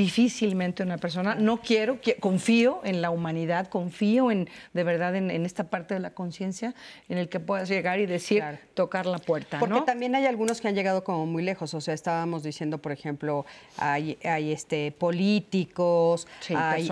difícilmente 0.00 0.82
una 0.82 0.96
persona, 0.96 1.34
no 1.34 1.60
quiero, 1.60 1.98
confío 2.20 2.80
en 2.84 3.02
la 3.02 3.10
humanidad, 3.10 3.66
confío 3.68 4.30
en, 4.30 4.48
de 4.72 4.82
verdad, 4.82 5.14
en, 5.14 5.30
esta 5.44 5.64
parte 5.64 5.94
de 5.94 6.00
la 6.00 6.10
conciencia 6.10 6.74
en 7.08 7.18
el 7.18 7.28
que 7.28 7.38
puedas 7.38 7.68
llegar 7.68 8.00
y 8.00 8.06
decir, 8.06 8.42
tocar 8.72 9.04
la 9.04 9.18
puerta. 9.18 9.58
Porque 9.58 9.82
también 9.82 10.14
hay 10.14 10.24
algunos 10.24 10.60
que 10.60 10.68
han 10.68 10.74
llegado 10.74 11.04
como 11.04 11.26
muy 11.26 11.42
lejos, 11.42 11.74
o 11.74 11.80
sea, 11.82 11.92
estábamos 11.92 12.42
diciendo, 12.42 12.78
por 12.78 12.92
ejemplo, 12.92 13.44
hay, 13.76 14.16
hay 14.24 14.52
este, 14.52 14.90
políticos, 14.92 16.26
hay, 16.48 16.88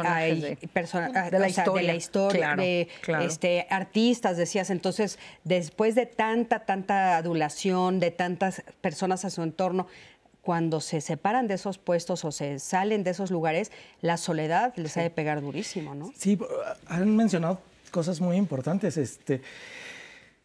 personas 0.73 1.31
de, 1.31 1.39
la 1.39 1.49
historia, 1.95 2.57
de, 2.57 2.89
Este, 3.23 3.67
artistas, 3.71 4.37
decías, 4.37 4.69
entonces, 4.69 5.19
después 5.45 5.95
de 5.95 6.05
tanta, 6.05 6.67
tanta 6.67 7.17
adulación, 7.17 8.01
de 8.01 8.11
tantas 8.11 8.63
personas 8.83 9.25
a 9.25 9.31
su 9.31 9.43
entorno, 9.43 9.87
cuando 10.49 10.81
se 10.81 11.03
separan 11.03 11.47
de 11.47 11.53
esos 11.53 11.77
puestos 11.77 12.25
o 12.25 12.33
se 12.33 12.59
salen 12.59 13.05
de 13.05 13.11
esos 13.11 13.31
lugares, 13.31 13.71
la 14.01 14.17
soledad 14.17 14.73
les 14.77 14.97
ha 14.97 15.03
de 15.03 15.11
pegar 15.11 15.43
durísimo, 15.43 15.95
¿no? 15.95 16.11
Sí, 16.17 16.39
han 16.87 17.15
mencionado 17.15 17.61
cosas 17.91 18.19
muy 18.23 18.39
importantes. 18.39 18.97
Este, 18.97 19.43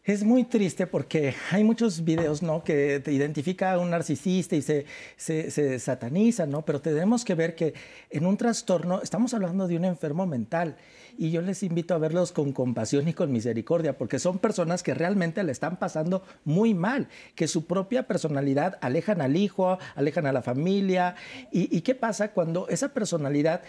es 0.04 0.22
muy 0.22 0.44
triste 0.44 0.86
porque 0.86 1.34
hay 1.50 1.64
muchos 1.64 2.04
videos 2.04 2.42
¿no? 2.42 2.62
que 2.62 3.00
te 3.00 3.12
identifica 3.12 3.72
a 3.72 3.78
un 3.78 3.88
narcisista 3.88 4.54
y 4.54 4.60
se, 4.60 4.84
se, 5.16 5.50
se, 5.50 5.78
sataniza, 5.78 6.44
¿no? 6.44 6.60
pero 6.60 6.82
tenemos 6.82 7.24
que 7.24 7.34
ver 7.34 7.54
que 7.54 7.72
en 8.10 8.26
un 8.26 8.36
trastorno 8.36 9.00
estamos 9.00 9.32
hablando 9.32 9.66
de 9.66 9.78
un 9.78 9.86
enfermo 9.86 10.26
mental 10.26 10.76
y 11.18 11.30
yo 11.30 11.42
les 11.42 11.62
invito 11.62 11.94
a 11.94 11.98
verlos 11.98 12.32
con 12.32 12.52
compasión 12.52 13.08
y 13.08 13.14
con 13.14 13.32
misericordia, 13.32 13.96
porque 13.96 14.18
son 14.18 14.38
personas 14.38 14.82
que 14.82 14.94
realmente 14.94 15.42
le 15.42 15.52
están 15.52 15.78
pasando 15.78 16.22
muy 16.44 16.74
mal, 16.74 17.08
que 17.34 17.48
su 17.48 17.66
propia 17.66 18.06
personalidad 18.06 18.78
alejan 18.80 19.20
al 19.20 19.36
hijo, 19.36 19.78
alejan 19.94 20.26
a 20.26 20.32
la 20.32 20.42
familia. 20.42 21.14
¿Y, 21.50 21.80
qué 21.82 21.94
pasa 21.94 22.32
cuando 22.32 22.68
esa 22.68 22.94
personalidad 22.94 23.62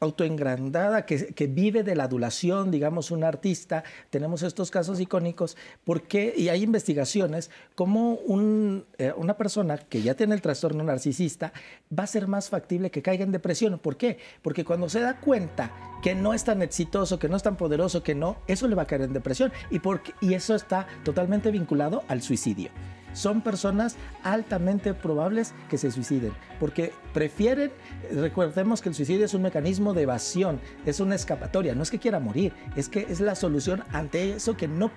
autoengrandada, 0.00 1.04
que, 1.04 1.26
que, 1.34 1.46
vive 1.46 1.82
de 1.82 1.94
la 1.94 2.04
adulación, 2.04 2.70
digamos, 2.70 3.10
un 3.10 3.22
artista. 3.22 3.84
Tenemos 4.08 4.42
estos 4.42 4.70
casos 4.70 4.98
icónicos, 4.98 5.58
porque, 5.84 6.32
y 6.34 6.48
hay 6.48 6.62
investigaciones, 6.62 7.50
como 7.74 8.14
un, 8.14 8.86
eh, 8.96 9.12
una 9.16 9.36
persona 9.36 9.76
que 9.76 10.00
ya 10.00 10.14
tiene 10.14 10.34
el 10.34 10.40
trastorno 10.40 10.82
narcisista 10.82 11.52
va 11.96 12.04
a 12.04 12.06
ser 12.06 12.28
más 12.28 12.48
factible 12.48 12.90
que 12.90 13.02
caiga 13.02 13.24
en 13.24 13.32
depresión. 13.32 13.78
¿Por 13.78 13.98
qué? 13.98 14.18
Porque 14.40 14.64
cuando 14.64 14.88
se 14.88 15.00
da 15.00 15.20
cuenta 15.20 15.70
que 16.02 16.14
no 16.14 16.32
es 16.32 16.44
tan 16.44 16.62
exitoso, 16.62 17.18
que 17.18 17.28
no 17.28 17.36
es 17.36 17.42
tan 17.42 17.56
poderoso, 17.56 18.02
que 18.02 18.14
no, 18.14 18.38
eso 18.46 18.68
le 18.68 18.74
va 18.74 18.82
a 18.82 18.86
caer 18.86 19.02
en 19.02 19.12
depresión. 19.12 19.52
Y, 19.70 19.80
porque, 19.80 20.14
y 20.22 20.32
eso 20.32 20.54
está 20.54 20.86
totalmente 21.04 21.50
vinculado 21.50 22.04
al 22.08 22.22
suicidio 22.22 22.70
son 23.12 23.40
personas 23.40 23.96
altamente 24.22 24.94
probables 24.94 25.54
que 25.68 25.78
se 25.78 25.90
suiciden, 25.90 26.32
porque 26.58 26.92
prefieren, 27.12 27.72
recordemos 28.12 28.80
que 28.80 28.88
el 28.88 28.94
suicidio 28.94 29.24
es 29.24 29.34
un 29.34 29.42
mecanismo 29.42 29.94
de 29.94 30.02
evasión, 30.02 30.60
es 30.86 31.00
una 31.00 31.14
escapatoria, 31.14 31.74
no 31.74 31.82
es 31.82 31.90
que 31.90 31.98
quiera 31.98 32.20
morir, 32.20 32.52
es 32.76 32.88
que 32.88 33.06
es 33.08 33.20
la 33.20 33.34
solución 33.34 33.84
ante 33.92 34.34
eso 34.34 34.56
que 34.56 34.68
no 34.68 34.90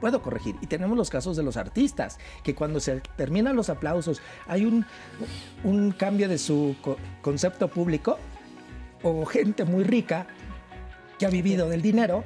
puedo 0.00 0.22
corregir. 0.22 0.56
Y 0.60 0.66
tenemos 0.66 0.96
los 0.96 1.10
casos 1.10 1.36
de 1.36 1.42
los 1.42 1.56
artistas, 1.56 2.18
que 2.42 2.54
cuando 2.54 2.80
se 2.80 3.00
terminan 3.16 3.56
los 3.56 3.70
aplausos 3.70 4.20
hay 4.46 4.64
un, 4.64 4.84
un 5.64 5.92
cambio 5.92 6.28
de 6.28 6.38
su 6.38 6.76
concepto 7.20 7.68
público, 7.68 8.18
o 9.02 9.24
gente 9.26 9.64
muy 9.64 9.84
rica 9.84 10.26
que 11.18 11.26
ha 11.26 11.30
vivido 11.30 11.68
del 11.68 11.82
dinero, 11.82 12.24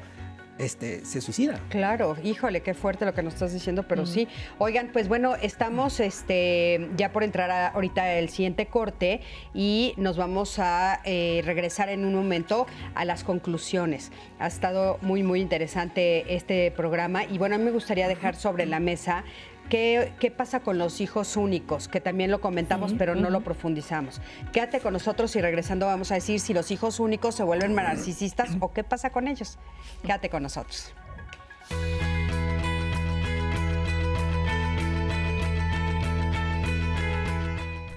este, 0.58 1.04
se 1.04 1.20
suicida. 1.20 1.60
Claro, 1.68 2.16
híjole, 2.22 2.62
qué 2.62 2.74
fuerte 2.74 3.04
lo 3.04 3.14
que 3.14 3.22
nos 3.22 3.34
estás 3.34 3.52
diciendo, 3.52 3.84
pero 3.88 4.06
sí. 4.06 4.28
Oigan, 4.58 4.90
pues 4.92 5.08
bueno, 5.08 5.36
estamos 5.36 6.00
este, 6.00 6.88
ya 6.96 7.12
por 7.12 7.24
entrar 7.24 7.50
a, 7.50 7.68
ahorita 7.68 8.14
el 8.14 8.28
siguiente 8.28 8.66
corte 8.66 9.20
y 9.54 9.94
nos 9.96 10.16
vamos 10.16 10.58
a 10.58 11.00
eh, 11.04 11.42
regresar 11.44 11.88
en 11.88 12.04
un 12.04 12.14
momento 12.14 12.66
a 12.94 13.04
las 13.04 13.24
conclusiones. 13.24 14.12
Ha 14.38 14.46
estado 14.46 14.98
muy, 15.02 15.22
muy 15.22 15.40
interesante 15.40 16.34
este 16.34 16.70
programa 16.70 17.24
y 17.24 17.38
bueno, 17.38 17.56
a 17.56 17.58
mí 17.58 17.64
me 17.64 17.70
gustaría 17.70 18.08
dejar 18.08 18.34
sobre 18.36 18.66
la 18.66 18.80
mesa 18.80 19.24
¿Qué, 19.68 20.32
pasa 20.36 20.60
con 20.60 20.78
los 20.78 21.00
hijos 21.00 21.36
únicos? 21.36 21.88
Que 21.88 22.00
también 22.00 22.30
lo 22.30 22.40
comentamos, 22.40 22.94
pero 22.96 23.14
no 23.14 23.30
lo 23.30 23.40
profundizamos. 23.40 24.20
Quédate 24.52 24.80
con 24.80 24.92
nosotros 24.92 25.34
y 25.36 25.40
regresando 25.40 25.86
vamos 25.86 26.12
a 26.12 26.14
decir 26.14 26.40
si 26.40 26.54
los 26.54 26.70
hijos 26.70 27.00
únicos 27.00 27.34
se 27.34 27.42
vuelven 27.42 27.74
narcisistas 27.74 28.56
o 28.60 28.72
qué 28.72 28.84
pasa 28.84 29.10
con 29.10 29.26
ellos. 29.26 29.58
Quédate 30.02 30.30
con 30.30 30.42
nosotros. 30.42 30.94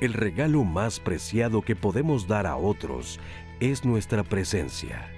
El 0.02 0.14
regalo 0.14 0.64
más 0.64 1.00
preciado 1.00 1.62
que 1.62 1.76
podemos 1.76 2.26
dar 2.26 2.48
a 2.48 2.56
otros 2.56 3.20
es 3.60 3.84
nuestra 3.84 4.24
presencia. 4.24 5.10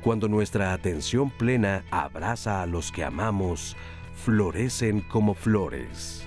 Cuando 0.00 0.28
nuestra 0.28 0.72
atención 0.72 1.28
plena 1.30 1.84
abraza 1.90 2.62
a 2.62 2.66
los 2.66 2.92
que 2.92 3.04
amamos, 3.04 3.76
florecen 4.24 5.00
como 5.00 5.34
flores. 5.34 6.24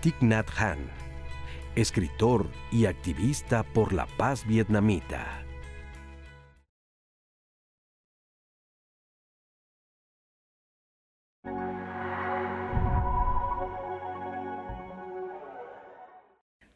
Thich 0.00 0.16
Nhat 0.22 0.48
Hanh, 0.56 0.88
escritor 1.76 2.48
y 2.72 2.86
activista 2.86 3.62
por 3.62 3.92
la 3.92 4.06
paz 4.06 4.46
vietnamita. 4.46 5.39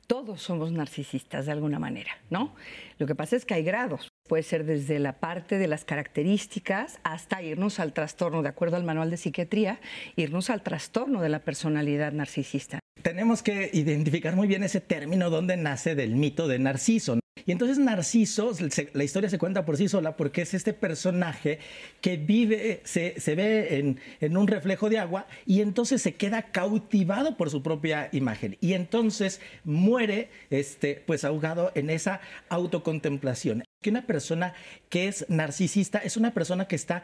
Todos 0.06 0.42
somos 0.42 0.70
narcisistas 0.72 1.46
de 1.46 1.52
alguna 1.52 1.78
manera, 1.78 2.10
¿no? 2.30 2.54
Lo 2.98 3.06
que 3.06 3.14
pasa 3.14 3.36
es 3.36 3.44
que 3.44 3.54
hay 3.54 3.62
grados. 3.62 4.08
Puede 4.28 4.42
ser 4.42 4.64
desde 4.64 4.98
la 4.98 5.20
parte 5.20 5.58
de 5.58 5.66
las 5.66 5.84
características 5.84 6.98
hasta 7.04 7.42
irnos 7.42 7.80
al 7.80 7.92
trastorno, 7.92 8.42
de 8.42 8.48
acuerdo 8.48 8.76
al 8.76 8.84
manual 8.84 9.10
de 9.10 9.16
psiquiatría, 9.16 9.80
irnos 10.16 10.50
al 10.50 10.62
trastorno 10.62 11.20
de 11.20 11.28
la 11.28 11.40
personalidad 11.40 12.12
narcisista. 12.12 12.80
Tenemos 13.02 13.42
que 13.42 13.70
identificar 13.72 14.36
muy 14.36 14.46
bien 14.46 14.62
ese 14.62 14.80
término 14.80 15.30
donde 15.30 15.56
nace 15.56 15.94
del 15.94 16.16
mito 16.16 16.48
de 16.48 16.58
Narciso. 16.58 17.18
Y 17.46 17.52
entonces 17.52 17.78
Narciso, 17.78 18.52
la 18.92 19.04
historia 19.04 19.28
se 19.28 19.38
cuenta 19.38 19.64
por 19.64 19.76
sí 19.76 19.88
sola 19.88 20.16
porque 20.16 20.42
es 20.42 20.54
este 20.54 20.72
personaje 20.72 21.58
que 22.00 22.16
vive, 22.16 22.80
se, 22.84 23.14
ve 23.34 23.78
en, 23.78 24.00
en, 24.20 24.36
un 24.36 24.46
reflejo 24.46 24.88
de 24.88 24.98
agua 24.98 25.26
y 25.44 25.60
entonces 25.60 26.00
se 26.00 26.14
queda 26.14 26.42
cautivado 26.52 27.36
por 27.36 27.50
su 27.50 27.62
propia 27.62 28.08
imagen. 28.12 28.56
Y 28.60 28.74
entonces 28.74 29.40
muere 29.64 30.30
este, 30.50 31.02
pues 31.06 31.24
ahogado 31.24 31.72
en 31.74 31.90
esa 31.90 32.20
autocontemplación 32.48 33.64
que 33.84 33.90
una 33.90 34.06
persona 34.06 34.54
que 34.88 35.08
es 35.08 35.26
narcisista 35.28 35.98
es 35.98 36.16
una 36.16 36.32
persona 36.32 36.66
que 36.66 36.74
está 36.74 37.02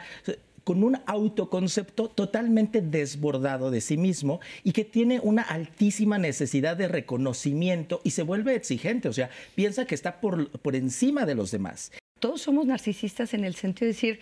con 0.64 0.82
un 0.84 0.98
autoconcepto 1.06 2.08
totalmente 2.08 2.80
desbordado 2.80 3.70
de 3.70 3.80
sí 3.80 3.96
mismo 3.96 4.40
y 4.64 4.72
que 4.72 4.84
tiene 4.84 5.20
una 5.20 5.42
altísima 5.42 6.18
necesidad 6.18 6.76
de 6.76 6.88
reconocimiento 6.88 8.00
y 8.04 8.10
se 8.10 8.22
vuelve 8.22 8.54
exigente, 8.54 9.08
o 9.08 9.12
sea, 9.12 9.30
piensa 9.54 9.84
que 9.84 9.94
está 9.94 10.20
por, 10.20 10.50
por 10.60 10.76
encima 10.76 11.26
de 11.26 11.34
los 11.34 11.50
demás. 11.50 11.92
Todos 12.18 12.42
somos 12.42 12.66
narcisistas 12.66 13.34
en 13.34 13.44
el 13.44 13.54
sentido 13.54 13.86
de 13.86 13.92
decir, 13.92 14.20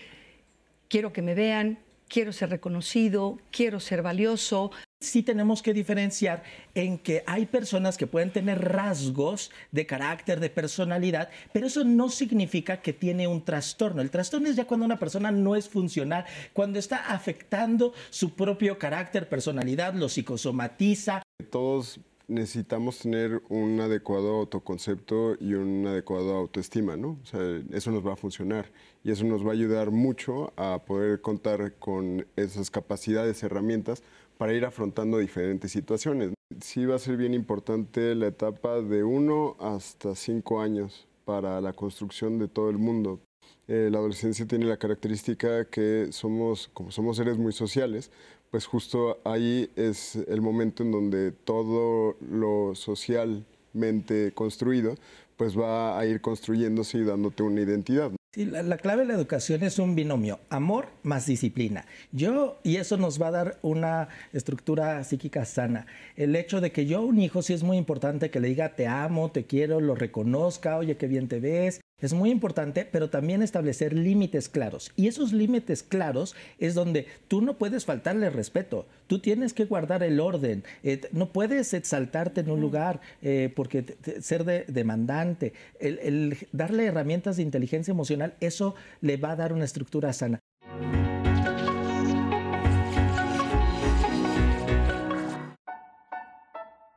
quiero 0.88 1.12
que 1.12 1.22
me 1.22 1.34
vean, 1.34 1.78
quiero 2.08 2.32
ser 2.32 2.50
reconocido, 2.50 3.38
quiero 3.50 3.80
ser 3.80 4.02
valioso, 4.02 4.70
sí 5.00 5.22
tenemos 5.22 5.62
que 5.62 5.72
diferenciar 5.72 6.42
en 6.74 6.98
que 6.98 7.22
hay 7.26 7.46
personas 7.46 7.96
que 7.96 8.06
pueden 8.06 8.32
tener 8.32 8.60
rasgos 8.60 9.50
de 9.70 9.86
carácter, 9.86 10.40
de 10.40 10.50
personalidad, 10.50 11.30
pero 11.52 11.66
eso 11.68 11.84
no 11.84 12.08
significa 12.08 12.82
que 12.82 12.92
tiene 12.92 13.28
un 13.28 13.44
trastorno. 13.44 14.02
El 14.02 14.10
trastorno 14.10 14.48
es 14.48 14.56
ya 14.56 14.66
cuando 14.66 14.86
una 14.86 14.98
persona 14.98 15.30
no 15.30 15.54
es 15.54 15.68
funcional, 15.68 16.24
cuando 16.52 16.78
está 16.78 17.12
afectando 17.12 17.92
su 18.10 18.34
propio 18.34 18.78
carácter, 18.78 19.28
personalidad, 19.28 19.94
lo 19.94 20.08
psicosomatiza. 20.08 21.22
Todos 21.50 22.00
necesitamos 22.26 22.98
tener 22.98 23.40
un 23.48 23.80
adecuado 23.80 24.36
autoconcepto 24.36 25.36
y 25.40 25.54
un 25.54 25.86
adecuado 25.86 26.36
autoestima, 26.36 26.96
¿no? 26.96 27.18
O 27.22 27.26
sea, 27.26 27.40
eso 27.72 27.90
nos 27.90 28.06
va 28.06 28.12
a 28.12 28.16
funcionar 28.16 28.70
y 29.02 29.10
eso 29.10 29.24
nos 29.24 29.44
va 29.44 29.50
a 29.50 29.54
ayudar 29.54 29.90
mucho 29.90 30.52
a 30.56 30.84
poder 30.84 31.22
contar 31.22 31.76
con 31.78 32.26
esas 32.36 32.70
capacidades, 32.70 33.42
herramientas 33.42 34.02
para 34.38 34.54
ir 34.54 34.64
afrontando 34.64 35.18
diferentes 35.18 35.70
situaciones. 35.72 36.32
Sí 36.60 36.86
va 36.86 36.94
a 36.96 36.98
ser 36.98 37.16
bien 37.16 37.34
importante 37.34 38.14
la 38.14 38.28
etapa 38.28 38.80
de 38.80 39.04
uno 39.04 39.56
hasta 39.60 40.14
cinco 40.14 40.60
años 40.60 41.06
para 41.24 41.60
la 41.60 41.72
construcción 41.74 42.38
de 42.38 42.48
todo 42.48 42.70
el 42.70 42.78
mundo. 42.78 43.20
eh, 43.66 43.90
la 43.92 43.98
adolescencia 43.98 44.46
tiene 44.46 44.64
la 44.64 44.78
característica 44.78 45.66
que 45.66 46.08
somos, 46.10 46.68
como 46.72 46.90
somos 46.90 47.18
seres 47.18 47.36
muy 47.36 47.52
sociales, 47.52 48.10
pues 48.50 48.66
justo 48.66 49.18
ahí 49.24 49.70
es 49.76 50.16
el 50.16 50.40
momento 50.40 50.82
en 50.82 50.92
donde 50.92 51.32
todo 51.32 52.16
lo 52.20 52.74
socialmente 52.74 54.32
construido 54.34 54.94
pues 55.36 55.56
va 55.56 55.98
a 55.98 56.06
ir 56.06 56.20
construyéndose 56.20 56.98
y 56.98 57.04
dándote 57.04 57.42
una 57.42 57.60
identidad. 57.60 58.10
Sí, 58.30 58.44
la, 58.44 58.76
clave 58.76 59.02
de 59.02 59.08
la 59.08 59.14
educación 59.14 59.62
es 59.62 59.78
un 59.78 59.94
binomio, 59.94 60.38
amor 60.50 60.88
más 61.02 61.24
disciplina. 61.24 61.86
Yo, 62.12 62.60
y 62.62 62.76
eso 62.76 62.98
nos 62.98 63.20
va 63.20 63.28
a 63.28 63.30
dar 63.30 63.58
una 63.62 64.08
estructura 64.34 65.02
psíquica 65.02 65.46
sana. 65.46 65.86
El 66.14 66.36
hecho 66.36 66.60
de 66.60 66.70
que 66.70 66.84
yo 66.84 66.98
a 66.98 67.04
un 67.06 67.18
hijo 67.18 67.40
sí 67.40 67.54
es 67.54 67.62
muy 67.62 67.78
importante 67.78 68.30
que 68.30 68.40
le 68.40 68.48
diga 68.48 68.74
te 68.76 68.86
amo, 68.86 69.30
te 69.30 69.46
quiero, 69.46 69.80
lo 69.80 69.94
reconozca, 69.94 70.76
oye, 70.76 70.98
qué 70.98 71.06
bien 71.06 71.26
te 71.28 71.40
ves, 71.40 71.80
es 72.00 72.12
muy 72.12 72.30
importante, 72.30 72.84
pero 72.84 73.10
también 73.10 73.42
establecer 73.42 73.92
límites 73.92 74.48
claros. 74.48 74.92
Y 74.96 75.08
esos 75.08 75.32
límites 75.32 75.82
claros 75.82 76.36
es 76.58 76.74
donde 76.74 77.06
tú 77.26 77.42
no 77.42 77.58
puedes 77.58 77.84
faltarle 77.84 78.30
respeto. 78.30 78.86
Tú 79.06 79.18
tienes 79.18 79.52
que 79.52 79.64
guardar 79.64 80.02
el 80.02 80.20
orden. 80.20 80.64
Eh, 80.82 81.00
no 81.12 81.32
puedes 81.32 81.74
exaltarte 81.74 82.40
en 82.40 82.50
un 82.50 82.60
lugar 82.60 83.00
eh, 83.22 83.52
porque 83.54 83.96
ser 84.20 84.44
demandante. 84.44 85.52
el 85.80 86.36
darle 86.52 86.86
herramientas 86.86 87.36
de 87.36 87.42
inteligencia 87.42 87.92
emocional, 87.92 88.34
eso 88.40 88.74
le 89.00 89.16
va 89.16 89.32
a 89.32 89.36
dar 89.36 89.52
una 89.52 89.64
estructura 89.64 90.12
sana. 90.12 90.40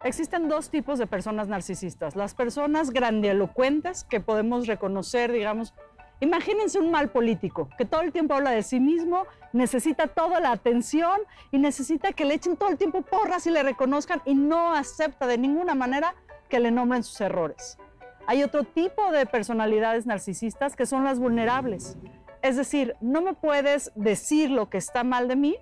Existen 0.03 0.49
dos 0.49 0.72
tipos 0.72 0.98
de 0.98 1.06
personas 1.06 1.48
narcisistas. 1.48 2.15
Las 2.15 2.34
personas 2.34 2.90
grandilocuentes 2.90 4.03
que 4.03 4.19
podemos 4.19 4.65
reconocer, 4.65 5.32
digamos, 5.32 5.76
imagínense 6.19 6.80
un 6.80 6.90
mal 6.90 7.10
político 7.10 7.69
que 7.78 7.86
todo 7.86 8.02
el 8.02 8.11
tiempo 8.11 8.34
habla 8.34 8.49
de 8.49 8.64
sí 8.64 8.80
mismo, 8.80 9.28
necesita 9.53 10.07
toda 10.07 10.40
la 10.40 10.52
atención 10.53 11.22
y 11.52 11.60
necesita 11.60 12.14
que 12.14 12.26
le 12.26 12.34
echen 12.34 12.57
todo 12.57 12.69
el 12.69 12.78
tiempo 12.80 13.03
porras 13.03 13.45
y 13.45 13.52
le 13.52 13.61
reconozcan 13.61 14.23
y 14.26 14.34
no 14.34 14.73
acepta 14.73 15.28
de 15.28 15.38
ninguna 15.38 15.76
manera 15.76 16.15
que 16.49 16.60
le 16.60 16.72
nombren 16.72 17.03
sus 17.03 17.22
errores. 17.22 17.78
Hay 18.26 18.41
otro 18.41 18.64
tipo 18.64 19.11
de 19.11 19.28
personalidades 19.28 20.07
narcisistas 20.07 20.76
que 20.76 20.88
son 20.88 21.03
las 21.03 21.19
vulnerables. 21.19 21.98
Es 22.41 22.57
decir, 22.57 22.95
no 23.02 23.22
me 23.22 23.34
puedes 23.34 23.91
decir 23.94 24.49
lo 24.49 24.68
que 24.68 24.80
está 24.80 25.03
mal 25.03 25.28
de 25.28 25.36
mí 25.36 25.57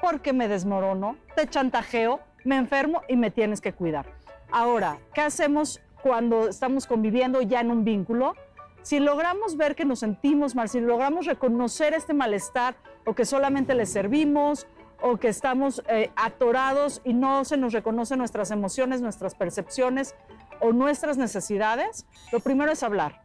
porque 0.00 0.32
me 0.32 0.48
desmorono, 0.48 1.16
te 1.36 1.46
chantajeo, 1.46 2.20
me 2.44 2.56
enfermo 2.56 3.02
y 3.08 3.16
me 3.16 3.30
tienes 3.30 3.60
que 3.60 3.72
cuidar. 3.72 4.06
Ahora, 4.50 4.98
¿qué 5.12 5.22
hacemos 5.22 5.80
cuando 6.02 6.48
estamos 6.48 6.86
conviviendo 6.86 7.40
ya 7.42 7.60
en 7.60 7.70
un 7.70 7.84
vínculo? 7.84 8.34
Si 8.82 9.00
logramos 9.00 9.56
ver 9.56 9.74
que 9.74 9.86
nos 9.86 10.00
sentimos 10.00 10.54
mal, 10.54 10.68
si 10.68 10.80
logramos 10.80 11.26
reconocer 11.26 11.94
este 11.94 12.12
malestar 12.12 12.76
o 13.06 13.14
que 13.14 13.24
solamente 13.24 13.74
le 13.74 13.86
servimos 13.86 14.66
o 15.00 15.16
que 15.16 15.28
estamos 15.28 15.82
eh, 15.88 16.10
atorados 16.16 17.00
y 17.04 17.14
no 17.14 17.44
se 17.44 17.56
nos 17.56 17.72
reconocen 17.72 18.18
nuestras 18.18 18.50
emociones, 18.50 19.00
nuestras 19.00 19.34
percepciones 19.34 20.14
o 20.60 20.72
nuestras 20.72 21.16
necesidades, 21.16 22.06
lo 22.30 22.40
primero 22.40 22.72
es 22.72 22.82
hablar. 22.82 23.22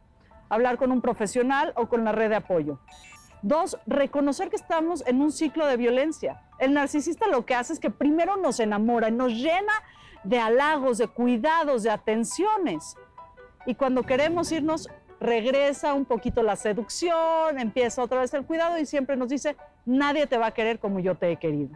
Hablar 0.48 0.78
con 0.78 0.92
un 0.92 1.00
profesional 1.00 1.72
o 1.76 1.88
con 1.88 2.04
la 2.04 2.12
red 2.12 2.30
de 2.30 2.36
apoyo. 2.36 2.80
Dos, 3.42 3.78
reconocer 3.86 4.50
que 4.50 4.56
estamos 4.56 5.02
en 5.06 5.22
un 5.22 5.30
ciclo 5.30 5.66
de 5.66 5.76
violencia. 5.76 6.42
El 6.60 6.74
narcisista 6.74 7.26
lo 7.26 7.46
que 7.46 7.54
hace 7.54 7.72
es 7.72 7.80
que 7.80 7.88
primero 7.90 8.36
nos 8.36 8.60
enamora, 8.60 9.10
nos 9.10 9.32
llena 9.32 9.72
de 10.24 10.38
halagos, 10.38 10.98
de 10.98 11.08
cuidados, 11.08 11.82
de 11.82 11.90
atenciones. 11.90 12.96
Y 13.64 13.74
cuando 13.74 14.02
queremos 14.02 14.52
irnos, 14.52 14.90
regresa 15.20 15.94
un 15.94 16.04
poquito 16.04 16.42
la 16.42 16.56
seducción, 16.56 17.58
empieza 17.58 18.02
otra 18.02 18.20
vez 18.20 18.34
el 18.34 18.44
cuidado 18.44 18.78
y 18.78 18.84
siempre 18.84 19.16
nos 19.16 19.30
dice, 19.30 19.56
nadie 19.86 20.26
te 20.26 20.36
va 20.36 20.48
a 20.48 20.50
querer 20.50 20.78
como 20.78 21.00
yo 21.00 21.14
te 21.14 21.32
he 21.32 21.36
querido. 21.36 21.70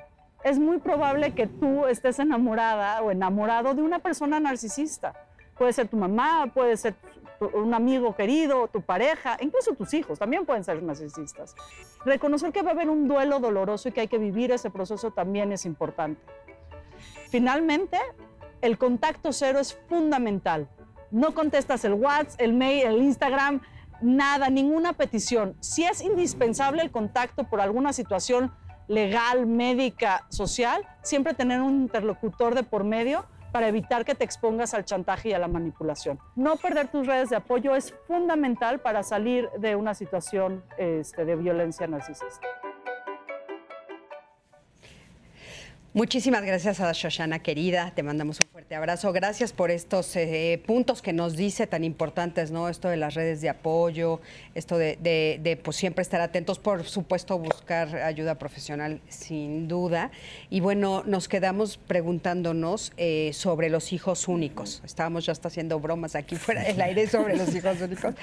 Es 0.45 0.59
muy 0.59 0.79
probable 0.79 1.35
que 1.35 1.47
tú 1.47 1.87
estés 1.87 2.19
enamorada 2.19 3.03
o 3.03 3.11
enamorado 3.11 3.75
de 3.75 3.83
una 3.83 4.01
persona 4.01 4.39
narcisista. 4.39 5.15
Puede 5.57 5.73
ser 5.73 5.89
tu 5.89 5.97
mamá, 5.97 6.51
puede 6.53 6.77
ser 6.77 6.95
un 7.53 7.75
amigo 7.75 8.15
querido, 8.15 8.69
tu 8.69 8.83
pareja, 8.83 9.37
incluso 9.41 9.75
tus 9.75 9.93
hijos 9.95 10.19
también 10.19 10.47
pueden 10.47 10.65
ser 10.65 10.83
narcisistas. 10.83 11.55
Reconocer 12.05 12.53
que 12.53 12.63
va 12.63 12.71
a 12.71 12.75
haber 12.75 12.89
un 12.89 13.09
duelo 13.09 13.41
doloroso 13.41 13.89
y 13.89 13.93
que 13.93 14.03
hay 14.03 14.09
que 14.09 14.19
vivir 14.19 14.53
ese 14.53 14.71
proceso 14.71 15.11
también 15.11 15.53
es 15.53 15.65
importante. 15.65 16.21
Finalmente, 17.31 17.99
el 18.61 18.79
contacto 18.79 19.33
cero 19.33 19.59
es 19.59 19.75
fundamental. 19.89 20.69
No 21.11 21.35
contestas 21.35 21.85
el 21.85 21.95
WhatsApp, 21.95 22.41
el 22.41 22.55
mail, 22.55 22.87
el 22.87 23.03
Instagram, 23.03 23.61
nada, 24.01 24.51
ninguna 24.51 24.93
petición. 24.93 25.57
Si 25.61 25.85
es 25.85 26.01
indispensable 26.01 26.83
el 26.83 26.91
contacto 26.91 27.45
por 27.45 27.61
alguna 27.61 27.93
situación 27.93 28.53
legal, 28.89 29.47
médica, 29.47 30.27
social, 30.29 30.87
siempre 31.03 31.35
tener 31.35 31.61
un 31.61 31.83
interlocutor 31.83 32.55
de 32.55 32.63
por 32.63 32.85
medio 32.85 33.27
para 33.55 33.69
evitar 33.69 34.05
que 34.05 34.17
te 34.17 34.25
expongas 34.25 34.75
al 34.75 34.85
chantaje 34.85 35.29
y 35.29 35.33
a 35.33 35.39
la 35.39 35.47
manipulación. 35.47 36.19
No 36.35 36.57
perder 36.57 36.89
tus 36.89 37.07
redes 37.07 37.31
de 37.31 37.37
apoyo 37.37 37.77
es 37.77 37.95
fundamental 38.09 38.81
para 38.81 39.05
salir 39.05 39.49
de 39.59 39.77
una 39.77 39.95
situación 39.95 40.65
este, 40.77 41.25
de 41.25 41.37
violencia 41.37 41.87
narcisista. 41.87 42.45
Muchísimas 45.97 46.43
gracias 46.43 46.81
a 46.81 46.91
Shoshana 46.91 47.39
querida, 47.39 47.93
te 47.95 48.03
mandamos 48.03 48.41
un 48.45 48.51
fuerte 48.51 48.75
abrazo. 48.75 49.13
Gracias 49.13 49.53
por 49.53 49.71
estos 49.71 50.17
eh, 50.17 50.61
puntos 50.67 51.03
que 51.03 51.13
nos 51.13 51.37
dice 51.37 51.69
tan 51.69 51.85
importantes, 51.85 52.51
¿no? 52.51 52.69
Esto 52.69 52.89
de 52.89 52.97
las 52.97 53.15
redes 53.15 53.41
de 53.41 53.49
apoyo, 53.49 54.21
esto 54.57 54.77
de, 54.77 55.61
pues, 55.63 55.77
siempre 55.77 56.03
estar 56.03 56.21
atentos, 56.21 56.59
por 56.59 56.83
supuesto 56.83 57.39
buscar 57.39 57.95
ayuda 57.95 58.41
profesional 58.41 59.01
sin 59.09 59.69
duda. 59.69 60.11
Y 60.51 60.59
bueno, 60.59 61.05
nos 61.07 61.29
quedamos 61.29 61.77
preguntándonos 61.77 62.93
eh, 62.97 63.31
sobre 63.33 63.71
los 63.71 63.93
hijos 63.93 64.27
únicos. 64.27 64.83
Estábamos 64.85 65.27
ya 65.27 65.31
hasta 65.31 65.47
haciendo 65.47 65.79
bromas 65.79 66.17
aquí 66.17 66.35
fuera 66.35 66.65
del 66.65 66.81
aire 66.81 67.07
sobre 67.07 67.37
los 67.37 67.55
hijos 67.55 67.81
únicos. 67.81 68.17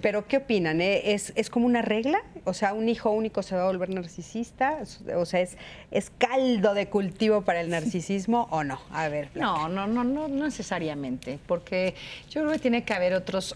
Pero 0.00 0.28
¿qué 0.28 0.36
opinan? 0.36 0.80
Eh? 0.80 1.12
¿Es, 1.12 1.32
¿Es 1.34 1.50
como 1.50 1.66
una 1.66 1.82
regla? 1.82 2.22
O 2.44 2.54
sea, 2.54 2.72
¿un 2.72 2.88
hijo 2.88 3.10
único 3.10 3.42
se 3.42 3.56
va 3.56 3.62
a 3.62 3.66
volver 3.66 3.88
narcisista? 3.88 4.78
O 5.16 5.26
sea, 5.26 5.40
¿es, 5.40 5.56
es 5.90 6.12
caldo 6.16 6.72
de 6.72 6.88
cultivo? 7.16 7.42
para 7.42 7.60
el 7.60 7.70
narcisismo 7.70 8.46
o 8.50 8.62
no? 8.62 8.78
A 8.90 9.08
ver. 9.08 9.30
No, 9.34 9.68
no, 9.68 9.86
no, 9.86 10.04
no 10.04 10.28
necesariamente, 10.28 11.38
porque 11.46 11.94
yo 12.28 12.42
creo 12.42 12.52
que 12.52 12.58
tiene 12.58 12.84
que 12.84 12.92
haber 12.92 13.14
otros 13.14 13.54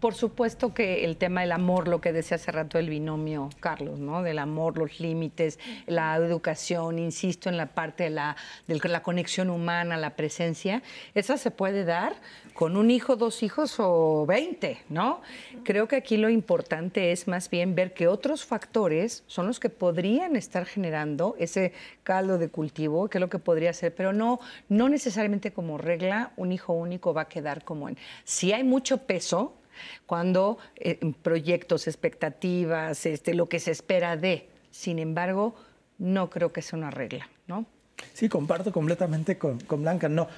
por 0.00 0.14
supuesto 0.14 0.74
que 0.74 1.04
el 1.04 1.16
tema 1.16 1.40
del 1.40 1.52
amor, 1.52 1.88
lo 1.88 2.00
que 2.00 2.12
decía 2.12 2.36
hace 2.36 2.52
rato 2.52 2.78
el 2.78 2.90
binomio 2.90 3.48
Carlos, 3.60 3.98
¿no? 3.98 4.22
Del 4.22 4.38
amor, 4.38 4.76
los 4.76 5.00
límites, 5.00 5.58
la 5.86 6.14
educación, 6.16 6.98
insisto 6.98 7.48
en 7.48 7.56
la 7.56 7.66
parte 7.66 8.04
de 8.04 8.10
la, 8.10 8.36
de 8.66 8.78
la 8.88 9.02
conexión 9.02 9.48
humana, 9.48 9.96
la 9.96 10.10
presencia, 10.10 10.82
esa 11.14 11.38
se 11.38 11.50
puede 11.50 11.84
dar 11.84 12.14
con 12.56 12.78
un 12.78 12.90
hijo, 12.90 13.16
dos 13.16 13.42
hijos 13.42 13.76
o 13.78 14.24
veinte, 14.26 14.78
¿no? 14.88 15.20
Creo 15.62 15.86
que 15.86 15.96
aquí 15.96 16.16
lo 16.16 16.30
importante 16.30 17.12
es 17.12 17.28
más 17.28 17.50
bien 17.50 17.74
ver 17.74 17.92
que 17.92 18.08
otros 18.08 18.46
factores 18.46 19.24
son 19.26 19.46
los 19.46 19.60
que 19.60 19.68
podrían 19.68 20.36
estar 20.36 20.64
generando 20.64 21.36
ese 21.38 21.74
caldo 22.02 22.38
de 22.38 22.48
cultivo, 22.48 23.08
que 23.08 23.18
es 23.18 23.20
lo 23.20 23.28
que 23.28 23.38
podría 23.38 23.74
ser, 23.74 23.94
pero 23.94 24.14
no, 24.14 24.40
no 24.70 24.88
necesariamente 24.88 25.52
como 25.52 25.76
regla 25.76 26.32
un 26.36 26.50
hijo 26.50 26.72
único 26.72 27.12
va 27.12 27.22
a 27.22 27.28
quedar 27.28 27.62
como 27.62 27.90
en. 27.90 27.98
Si 28.24 28.54
hay 28.54 28.64
mucho 28.64 29.06
peso, 29.06 29.58
cuando 30.06 30.56
eh, 30.76 30.98
proyectos, 31.22 31.86
expectativas, 31.86 33.04
este, 33.04 33.34
lo 33.34 33.50
que 33.50 33.60
se 33.60 33.70
espera 33.70 34.16
de. 34.16 34.48
Sin 34.70 34.98
embargo, 34.98 35.54
no 35.98 36.30
creo 36.30 36.54
que 36.54 36.62
sea 36.62 36.78
una 36.78 36.90
regla, 36.90 37.28
¿no? 37.46 37.66
Sí, 38.12 38.28
comparto 38.28 38.72
completamente 38.72 39.38
con, 39.38 39.58
Blanca. 39.68 40.08
No, 40.08 40.28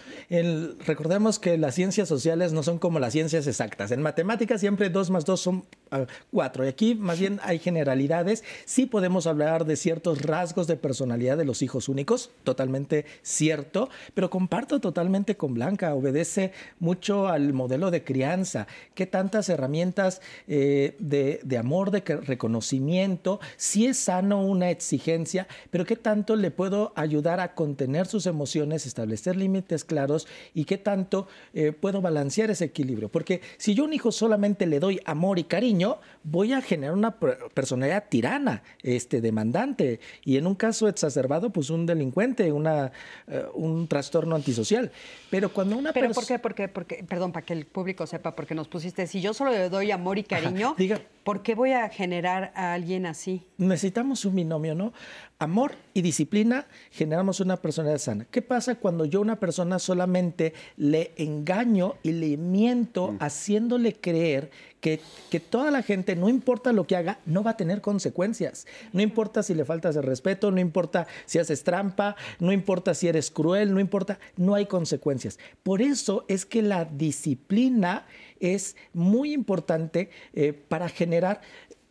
recordemos 0.85 1.39
que 1.39 1.59
las 1.59 1.75
ciencias 1.75 2.09
sociales 2.09 2.53
no 2.53 2.63
son 2.63 2.79
como 2.79 2.99
las 2.99 3.13
ciencias 3.13 3.47
exactas. 3.47 3.91
En 3.91 4.03
matemáticas 4.03 4.61
siempre 4.61 4.91
dos 4.91 5.11
más 5.11 5.25
dos 5.25 5.41
son 5.41 5.65
ah, 5.91 6.07
cuatro. 6.31 6.65
Y 6.65 6.69
aquí 6.69 6.95
más 6.95 7.21
bien 7.21 7.41
hay 7.43 7.59
generalidades. 7.59 8.43
Sí 8.65 8.87
podemos 8.87 9.27
hablar 9.27 9.65
de 9.65 9.77
ciertos 9.77 10.23
rasgos 10.23 10.67
de 10.67 10.77
personalidad 10.77 11.37
de 11.37 11.45
los 11.45 11.63
hijos 11.63 11.89
únicos, 11.89 12.31
totalmente 12.45 13.07
cierto, 13.23 13.89
pero 14.15 14.31
comparto 14.31 14.81
totalmente 14.81 15.37
con 15.37 15.55
Blanca. 15.55 15.95
Obedece 15.95 16.53
mucho 16.81 17.29
al 17.29 17.53
modelo 17.53 17.91
de 17.91 18.05
crianza. 18.05 18.67
¿Qué 18.95 19.07
tantas 19.07 19.49
herramientas 19.49 20.21
eh, 20.49 20.97
de, 20.99 21.41
de 21.45 21.59
amor, 21.59 21.91
de 21.91 22.01
reconocimiento? 22.01 23.41
Sí 23.57 23.87
es 23.87 23.99
sano 23.99 24.43
una 24.43 24.71
exigencia, 24.71 25.47
pero 25.71 25.85
¿qué 25.85 25.97
tanto 25.97 26.37
le 26.37 26.51
puedo 26.51 26.93
ayudar 26.97 27.41
a 27.41 27.48
contener 27.55 28.07
sus 28.07 28.27
emociones, 28.27 28.87
establecer 28.87 29.37
límites 29.37 29.85
claros 29.85 30.27
y 30.55 30.65
qué 30.65 30.79
tanto 30.79 31.29
eh, 31.55 31.73
puedo 31.73 32.01
balancear 32.01 32.51
ese 32.51 32.65
equilibrio. 32.67 33.09
Porque 33.09 33.41
si 33.57 33.75
yo 33.75 33.85
a 33.85 33.87
un 33.87 33.93
hijo 33.93 34.13
solamente 34.13 34.67
le 34.67 34.81
doy 34.81 35.01
amor 35.05 35.39
y 35.39 35.45
cariño, 35.45 35.99
voy 36.23 36.53
a 36.53 36.61
generar 36.61 36.95
una 36.95 37.19
personalidad 37.19 38.05
tirana, 38.09 38.63
este, 38.83 39.21
demandante, 39.21 40.01
y 40.25 40.37
en 40.37 40.47
un 40.47 40.55
caso 40.55 40.89
exacerbado, 40.89 41.51
pues 41.51 41.71
un 41.71 41.87
delincuente, 41.87 42.53
una, 42.53 42.93
eh, 43.27 43.45
un 43.55 43.89
trastorno 43.89 44.37
antisocial. 44.37 44.91
Pero 45.31 45.53
cuando 45.53 45.77
una 45.77 45.93
¿Pero 45.93 46.11
por 46.13 46.27
qué? 46.27 46.39
Porque, 46.39 46.69
porque, 46.69 47.05
perdón, 47.09 47.33
para 47.33 47.45
que 47.45 47.53
el 47.53 47.67
público 47.67 48.07
sepa, 48.07 48.35
porque 48.35 48.55
nos 48.55 48.69
pusiste, 48.69 49.07
si 49.07 49.21
yo 49.21 49.35
solo 49.35 49.51
le 49.51 49.69
doy 49.69 49.91
amor 49.91 50.19
y 50.19 50.25
cariño, 50.25 50.75
diga, 50.79 51.01
¿por 51.25 51.43
qué 51.43 51.55
voy 51.55 51.73
a 51.73 51.89
generar 51.89 52.53
a 52.55 52.73
alguien 52.73 53.07
así? 53.07 53.43
Necesitamos 53.57 54.25
un 54.25 54.37
binomio, 54.37 54.75
¿no? 54.75 54.93
Amor 55.39 55.75
y 55.99 56.03
disciplina 56.03 56.69
generamos 56.93 57.41
una 57.41 57.57
personalidad 57.57 57.99
sana. 57.99 58.27
¿Qué 58.31 58.41
pasa 58.41 58.77
cuando 58.77 59.05
yo 59.05 59.19
a 59.19 59.23
una 59.23 59.41
persona 59.41 59.81
solamente 59.81 60.55
le 60.77 61.11
engaño 61.17 61.97
y 62.05 62.13
le 62.13 62.37
miento 62.37 63.13
mm. 63.13 63.17
haciéndole 63.19 63.95
creer 63.95 64.53
que, 64.81 65.01
que, 65.29 65.41
toda 65.41 65.73
la 65.73 65.83
gente, 65.83 66.15
no 66.15 66.29
importa 66.29 66.73
lo 66.73 66.87
que 66.87 66.95
haga, 66.95 67.19
no 67.27 67.43
va 67.43 67.51
a 67.51 67.57
tener 67.57 67.81
consecuencias? 67.81 68.69
No 68.93 69.03
importa 69.03 69.43
si 69.43 69.55
le 69.55 69.65
faltas 69.65 69.97
el 69.97 70.05
respeto, 70.05 70.53
no 70.53 70.61
importa 70.61 71.09
si 71.27 71.41
haces 71.41 71.65
trampa, 71.65 72.15
no 72.39 72.53
importa 72.53 72.95
si 72.95 73.09
eres 73.09 73.33
cruel, 73.33 73.75
no 73.75 73.81
importa, 73.81 74.21
no 74.37 74.55
hay 74.55 74.67
consecuencias. 74.67 75.41
Por 75.65 75.83
eso 75.83 76.25
es 76.29 76.47
que 76.47 76.63
la 76.63 76.85
disciplina 76.85 78.07
es 78.39 78.77
muy 78.93 79.33
importante 79.33 80.11
eh, 80.33 80.53
para 80.53 80.89
generar 80.89 81.41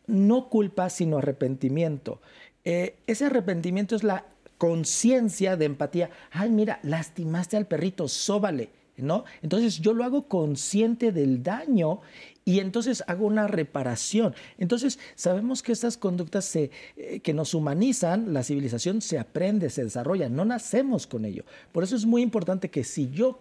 no 0.08 0.48
culpa, 0.48 0.90
sino 0.90 1.18
arrepentimiento. 1.18 2.22
Eh, 2.70 2.98
ese 3.08 3.24
arrepentimiento 3.24 3.96
es 3.96 4.04
la 4.04 4.26
conciencia 4.58 5.56
de 5.56 5.64
empatía. 5.64 6.10
Ay, 6.32 6.50
mira, 6.50 6.82
lastimaste 6.84 7.56
al 7.56 7.66
perrito, 7.66 8.10
sóbale, 8.10 8.72
¿no? 8.98 9.24
Entonces 9.42 9.80
yo 9.80 9.94
lo 9.94 10.04
hago 10.04 10.28
consciente 10.28 11.14
del 11.14 11.44
daño 11.44 12.02
y 12.44 12.60
entonces 12.60 13.06
hago 13.08 13.26
una 13.26 13.48
reparación. 13.48 14.36
Entonces 14.58 15.00
sabemos 15.16 15.64
que 15.64 15.72
estas 15.72 15.96
conductas 15.96 16.54
eh, 16.58 16.70
que 17.24 17.34
nos 17.34 17.54
humanizan, 17.54 18.34
la 18.34 18.44
civilización 18.44 19.02
se 19.02 19.18
aprende, 19.18 19.70
se 19.70 19.86
desarrolla, 19.86 20.28
no 20.28 20.44
nacemos 20.44 21.08
con 21.08 21.24
ello. 21.24 21.46
Por 21.72 21.86
eso 21.86 21.96
es 21.96 22.06
muy 22.06 22.22
importante 22.22 22.70
que 22.70 22.84
si 22.84 23.10
yo 23.12 23.40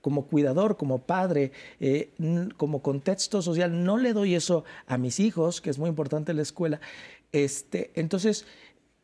como 0.00 0.26
cuidador, 0.26 0.76
como 0.76 1.00
padre, 1.00 1.50
eh, 1.80 2.10
como 2.56 2.80
contexto 2.80 3.42
social, 3.42 3.84
no 3.84 3.98
le 3.98 4.12
doy 4.12 4.36
eso 4.36 4.62
a 4.86 4.98
mis 4.98 5.18
hijos, 5.18 5.60
que 5.60 5.70
es 5.70 5.80
muy 5.80 5.88
importante 5.88 6.30
en 6.30 6.36
la 6.36 6.42
escuela, 6.42 6.80
este, 7.32 7.90
entonces 7.94 8.46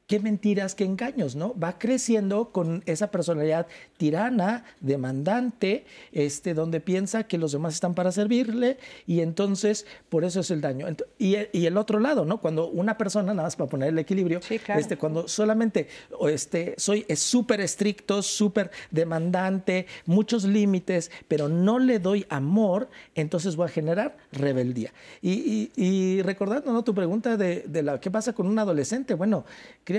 qué 0.06 0.20
mentiras, 0.20 0.74
qué 0.74 0.84
engaños, 0.84 1.34
¿no? 1.34 1.58
Va 1.58 1.78
creciendo 1.78 2.50
con 2.50 2.82
esa 2.84 3.10
personalidad 3.10 3.66
tirana, 3.96 4.64
demandante, 4.80 5.86
este, 6.12 6.52
donde 6.52 6.80
piensa 6.80 7.24
que 7.24 7.38
los 7.38 7.52
demás 7.52 7.74
están 7.74 7.94
para 7.94 8.12
servirle 8.12 8.76
y 9.06 9.20
entonces 9.20 9.86
por 10.10 10.24
eso 10.24 10.40
es 10.40 10.50
el 10.50 10.60
daño. 10.60 10.86
Y, 11.18 11.36
el 11.64 11.78
otro 11.78 11.98
lado, 11.98 12.26
¿no? 12.26 12.38
Cuando 12.38 12.68
una 12.68 12.98
persona, 12.98 13.32
nada 13.32 13.46
más 13.46 13.56
para 13.56 13.70
poner 13.70 13.88
el 13.88 13.98
equilibrio, 13.98 14.40
este, 14.50 14.98
cuando 14.98 15.26
solamente 15.26 15.88
este, 16.28 16.74
soy 16.76 17.06
súper 17.16 17.62
estricto, 17.62 18.22
súper 18.22 18.70
demandante, 18.90 19.86
muchos 20.04 20.44
límites, 20.44 21.10
pero 21.28 21.48
no 21.48 21.78
le 21.78 21.98
doy 21.98 22.26
amor, 22.28 22.90
entonces 23.14 23.56
voy 23.56 23.66
a 23.66 23.68
generar 23.68 24.18
rebeldía. 24.32 24.92
Y, 25.22 26.20
recordando, 26.22 26.72
¿no? 26.72 26.84
Tu 26.84 26.94
pregunta 26.94 27.36
de, 27.36 27.64
de 27.66 27.82
la, 27.82 28.00
¿qué 28.00 28.10
pasa 28.10 28.34
con 28.34 28.46
un 28.46 28.58
adolescente? 28.58 29.14
Bueno, 29.14 29.44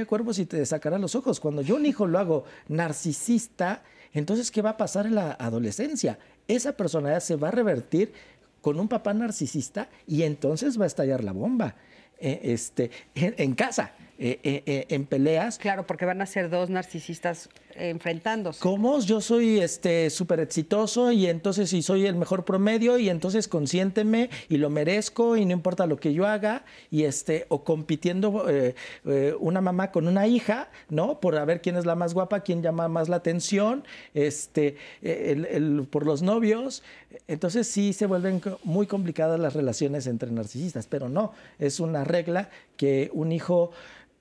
cuervos 0.03 0.37
y 0.39 0.45
te 0.45 0.65
sacará 0.65 0.99
los 0.99 1.15
ojos. 1.15 1.39
Cuando 1.39 1.61
yo 1.61 1.77
un 1.77 1.85
hijo 1.85 2.05
lo 2.05 2.19
hago 2.19 2.43
narcisista, 2.67 3.83
entonces, 4.13 4.51
¿qué 4.51 4.61
va 4.61 4.71
a 4.71 4.77
pasar 4.77 5.05
en 5.05 5.15
la 5.15 5.31
adolescencia? 5.31 6.19
Esa 6.47 6.73
personalidad 6.73 7.21
se 7.21 7.37
va 7.37 7.47
a 7.47 7.51
revertir 7.51 8.11
con 8.61 8.79
un 8.79 8.89
papá 8.89 9.13
narcisista 9.13 9.89
y 10.07 10.23
entonces 10.23 10.79
va 10.79 10.83
a 10.83 10.87
estallar 10.87 11.23
la 11.23 11.31
bomba. 11.31 11.75
Eh, 12.17 12.39
este, 12.43 12.91
en 13.15 13.55
casa. 13.55 13.93
Eh, 14.17 14.39
eh, 14.43 14.63
eh, 14.65 14.85
en 14.89 15.05
peleas. 15.05 15.57
Claro, 15.57 15.85
porque 15.85 16.05
van 16.05 16.21
a 16.21 16.25
ser 16.25 16.49
dos 16.49 16.69
narcisistas 16.69 17.49
enfrentándose. 17.75 18.61
¿Cómo? 18.61 18.97
Yo 19.01 19.19
soy 19.19 19.59
este 19.59 20.09
súper 20.09 20.39
exitoso 20.39 21.11
y 21.11 21.27
entonces 21.27 21.69
si 21.69 21.81
soy 21.81 22.05
el 22.05 22.15
mejor 22.15 22.45
promedio 22.45 22.97
y 22.97 23.09
entonces 23.09 23.49
consiénteme 23.49 24.29
y 24.47 24.55
lo 24.55 24.69
merezco 24.69 25.35
y 25.35 25.43
no 25.43 25.51
importa 25.51 25.85
lo 25.85 25.97
que 25.97 26.13
yo 26.13 26.25
haga 26.25 26.63
y 26.89 27.03
este 27.03 27.45
o 27.49 27.65
compitiendo 27.65 28.45
una 29.41 29.59
mamá 29.59 29.91
con 29.91 30.07
una 30.07 30.27
hija, 30.27 30.69
¿no? 30.87 31.19
Por 31.19 31.37
a 31.37 31.43
ver 31.43 31.61
quién 31.61 31.75
es 31.75 31.85
la 31.85 31.95
más 31.95 32.13
guapa, 32.13 32.39
quién 32.39 32.63
llama 32.63 32.87
más 32.87 33.09
la 33.09 33.17
atención, 33.17 33.83
este, 34.13 34.77
por 35.89 36.05
los 36.05 36.21
novios. 36.21 36.83
Entonces 37.27 37.67
sí 37.67 37.91
se 37.91 38.05
vuelven 38.05 38.41
muy 38.63 38.87
complicadas 38.87 39.37
las 39.37 39.53
relaciones 39.53 40.07
entre 40.07 40.31
narcisistas, 40.31 40.87
pero 40.87 41.09
no, 41.09 41.33
es 41.59 41.81
una 41.81 42.05
regla 42.05 42.49
que 42.77 43.09
un 43.13 43.33
hijo 43.33 43.71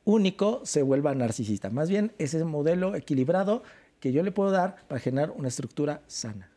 único 0.05 0.61
se 0.65 0.83
vuelva 0.83 1.15
narcisista. 1.15 1.71
Más 1.71 1.89
bien 1.89 2.13
ese 2.19 2.45
modelo 2.45 2.95
equilibrado 2.95 3.63
que 4.01 4.13
yo 4.13 4.23
le 4.23 4.33
puedo 4.33 4.51
dar 4.51 4.77
para 4.87 5.01
generar 5.01 5.31
una 5.31 5.49
estructura 5.49 6.03
sana. 6.07 6.51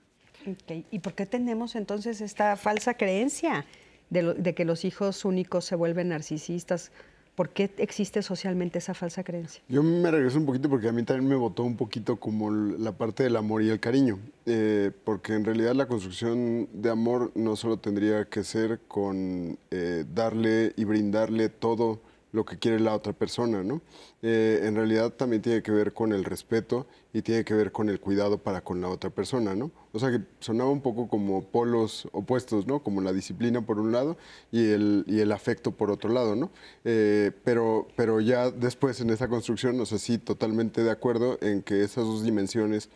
¿Y 0.92 1.00
por 1.00 1.14
qué 1.14 1.26
tenemos 1.26 1.76
entonces 1.76 2.22
esta 2.22 2.56
falsa 2.56 2.94
creencia 2.96 3.66
de, 4.10 4.54
que 4.56 4.66
los 4.66 4.86
hijos 4.86 5.26
únicos 5.26 5.66
se 5.66 5.76
vuelven 5.76 6.10
narcisistas? 6.10 6.92
¿Por 7.36 7.50
qué 7.50 7.70
existe 7.78 8.24
socialmente 8.24 8.80
esa 8.80 8.94
falsa 8.94 9.24
creencia? 9.24 9.62
Yo 9.68 9.84
me 9.84 10.10
regreso 10.10 10.40
un 10.40 10.46
poquito 10.46 10.70
porque 10.70 10.88
a 10.88 10.92
mí 10.92 11.04
también 11.04 11.30
me 11.30 11.36
votó 11.36 11.64
un 11.64 11.78
poquito 11.78 12.16
como 12.16 12.50
la 12.50 12.94
parte 12.94 13.24
del 13.24 13.36
amor 13.36 13.62
y 13.62 13.70
el 13.70 13.80
cariño, 13.80 14.18
eh, 14.46 14.92
porque 15.04 15.34
en 15.34 15.46
realidad 15.46 15.76
la 15.76 15.88
construcción 15.88 16.68
de 16.74 16.90
amor 16.90 17.32
no 17.36 17.56
solo 17.56 17.78
tendría 17.78 18.26
que 18.26 18.44
ser 18.44 18.80
con 18.88 19.60
eh, 19.70 20.06
darle 20.16 20.74
y 20.78 20.86
brindarle 20.86 21.50
todo 21.50 22.02
lo 22.38 22.46
que 22.46 22.58
quiere 22.58 22.80
la 22.80 22.96
otra 22.96 23.12
persona, 23.12 23.64
¿no? 23.64 23.82
Eh, 24.22 24.62
en 24.64 24.76
realidad 24.76 25.12
también 25.12 25.42
tiene 25.42 25.62
que 25.62 25.72
ver 25.72 25.92
con 25.92 26.14
el 26.14 26.24
respeto 26.24 26.88
y 27.12 27.24
tiene 27.24 27.44
que 27.44 27.54
ver 27.54 27.72
con 27.72 27.90
el 27.90 28.00
cuidado 28.00 28.38
para 28.38 28.62
con 28.62 28.80
la 28.80 28.88
otra 28.88 29.10
persona, 29.10 29.56
¿no? 29.56 29.72
O 29.92 30.00
sea 30.00 30.12
que 30.12 30.22
sonaba 30.40 30.70
un 30.70 30.82
poco 30.82 31.10
como 31.10 31.44
polos 31.44 32.08
opuestos, 32.12 32.68
¿no? 32.68 32.84
Como 32.84 33.02
la 33.02 33.12
disciplina 33.12 33.66
por 33.66 33.80
un 33.80 33.92
lado 33.92 34.18
y 34.52 34.70
el, 34.70 35.04
y 35.08 35.20
el 35.20 35.32
afecto 35.32 35.72
por 35.72 35.92
otro 35.92 36.12
lado, 36.12 36.36
¿no? 36.36 36.52
Eh, 36.86 37.32
pero, 37.44 37.88
pero 37.96 38.22
ya 38.22 38.52
después 38.52 39.02
en 39.02 39.10
esa 39.10 39.28
construcción, 39.28 39.76
no 39.76 39.86
sé 39.86 40.00
si 40.00 40.20
totalmente 40.20 40.84
de 40.84 40.92
acuerdo 40.92 41.40
en 41.42 41.64
que 41.64 41.84
esas 41.84 42.06
dos 42.06 42.24
dimensiones, 42.24 42.90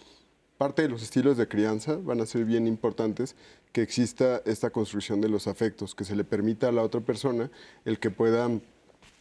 parte 0.60 0.84
de 0.84 0.90
los 0.90 1.02
estilos 1.02 1.38
de 1.38 1.48
crianza 1.48 1.96
van 1.96 2.22
a 2.22 2.28
ser 2.28 2.46
bien 2.46 2.68
importantes 2.68 3.36
que 3.72 3.82
exista 3.82 4.44
esta 4.46 4.70
construcción 4.70 5.20
de 5.20 5.28
los 5.28 5.48
afectos, 5.48 5.96
que 5.96 6.04
se 6.04 6.16
le 6.16 6.24
permita 6.24 6.68
a 6.68 6.72
la 6.72 6.84
otra 6.84 7.02
persona 7.02 7.50
el 7.86 8.00
que 8.00 8.12
pueda 8.12 8.48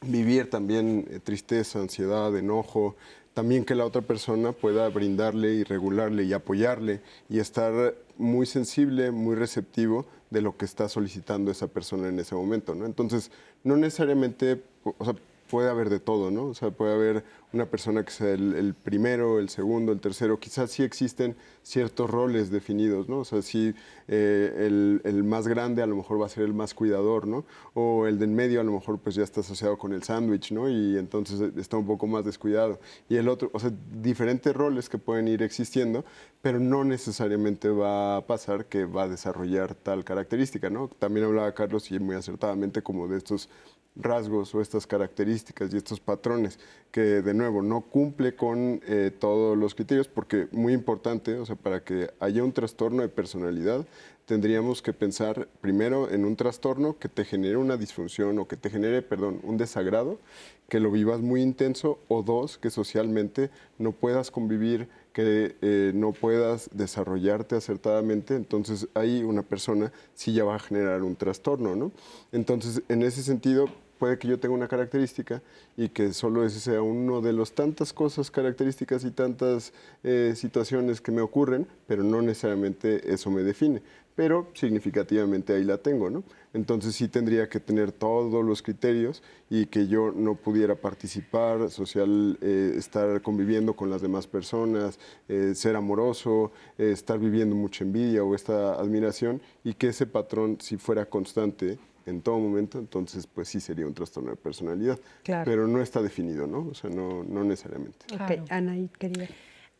vivir 0.02 0.50
también 0.50 1.06
eh, 1.10 1.20
tristeza, 1.20 1.80
ansiedad, 1.80 2.36
enojo, 2.36 2.96
también 3.34 3.64
que 3.64 3.74
la 3.74 3.84
otra 3.84 4.02
persona 4.02 4.52
pueda 4.52 4.88
brindarle 4.88 5.54
y 5.54 5.64
regularle 5.64 6.24
y 6.24 6.32
apoyarle 6.32 7.00
y 7.28 7.38
estar 7.38 7.94
muy 8.18 8.46
sensible, 8.46 9.10
muy 9.10 9.36
receptivo 9.36 10.06
de 10.30 10.42
lo 10.42 10.56
que 10.56 10.64
está 10.64 10.88
solicitando 10.88 11.50
esa 11.50 11.68
persona 11.68 12.08
en 12.08 12.18
ese 12.18 12.34
momento, 12.34 12.74
¿no? 12.74 12.86
Entonces, 12.86 13.30
no 13.64 13.76
necesariamente, 13.76 14.62
o 14.84 15.04
sea, 15.04 15.14
puede 15.50 15.68
haber 15.68 15.90
de 15.90 15.98
todo, 15.98 16.30
¿no? 16.30 16.44
O 16.46 16.54
sea, 16.54 16.70
puede 16.70 16.94
haber 16.94 17.24
una 17.52 17.66
persona 17.66 18.04
que 18.04 18.12
sea 18.12 18.30
el, 18.30 18.74
primero, 18.74 19.40
el 19.40 19.48
segundo, 19.48 19.90
el 19.90 20.00
tercero. 20.00 20.38
Quizás 20.38 20.70
sí 20.70 20.84
existen 20.84 21.36
ciertos 21.64 22.08
roles 22.08 22.50
definidos, 22.50 23.08
¿no? 23.08 23.18
O 23.18 23.24
sea, 23.24 23.42
sí 23.42 23.74
eh, 24.06 25.00
el, 25.04 25.24
más 25.24 25.48
grande 25.48 25.82
a 25.82 25.86
lo 25.86 25.96
mejor 25.96 26.20
va 26.22 26.26
a 26.26 26.28
ser 26.28 26.44
el 26.44 26.54
más 26.54 26.72
cuidador, 26.72 27.26
¿no? 27.26 27.44
O 27.74 28.06
el 28.06 28.18
de 28.20 28.26
en 28.26 28.34
medio 28.36 28.60
a 28.60 28.64
lo 28.64 28.70
mejor 28.70 29.00
pues 29.00 29.16
ya 29.16 29.24
está 29.24 29.40
asociado 29.40 29.76
con 29.76 29.92
el 29.92 30.04
sándwich, 30.04 30.52
¿no? 30.52 30.68
Y 30.68 30.96
entonces 30.96 31.40
está 31.56 31.76
un 31.76 31.86
poco 31.86 32.06
más 32.06 32.24
descuidado. 32.24 32.78
Y 33.08 33.16
el 33.16 33.28
otro, 33.28 33.50
o 33.52 33.58
sea, 33.58 33.72
diferentes 34.00 34.54
roles 34.54 34.88
que 34.88 34.98
pueden 34.98 35.26
ir 35.26 35.42
existiendo, 35.42 36.04
pero 36.42 36.60
no 36.60 36.84
necesariamente 36.84 37.68
va 37.68 38.18
a 38.18 38.26
pasar 38.26 38.66
que 38.66 38.84
va 38.84 39.04
a 39.04 39.08
desarrollar 39.08 39.74
tal 39.74 40.04
característica, 40.04 40.70
¿no? 40.70 40.88
También 40.88 41.26
hablaba 41.26 41.52
Carlos 41.52 41.90
y 41.90 41.98
muy 41.98 42.14
acertadamente 42.14 42.82
como 42.82 43.08
de 43.08 43.18
estos 43.18 43.48
rasgos 43.96 44.54
o 44.54 44.60
estas 44.60 44.86
características 44.86 45.72
y 45.72 45.76
estos 45.76 46.00
patrones 46.00 46.58
que 46.90 47.00
de 47.00 47.34
nuevo 47.34 47.62
no 47.62 47.82
cumple 47.82 48.34
con 48.34 48.80
eh, 48.86 49.10
todos 49.18 49.56
los 49.58 49.74
criterios 49.74 50.08
porque 50.08 50.48
muy 50.52 50.72
importante, 50.72 51.36
o 51.38 51.46
sea, 51.46 51.56
para 51.56 51.82
que 51.82 52.10
haya 52.20 52.44
un 52.44 52.52
trastorno 52.52 53.02
de 53.02 53.08
personalidad 53.08 53.84
tendríamos 54.30 54.80
que 54.80 54.92
pensar 54.92 55.48
primero 55.60 56.08
en 56.08 56.24
un 56.24 56.36
trastorno 56.36 56.96
que 57.00 57.08
te 57.08 57.24
genere 57.24 57.56
una 57.56 57.76
disfunción 57.76 58.38
o 58.38 58.46
que 58.46 58.56
te 58.56 58.70
genere, 58.70 59.02
perdón, 59.02 59.40
un 59.42 59.56
desagrado, 59.56 60.20
que 60.68 60.78
lo 60.78 60.92
vivas 60.92 61.20
muy 61.20 61.42
intenso 61.42 61.98
o 62.06 62.22
dos, 62.22 62.56
que 62.56 62.70
socialmente 62.70 63.50
no 63.76 63.90
puedas 63.90 64.30
convivir, 64.30 64.88
que 65.12 65.56
eh, 65.60 65.92
no 65.94 66.12
puedas 66.12 66.70
desarrollarte 66.72 67.56
acertadamente, 67.56 68.34
entonces 68.36 68.88
ahí 68.94 69.22
una 69.22 69.42
persona 69.42 69.92
sí 70.14 70.32
ya 70.32 70.44
va 70.44 70.56
a 70.56 70.58
generar 70.58 71.02
un 71.02 71.16
trastorno, 71.16 71.74
¿no? 71.74 71.92
Entonces, 72.32 72.82
en 72.88 73.02
ese 73.02 73.22
sentido, 73.22 73.68
puede 73.98 74.18
que 74.18 74.28
yo 74.28 74.38
tenga 74.40 74.54
una 74.54 74.66
característica 74.66 75.42
y 75.76 75.90
que 75.90 76.12
solo 76.14 76.44
ese 76.44 76.58
sea 76.58 76.80
uno 76.80 77.20
de 77.20 77.34
las 77.34 77.52
tantas 77.52 77.92
cosas, 77.92 78.30
características 78.30 79.04
y 79.04 79.10
tantas 79.10 79.72
eh, 80.02 80.32
situaciones 80.34 81.00
que 81.00 81.12
me 81.12 81.20
ocurren, 81.20 81.66
pero 81.86 82.02
no 82.02 82.22
necesariamente 82.22 83.12
eso 83.12 83.30
me 83.30 83.42
define 83.42 83.82
pero 84.14 84.48
significativamente 84.54 85.54
ahí 85.54 85.64
la 85.64 85.78
tengo, 85.78 86.10
¿no? 86.10 86.24
Entonces 86.52 86.94
sí 86.94 87.08
tendría 87.08 87.48
que 87.48 87.60
tener 87.60 87.92
todos 87.92 88.44
los 88.44 88.62
criterios 88.62 89.22
y 89.48 89.66
que 89.66 89.86
yo 89.86 90.12
no 90.12 90.34
pudiera 90.34 90.74
participar 90.74 91.70
social, 91.70 92.38
eh, 92.40 92.74
estar 92.76 93.22
conviviendo 93.22 93.74
con 93.74 93.88
las 93.88 94.02
demás 94.02 94.26
personas, 94.26 94.98
eh, 95.28 95.52
ser 95.54 95.76
amoroso, 95.76 96.52
eh, 96.76 96.90
estar 96.90 97.18
viviendo 97.18 97.54
mucha 97.54 97.84
envidia 97.84 98.24
o 98.24 98.34
esta 98.34 98.74
admiración 98.74 99.40
y 99.62 99.74
que 99.74 99.88
ese 99.88 100.06
patrón 100.06 100.58
si 100.60 100.76
fuera 100.76 101.06
constante 101.06 101.78
en 102.06 102.20
todo 102.22 102.38
momento, 102.38 102.78
entonces 102.78 103.26
pues 103.26 103.48
sí 103.48 103.60
sería 103.60 103.86
un 103.86 103.94
trastorno 103.94 104.30
de 104.30 104.36
personalidad. 104.36 104.98
Pero 105.22 105.68
no 105.68 105.80
está 105.80 106.02
definido, 106.02 106.46
¿no? 106.46 106.68
O 106.70 106.74
sea, 106.74 106.90
no, 106.90 107.22
no 107.22 107.44
necesariamente. 107.44 108.06
Ok, 108.12 108.50
Ana, 108.50 108.76
querida. 108.98 109.28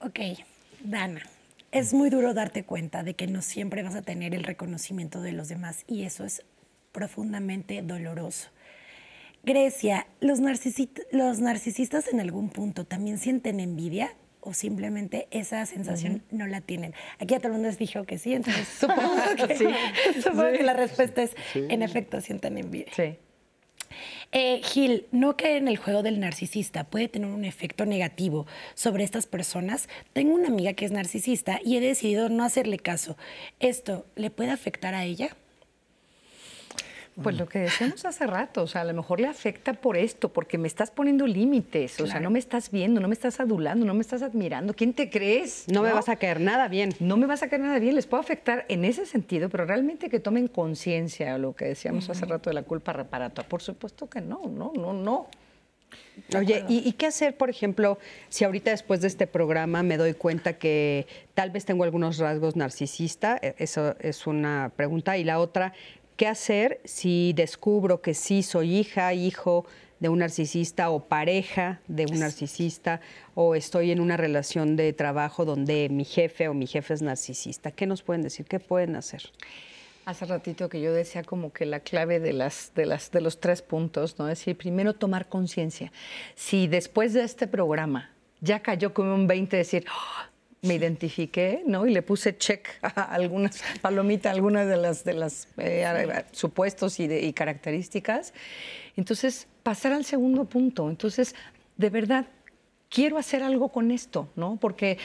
Ok, 0.00 0.20
Dana 0.84 1.20
es 1.72 1.94
muy 1.94 2.10
duro 2.10 2.34
darte 2.34 2.64
cuenta 2.64 3.02
de 3.02 3.14
que 3.14 3.26
no 3.26 3.42
siempre 3.42 3.82
vas 3.82 3.94
a 3.94 4.02
tener 4.02 4.34
el 4.34 4.44
reconocimiento 4.44 5.20
de 5.20 5.32
los 5.32 5.48
demás 5.48 5.84
y 5.86 6.04
eso 6.04 6.24
es 6.24 6.42
profundamente 6.92 7.82
doloroso. 7.82 8.50
Grecia, 9.42 10.06
¿los, 10.20 10.40
narcisistas 10.40 12.08
en 12.12 12.20
algún 12.20 12.50
punto 12.50 12.84
también 12.84 13.18
sienten 13.18 13.60
envidia 13.60 14.14
o 14.40 14.52
simplemente 14.52 15.28
esa 15.30 15.64
sensación 15.64 16.22
no 16.30 16.46
la 16.46 16.60
tienen? 16.60 16.92
Aquí 17.18 17.34
a 17.34 17.38
todo 17.38 17.48
el 17.48 17.52
mundo 17.54 17.68
les 17.68 17.78
dijo 17.78 18.04
que 18.04 18.18
sí, 18.18 18.34
entonces 18.34 18.68
supongo 18.78 20.52
que, 20.52 20.62
la 20.62 20.74
respuesta 20.74 21.22
es, 21.22 21.34
en 21.54 21.82
efecto, 21.82 22.20
sienten 22.20 22.58
envidia. 22.58 22.92
Sí. 22.94 23.16
Eh, 24.32 24.60
Gil, 24.62 25.06
no 25.10 25.36
caer 25.36 25.56
en 25.56 25.68
el 25.68 25.76
juego 25.76 26.02
del 26.02 26.20
narcisista 26.20 26.84
puede 26.84 27.08
tener 27.08 27.30
un 27.30 27.44
efecto 27.44 27.84
negativo 27.84 28.46
sobre 28.74 29.04
estas 29.04 29.26
personas. 29.26 29.88
Tengo 30.12 30.34
una 30.34 30.48
amiga 30.48 30.72
que 30.74 30.84
es 30.84 30.92
narcisista 30.92 31.60
y 31.64 31.76
he 31.76 31.80
decidido 31.80 32.28
no 32.28 32.44
hacerle 32.44 32.78
caso. 32.78 33.16
¿Esto 33.58 34.06
le 34.14 34.30
puede 34.30 34.50
afectar 34.50 34.94
a 34.94 35.04
ella? 35.04 35.36
Pues 37.22 37.36
lo 37.36 37.48
que 37.48 37.60
decíamos 37.60 38.04
hace 38.04 38.26
rato, 38.26 38.62
o 38.62 38.66
sea, 38.66 38.82
a 38.82 38.84
lo 38.84 38.94
mejor 38.94 39.20
le 39.20 39.26
afecta 39.26 39.72
por 39.74 39.96
esto, 39.96 40.30
porque 40.30 40.58
me 40.58 40.68
estás 40.68 40.90
poniendo 40.90 41.26
límites, 41.26 42.00
o 42.00 42.06
sea, 42.06 42.20
no 42.20 42.30
me 42.30 42.38
estás 42.38 42.70
viendo, 42.70 43.00
no 43.00 43.08
me 43.08 43.14
estás 43.14 43.40
adulando, 43.40 43.84
no 43.86 43.94
me 43.94 44.00
estás 44.00 44.22
admirando. 44.22 44.74
¿Quién 44.74 44.92
te 44.92 45.10
crees? 45.10 45.66
No, 45.68 45.82
me 45.82 45.92
vas 45.92 46.08
a 46.08 46.16
caer 46.16 46.40
nada 46.40 46.68
bien. 46.68 46.94
No 47.00 47.16
me 47.16 47.26
vas 47.26 47.42
a 47.42 47.48
caer 47.48 47.62
nada 47.62 47.78
bien, 47.78 47.94
les 47.94 48.06
puede 48.06 48.22
afectar 48.22 48.64
en 48.68 48.84
ese 48.84 49.06
sentido, 49.06 49.48
pero 49.48 49.64
realmente 49.64 50.08
que 50.08 50.20
tomen 50.20 50.48
conciencia, 50.48 51.38
lo 51.38 51.54
que 51.54 51.66
decíamos 51.66 52.08
hace 52.10 52.26
rato 52.26 52.50
de 52.50 52.54
la 52.54 52.62
culpa 52.62 52.92
reparatora. 52.92 53.48
Por 53.48 53.62
supuesto 53.62 54.08
que 54.08 54.20
no, 54.20 54.42
no, 54.48 54.72
no, 54.74 54.92
no. 54.92 55.28
Oye, 56.36 56.64
¿y, 56.68 56.88
¿y, 56.88 56.92
qué 56.92 57.06
hacer, 57.06 57.36
por 57.36 57.50
ejemplo, 57.50 57.98
si 58.28 58.44
ahorita 58.44 58.70
después 58.70 59.00
de 59.00 59.08
este 59.08 59.26
programa 59.26 59.82
me 59.82 59.96
doy 59.96 60.14
cuenta 60.14 60.58
que 60.58 61.06
tal 61.34 61.50
vez 61.50 61.64
tengo 61.64 61.82
algunos 61.82 62.18
rasgos 62.18 62.56
narcisista? 62.56 63.38
E, 63.42 63.54
eso 63.58 63.96
es 63.98 64.26
una 64.26 64.70
pregunta. 64.76 65.16
Y 65.16 65.24
la 65.24 65.40
otra, 65.40 65.72
¿Qué 66.20 66.26
hacer 66.26 66.82
si 66.84 67.32
descubro 67.32 68.02
que 68.02 68.12
sí 68.12 68.42
soy 68.42 68.76
hija, 68.76 69.14
hijo 69.14 69.64
de 70.00 70.10
un 70.10 70.18
narcisista 70.18 70.90
o 70.90 71.08
pareja 71.08 71.80
de 71.88 72.04
un 72.04 72.18
narcisista 72.18 73.00
o 73.34 73.54
estoy 73.54 73.90
en 73.90 74.00
una 74.00 74.18
relación 74.18 74.76
de 74.76 74.92
trabajo 74.92 75.46
donde 75.46 75.88
mi 75.88 76.04
jefe 76.04 76.48
o 76.48 76.52
mi 76.52 76.66
jefe 76.66 76.92
es 76.92 77.00
narcisista? 77.00 77.70
¿Qué 77.70 77.86
nos 77.86 78.02
pueden 78.02 78.20
decir? 78.20 78.44
¿Qué 78.44 78.60
pueden 78.60 78.96
hacer? 78.96 79.30
Hace 80.04 80.26
ratito 80.26 80.68
que 80.68 80.82
yo 80.82 80.92
decía 80.92 81.24
como 81.24 81.54
que 81.54 81.64
la 81.64 81.80
clave 81.80 82.20
de, 82.20 82.34
los 82.34 83.40
tres 83.40 83.62
puntos, 83.62 84.18
¿no? 84.18 84.28
Es 84.28 84.40
decir, 84.40 84.58
primero 84.58 84.92
tomar 84.92 85.26
conciencia. 85.26 85.90
Si 86.34 86.66
después 86.66 87.14
de 87.14 87.22
este 87.22 87.46
programa 87.46 88.10
ya 88.42 88.60
cayó 88.60 88.92
como 88.92 89.14
un 89.14 89.26
20 89.26 89.56
decir, 89.56 89.86
¡Oh! 89.88 90.29
Me 90.62 90.74
identifiqué, 90.74 91.62
¿no? 91.66 91.86
Y 91.86 91.92
le 91.92 92.02
puse 92.02 92.36
check 92.36 92.68
a 92.82 93.02
algunas, 93.14 93.62
palomita 93.80 94.30
a 94.30 94.32
algunas 94.32 94.68
de 94.68 94.76
las, 94.76 95.04
de 95.04 95.14
las 95.14 95.48
eh, 95.58 96.24
supuestos 96.32 97.00
y, 97.00 97.04
y 97.04 97.32
características. 97.32 98.34
Entonces, 98.96 99.46
pasar 99.62 99.92
al 99.92 100.04
segundo 100.04 100.44
punto. 100.44 100.90
Entonces, 100.90 101.34
de 101.76 101.90
verdad, 101.90 102.26
quiero 102.88 103.16
hacer 103.18 103.42
algo 103.42 103.70
con 103.70 103.90
esto, 103.90 104.28
¿no? 104.36 104.58
Porque 104.60 104.98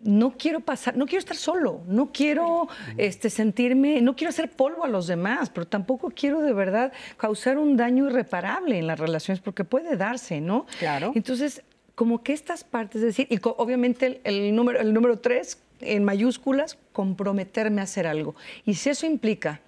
no 0.00 0.32
quiero 0.36 0.60
pasar, 0.60 0.96
no 0.96 1.04
quiero 1.04 1.18
estar 1.18 1.36
solo, 1.36 1.82
no 1.86 2.10
quiero 2.12 2.68
este, 2.96 3.28
sentirme, 3.28 4.00
no 4.00 4.16
quiero 4.16 4.30
hacer 4.30 4.50
polvo 4.50 4.84
a 4.84 4.88
los 4.88 5.06
demás, 5.06 5.50
pero 5.50 5.66
tampoco 5.66 6.10
quiero 6.10 6.40
de 6.40 6.52
verdad 6.52 6.92
causar 7.18 7.58
un 7.58 7.76
daño 7.76 8.06
irreparable 8.06 8.78
en 8.78 8.86
las 8.86 8.98
relaciones, 8.98 9.40
porque 9.42 9.64
puede 9.64 9.96
darse, 9.96 10.40
¿no? 10.40 10.66
Claro. 10.78 11.12
Entonces, 11.14 11.62
como 12.00 12.22
que 12.22 12.32
estas 12.32 12.64
partes, 12.64 13.02
es 13.02 13.08
decir, 13.08 13.26
y 13.28 13.38
obviamente 13.42 14.22
el, 14.24 14.56
número, 14.56 14.80
el 14.80 14.94
número 14.94 15.18
tres, 15.18 15.58
en 15.82 16.02
mayúsculas, 16.02 16.78
comprometerme 16.94 17.82
a 17.82 17.84
hacer 17.84 18.06
algo. 18.06 18.34
Y 18.64 18.72
si 18.76 18.88
eso 18.88 19.04
implica 19.04 19.60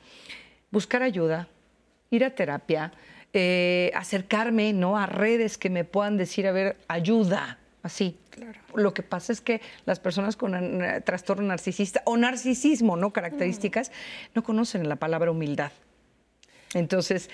buscar 0.70 1.02
ayuda, 1.02 1.48
ir 2.08 2.24
a 2.24 2.30
terapia, 2.30 2.94
eh, 3.34 3.92
acercarme 3.94 4.72
¿no? 4.72 4.96
a 4.96 5.04
redes 5.04 5.58
que 5.58 5.68
me 5.68 5.84
puedan 5.84 6.16
decir, 6.16 6.46
a 6.46 6.52
ver, 6.52 6.78
ayuda, 6.88 7.58
así. 7.82 8.16
Lo 8.74 8.94
que 8.94 9.02
pasa 9.02 9.34
es 9.34 9.42
que 9.42 9.60
las 9.84 10.00
personas 10.00 10.34
con 10.34 10.54
eh, 10.54 11.02
trastorno 11.02 11.42
narcisista 11.42 12.00
o 12.06 12.16
narcisismo, 12.16 12.96
¿no? 12.96 13.12
Características, 13.12 13.92
no 14.34 14.42
conocen 14.42 14.88
la 14.88 14.96
palabra 14.96 15.30
humildad. 15.30 15.72
Entonces, 16.72 17.28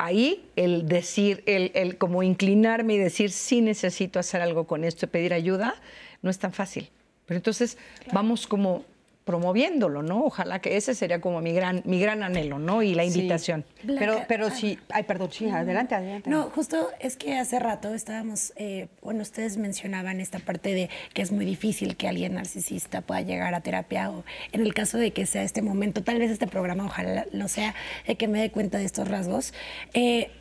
ahí 0.00 0.48
el 0.56 0.88
decir, 0.88 1.42
el, 1.46 1.98
como 1.98 2.22
inclinarme 2.22 2.94
y 2.94 2.98
decir, 2.98 3.30
sí 3.30 3.60
necesito 3.60 4.18
hacer 4.18 4.40
algo 4.40 4.66
con 4.66 4.84
esto 4.84 5.06
y 5.06 5.08
pedir 5.08 5.34
ayuda, 5.34 5.74
no 6.22 6.30
es 6.30 6.38
tan 6.38 6.52
fácil. 6.52 6.88
Pero 7.26 7.36
entonces 7.36 7.76
vamos 8.12 8.46
como 8.46 8.84
promoviéndolo, 9.30 10.02
¿no? 10.02 10.24
Ojalá 10.24 10.58
que 10.58 10.76
ese 10.76 10.92
sería 10.92 11.20
como 11.20 11.40
mi 11.40 11.52
gran, 11.52 11.82
mi 11.84 12.00
gran 12.00 12.24
anhelo, 12.24 12.58
¿no? 12.58 12.82
Y 12.82 12.94
la 12.94 13.04
invitación. 13.04 13.64
Pero, 13.86 14.24
pero 14.26 14.50
sí, 14.50 14.76
ay, 14.88 15.04
perdón, 15.04 15.30
sí, 15.30 15.48
adelante, 15.48 15.94
adelante. 15.94 16.28
No, 16.28 16.50
justo 16.50 16.88
es 16.98 17.16
que 17.16 17.38
hace 17.38 17.60
rato 17.60 17.94
estábamos, 17.94 18.52
eh, 18.56 18.88
bueno, 19.02 19.22
ustedes 19.22 19.56
mencionaban 19.56 20.20
esta 20.20 20.40
parte 20.40 20.74
de 20.74 20.90
que 21.14 21.22
es 21.22 21.30
muy 21.30 21.44
difícil 21.44 21.96
que 21.96 22.08
alguien 22.08 22.34
narcisista 22.34 23.02
pueda 23.02 23.20
llegar 23.20 23.54
a 23.54 23.60
terapia 23.60 24.10
o 24.10 24.24
en 24.50 24.62
el 24.62 24.74
caso 24.74 24.98
de 24.98 25.12
que 25.12 25.26
sea 25.26 25.44
este 25.44 25.62
momento, 25.62 26.02
tal 26.02 26.18
vez 26.18 26.32
este 26.32 26.48
programa, 26.48 26.86
ojalá 26.86 27.26
lo 27.30 27.46
sea, 27.46 27.76
de 28.08 28.16
que 28.16 28.26
me 28.26 28.40
dé 28.40 28.50
cuenta 28.50 28.78
de 28.78 28.84
estos 28.84 29.06
rasgos. 29.06 29.54
Eh, 29.94 30.32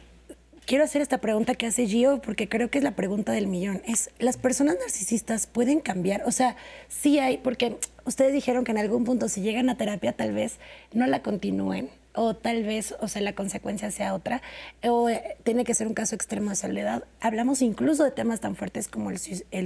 quiero 0.69 0.83
hacer 0.83 1.01
esta 1.01 1.17
pregunta 1.17 1.55
que 1.55 1.65
hace 1.65 1.87
Gio 1.87 2.21
porque 2.21 2.47
creo 2.47 2.69
que 2.69 2.77
es 2.77 2.83
la 2.83 2.95
pregunta 2.95 3.31
del 3.31 3.47
millón. 3.47 3.81
Es, 3.87 4.11
¿las 4.19 4.37
personas 4.37 4.77
narcisistas 4.79 5.47
pueden 5.47 5.79
cambiar? 5.79 6.21
O 6.27 6.31
sea, 6.31 6.57
sí 6.87 7.17
hay, 7.17 7.39
porque 7.39 7.77
ustedes 8.05 8.33
dijeron 8.33 8.65
que 8.65 8.71
en 8.71 8.77
algún 8.77 9.03
punto 9.03 9.29
si 9.29 9.41
llegan 9.41 9.71
a 9.71 9.77
terapia 9.77 10.13
tal 10.13 10.31
vez 10.31 10.59
no 10.93 11.07
la 11.07 11.23
continúen 11.23 11.89
o 12.13 12.35
tal 12.35 12.65
vez, 12.65 12.93
o 12.99 13.07
sea, 13.07 13.23
la 13.23 13.33
consecuencia 13.33 13.89
sea 13.89 14.13
otra, 14.13 14.43
o 14.83 15.09
eh, 15.09 15.37
tiene 15.43 15.63
que 15.63 15.73
ser 15.73 15.87
un 15.87 15.95
caso 15.95 16.13
extremo 16.13 16.51
de 16.51 16.55
soledad. 16.55 17.03
Hablamos 17.19 17.63
incluso 17.63 18.03
de 18.03 18.11
temas 18.11 18.39
tan 18.39 18.55
fuertes 18.55 18.87
como 18.87 19.09
el, 19.09 19.17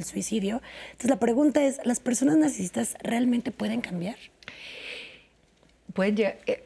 suicidio. 0.05 0.61
Entonces 0.91 1.09
la 1.09 1.19
pregunta 1.19 1.65
es, 1.65 1.81
¿las 1.84 1.99
personas 1.99 2.38
narcisistas 2.38 2.95
realmente 3.03 3.51
pueden 3.51 3.81
cambiar? 3.81 4.15
Pueden 5.93 6.38
eh, 6.45 6.63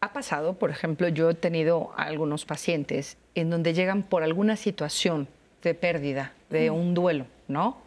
ha 0.00 0.12
pasado, 0.14 0.54
por 0.54 0.70
ejemplo, 0.70 1.08
yo 1.08 1.28
he 1.30 1.34
tenido 1.34 1.92
algunos 1.98 2.46
pacientes 2.46 3.18
en 3.34 3.50
donde 3.50 3.74
llegan 3.74 4.02
por 4.02 4.22
alguna 4.22 4.56
situación 4.56 5.28
de 5.62 5.74
pérdida, 5.74 6.32
de 6.50 6.70
un 6.70 6.94
duelo, 6.94 7.26
¿no? 7.48 7.78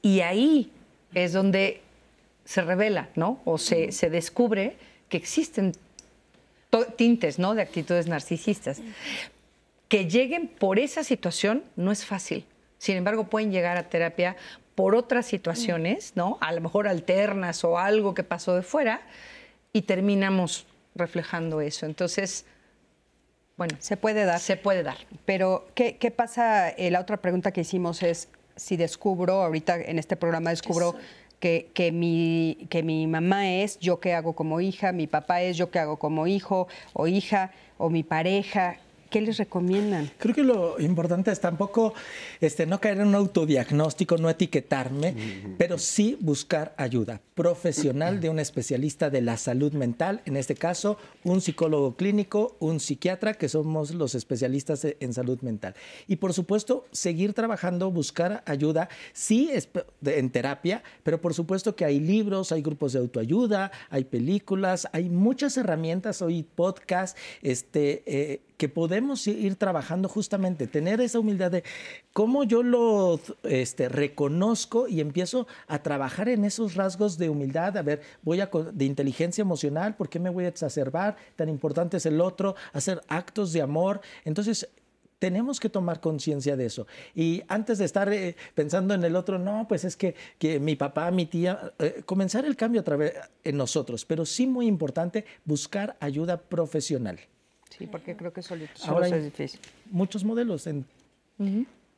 Y 0.00 0.20
ahí 0.20 0.72
es 1.14 1.32
donde 1.32 1.80
se 2.44 2.62
revela, 2.62 3.08
¿no? 3.14 3.40
O 3.44 3.58
se, 3.58 3.90
descubre 4.10 4.76
que 5.08 5.16
existen 5.16 5.72
tintes, 6.96 7.38
¿no? 7.38 7.54
De 7.54 7.62
actitudes 7.62 8.06
narcisistas. 8.08 8.80
Que 9.88 10.08
lleguen 10.08 10.48
por 10.48 10.78
esa 10.78 11.04
situación 11.04 11.64
no 11.76 11.92
es 11.92 12.04
fácil. 12.04 12.44
Sin 12.78 12.96
embargo, 12.96 13.24
pueden 13.24 13.52
llegar 13.52 13.76
a 13.76 13.88
terapia 13.88 14.36
por 14.74 14.94
otras 14.96 15.26
situaciones, 15.26 16.12
¿no? 16.16 16.38
A 16.40 16.52
lo 16.52 16.60
mejor 16.60 16.88
alternas 16.88 17.62
o 17.62 17.78
algo 17.78 18.14
que 18.14 18.24
pasó 18.24 18.56
de 18.56 18.62
fuera 18.62 19.02
y 19.72 19.82
terminamos 19.82 20.66
reflejando 20.94 21.60
eso. 21.60 21.86
Entonces, 21.86 22.46
bueno. 23.56 23.76
Se 23.78 23.96
puede 23.96 24.24
dar. 24.24 24.40
Se 24.40 24.56
puede 24.56 24.82
dar. 24.82 24.96
Pero, 25.24 25.66
¿qué, 25.74 26.12
pasa? 26.14 26.70
Eh, 26.70 26.90
la 26.90 27.00
otra 27.00 27.18
pregunta 27.18 27.52
que 27.52 27.62
hicimos 27.62 28.02
es 28.02 28.28
si 28.56 28.76
descubro, 28.76 29.42
ahorita 29.42 29.76
en 29.76 29.98
este 29.98 30.16
programa 30.16 30.50
descubro 30.50 30.94
que, 31.40 31.70
que, 31.74 31.90
mi, 31.90 32.66
que 32.70 32.82
mi 32.82 33.06
mamá 33.06 33.50
es 33.50 33.78
yo 33.78 33.98
qué 33.98 34.14
hago 34.14 34.34
como 34.34 34.60
hija, 34.60 34.92
mi 34.92 35.06
papá 35.06 35.42
es 35.42 35.56
yo 35.56 35.70
qué 35.70 35.80
hago 35.80 35.98
como 35.98 36.26
hijo 36.26 36.68
o 36.92 37.06
hija, 37.06 37.50
o 37.78 37.90
mi 37.90 38.02
pareja. 38.02 38.76
¿Qué 39.12 39.20
les 39.20 39.36
recomiendan? 39.36 40.10
Creo 40.16 40.34
que 40.34 40.42
lo 40.42 40.80
importante 40.80 41.30
es 41.30 41.38
tampoco 41.38 41.92
este, 42.40 42.64
no 42.64 42.80
caer 42.80 42.96
en 42.96 43.08
un 43.08 43.14
autodiagnóstico, 43.14 44.16
no 44.16 44.30
etiquetarme, 44.30 45.14
pero 45.58 45.76
sí 45.76 46.16
buscar 46.18 46.74
ayuda 46.78 47.20
profesional 47.34 48.20
de 48.20 48.28
un 48.28 48.38
especialista 48.38 49.10
de 49.10 49.22
la 49.22 49.36
salud 49.36 49.72
mental, 49.72 50.22
en 50.26 50.36
este 50.36 50.54
caso 50.54 50.98
un 51.24 51.40
psicólogo 51.40 51.96
clínico, 51.96 52.56
un 52.58 52.80
psiquiatra, 52.80 53.34
que 53.34 53.48
somos 53.48 53.92
los 53.94 54.14
especialistas 54.14 54.86
en 54.98 55.12
salud 55.12 55.40
mental. 55.40 55.74
Y 56.06 56.16
por 56.16 56.32
supuesto, 56.32 56.86
seguir 56.92 57.32
trabajando, 57.32 57.90
buscar 57.90 58.42
ayuda, 58.46 58.88
sí 59.12 59.50
en 60.04 60.30
terapia, 60.30 60.82
pero 61.02 61.20
por 61.20 61.34
supuesto 61.34 61.74
que 61.74 61.84
hay 61.84 62.00
libros, 62.00 62.52
hay 62.52 62.62
grupos 62.62 62.92
de 62.92 63.00
autoayuda, 63.00 63.72
hay 63.90 64.04
películas, 64.04 64.88
hay 64.92 65.08
muchas 65.08 65.56
herramientas, 65.56 66.22
hoy 66.22 66.42
podcasts, 66.42 67.18
este, 67.42 68.02
eh, 68.06 68.40
que 68.62 68.68
podemos 68.68 69.26
ir 69.26 69.56
trabajando 69.56 70.08
justamente, 70.08 70.68
tener 70.68 71.00
esa 71.00 71.18
humildad 71.18 71.50
de 71.50 71.64
cómo 72.12 72.44
yo 72.44 72.62
lo 72.62 73.18
este, 73.42 73.88
reconozco 73.88 74.86
y 74.86 75.00
empiezo 75.00 75.48
a 75.66 75.82
trabajar 75.82 76.28
en 76.28 76.44
esos 76.44 76.76
rasgos 76.76 77.18
de 77.18 77.28
humildad, 77.28 77.76
a 77.76 77.82
ver, 77.82 78.02
voy 78.22 78.40
a 78.40 78.46
de 78.46 78.84
inteligencia 78.84 79.42
emocional, 79.42 79.96
¿por 79.96 80.08
qué 80.08 80.20
me 80.20 80.30
voy 80.30 80.44
a 80.44 80.48
exacerbar? 80.48 81.16
Tan 81.34 81.48
importante 81.48 81.96
es 81.96 82.06
el 82.06 82.20
otro, 82.20 82.54
hacer 82.72 83.00
actos 83.08 83.52
de 83.52 83.62
amor. 83.62 84.00
Entonces, 84.24 84.68
tenemos 85.18 85.58
que 85.58 85.68
tomar 85.68 85.98
conciencia 85.98 86.56
de 86.56 86.66
eso. 86.66 86.86
Y 87.16 87.42
antes 87.48 87.78
de 87.78 87.84
estar 87.84 88.12
eh, 88.12 88.36
pensando 88.54 88.94
en 88.94 89.02
el 89.02 89.16
otro, 89.16 89.40
no, 89.40 89.66
pues 89.66 89.84
es 89.84 89.96
que, 89.96 90.14
que 90.38 90.60
mi 90.60 90.76
papá, 90.76 91.10
mi 91.10 91.26
tía, 91.26 91.72
eh, 91.80 92.04
comenzar 92.06 92.44
el 92.44 92.54
cambio 92.54 92.82
a 92.82 92.84
través 92.84 93.14
en 93.42 93.56
nosotros, 93.56 94.04
pero 94.04 94.24
sí 94.24 94.46
muy 94.46 94.68
importante 94.68 95.24
buscar 95.44 95.96
ayuda 95.98 96.36
profesional. 96.36 97.18
Sí, 97.82 97.88
porque 97.88 98.16
creo 98.16 98.32
que 98.32 98.42
solito 98.42 98.72
Ahora 98.86 99.08
es 99.08 99.24
difícil. 99.24 99.58
Muchos 99.90 100.22
modelos 100.22 100.68
en... 100.68 100.86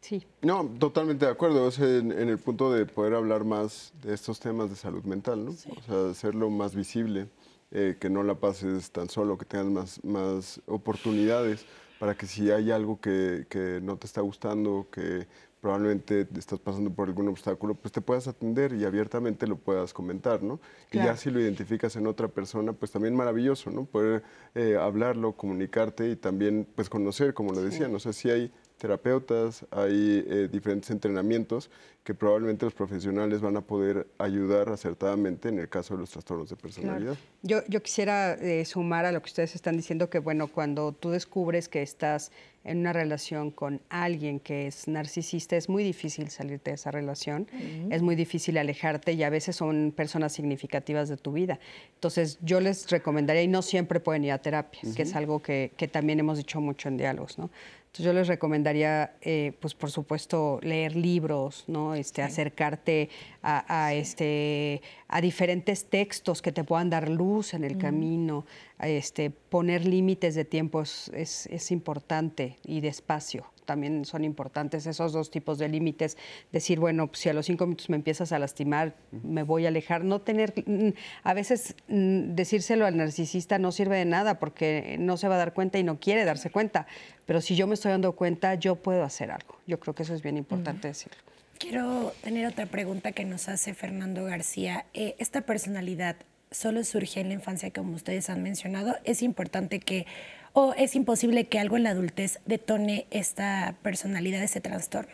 Sí. 0.01 0.25
No, 0.41 0.65
totalmente 0.79 1.27
de 1.27 1.31
acuerdo. 1.31 1.71
en, 1.79 2.11
el 2.11 2.39
punto 2.39 2.73
de 2.73 2.87
poder 2.87 3.13
hablar 3.13 3.45
más 3.45 3.93
de 4.03 4.15
estos 4.15 4.41
temas 4.41 4.71
de 4.71 4.77
salud 4.77 5.05
mental, 5.05 5.45
¿no? 5.45 5.51
O 5.51 5.83
sea, 5.87 6.11
hacerlo 6.11 6.49
más 6.49 6.75
visible, 6.75 7.29
eh, 7.71 7.97
que 8.01 8.09
no 8.09 8.23
la 8.23 8.35
pases 8.35 8.91
tan 8.93 9.11
solo, 9.11 9.37
que 9.37 9.45
tengas 9.45 9.67
más, 9.67 10.05
más 10.05 10.63
oportunidades 10.67 11.67
para 11.99 12.17
que 12.17 12.27
si 12.27 12.51
hay 12.51 12.71
algo 12.71 12.99
que, 12.99 13.47
que 13.51 13.81
no 13.83 13.99
te 13.99 14.07
está 14.07 14.23
gustando, 14.23 14.87
que 14.91 15.27
probablemente 15.65 16.29
estás 16.37 16.59
pasando 16.59 16.91
por 16.91 17.09
algún 17.09 17.27
obstáculo, 17.27 17.75
pues 17.75 17.91
te 17.91 18.03
puedas 18.03 18.29
atender 18.29 18.75
y 18.75 18.85
abiertamente 18.85 19.47
lo 19.47 19.57
puedas 19.57 19.95
comentar, 19.95 20.43
¿no? 20.43 20.61
Y 20.93 20.99
ya 20.99 21.17
si 21.17 21.31
lo 21.31 21.41
identificas 21.41 21.97
en 21.97 22.07
otra 22.07 22.29
persona, 22.29 22.75
pues 22.75 22.91
también 22.91 23.17
maravilloso, 23.17 23.71
¿no? 23.71 23.87
Poder 23.87 24.23
eh, 24.55 24.77
hablarlo, 24.79 25.33
comunicarte 25.33 26.11
y 26.11 26.17
también, 26.17 26.67
pues 26.75 26.91
conocer, 26.91 27.33
como 27.33 27.55
lo 27.55 27.63
decía, 27.63 27.89
no 27.89 27.99
sé 27.99 28.13
si 28.13 28.29
hay 28.29 28.53
terapeutas, 28.79 29.65
hay 29.71 30.25
eh, 30.27 30.49
diferentes 30.51 30.91
entrenamientos 30.91 31.71
que 32.03 32.13
probablemente 32.13 32.67
los 32.67 32.75
profesionales 32.75 33.41
van 33.41 33.57
a 33.57 33.63
poder 33.63 34.07
ayudar 34.19 34.69
acertadamente 34.69 35.49
en 35.49 35.59
el 35.59 35.71
caso 35.71 35.95
de 35.95 36.01
los 36.01 36.11
trastornos 36.11 36.51
de 36.51 36.57
personalidad. 36.57 37.17
Yo, 37.43 37.63
yo, 37.67 37.83
quisiera 37.83 38.35
eh, 38.35 38.65
sumar 38.67 39.07
a 39.07 39.13
lo 39.13 39.23
que 39.23 39.29
ustedes 39.29 39.55
están 39.55 39.77
diciendo 39.77 40.11
que, 40.11 40.19
bueno, 40.19 40.49
cuando 40.49 40.93
tú 40.93 41.11
descubres 41.11 41.69
que 41.69 41.81
estás 41.81 42.31
en 42.63 42.79
una 42.79 42.93
relación 42.93 43.51
con 43.51 43.81
alguien 43.89 44.39
que 44.39 44.67
es 44.67 44.87
narcisista, 44.87 45.57
es 45.57 45.71
muy 45.71 45.83
difícil 45.83 46.29
salirte 46.29 46.71
de 46.71 46.75
esa 46.75 46.91
relación, 46.91 47.47
es 47.91 48.01
muy 48.01 48.17
difícil 48.17 48.57
alejarte 48.57 49.13
y 49.13 49.23
a 49.23 49.31
veces 49.31 49.57
son 49.57 49.93
personas 49.95 50.33
significativas 50.33 51.09
de 51.11 51.19
tu 51.19 51.33
vida. 51.33 51.59
Entonces, 51.95 52.39
yo 52.43 52.61
les 52.61 52.91
recomendaría, 52.91 53.43
y 53.43 53.49
no 53.49 53.61
siempre 53.61 54.01
pueden 54.01 54.25
ir 54.25 54.33
a 54.33 54.39
terapia, 54.39 54.81
que 54.97 55.03
es 55.03 55.15
algo 55.15 55.43
que, 55.43 55.73
que 55.77 55.89
también 55.89 56.21
hemos 56.21 56.39
dicho 56.39 56.61
mucho 56.61 56.89
en 56.89 56.97
diálogos, 56.97 57.39
¿no? 57.39 57.51
Entonces 57.95 58.07
yo 58.07 58.13
les 58.13 58.27
recomendaría, 58.27 59.15
eh, 59.21 59.53
pues 59.61 59.73
por 59.73 59.89
supuesto, 59.89 60.59
leer 60.65 60.97
libros, 60.97 61.63
¿no? 61.69 61.95
Este, 61.95 62.23
Acercarte 62.23 63.09
a, 63.41 63.95
este, 63.95 64.83
a 65.07 65.21
diferentes 65.21 65.85
textos 65.85 66.43
que 66.43 66.51
te 66.51 66.65
puedan 66.65 66.91
dar 66.91 67.09
luz 67.09 67.55
en 67.55 67.63
el 67.63 67.79
camino, 67.79 68.47
este, 68.79 69.31
poner 69.31 69.87
límites 69.87 70.35
de 70.35 70.45
tiempo 70.45 70.83
es, 70.83 71.11
es, 71.13 71.71
importante 71.71 72.59
y 72.65 72.81
de 72.81 72.89
espacio. 72.89 73.47
También 73.65 74.05
son 74.05 74.25
importantes 74.25 74.87
esos 74.87 75.13
dos 75.13 75.31
tipos 75.31 75.59
de 75.59 75.69
límites. 75.69 76.19
Decir, 76.53 76.81
bueno, 76.81 77.09
si 77.15 77.29
a 77.29 77.33
los 77.33 77.47
cinco 77.47 77.67
minutos 77.67 77.89
me 77.89 77.97
empiezas 77.97 78.33
a 78.33 78.39
lastimar, 78.39 78.95
me 79.11 79.43
voy 79.43 79.65
a 79.65 79.69
alejar. 79.69 80.05
No 80.05 80.21
tener, 80.21 80.53
mm, 80.67 80.89
a 81.23 81.35
veces 81.35 81.77
mm, 81.89 82.35
decírselo 82.35 82.85
al 82.85 82.97
narcisista 82.97 83.59
no 83.59 83.73
sirve 83.73 83.97
de 83.97 84.05
nada 84.05 84.39
porque 84.39 84.97
no 84.99 85.17
se 85.17 85.29
va 85.29 85.37
a 85.37 85.39
dar 85.39 85.55
cuenta 85.55 85.79
y 85.79 85.85
no 85.85 85.99
quiere 85.99 86.25
darse 86.25 86.51
cuenta. 86.51 86.87
Pero 87.27 87.41
si 87.41 87.57
yo 87.57 87.67
me 87.67 87.75
estoy 87.75 87.93
dando 87.93 88.13
cuenta, 88.13 88.55
yo 88.55 88.77
puedo 88.77 89.03
hacer 89.05 89.31
algo. 89.31 89.57
Yo 89.67 89.81
creo 89.81 89.95
que 89.95 90.03
eso 90.03 90.15
es 90.15 90.21
bien 90.21 90.37
importante 90.37 90.89
decirlo. 90.89 91.17
Quiero 91.59 92.13
tener 92.23 92.47
otra 92.47 92.67
pregunta 92.67 93.13
que 93.13 93.25
nos 93.25 93.49
hace 93.49 93.73
Fernando 93.73 94.25
García. 94.25 94.85
Eh, 94.93 95.15
esta 95.19 95.43
personalidad 95.43 96.17
solo 96.55 96.85
surge 96.85 97.21
en 97.21 97.29
la 97.29 97.35
infancia, 97.35 97.73
como 97.73 97.95
ustedes 97.95 98.31
han 98.31 98.43
mencionado, 98.43 98.97
es 99.05 99.23
importante 99.23 99.81
que, 99.81 100.07
o 100.53 100.73
es 100.75 100.95
imposible 100.95 101.49
que 101.49 101.59
algo 101.59 101.77
en 101.77 101.83
la 101.83 101.91
adultez 101.91 102.41
detone 102.47 103.07
esta 103.11 103.77
personalidad, 103.83 104.43
ese 104.43 104.61
trastorno. 104.61 105.13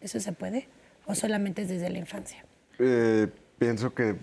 ¿Eso 0.00 0.20
se 0.20 0.32
puede? 0.32 0.68
¿O 1.06 1.14
solamente 1.14 1.62
es 1.62 1.68
desde 1.68 1.90
la 1.90 1.98
infancia? 1.98 2.44
Eh, 2.78 3.28
pienso 3.58 3.92
que 3.94 4.14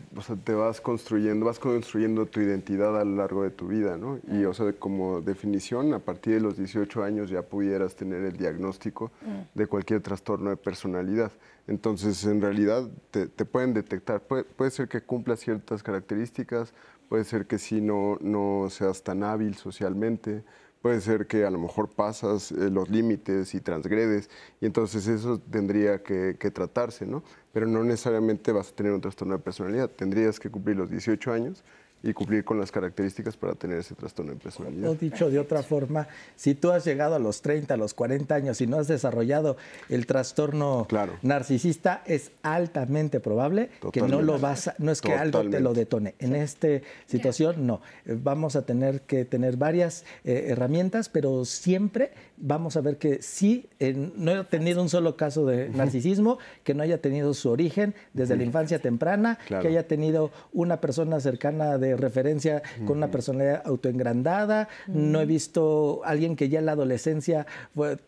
te 0.43 0.53
vas 0.53 0.79
construyendo, 0.79 1.45
vas 1.45 1.59
construyendo 1.59 2.25
tu 2.25 2.39
identidad 2.39 2.99
a 2.99 3.03
lo 3.03 3.15
largo 3.15 3.43
de 3.43 3.49
tu 3.49 3.67
vida, 3.67 3.97
¿no? 3.97 4.19
Y, 4.31 4.45
o 4.45 4.53
sea, 4.53 4.71
como 4.73 5.21
definición, 5.21 5.93
a 5.93 5.99
partir 5.99 6.35
de 6.35 6.41
los 6.41 6.57
18 6.57 7.03
años 7.03 7.29
ya 7.29 7.41
pudieras 7.41 7.95
tener 7.95 8.23
el 8.23 8.37
diagnóstico 8.37 9.11
mm. 9.21 9.57
de 9.57 9.67
cualquier 9.67 10.01
trastorno 10.01 10.51
de 10.51 10.57
personalidad. 10.57 11.31
Entonces, 11.67 12.23
en 12.25 12.41
realidad, 12.41 12.89
te, 13.11 13.27
pueden 13.45 13.73
detectar. 13.73 14.21
Puede, 14.21 14.71
ser 14.71 14.87
que 14.87 15.01
cumpla 15.01 15.35
ciertas 15.35 15.81
características, 15.81 16.73
puede 17.09 17.23
ser 17.23 17.47
que 17.47 17.57
sí 17.57 17.81
no, 17.81 18.17
no 18.21 18.69
seas 18.69 19.03
tan 19.03 19.23
hábil 19.23 19.55
socialmente, 19.55 20.43
puede 20.81 21.01
ser 21.01 21.25
que 21.25 21.43
a 21.45 21.49
lo 21.49 21.57
mejor 21.57 21.89
pasas 21.89 22.51
eh, 22.51 22.69
los 22.69 22.89
límites 22.89 23.55
y 23.55 23.61
transgredes, 23.61 24.29
y 24.61 24.67
entonces 24.67 25.07
eso 25.07 25.39
tendría 25.39 26.03
que, 26.03 26.37
que, 26.39 26.51
tratarse, 26.51 27.07
¿no? 27.07 27.23
Pero 27.51 27.65
no 27.65 27.83
necesariamente 27.83 28.51
vas 28.51 28.71
a 28.71 28.75
tener 28.75 28.91
un 28.91 29.01
trastorno 29.01 29.35
de 29.35 29.43
personalidad, 29.43 29.89
tendrías 29.89 30.39
que 30.39 30.51
cumplir 30.51 30.77
los 30.77 30.89
18 30.91 31.31
años 31.31 31.63
y 32.05 32.13
cumplir 32.13 32.45
con 32.45 32.59
las 32.59 32.71
características 32.71 33.35
para 33.35 33.55
tener 33.55 33.79
ese 33.79 33.95
trastorno 33.95 34.31
de 34.33 34.37
personalidad. 34.37 34.91
O 34.91 34.95
dicho 34.95 35.29
de 35.29 35.39
otra 35.39 35.63
forma, 35.63 36.07
si 36.35 36.53
tú 36.53 36.71
has 36.71 36.85
llegado 36.85 37.15
a 37.15 37.19
los 37.19 37.41
30, 37.41 37.73
a 37.73 37.77
los 37.77 37.95
40 37.95 38.35
años 38.35 38.61
y 38.61 38.67
no 38.67 38.77
has 38.77 38.87
desarrollado 38.87 39.57
el 39.89 40.05
trastorno 40.05 40.87
narcisista, 41.23 42.03
es 42.05 42.31
altamente 42.43 43.19
probable 43.19 43.71
que 43.91 44.03
no 44.03 44.21
lo 44.21 44.37
vas 44.39 44.67
a, 44.67 44.75
no 44.77 44.91
es 44.91 45.01
que 45.01 45.13
algo 45.13 45.49
te 45.49 45.59
lo 45.59 45.73
detone. 45.73 46.13
En 46.19 46.35
esta 46.35 46.67
situación 47.07 47.65
no. 47.65 47.81
Vamos 48.05 48.55
a 48.55 48.65
tener 48.65 49.01
que 49.01 49.25
tener 49.25 49.57
varias 49.57 50.05
eh, 50.23 50.47
herramientas, 50.49 51.09
pero 51.09 51.43
siempre 51.43 52.11
vamos 52.37 52.77
a 52.77 52.81
ver 52.81 52.97
que 52.97 53.21
sí, 53.21 53.67
no 54.15 54.31
he 54.31 54.43
tenido 54.43 54.81
un 54.81 54.89
solo 54.89 55.17
caso 55.17 55.45
de 55.45 55.69
narcisismo, 55.69 56.37
que 56.63 56.73
no 56.73 56.83
haya 56.83 57.01
tenido 57.01 57.33
su 57.33 57.49
origen 57.49 57.95
desde 58.13 58.35
la 58.37 58.43
infancia 58.43 58.79
temprana, 58.79 59.39
que 59.47 59.67
haya 59.67 59.87
tenido 59.87 60.31
una 60.53 60.81
persona 60.81 61.19
cercana 61.19 61.77
de 61.77 61.94
referencia 61.97 62.61
con 62.85 62.97
una 62.97 63.11
personalidad 63.11 63.61
autoengrandada. 63.65 64.67
No 64.87 65.21
he 65.21 65.25
visto 65.25 66.01
alguien 66.03 66.35
que 66.35 66.49
ya 66.49 66.59
en 66.59 66.65
la 66.65 66.73
adolescencia 66.73 67.45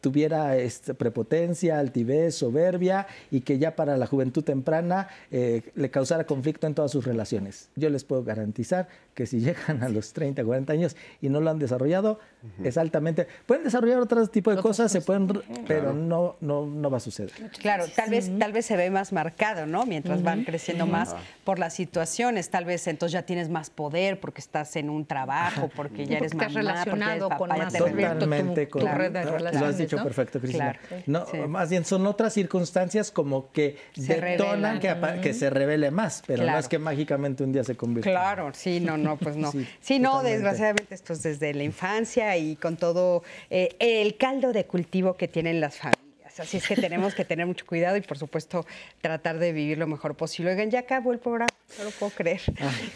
tuviera 0.02 0.58
este, 0.58 0.94
prepotencia, 0.94 1.80
altivez, 1.80 2.36
soberbia 2.36 3.08
y 3.32 3.42
que 3.42 3.60
ya 3.60 3.76
para 3.76 3.98
la 3.98 4.08
juventud 4.08 4.44
temprana 4.44 5.08
eh, 5.32 5.62
le 5.76 5.90
causara 5.90 6.26
conflicto 6.26 6.68
en 6.68 6.74
todas 6.74 6.92
sus 6.92 7.06
relaciones. 7.06 7.70
Yo 7.76 7.90
les 7.90 8.04
puedo 8.04 8.24
garantizar 8.24 8.88
que 9.14 9.26
si 9.26 9.40
llegan 9.40 9.84
a 9.84 9.90
los 9.90 10.14
30, 10.14 10.44
40 10.44 10.74
años 10.74 10.96
y 11.22 11.30
no 11.30 11.42
lo 11.42 11.50
han 11.50 11.60
desarrollado, 11.60 12.20
es 12.64 12.78
altamente... 12.78 13.28
Pueden 13.46 13.64
desarrollar 13.64 14.00
otro 14.00 14.26
tipo 14.28 14.56
de 14.56 14.62
cosas, 14.62 14.92
se 14.92 15.02
pueden, 15.02 15.28
pero 15.68 15.94
no, 15.94 16.36
no, 16.40 16.66
no 16.66 16.90
va 16.90 16.98
a 16.98 17.00
suceder. 17.00 17.32
Claro, 17.60 17.86
tal 17.96 18.12
vez, 18.12 18.32
tal 18.38 18.54
vez 18.54 18.66
se 18.66 18.78
ve 18.78 18.90
más 18.92 19.12
marcado, 19.12 19.66
¿no? 19.66 19.86
Mientras 19.86 20.22
van 20.24 20.44
creciendo 20.44 20.86
más 20.86 21.16
por 21.44 21.60
las 21.60 21.74
situaciones, 21.74 22.50
tal 22.50 22.66
vez 22.66 22.88
entonces 22.88 23.14
ya 23.14 23.24
tienes 23.24 23.50
más 23.50 23.67
poder 23.70 24.20
porque 24.20 24.42
estás 24.42 24.76
en 24.76 24.90
un 24.90 25.06
trabajo, 25.06 25.70
porque 25.76 26.06
ya 26.06 26.18
eres 26.18 26.34
más 26.34 26.54
relacionado 26.54 27.30
con 27.30 27.50
más 27.50 27.74
Totalmente 27.74 28.68
con, 28.68 28.86
red 28.86 29.12
de 29.12 29.24
relaciones, 29.24 29.62
Lo 29.62 29.68
has 29.68 29.78
dicho 29.78 29.98
perfecto, 30.04 30.40
Cristina. 30.40 30.80
No, 31.06 31.26
Más 31.48 31.70
bien 31.70 31.86
son 31.86 32.06
otras 32.08 32.34
circunstancias 32.34 33.12
como 33.12 33.52
que 33.52 33.78
detonan 33.96 34.80
que, 34.80 34.96
que, 35.22 35.34
se 35.34 35.50
revele 35.50 35.92
más, 35.92 36.24
pero 36.26 36.46
no 36.46 36.58
es 36.58 36.68
que 36.68 36.80
mágicamente 36.80 37.44
un 37.44 37.52
día 37.52 37.64
se 37.64 37.76
convierta. 37.76 38.10
Claro, 38.10 38.52
sí, 38.54 38.80
no, 38.80 38.98
no, 38.98 39.18
pues 39.18 39.36
no. 39.36 39.52
Sí, 39.80 40.00
no, 40.00 40.24
desgraciadamente 40.24 40.96
esto 40.96 41.14
es 41.14 41.24
desde 41.24 41.54
la 41.54 41.64
infancia 41.64 42.36
y 42.38 42.56
con 42.56 42.78
todo 42.78 43.24
eh, 43.50 43.76
el 43.80 44.18
caldo 44.18 44.54
de 44.54 44.66
cultivo 44.66 45.16
que 45.16 45.28
tienen 45.28 45.60
las 45.62 45.78
familias. 45.78 46.07
Así 46.40 46.58
es 46.58 46.68
que 46.68 46.76
tenemos 46.76 47.16
que 47.16 47.26
tener 47.26 47.46
mucho 47.46 47.66
cuidado 47.66 47.98
y, 47.98 48.02
por 48.02 48.18
supuesto, 48.18 48.66
tratar 49.02 49.40
de 49.40 49.52
vivir 49.52 49.78
lo 49.78 49.88
mejor 49.88 50.16
posible. 50.16 50.52
Oigan, 50.52 50.70
ya 50.70 50.80
acabó 50.80 51.12
el 51.12 51.20
programa, 51.20 51.48
no 51.78 51.84
lo 51.84 51.92
puedo 51.92 52.12
creer. 52.12 52.42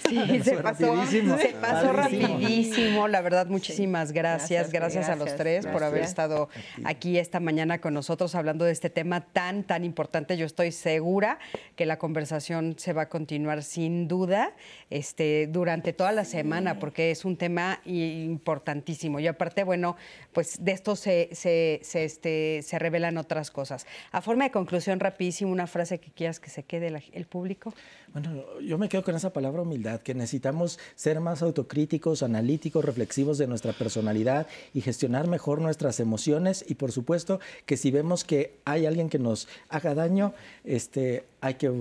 sí, 0.07 0.41
se 0.43 0.57
pasó, 0.57 0.95
rapidísimo. 0.95 1.37
se 1.37 1.49
pasó 1.49 1.93
rapidísimo. 1.93 3.07
La 3.07 3.21
verdad, 3.21 3.47
muchísimas 3.47 4.11
gracias. 4.11 4.71
Gracias, 4.71 4.71
Gracias, 4.71 5.09
a 5.09 5.15
los 5.15 5.25
gracias, 5.25 5.37
tres 5.37 5.67
por 5.67 5.83
haber 5.83 6.03
estado 6.03 6.49
aquí 6.83 7.17
esta 7.17 7.39
mañana 7.39 7.79
con 7.79 7.93
nosotros 7.93 8.35
hablando 8.35 8.65
de 8.65 8.71
este 8.71 8.89
tema 8.89 9.21
tan, 9.21 9.63
tan 9.63 9.85
importante. 9.85 10.37
Yo 10.37 10.45
estoy 10.45 10.71
segura 10.71 11.39
que 11.75 11.85
la 11.85 11.97
conversación 11.97 12.75
se 12.77 12.93
va 12.93 13.03
a 13.03 13.09
continuar 13.09 13.63
sin 13.63 14.07
duda 14.07 14.53
este, 14.89 15.47
durante 15.47 15.93
toda 15.93 16.11
la 16.11 16.25
semana 16.25 16.79
porque 16.79 17.11
es 17.11 17.25
un 17.25 17.37
tema 17.37 17.81
importantísimo. 17.85 19.19
Y 19.19 19.27
aparte, 19.27 19.63
bueno, 19.63 19.95
pues 20.33 20.63
de 20.63 20.71
esto 20.71 20.95
se, 20.95 21.29
se, 21.33 21.79
se, 21.83 22.03
este, 22.05 22.61
se 22.63 22.79
revelan 22.79 23.17
otras 23.17 23.51
cosas. 23.51 23.85
A 24.11 24.21
forma 24.21 24.45
de 24.45 24.51
conclusión, 24.51 24.99
rapidísimo, 24.99 25.51
una 25.51 25.67
frase 25.67 25.99
que 25.99 26.11
quieras 26.11 26.39
que 26.39 26.49
se 26.49 26.63
quede 26.63 26.89
la- 26.89 27.01
el 27.11 27.25
público. 27.25 27.73
Bueno, 28.13 28.43
yo 28.61 28.77
me 28.77 28.89
quedo 28.89 29.03
con 29.03 29.15
esa 29.15 29.31
palabra 29.33 29.61
humildad, 29.61 30.01
que 30.01 30.13
necesitamos 30.13 30.79
ser 30.95 31.19
más 31.19 31.41
autocríticos, 31.41 32.23
analíticos, 32.23 32.83
reflexivos 32.83 33.37
de 33.37 33.47
nuestra 33.47 33.73
personalidad 33.73 34.47
y 34.73 34.81
gestionar 34.81 35.27
mejor 35.27 35.61
nuestras 35.61 35.99
emociones 35.99 36.63
y 36.67 36.75
por 36.75 36.91
supuesto 36.91 37.39
que 37.65 37.77
si 37.77 37.91
vemos 37.91 38.23
que 38.23 38.55
hay 38.65 38.85
alguien 38.85 39.09
que 39.09 39.19
nos 39.19 39.47
haga 39.69 39.93
daño, 39.95 40.33
este, 40.63 41.25
hay 41.41 41.55
que 41.55 41.71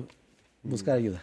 buscar 0.62 0.96
ayuda. 0.98 1.22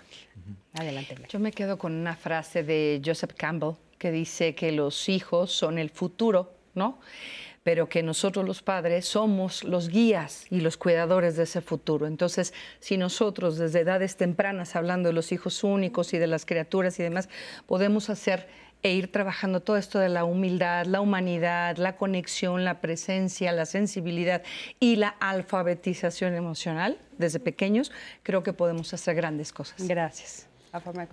Adelante. 0.74 1.14
Blanca. 1.16 1.30
Yo 1.30 1.40
me 1.40 1.52
quedo 1.52 1.78
con 1.78 1.94
una 1.94 2.16
frase 2.16 2.64
de 2.64 3.02
Joseph 3.04 3.32
Campbell 3.36 3.76
que 3.98 4.12
dice 4.12 4.56
que 4.56 4.72
los 4.72 5.10
hijos 5.10 5.52
son 5.52 5.78
el 5.80 5.90
futuro, 5.90 6.54
¿no? 6.78 7.00
Pero 7.64 7.90
que 7.90 8.02
nosotros 8.02 8.46
los 8.46 8.62
padres 8.62 9.06
somos 9.06 9.66
los 9.66 9.90
guías 9.90 10.46
y 10.50 10.62
los 10.62 10.78
cuidadores 10.78 11.36
de 11.36 11.44
ese 11.44 11.60
futuro. 11.60 12.08
Entonces, 12.08 12.54
si 12.80 12.96
nosotros 12.96 13.58
desde 13.58 13.82
edades 13.82 14.16
tempranas, 14.16 14.78
hablando 14.78 15.10
de 15.10 15.14
los 15.14 15.34
hijos 15.34 15.66
únicos 15.66 16.14
y 16.14 16.18
de 16.18 16.28
las 16.28 16.46
criaturas 16.46 16.98
y 17.00 17.04
demás, 17.04 17.28
podemos 17.66 18.10
hacer 18.10 18.48
e 18.84 18.94
ir 18.94 19.12
trabajando 19.12 19.62
todo 19.62 19.78
esto 19.78 20.00
de 20.00 20.10
la 20.10 20.24
humildad, 20.24 20.86
la 20.86 21.02
humanidad, 21.02 21.78
la 21.78 21.98
conexión, 21.98 22.64
la 22.64 22.80
presencia, 22.80 23.52
la 23.52 23.66
sensibilidad 23.66 24.44
y 24.80 24.98
la 24.98 25.10
alfabetización 25.10 26.36
emocional 26.36 26.98
desde 27.18 27.40
pequeños, 27.40 27.92
creo 28.24 28.44
que 28.44 28.54
podemos 28.54 28.94
hacer 28.94 29.16
grandes 29.16 29.52
cosas. 29.52 29.88
Gracias. 29.88 30.47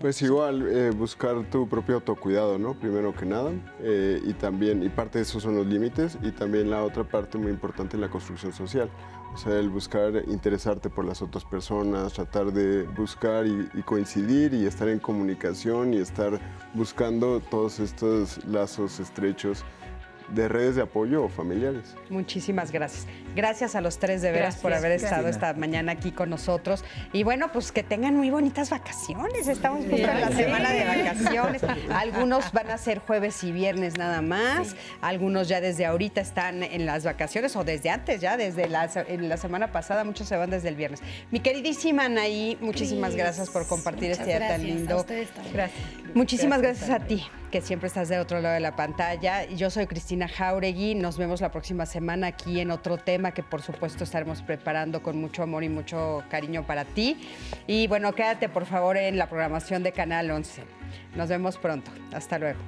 Pues 0.01 0.21
igual, 0.23 0.67
eh, 0.69 0.91
buscar 0.91 1.49
tu 1.51 1.69
propio 1.69 1.97
autocuidado, 1.97 2.59
¿no? 2.59 2.75
Primero 2.75 3.15
que 3.15 3.25
nada. 3.27 3.53
eh, 3.81 4.21
y 4.25 4.33
también, 4.35 4.83
y 4.83 4.89
parte 4.89 5.19
de 5.19 5.23
esos 5.23 5.43
son 5.43 5.57
los 5.57 5.67
límites, 5.67 6.19
y 6.23 6.31
también 6.33 6.71
la 6.71 6.83
otra 6.83 7.05
parte 7.05 7.39
muy 7.39 7.51
importante 7.51 7.97
es 7.97 8.01
la 8.01 8.09
construcción 8.09 8.53
social. 8.53 8.91
O 9.33 9.37
sea, 9.37 9.59
el 9.59 9.69
buscar 9.69 10.23
interesarte 10.29 10.89
por 10.91 11.05
las 11.05 11.21
otras 11.21 11.45
personas, 11.45 12.13
tratar 12.13 12.53
de 12.53 12.85
buscar 12.85 13.47
y, 13.47 13.69
y 13.75 13.83
coincidir 13.83 14.55
y 14.55 14.65
estar 14.65 14.89
en 14.89 15.01
comunicación 15.01 15.93
y 15.93 15.97
estar 15.97 16.41
buscando 16.73 17.41
todos 17.41 17.81
estos 17.81 18.45
lazos 18.47 19.01
estrechos 19.01 19.65
de 20.29 20.49
redes 20.49 20.77
de 20.77 20.83
apoyo 20.83 21.25
o 21.25 21.29
familiares. 21.29 21.97
Muchísimas 22.09 22.71
gracias. 22.71 23.07
Gracias 23.35 23.75
a 23.75 23.81
los 23.81 23.99
tres 23.99 24.23
de 24.23 24.31
veras 24.33 24.57
por 24.57 24.71
Gracias, 24.71 24.85
haber 24.85 24.93
estado 25.05 25.29
esta 25.29 25.53
mañana 25.55 25.93
aquí 25.93 26.13
con 26.13 26.31
nosotros. 26.31 26.85
Y 27.13 27.23
bueno, 27.25 27.51
pues 27.53 27.73
que 27.73 27.83
tengan 27.83 28.17
muy 28.17 28.31
bonitas 28.31 28.71
vacaciones. 28.71 29.49
Estamos 29.49 29.81
justo 29.85 29.97
en 29.97 30.21
la 30.21 30.31
semana 30.31 30.71
de 30.73 30.85
vacaciones. 30.85 31.63
Algunos 31.93 32.53
van 32.53 32.71
a 32.71 32.79
ser 32.79 32.99
jueves 33.01 33.43
y 33.45 33.53
viernes 33.53 33.99
nada 33.99 34.23
más. 34.23 34.77
Algunos 35.01 35.49
ya 35.49 35.61
desde 35.61 35.85
ahorita 35.87 36.21
están 36.21 36.63
en 36.63 36.87
las 36.87 37.05
vacaciones 37.05 37.57
o 37.57 37.65
desde 37.65 37.91
antes, 37.91 38.21
ya 38.21 38.37
desde 38.37 38.69
la, 38.69 38.89
se- 38.89 39.13
en 39.13 39.29
la 39.29 39.37
semana 39.37 39.73
pasada. 39.73 40.05
Muchos 40.05 40.29
se 40.29 40.37
van 40.37 40.51
desde 40.51 40.69
el 40.69 40.77
viernes. 40.77 41.01
Mi 41.31 41.41
queridísima 41.41 42.05
Anaí, 42.05 42.57
muchísimas 42.61 43.11
Cris, 43.11 43.23
gracias 43.23 43.51
por 43.51 43.67
compartir 43.67 44.11
muchas 44.11 44.21
este 44.27 44.39
día 44.39 44.49
tan 44.49 44.49
gracias. 44.61 44.71
A 44.71 44.79
lindo. 44.79 44.97
ustedes 44.99 45.31
también. 45.31 45.55
Gracias. 45.55 45.81
Muchísimas 46.15 46.63
gracias, 46.63 46.91
a 46.91 47.01
ti, 47.01 47.27
que 47.51 47.61
siempre 47.61 47.89
estás 47.89 48.09
del 48.09 48.21
otro 48.21 48.41
lado 48.41 48.55
de 48.55 48.61
la 48.61 48.77
pantalla. 48.77 49.45
Yo 49.47 49.69
soy 49.71 49.87
Cristina 49.89 50.29
Jauregui. 50.29 50.95
Nos 50.95 51.19
vemos 51.19 51.41
la 51.41 51.51
próxima 51.51 51.87
semana 51.87 52.29
aquí 52.29 52.61
en 52.61 52.71
otro 52.71 52.99
tema 52.99 53.24
que 53.33 53.43
por 53.43 53.63
supuesto 53.63 54.05
estaremos 54.05 54.43
preparando 54.43 55.03
con 55.03 55.17
mucho 55.21 55.43
amor 55.43 55.65
y 55.65 55.69
mucho 55.69 56.23
cariño 56.29 56.65
para 56.67 56.85
ti. 56.85 57.17
Y 57.67 57.87
bueno, 57.87 58.13
quédate 58.15 58.49
por 58.49 58.67
favor 58.67 58.97
en 58.97 59.19
la 59.19 59.29
programación 59.29 59.83
de 59.83 59.93
Canal 59.93 60.31
11. 60.31 60.65
Nos 61.15 61.29
vemos 61.29 61.59
pronto. 61.59 61.91
Hasta 62.13 62.39
luego. 62.39 62.61